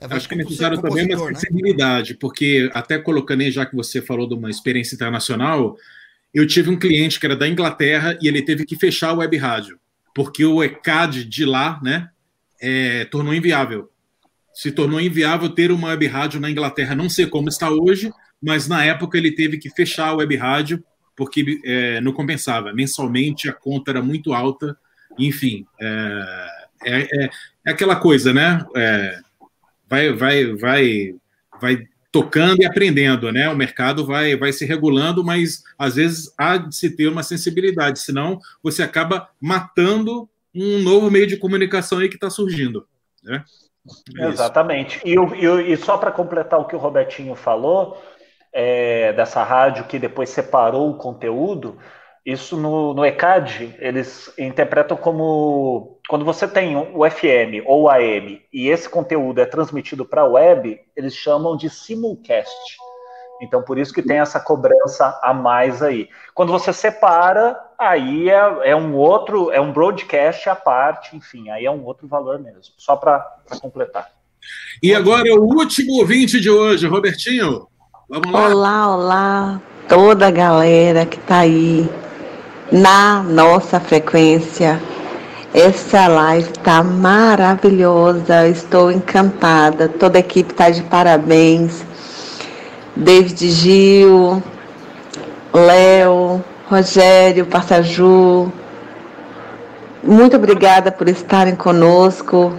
É, 0.00 0.06
acho 0.14 0.28
que 0.28 0.34
é 0.34 0.38
necessário 0.38 0.80
também 0.80 1.14
uma 1.14 1.30
né? 1.30 1.34
sensibilidade, 1.34 2.12
né? 2.12 2.18
porque 2.20 2.70
até 2.74 2.98
colocando 2.98 3.40
aí, 3.42 3.50
já 3.50 3.64
que 3.64 3.76
você 3.76 4.02
falou 4.02 4.28
de 4.28 4.34
uma 4.34 4.50
experiência 4.50 4.94
internacional, 4.94 5.76
eu 6.32 6.46
tive 6.46 6.68
um 6.68 6.78
cliente 6.78 7.18
que 7.18 7.26
era 7.26 7.36
da 7.36 7.48
Inglaterra 7.48 8.18
e 8.20 8.26
ele 8.26 8.42
teve 8.42 8.66
que 8.66 8.76
fechar 8.76 9.12
o 9.12 9.18
web 9.18 9.36
rádio, 9.36 9.78
porque 10.14 10.44
o 10.44 10.62
ECAD 10.62 11.24
de 11.24 11.44
lá, 11.44 11.80
né, 11.82 12.10
é, 12.60 13.04
tornou 13.06 13.32
inviável. 13.32 13.88
Se 14.54 14.70
tornou 14.70 15.00
inviável 15.00 15.48
ter 15.48 15.72
uma 15.72 15.88
web 15.88 16.06
rádio 16.06 16.40
na 16.40 16.50
Inglaterra, 16.50 16.94
não 16.94 17.08
sei 17.08 17.26
como 17.26 17.48
está 17.48 17.68
hoje, 17.70 18.12
mas 18.40 18.68
na 18.68 18.84
época 18.84 19.18
ele 19.18 19.32
teve 19.32 19.58
que 19.58 19.68
fechar 19.68 20.08
a 20.08 20.14
web 20.14 20.36
rádio 20.36 20.82
porque 21.16 21.60
é, 21.64 22.00
não 22.00 22.12
compensava. 22.12 22.72
Mensalmente 22.72 23.48
a 23.48 23.52
conta 23.52 23.90
era 23.90 24.02
muito 24.02 24.32
alta, 24.32 24.76
enfim. 25.18 25.66
É, 25.80 26.46
é, 26.84 27.00
é, 27.02 27.30
é 27.66 27.70
aquela 27.70 27.96
coisa, 27.96 28.32
né? 28.32 28.64
É, 28.76 29.18
vai, 29.88 30.12
vai, 30.12 30.54
vai, 30.54 31.14
vai 31.60 31.88
tocando 32.10 32.62
e 32.62 32.66
aprendendo, 32.66 33.30
né? 33.32 33.48
O 33.48 33.56
mercado 33.56 34.06
vai, 34.06 34.36
vai 34.36 34.52
se 34.52 34.64
regulando, 34.64 35.24
mas 35.24 35.62
às 35.78 35.96
vezes 35.96 36.32
há 36.38 36.56
de 36.56 36.74
se 36.74 36.90
ter 36.90 37.08
uma 37.08 37.22
sensibilidade, 37.22 37.98
senão 37.98 38.38
você 38.62 38.82
acaba 38.82 39.28
matando 39.40 40.28
um 40.54 40.80
novo 40.80 41.10
meio 41.10 41.26
de 41.26 41.36
comunicação 41.36 41.98
aí 41.98 42.08
que 42.08 42.14
está 42.14 42.30
surgindo, 42.30 42.86
né? 43.22 43.44
Exatamente. 44.18 45.00
E, 45.04 45.14
e, 45.14 45.72
e 45.72 45.76
só 45.76 45.96
para 45.96 46.12
completar 46.12 46.58
o 46.60 46.66
que 46.66 46.76
o 46.76 46.78
Robertinho 46.78 47.34
falou, 47.34 48.00
é, 48.52 49.12
dessa 49.12 49.42
rádio 49.42 49.84
que 49.84 49.98
depois 49.98 50.30
separou 50.30 50.90
o 50.90 50.96
conteúdo, 50.96 51.78
isso 52.24 52.56
no, 52.56 52.94
no 52.94 53.04
ECAD, 53.04 53.74
eles 53.78 54.32
interpretam 54.38 54.96
como 54.96 56.00
quando 56.08 56.24
você 56.24 56.48
tem 56.48 56.76
o 56.76 57.10
FM 57.10 57.66
ou 57.66 57.90
AM 57.90 58.40
e 58.52 58.68
esse 58.68 58.88
conteúdo 58.88 59.40
é 59.40 59.46
transmitido 59.46 60.06
para 60.06 60.22
a 60.22 60.26
web, 60.26 60.80
eles 60.96 61.14
chamam 61.14 61.56
de 61.56 61.68
simulcast. 61.68 62.76
Então, 63.40 63.62
por 63.62 63.78
isso 63.78 63.92
que 63.92 64.02
tem 64.02 64.18
essa 64.18 64.40
cobrança 64.40 65.18
a 65.22 65.34
mais 65.34 65.82
aí. 65.82 66.08
Quando 66.34 66.52
você 66.52 66.72
separa, 66.72 67.58
aí 67.78 68.30
é, 68.30 68.70
é 68.70 68.76
um 68.76 68.94
outro, 68.94 69.50
é 69.50 69.60
um 69.60 69.72
broadcast 69.72 70.48
à 70.48 70.54
parte, 70.54 71.16
enfim, 71.16 71.50
aí 71.50 71.64
é 71.64 71.70
um 71.70 71.84
outro 71.84 72.06
valor 72.06 72.38
mesmo. 72.38 72.74
Só 72.76 72.96
para 72.96 73.26
completar. 73.60 74.10
E 74.82 74.94
agora 74.94 75.24
o 75.34 75.42
último 75.42 75.98
ouvinte 75.98 76.40
de 76.40 76.50
hoje, 76.50 76.86
Robertinho. 76.86 77.66
Vamos 78.08 78.30
lá. 78.30 78.48
Olá, 78.48 78.96
olá, 78.96 79.62
toda 79.88 80.28
a 80.28 80.30
galera 80.30 81.06
que 81.06 81.18
está 81.18 81.38
aí 81.38 81.88
na 82.70 83.22
nossa 83.22 83.80
frequência. 83.80 84.80
Essa 85.54 86.08
live 86.08 86.50
está 86.50 86.82
maravilhosa, 86.82 88.48
estou 88.48 88.90
encantada. 88.90 89.88
Toda 89.88 90.18
a 90.18 90.20
equipe 90.20 90.50
está 90.50 90.68
de 90.68 90.82
parabéns. 90.82 91.84
David 92.96 93.50
Gil, 93.50 94.42
Léo, 95.52 96.44
Rogério, 96.68 97.44
Passaju. 97.46 98.52
Muito 100.02 100.36
obrigada 100.36 100.92
por 100.92 101.08
estarem 101.08 101.56
conosco. 101.56 102.52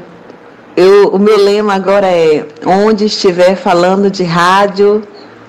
Eu, 0.76 1.10
o 1.10 1.20
meu 1.20 1.38
lema 1.38 1.74
agora 1.74 2.07
é: 2.07 2.45
onde 2.66 3.06
estiver 3.06 3.56
falando 3.56 4.12
de 4.12 4.24
rádio, 4.24 5.03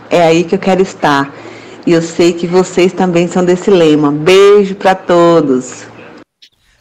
é 0.09 0.23
aí 0.23 0.45
que 0.45 0.55
eu 0.55 0.59
quero 0.59 0.83
estar. 0.83 1.33
E 1.85 1.93
eu 1.93 2.03
sei 2.03 2.33
que 2.33 2.47
vocês 2.47 2.93
também 2.93 3.27
são 3.27 3.45
desse 3.45 3.71
lema. 3.71 4.13
Beijo 4.13 4.77
para 4.77 4.95
todos. 4.95 5.85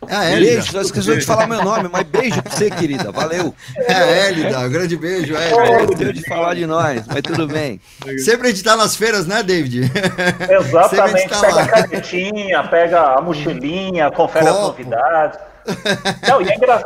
É 0.10 0.16
a 0.16 0.24
Hélida. 0.24 0.52
Beijo, 0.52 0.80
esqueci 0.80 1.18
de 1.18 1.26
falar 1.26 1.48
meu 1.48 1.64
nome, 1.64 1.90
mas 1.92 2.04
beijo 2.04 2.42
pra 2.42 2.52
você, 2.52 2.70
querida. 2.70 3.12
Valeu. 3.12 3.54
É 3.78 3.94
a 3.94 4.06
Hélida, 4.06 4.60
um 4.60 4.70
grande 4.70 4.98
beijo, 4.98 5.36
Hélida. 5.36 6.14
de 6.14 6.22
falar 6.28 6.54
de 6.56 6.66
nós, 6.66 7.06
mas 7.08 7.22
tudo 7.22 7.48
bem. 7.48 7.80
Sempre 8.24 8.48
a 8.48 8.52
gente 8.52 8.64
tá 8.64 8.76
nas 8.76 8.96
feiras, 8.96 9.26
né, 9.26 9.44
David? 9.44 9.92
Exatamente. 10.50 11.30
Tá 11.30 11.42
pega 11.42 11.56
lá. 11.56 11.62
a 11.62 11.68
canetinha, 11.68 12.64
pega 12.64 13.02
a 13.16 13.22
mochilinha, 13.22 14.12
confere 14.12 14.46
Copo. 14.46 14.58
as 14.58 14.68
novidades. 14.68 15.40
Não, 16.28 16.42
e 16.42 16.50
é, 16.50 16.56
engra... 16.56 16.84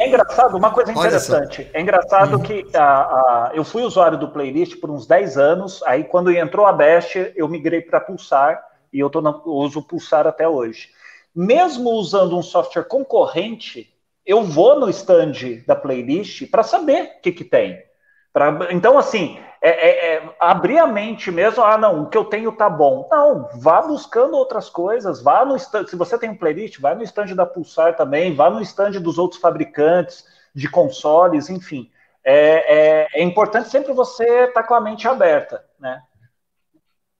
é, 0.00 0.08
engraçado, 0.08 0.56
uma 0.56 0.70
coisa 0.70 0.90
interessante. 0.90 1.68
É 1.72 1.80
engraçado 1.80 2.36
hum. 2.36 2.42
que 2.42 2.66
a, 2.74 2.82
a, 2.82 3.50
eu 3.54 3.64
fui 3.64 3.82
usuário 3.82 4.18
do 4.18 4.28
playlist 4.28 4.80
por 4.80 4.90
uns 4.90 5.06
10 5.06 5.36
anos, 5.36 5.82
aí 5.84 6.04
quando 6.04 6.30
entrou 6.30 6.66
a 6.66 6.72
Best, 6.72 7.32
eu 7.36 7.48
migrei 7.48 7.82
para 7.82 8.00
Pulsar 8.00 8.62
e 8.92 8.98
eu, 8.98 9.10
tô 9.10 9.20
na, 9.20 9.30
eu 9.30 9.52
uso 9.52 9.82
Pulsar 9.82 10.26
até 10.26 10.48
hoje. 10.48 10.88
Mesmo 11.34 11.90
usando 11.90 12.36
um 12.36 12.42
software 12.42 12.84
concorrente, 12.84 13.92
eu 14.24 14.42
vou 14.42 14.78
no 14.78 14.88
stand 14.90 15.64
da 15.66 15.74
playlist 15.74 16.48
para 16.50 16.62
saber 16.62 17.14
o 17.18 17.20
que, 17.22 17.32
que 17.32 17.44
tem. 17.44 17.82
Pra, 18.32 18.68
então, 18.70 18.98
assim, 18.98 19.38
é, 19.60 19.70
é, 19.70 20.14
é, 20.16 20.36
abrir 20.40 20.78
a 20.78 20.86
mente 20.86 21.30
mesmo, 21.30 21.62
ah, 21.62 21.78
não, 21.78 22.02
o 22.02 22.06
que 22.08 22.18
eu 22.18 22.24
tenho 22.24 22.50
tá 22.50 22.68
bom. 22.68 23.08
Não, 23.10 23.48
vá 23.54 23.80
buscando 23.82 24.36
outras 24.36 24.68
coisas, 24.68 25.22
vá 25.22 25.44
no 25.44 25.54
stand, 25.56 25.86
se 25.86 25.94
você 25.94 26.18
tem 26.18 26.30
um 26.30 26.36
playlist, 26.36 26.80
vai 26.80 26.94
no 26.94 27.02
stand 27.04 27.34
da 27.34 27.46
Pulsar 27.46 27.96
também, 27.96 28.34
vá 28.34 28.50
no 28.50 28.60
stand 28.60 28.92
dos 29.00 29.18
outros 29.18 29.40
fabricantes 29.40 30.24
de 30.54 30.68
consoles, 30.68 31.48
enfim. 31.48 31.90
É, 32.24 33.04
é, 33.14 33.20
é 33.20 33.22
importante 33.22 33.68
sempre 33.68 33.92
você 33.92 34.24
estar 34.24 34.62
tá 34.62 34.66
com 34.66 34.74
a 34.74 34.80
mente 34.80 35.06
aberta, 35.06 35.64
né? 35.78 36.02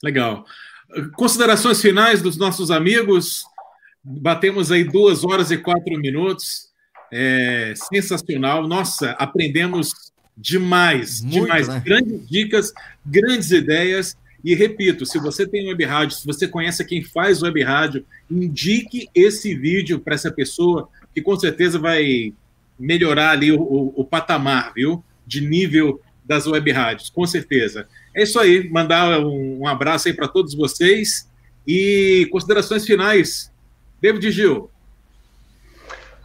Legal. 0.03 0.45
considerações 1.17 1.81
finais 1.81 2.21
dos 2.21 2.37
nossos 2.37 2.73
amigos. 2.73 3.45
Batemos 4.05 4.71
aí 4.73 4.85
duas 4.85 5.25
horas 5.25 5.51
e 5.51 5.57
quatro 5.57 5.97
minutos. 5.99 6.71
É, 7.15 7.75
sensacional. 7.77 8.67
Nossa, 8.67 9.11
aprendemos 9.13 9.93
demais, 10.37 11.21
Muito, 11.21 11.43
demais. 11.43 11.69
né? 11.69 11.83
Grandes 11.85 12.27
dicas, 12.29 12.73
grandes 13.05 13.51
ideias. 13.51 14.17
E 14.43 14.55
repito, 14.55 15.05
se 15.07 15.19
você 15.19 15.47
tem 15.47 15.69
web 15.69 15.85
rádio, 15.85 16.17
se 16.17 16.27
você 16.27 16.49
conhece 16.49 16.85
quem 16.85 17.05
faz 17.05 17.43
web 17.43 17.63
rádio, 17.63 18.05
indique 18.31 19.09
esse 19.15 19.55
vídeo 19.55 20.01
para 20.01 20.15
essa 20.15 20.33
pessoa, 20.33 20.89
que 21.15 21.21
com 21.23 21.39
certeza 21.39 21.79
vai 21.79 22.33
melhorar 22.79 23.31
ali 23.33 23.53
o, 23.53 23.61
o- 23.61 23.93
o 24.01 24.05
patamar, 24.05 24.73
viu? 24.75 25.05
De 25.27 25.41
nível 25.41 26.01
das 26.25 26.47
web 26.47 26.73
rádios, 26.73 27.11
com 27.11 27.27
certeza. 27.27 27.87
É 28.17 28.23
isso 28.23 28.41
aí, 28.41 28.69
mandar 28.71 29.21
um, 29.21 29.61
um 29.61 29.67
abraço 29.69 30.09
aí 30.09 30.15
para 30.15 30.27
todos 30.27 30.55
vocês 30.55 31.29
e 31.67 32.27
considerações 32.33 32.85
finais. 32.87 33.52
David 34.03 34.33
Gil. 34.33 34.69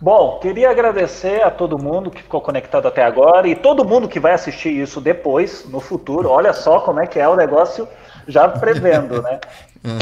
Bom, 0.02 0.40
queria 0.40 0.72
agradecer 0.72 1.44
a 1.44 1.52
todo 1.52 1.78
mundo 1.78 2.10
que 2.10 2.24
ficou 2.24 2.41
conectado 2.41 2.88
até 2.88 3.04
agora 3.04 3.48
e 3.48 3.56
todo 3.56 3.86
mundo 3.86 4.08
que 4.08 4.20
vai 4.20 4.34
assistir 4.34 4.70
isso 4.70 4.99
depois, 4.99 5.64
no 5.70 5.80
futuro. 5.80 6.30
Olha 6.30 6.54
só 6.54 6.80
como 6.80 6.99
é 6.99 7.06
que 7.06 7.20
é 7.20 7.28
o 7.28 7.36
negócio, 7.36 7.88
já 8.28 8.49
prevendo, 8.49 9.22
né? 9.22 9.40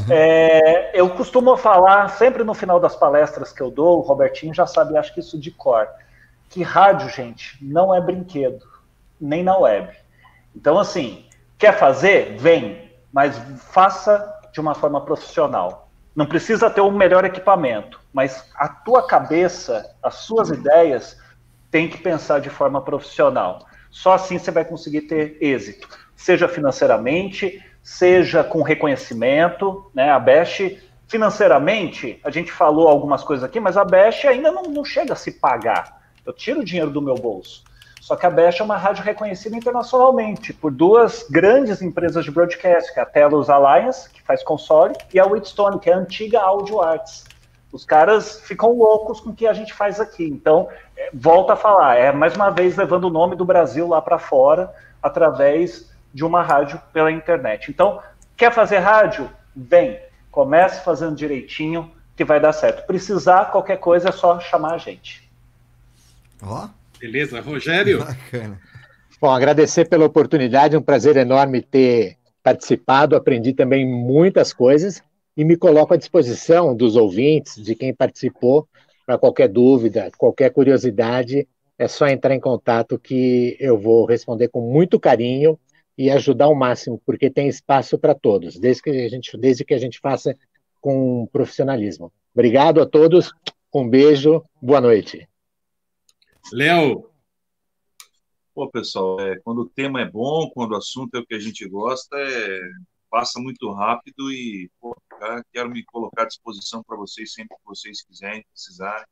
É, 0.09 0.99
eu 0.99 1.07
costumo 1.11 1.55
falar 1.55 2.09
sempre 2.09 2.43
no 2.43 2.55
final 2.55 2.79
das 2.79 2.95
palestras 2.95 3.51
que 3.51 3.61
eu 3.61 3.69
dou, 3.69 3.99
o 3.99 4.01
Robertinho 4.01 4.51
já 4.51 4.65
sabe, 4.65 4.97
acho 4.97 5.13
que 5.13 5.19
isso 5.19 5.37
de 5.37 5.51
cor, 5.51 5.87
que 6.49 6.63
rádio, 6.63 7.07
gente, 7.09 7.55
não 7.61 7.93
é 7.93 8.01
brinquedo, 8.01 8.65
nem 9.21 9.43
na 9.43 9.55
web. 9.55 9.93
Então, 10.55 10.79
assim, 10.79 11.25
quer 11.59 11.77
fazer? 11.77 12.35
Vem, 12.37 12.89
mas 13.13 13.37
faça 13.59 14.33
de 14.51 14.59
uma 14.59 14.73
forma 14.73 15.01
profissional. 15.01 15.84
Não 16.15 16.25
precisa 16.25 16.69
ter 16.69 16.81
o 16.81 16.89
melhor 16.91 17.25
equipamento, 17.25 17.99
mas 18.13 18.49
a 18.55 18.69
tua 18.69 19.05
cabeça, 19.05 19.93
as 20.01 20.15
suas 20.15 20.49
ideias, 20.49 21.19
tem 21.69 21.89
que 21.89 21.97
pensar 21.97 22.39
de 22.39 22.49
forma 22.49 22.81
profissional. 22.81 23.65
Só 23.91 24.13
assim 24.13 24.37
você 24.37 24.49
vai 24.49 24.63
conseguir 24.63 25.01
ter 25.01 25.37
êxito, 25.41 25.89
seja 26.15 26.47
financeiramente, 26.47 27.61
seja 27.83 28.43
com 28.43 28.61
reconhecimento, 28.61 29.91
né? 29.93 30.09
A 30.09 30.19
Best, 30.19 30.81
financeiramente, 31.07 32.19
a 32.23 32.31
gente 32.31 32.51
falou 32.51 32.87
algumas 32.87 33.23
coisas 33.23 33.43
aqui, 33.43 33.59
mas 33.59 33.75
a 33.75 33.83
Best 33.83 34.25
ainda 34.25 34.51
não, 34.51 34.63
não 34.63 34.85
chega 34.85 35.13
a 35.13 35.17
se 35.17 35.33
pagar. 35.33 36.01
Eu 36.25 36.31
tiro 36.31 36.61
o 36.61 36.65
dinheiro 36.65 36.89
do 36.89 37.01
meu 37.01 37.15
bolso. 37.15 37.63
Só 38.05 38.15
que 38.15 38.23
a 38.23 38.29
Best 38.29 38.61
é 38.61 38.63
uma 38.63 38.77
rádio 38.77 39.03
reconhecida 39.03 39.57
internacionalmente 39.57 40.53
por 40.53 40.71
duas 40.71 41.25
grandes 41.27 41.81
empresas 41.81 42.23
de 42.23 42.29
broadcast, 42.29 42.93
que 42.93 42.99
é 42.99 43.01
a 43.01 43.05
Telos 43.05 43.49
Alliance, 43.49 44.07
que 44.11 44.21
faz 44.21 44.43
console, 44.43 44.93
e 45.11 45.19
a 45.19 45.25
Wheatstone, 45.25 45.79
que 45.79 45.89
é 45.89 45.93
a 45.95 45.97
antiga 45.97 46.39
Audio 46.39 46.79
Arts. 46.83 47.25
Os 47.71 47.83
caras 47.83 48.41
ficam 48.41 48.77
loucos 48.77 49.19
com 49.19 49.31
o 49.31 49.35
que 49.35 49.47
a 49.47 49.53
gente 49.53 49.73
faz 49.73 49.99
aqui. 49.99 50.23
Então, 50.23 50.69
é, 50.95 51.09
volta 51.15 51.53
a 51.53 51.55
falar, 51.55 51.95
é 51.95 52.11
mais 52.11 52.35
uma 52.35 52.51
vez 52.51 52.77
levando 52.77 53.05
o 53.05 53.09
nome 53.09 53.35
do 53.35 53.43
Brasil 53.43 53.87
lá 53.87 53.99
para 53.99 54.19
fora, 54.19 54.71
através 55.01 55.91
de 56.13 56.23
uma 56.23 56.43
rádio 56.43 56.79
pela 56.93 57.11
internet. 57.11 57.71
Então, 57.71 57.99
quer 58.37 58.53
fazer 58.53 58.77
rádio? 58.77 59.27
Vem. 59.55 59.99
Comece 60.29 60.85
fazendo 60.85 61.15
direitinho, 61.15 61.91
que 62.15 62.23
vai 62.23 62.39
dar 62.39 62.53
certo. 62.53 62.85
Precisar, 62.85 63.45
qualquer 63.45 63.77
coisa, 63.77 64.09
é 64.09 64.11
só 64.11 64.39
chamar 64.39 64.75
a 64.75 64.77
gente. 64.77 65.27
Ó. 66.43 66.67
Beleza, 66.99 67.39
Rogério. 67.41 67.99
Bacana. 67.99 68.59
Bom, 69.21 69.29
agradecer 69.29 69.85
pela 69.85 70.05
oportunidade, 70.05 70.75
é 70.75 70.79
um 70.79 70.83
prazer 70.83 71.15
enorme 71.17 71.61
ter 71.61 72.17
participado, 72.43 73.15
aprendi 73.15 73.53
também 73.53 73.85
muitas 73.85 74.53
coisas 74.53 75.01
e 75.35 75.43
me 75.43 75.57
coloco 75.57 75.93
à 75.93 75.97
disposição 75.97 76.75
dos 76.75 76.95
ouvintes, 76.95 77.55
de 77.55 77.75
quem 77.75 77.93
participou, 77.93 78.67
para 79.05 79.17
qualquer 79.17 79.47
dúvida, 79.47 80.11
qualquer 80.17 80.51
curiosidade, 80.51 81.47
é 81.77 81.87
só 81.87 82.07
entrar 82.07 82.33
em 82.33 82.39
contato 82.39 82.97
que 82.97 83.55
eu 83.59 83.77
vou 83.77 84.05
responder 84.05 84.47
com 84.47 84.61
muito 84.61 84.99
carinho 84.99 85.59
e 85.97 86.09
ajudar 86.09 86.45
ao 86.45 86.55
máximo, 86.55 87.01
porque 87.05 87.29
tem 87.29 87.47
espaço 87.47 87.97
para 87.97 88.15
todos, 88.15 88.57
desde 88.57 88.81
que 88.81 88.89
a 88.89 89.09
gente, 89.09 89.37
desde 89.37 89.63
que 89.63 89.73
a 89.73 89.77
gente 89.77 89.99
faça 89.99 90.35
com 90.81 91.27
profissionalismo. 91.31 92.11
Obrigado 92.33 92.81
a 92.81 92.85
todos, 92.85 93.31
um 93.73 93.87
beijo, 93.87 94.43
boa 94.61 94.81
noite. 94.81 95.27
Léo. 96.51 97.09
Pô, 98.53 98.69
pessoal, 98.69 99.19
é, 99.19 99.39
quando 99.39 99.61
o 99.61 99.69
tema 99.69 100.01
é 100.01 100.09
bom, 100.09 100.49
quando 100.51 100.71
o 100.71 100.77
assunto 100.77 101.15
é 101.15 101.19
o 101.19 101.25
que 101.25 101.35
a 101.35 101.39
gente 101.39 101.67
gosta, 101.67 102.15
é, 102.17 102.61
passa 103.09 103.39
muito 103.39 103.71
rápido 103.73 104.31
e 104.31 104.69
pô, 104.79 104.95
quero 105.51 105.69
me 105.69 105.83
colocar 105.83 106.23
à 106.23 106.27
disposição 106.27 106.83
para 106.83 106.95
vocês 106.95 107.33
sempre 107.33 107.57
que 107.57 107.65
vocês 107.65 108.03
quiserem, 108.03 108.45
precisarem. 108.51 109.05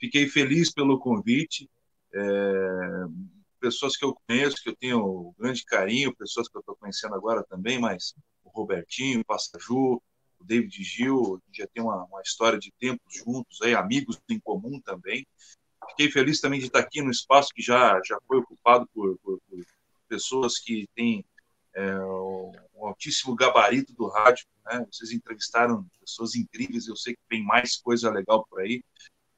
Fiquei 0.00 0.28
feliz 0.28 0.72
pelo 0.72 0.98
convite. 0.98 1.68
é, 2.14 3.38
pessoas 3.60 3.96
que 3.96 4.04
eu 4.04 4.16
conheço, 4.26 4.62
que 4.62 4.70
eu 4.70 4.76
tenho 4.76 5.34
grande 5.38 5.64
carinho, 5.64 6.14
pessoas 6.14 6.48
que 6.48 6.56
eu 6.56 6.60
estou 6.60 6.76
conhecendo 6.76 7.14
agora 7.14 7.44
também, 7.44 7.78
mas 7.78 8.14
o 8.44 8.48
Robertinho, 8.50 9.20
o 9.20 9.24
Passaju, 9.24 10.00
o 10.38 10.44
David 10.44 10.82
Gil, 10.82 11.42
já 11.52 11.66
tem 11.66 11.82
uma, 11.82 12.04
uma 12.04 12.22
história 12.22 12.58
de 12.58 12.72
tempos 12.78 13.14
juntos, 13.14 13.60
aí, 13.62 13.74
amigos 13.74 14.18
em 14.28 14.38
comum 14.38 14.80
também. 14.80 15.26
Fiquei 15.90 16.10
feliz 16.10 16.40
também 16.40 16.60
de 16.60 16.66
estar 16.66 16.80
aqui 16.80 17.02
no 17.02 17.10
espaço 17.10 17.50
que 17.54 17.62
já, 17.62 18.00
já 18.04 18.18
foi 18.26 18.38
ocupado 18.38 18.88
por, 18.94 19.18
por, 19.18 19.38
por 19.48 19.64
pessoas 20.08 20.58
que 20.58 20.88
têm 20.94 21.24
é, 21.74 21.98
um 22.00 22.86
altíssimo 22.86 23.34
gabarito 23.34 23.92
do 23.94 24.08
rádio. 24.08 24.46
Né? 24.64 24.84
Vocês 24.90 25.12
entrevistaram 25.12 25.86
pessoas 26.00 26.34
incríveis, 26.34 26.86
eu 26.86 26.96
sei 26.96 27.14
que 27.14 27.20
tem 27.28 27.44
mais 27.44 27.76
coisa 27.76 28.10
legal 28.10 28.46
por 28.48 28.60
aí. 28.60 28.82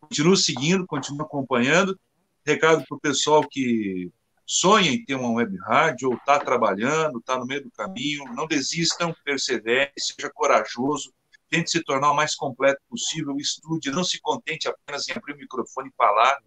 Continuo 0.00 0.36
seguindo, 0.36 0.86
continuo 0.86 1.22
acompanhando. 1.22 1.98
Recado 2.46 2.84
para 2.88 2.96
o 2.96 3.00
pessoal 3.00 3.46
que 3.48 4.10
sonha 4.46 4.90
em 4.90 5.04
ter 5.04 5.14
uma 5.14 5.30
web 5.30 5.56
rádio 5.58 6.08
ou 6.08 6.16
está 6.16 6.38
trabalhando, 6.38 7.18
está 7.18 7.38
no 7.38 7.46
meio 7.46 7.62
do 7.62 7.70
caminho, 7.70 8.24
não 8.34 8.46
desistam, 8.46 9.14
persevere, 9.24 9.92
seja 9.96 10.30
corajoso, 10.34 11.12
tente 11.50 11.70
se 11.70 11.82
tornar 11.82 12.12
o 12.12 12.14
mais 12.14 12.34
completo 12.34 12.80
possível, 12.88 13.36
estude, 13.36 13.90
não 13.90 14.04
se 14.04 14.20
contente 14.20 14.68
apenas 14.68 15.08
em 15.08 15.12
abrir 15.12 15.34
o 15.34 15.36
microfone 15.36 15.88
e 15.88 15.96
falar. 15.96 16.38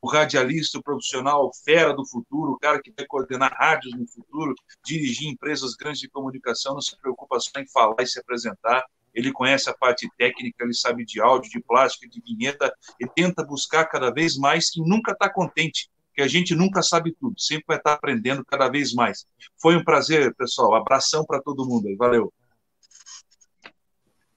O 0.00 0.08
radialista, 0.08 0.78
o 0.78 0.82
profissional, 0.82 1.46
o 1.46 1.52
fera 1.64 1.92
do 1.94 2.06
futuro, 2.06 2.52
o 2.52 2.58
cara 2.58 2.80
que 2.80 2.92
vai 2.96 3.06
coordenar 3.06 3.54
rádios 3.56 3.94
no 3.94 4.06
futuro, 4.06 4.54
dirigir 4.84 5.28
empresas 5.28 5.74
grandes 5.74 6.00
de 6.00 6.08
comunicação, 6.08 6.74
não 6.74 6.80
se 6.80 6.96
preocupa 6.96 7.38
só 7.38 7.60
em 7.60 7.68
falar 7.68 7.96
e 8.00 8.06
se 8.06 8.18
apresentar. 8.18 8.84
Ele 9.14 9.30
conhece 9.32 9.68
a 9.68 9.74
parte 9.74 10.08
técnica, 10.16 10.64
ele 10.64 10.74
sabe 10.74 11.04
de 11.04 11.20
áudio, 11.20 11.50
de 11.50 11.60
plástica, 11.60 12.08
de 12.08 12.20
vinheta, 12.20 12.72
e 12.98 13.06
tenta 13.06 13.44
buscar 13.44 13.84
cada 13.86 14.10
vez 14.10 14.36
mais 14.36 14.74
e 14.74 14.80
nunca 14.80 15.12
está 15.12 15.30
contente, 15.30 15.88
porque 16.08 16.22
a 16.22 16.28
gente 16.28 16.54
nunca 16.54 16.82
sabe 16.82 17.14
tudo, 17.20 17.38
sempre 17.38 17.64
vai 17.68 17.76
estar 17.76 17.92
aprendendo 17.92 18.44
cada 18.44 18.68
vez 18.68 18.92
mais. 18.92 19.24
Foi 19.60 19.76
um 19.76 19.84
prazer, 19.84 20.34
pessoal. 20.34 20.74
Abração 20.74 21.24
para 21.24 21.40
todo 21.40 21.66
mundo 21.66 21.86
aí. 21.88 21.94
Valeu. 21.94 22.32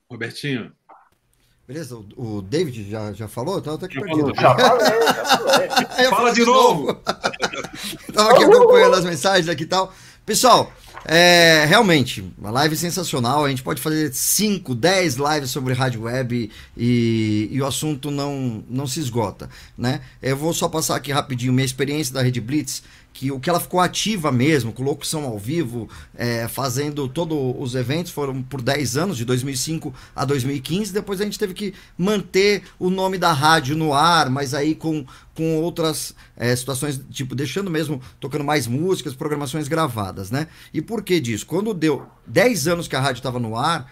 Robertinho. 0.10 0.72
Beleza, 1.68 1.98
o, 2.16 2.44
David 2.44 2.90
já, 2.90 3.12
já 3.12 3.28
falou? 3.28 3.58
Então 3.58 3.74
eu 3.74 3.80
tô 3.80 3.86
aqui 3.86 4.00
perdido. 4.00 4.32
já 4.36 4.56
falei, 4.56 5.00
já 5.02 5.26
falei. 5.26 6.10
Fala 6.10 6.34
de 6.34 6.46
novo. 6.46 6.94
Tava 8.14 8.32
aqui 8.34 8.44
acompanhando 8.44 8.96
as 8.96 9.04
mensagens 9.04 9.50
aqui 9.50 9.64
e 9.64 9.68
tal. 9.68 9.92
Pessoal, 10.24 10.72
é, 11.08 11.66
realmente, 11.68 12.24
uma 12.38 12.52
live 12.52 12.76
sensacional. 12.76 13.46
A 13.46 13.50
gente 13.50 13.64
pode 13.64 13.82
fazer 13.82 14.14
5, 14.14 14.74
10 14.76 15.16
lives 15.16 15.50
sobre 15.52 15.74
rádio 15.74 16.04
web 16.04 16.52
e, 16.78 17.50
e 17.52 17.62
o 17.62 17.66
assunto 17.66 18.10
não, 18.10 18.64
não 18.70 18.86
se 18.86 19.00
esgota, 19.00 19.50
né? 19.78 20.02
Eu 20.22 20.36
vou 20.38 20.54
só 20.54 20.70
passar 20.70 20.96
aqui 20.96 21.12
rapidinho 21.12 21.54
minha 21.54 21.66
experiência 21.66 22.14
da 22.14 22.22
Rede 22.22 22.42
Blitz, 22.42 22.84
que 23.16 23.32
o 23.32 23.40
que 23.40 23.50
ela 23.50 23.62
ficou 23.62 23.80
ativa 23.80 24.30
mesmo, 24.30 24.74
com 24.74 24.84
locução 24.84 25.24
ao 25.24 25.40
vivo, 25.40 25.88
é, 26.14 26.50
fazendo 26.50 27.08
todos 27.08 27.56
os 27.58 27.74
eventos, 27.74 28.12
foram 28.12 28.44
por 28.44 28.62
10 28.62 28.98
anos, 28.98 29.16
de 29.16 29.24
2005 29.24 29.94
a 30.14 30.26
2015. 30.26 30.92
Depois 30.92 31.22
a 31.22 31.24
gente 31.24 31.40
teve 31.40 31.54
que 31.54 31.74
manter 31.98 32.64
o 32.78 32.90
nome 32.90 33.18
da 33.18 33.32
rádio 33.32 33.74
no 33.74 33.94
ar, 33.94 34.30
mas 34.30 34.54
aí 34.54 34.76
com, 34.76 35.06
com 35.34 35.56
outras 35.62 36.14
é, 36.36 36.54
situações, 36.54 37.00
tipo, 37.10 37.34
deixando 37.34 37.72
mesmo, 37.72 38.02
tocando 38.20 38.44
mais 38.44 38.68
músicas, 38.68 39.16
programações 39.16 39.70
gravadas, 39.70 40.30
né? 40.30 40.50
E 40.74 40.82
por 40.82 41.02
que 41.02 41.18
disso? 41.22 41.46
Quando 41.46 41.74
deu 41.74 42.06
10 42.28 42.68
anos 42.68 42.86
que 42.86 42.98
a 42.98 43.00
rádio 43.00 43.20
estava 43.20 43.40
no 43.40 43.56
ar, 43.56 43.90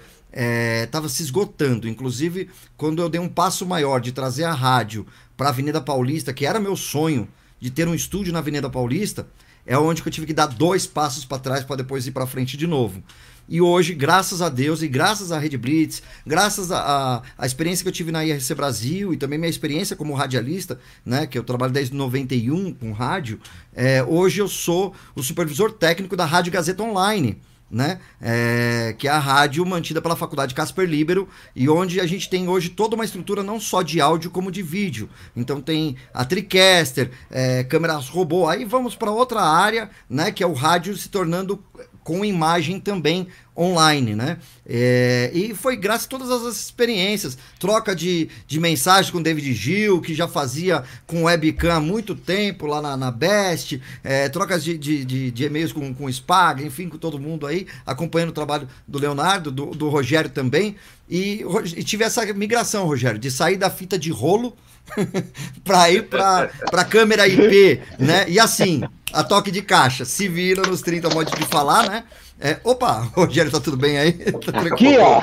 estava 0.84 1.08
se 1.08 1.24
esgotando. 1.24 1.88
Inclusive, 1.88 2.50
quando 2.76 3.02
eu 3.02 3.08
dei 3.08 3.22
um 3.22 3.30
passo 3.30 3.66
maior 3.66 4.02
de 4.02 4.12
trazer 4.12 4.44
a 4.44 4.54
rádio 4.54 5.08
para 5.38 5.48
a 5.48 5.50
Avenida 5.50 5.80
Paulista, 5.80 6.34
que 6.34 6.46
era 6.46 6.60
meu 6.60 6.76
sonho 6.76 7.26
de 7.64 7.72
ter 7.72 7.88
um 7.88 7.96
estúdio 7.96 8.34
na 8.34 8.40
Avenida 8.40 8.70
Paulista, 8.70 9.26
é 9.66 9.78
onde 9.78 10.06
eu 10.06 10.12
tive 10.12 10.28
que 10.28 10.34
dar 10.34 10.48
dois 10.48 10.86
passos 10.86 11.24
para 11.24 11.40
trás 11.40 11.64
para 11.64 11.78
depois 11.78 12.06
ir 12.06 12.12
para 12.12 12.28
frente 12.28 12.58
de 12.58 12.68
novo. 12.68 13.02
E 13.48 13.62
hoje, 13.62 13.94
graças 13.94 14.42
a 14.42 14.50
Deus 14.50 14.82
e 14.82 14.88
graças 14.90 15.32
à 15.32 15.40
Rede 15.40 15.58
Blitz, 15.58 16.04
graças 16.28 16.74
à 16.74 17.24
experiência 17.42 17.82
que 17.82 17.88
eu 17.88 17.94
tive 17.94 18.12
na 18.12 18.26
IRC 18.26 18.54
Brasil 18.54 19.14
e 19.14 19.18
também 19.18 19.40
minha 19.40 19.50
experiência 19.50 19.96
como 19.96 20.14
radialista, 20.14 20.78
né, 21.06 21.26
que 21.26 21.38
eu 21.38 21.44
trabalho 21.46 21.72
desde 21.72 21.96
91 21.96 22.74
com 22.74 22.92
rádio, 22.92 23.40
é, 23.74 24.04
hoje 24.04 24.42
eu 24.42 24.50
sou 24.50 24.94
o 25.16 25.24
supervisor 25.24 25.72
técnico 25.72 26.18
da 26.18 26.26
Rádio 26.26 26.52
Gazeta 26.52 26.84
Online 26.84 27.40
né? 27.74 28.00
É, 28.22 28.94
que 28.98 29.08
é 29.08 29.12
a 29.12 29.18
rádio 29.18 29.66
mantida 29.66 30.00
pela 30.00 30.16
Faculdade 30.16 30.54
Casper 30.54 30.88
Libero 30.88 31.28
e 31.56 31.68
onde 31.68 32.00
a 32.00 32.06
gente 32.06 32.30
tem 32.30 32.48
hoje 32.48 32.70
toda 32.70 32.94
uma 32.94 33.04
estrutura 33.04 33.42
não 33.42 33.60
só 33.60 33.82
de 33.82 34.00
áudio 34.00 34.30
como 34.30 34.52
de 34.52 34.62
vídeo. 34.62 35.10
Então 35.36 35.60
tem 35.60 35.98
a 36.14 36.24
TriCaster, 36.24 37.10
é, 37.32 37.64
câmeras 37.64 38.08
robô. 38.08 38.48
Aí 38.48 38.64
vamos 38.64 38.96
para 38.96 39.10
outra 39.10 39.42
área, 39.42 39.90
né? 40.08 40.32
Que 40.32 40.44
é 40.44 40.48
o 40.48 40.54
rádio 40.54 40.96
se 40.96 41.10
tornando 41.10 41.62
com 42.04 42.24
imagem 42.26 42.80
também 42.80 43.28
online, 43.56 44.16
né? 44.16 44.38
É, 44.66 45.30
e 45.34 45.54
foi 45.54 45.76
graças 45.76 46.06
a 46.06 46.10
todas 46.10 46.30
as 46.30 46.56
experiências, 46.56 47.38
troca 47.60 47.96
de, 47.96 48.30
de 48.48 48.60
mensagem 48.60 49.12
com 49.12 49.22
David 49.22 49.54
Gil, 49.54 50.02
que 50.02 50.14
já 50.14 50.28
fazia 50.28 50.84
com 51.06 51.24
webcam 51.24 51.72
há 51.72 51.80
muito 51.80 52.16
tempo 52.16 52.66
lá 52.66 52.82
na, 52.82 52.98
na 52.98 53.12
Best, 53.12 53.80
é, 54.04 54.28
trocas 54.30 54.64
de, 54.64 54.78
de, 54.78 55.06
de, 55.06 55.32
de, 55.32 55.46
e-mails 55.46 55.72
com, 55.72 55.94
com 55.94 56.06
o 56.06 56.10
Spag, 56.10 56.66
enfim, 56.66 56.90
com 56.90 56.98
todo 56.98 57.20
mundo 57.20 57.46
aí, 57.46 57.68
acompanhando 57.86 58.30
o 58.30 58.34
trabalho 58.34 58.68
do 58.88 58.98
Leonardo, 58.98 59.52
do, 59.52 59.68
do 59.68 59.90
Rogério 59.90 60.30
também, 60.30 60.76
e, 61.10 61.46
e 61.76 61.84
tive 61.84 62.04
essa 62.04 62.26
migração, 62.34 62.86
Rogério, 62.86 63.20
de 63.20 63.30
sair 63.30 63.58
da 63.58 63.70
fita 63.70 64.00
de 64.00 64.10
rolo 64.10 64.56
para 65.64 65.92
ir 65.92 66.04
para 66.04 66.50
para 66.70 66.84
câmera 66.84 67.28
IP, 67.28 67.82
né? 68.00 68.26
E 68.28 68.40
assim, 68.40 68.84
a 69.12 69.24
toque 69.24 69.52
de 69.52 69.62
caixa, 69.62 70.06
se 70.06 70.28
vira 70.28 70.62
nos 70.64 70.82
30 70.82 71.10
modos 71.10 71.34
de 71.34 71.46
falar, 71.46 71.90
né? 71.90 72.04
É, 72.40 72.58
opa, 72.64 73.08
Rogério, 73.16 73.52
tá 73.52 73.60
tudo 73.60 73.78
bem 73.78 73.98
aí? 73.98 74.12
Tá 74.12 74.60
Aqui, 74.60 74.98
ó. 74.98 75.22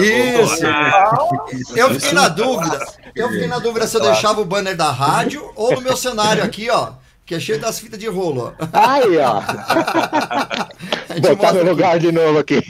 Isso. 0.00 0.64
Eu 1.76 1.94
fiquei 1.94 2.12
na 2.12 2.28
dúvida. 2.28 2.84
Eu 3.14 3.28
fiquei 3.30 3.46
na 3.46 3.58
dúvida 3.58 3.86
se 3.86 3.96
eu 3.96 4.00
deixava 4.00 4.40
o 4.40 4.44
banner 4.44 4.76
da 4.76 4.90
rádio 4.90 5.48
ou 5.54 5.72
no 5.72 5.80
meu 5.80 5.96
cenário 5.96 6.42
aqui, 6.42 6.68
ó. 6.68 6.92
Que 7.24 7.34
é 7.34 7.40
cheio 7.40 7.60
das 7.60 7.78
fitas 7.78 7.98
de 7.98 8.08
rolo. 8.08 8.54
Aí, 8.72 9.18
ó. 9.18 9.42
Botar 11.20 11.52
no 11.52 11.64
lugar 11.64 11.98
de 11.98 12.10
novo 12.12 12.38
aqui. 12.38 12.62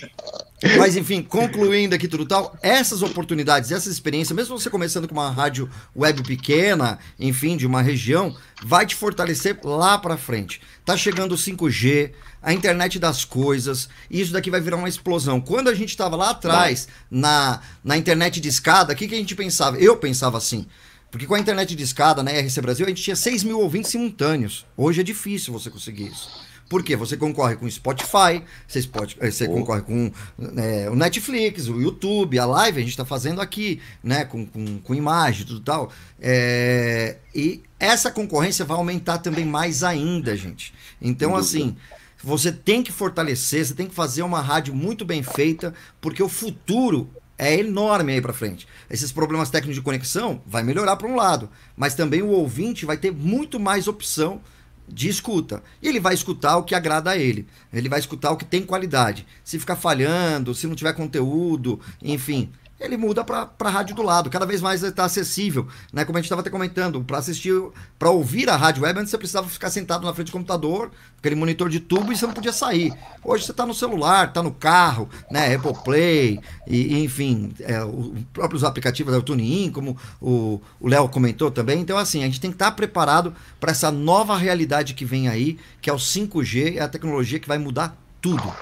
Mas 0.78 0.97
enfim, 0.97 1.23
concluindo 1.23 1.95
aqui 1.95 2.09
tudo 2.09 2.24
tal, 2.24 2.57
essas 2.62 3.03
oportunidades, 3.03 3.70
essas 3.70 3.93
experiências, 3.93 4.35
mesmo 4.35 4.59
você 4.59 4.70
começando 4.70 5.07
com 5.07 5.15
uma 5.15 5.31
rádio 5.31 5.69
web 5.95 6.23
pequena, 6.23 6.99
enfim, 7.20 7.59
de 7.59 7.66
uma 7.66 7.83
região, 7.83 8.35
vai 8.65 8.87
te 8.87 8.95
fortalecer 8.95 9.59
lá 9.62 9.99
para 9.99 10.16
frente. 10.16 10.62
Tá 10.85 10.97
chegando 10.97 11.33
o 11.33 11.39
5G, 11.39 12.12
a 12.43 12.55
internet 12.55 12.99
das 12.99 13.24
coisas, 13.24 13.89
e 14.11 14.20
isso 14.20 14.33
daqui 14.33 14.51
vai 14.51 14.61
virar 14.61 14.77
uma 14.77 14.89
explosão. 14.89 15.41
Quando 15.41 15.69
a 15.69 15.74
gente 15.74 15.91
estava 15.91 16.16
lá 16.16 16.31
atrás, 16.31 16.89
na, 17.11 17.61
na 17.85 17.97
internet 17.99 18.41
de 18.41 18.49
escada, 18.49 18.95
o 18.95 18.97
que, 18.97 19.09
que 19.09 19.15
a 19.15 19.19
gente 19.19 19.35
pensava? 19.35 19.77
Eu 19.78 19.97
pensava 19.99 20.39
assim. 20.39 20.66
Porque 21.11 21.27
com 21.27 21.35
a 21.35 21.39
internet 21.39 21.74
de 21.74 21.83
escada 21.83 22.23
na 22.23 22.31
RC 22.31 22.61
Brasil, 22.61 22.87
a 22.87 22.89
gente 22.89 23.03
tinha 23.03 23.16
6 23.16 23.45
mil 23.45 23.61
ouvintes 23.61 23.91
simultâneos. 23.91 24.66
Hoje 24.77 25.01
é 25.01 25.05
difícil 25.05 25.53
você 25.53 25.70
conseguir 25.70 26.09
isso. 26.09 26.31
Por 26.68 26.82
quê? 26.82 26.97
Você 26.97 27.16
concorre 27.16 27.56
com 27.56 27.66
o 27.66 27.70
Spotify, 27.70 28.43
você, 28.66 28.82
Spotify, 28.82 29.18
eh, 29.20 29.30
você 29.30 29.44
oh. 29.44 29.52
concorre 29.52 29.82
com 29.82 30.10
é, 30.56 30.90
o 30.90 30.97
Netflix, 30.97 31.68
o 31.68 31.80
YouTube, 31.80 32.38
a 32.38 32.47
live 32.47 32.78
a 32.78 32.80
gente 32.80 32.90
está 32.90 33.05
fazendo 33.05 33.40
aqui, 33.40 33.80
né? 34.02 34.24
Com, 34.24 34.44
com, 34.44 34.78
com 34.78 34.94
imagem 34.94 35.43
e 35.43 35.44
tudo 35.44 35.60
tal. 35.60 35.93
É, 36.20 37.18
e 37.34 37.62
essa 37.78 38.10
concorrência 38.10 38.64
vai 38.64 38.76
aumentar 38.76 39.18
também 39.18 39.44
mais 39.44 39.84
ainda, 39.84 40.36
gente. 40.36 40.74
Então, 41.01 41.36
assim, 41.36 41.76
você 42.22 42.51
tem 42.51 42.82
que 42.82 42.90
fortalecer, 42.90 43.64
você 43.64 43.74
tem 43.74 43.86
que 43.86 43.94
fazer 43.94 44.22
uma 44.22 44.40
rádio 44.40 44.74
muito 44.74 45.05
bem 45.05 45.22
feita, 45.22 45.72
porque 46.01 46.22
o 46.22 46.28
futuro 46.28 47.09
é 47.38 47.60
enorme 47.60 48.14
aí 48.14 48.20
para 48.20 48.32
frente. 48.32 48.66
Esses 48.90 49.12
problemas 49.12 49.51
técnicos 49.51 49.76
de 49.76 49.82
conexão 49.82 50.43
vai 50.47 50.62
melhorar 50.62 50.97
para 50.97 51.06
um 51.06 51.14
lado, 51.14 51.51
mas 51.76 51.94
também 51.94 52.22
o 52.22 52.28
ouvinte 52.28 52.86
vai 52.86 52.97
ter 52.97 53.12
muito 53.12 53.60
mais 53.60 53.86
opção 53.86 54.40
de 54.89 55.09
escuta. 55.09 55.63
E 55.83 55.89
ele 55.89 56.01
vai 56.01 56.15
escutar 56.15 56.57
o 56.57 56.63
que 56.65 56.75
agrada 56.75 57.11
a 57.11 57.17
ele. 57.17 57.47
Ele 57.73 57.89
vai 57.89 57.99
escutar 57.99 58.31
o 58.31 58.37
que 58.37 58.45
tem 58.45 58.63
qualidade. 58.63 59.27
Se 59.45 59.59
ficar 59.59 59.77
falhando, 59.77 60.55
se 60.55 60.67
não 60.67 60.75
tiver 60.75 60.93
conteúdo, 60.93 61.81
enfim, 62.03 62.51
ele 62.78 62.97
muda 62.97 63.24
para 63.24 63.51
a 63.59 63.70
rádio 63.70 63.97
do 63.97 64.03
lado. 64.03 64.28
Cada 64.28 64.44
vez 64.44 64.61
mais 64.61 64.82
está 64.82 65.05
acessível, 65.05 65.66
né? 65.93 66.05
Como 66.05 66.19
a 66.19 66.20
gente 66.20 66.27
estava 66.27 66.43
até 66.43 66.51
comentando, 66.51 67.03
para 67.03 67.19
assistir, 67.19 67.55
para 67.98 68.11
ouvir 68.11 68.51
a 68.51 68.57
rádio 68.57 68.82
web, 68.82 68.98
antes 68.98 69.11
você 69.11 69.19
precisava 69.19 69.48
ficar 69.48 69.70
sentado 69.70 70.07
na 70.07 70.12
frente 70.12 70.28
do 70.28 70.32
computador, 70.32 70.90
aquele 71.19 71.35
monitor 71.35 71.70
de 71.70 71.81
tubo 71.81 72.12
e 72.12 72.16
você 72.16 72.27
não 72.27 72.35
podia 72.35 72.53
sair. 72.53 72.93
Hoje 73.24 73.44
você 73.44 73.51
está 73.51 73.65
no 73.65 73.73
celular, 73.73 74.28
está 74.28 74.43
no 74.43 74.53
carro, 74.53 75.09
né? 75.31 75.55
Apple 75.55 75.74
Play, 75.82 76.40
e, 76.66 77.03
enfim, 77.03 77.53
é, 77.61 77.82
os 77.82 78.12
próprios 78.32 78.62
aplicativos 78.62 79.15
da 79.15 79.20
TuneIn, 79.20 79.70
como 79.70 79.97
o 80.20 80.61
Léo 80.82 81.09
comentou 81.09 81.51
também. 81.51 81.81
Então, 81.81 81.97
assim, 81.97 82.23
a 82.23 82.27
gente 82.27 82.40
tem 82.40 82.51
que 82.51 82.57
estar 82.57 82.70
tá 82.70 82.73
preparado 82.73 83.35
para 83.59 83.73
essa 83.73 83.90
nova 83.90 84.36
realidade 84.36 84.94
que 84.94 85.05
vem 85.05 85.28
aí, 85.28 85.59
que 85.81 85.89
é 85.89 85.93
o 85.93 85.97
5G, 85.97 86.77
é 86.77 86.81
a 86.81 86.89
tecnologia 86.89 87.39
que 87.39 87.48
vai 87.48 87.59
mudar 87.59 87.97
tudo. 88.20 88.53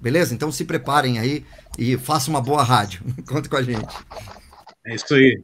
Beleza? 0.00 0.32
Então 0.32 0.50
se 0.50 0.64
preparem 0.64 1.18
aí 1.18 1.44
e 1.78 1.96
façam 1.96 2.34
uma 2.34 2.40
boa 2.40 2.62
rádio. 2.62 3.02
Conta 3.26 3.48
com 3.48 3.56
a 3.56 3.62
gente. 3.62 3.94
É 4.86 4.94
isso 4.94 5.14
aí. 5.14 5.42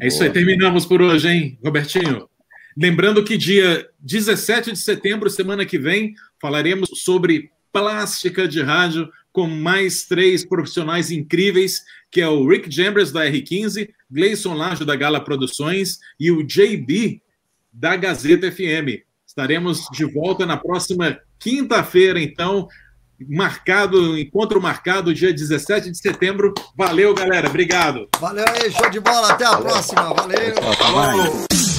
É 0.00 0.06
isso 0.08 0.22
aí. 0.22 0.30
Terminamos 0.30 0.86
por 0.86 1.00
hoje, 1.00 1.28
hein, 1.28 1.58
Robertinho? 1.64 2.28
Lembrando 2.76 3.24
que 3.24 3.36
dia 3.36 3.88
17 4.00 4.72
de 4.72 4.78
setembro, 4.78 5.30
semana 5.30 5.64
que 5.64 5.78
vem, 5.78 6.14
falaremos 6.40 6.90
sobre 6.94 7.50
plástica 7.72 8.48
de 8.48 8.62
rádio 8.62 9.08
com 9.32 9.48
mais 9.48 10.04
três 10.04 10.44
profissionais 10.44 11.10
incríveis, 11.10 11.82
que 12.10 12.20
é 12.20 12.28
o 12.28 12.48
Rick 12.48 12.70
Jambers, 12.70 13.10
da 13.10 13.26
R15, 13.26 13.88
Gleison 14.08 14.54
Lajo, 14.54 14.84
da 14.84 14.94
Gala 14.94 15.22
Produções, 15.22 15.98
e 16.18 16.30
o 16.30 16.44
JB, 16.44 17.20
da 17.72 17.96
Gazeta 17.96 18.50
FM. 18.50 19.02
Estaremos 19.26 19.88
de 19.92 20.04
volta 20.04 20.46
na 20.46 20.56
próxima 20.56 21.18
quinta-feira, 21.40 22.20
então, 22.20 22.68
marcado, 23.28 24.18
encontro 24.18 24.60
marcado 24.60 25.14
dia 25.14 25.32
17 25.32 25.90
de 25.90 25.98
setembro. 25.98 26.52
Valeu, 26.76 27.14
galera. 27.14 27.48
Obrigado. 27.48 28.08
Valeu 28.18 28.44
aí, 28.48 28.70
show 28.70 28.90
de 28.90 29.00
bola. 29.00 29.32
Até 29.32 29.44
a 29.44 29.56
próxima. 29.56 30.14
Valeu. 30.14 30.54
Falou. 30.78 31.73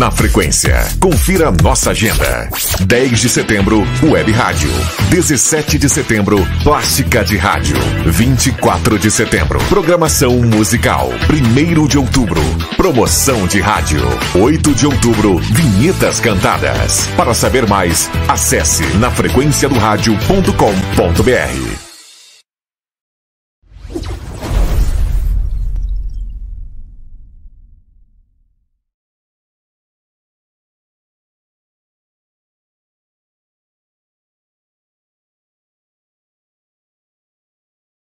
Na 0.00 0.10
frequência, 0.10 0.88
confira 0.98 1.52
nossa 1.62 1.90
agenda. 1.90 2.48
10 2.80 3.20
de 3.20 3.28
setembro, 3.28 3.86
Web 4.02 4.32
Rádio. 4.32 4.70
17 5.10 5.78
de 5.78 5.90
setembro, 5.90 6.38
Plástica 6.64 7.22
de 7.22 7.36
Rádio. 7.36 7.76
24 8.06 8.98
de 8.98 9.10
setembro, 9.10 9.58
programação 9.68 10.38
musical. 10.38 11.10
1 11.28 11.86
de 11.86 11.98
outubro, 11.98 12.40
promoção 12.78 13.46
de 13.46 13.60
rádio. 13.60 14.00
8 14.34 14.74
de 14.74 14.86
outubro, 14.86 15.36
vinhetas 15.36 16.18
cantadas. 16.18 17.06
Para 17.14 17.34
saber 17.34 17.68
mais, 17.68 18.08
acesse 18.26 18.82
nafrequenciadorádio.com.br. 18.96 21.89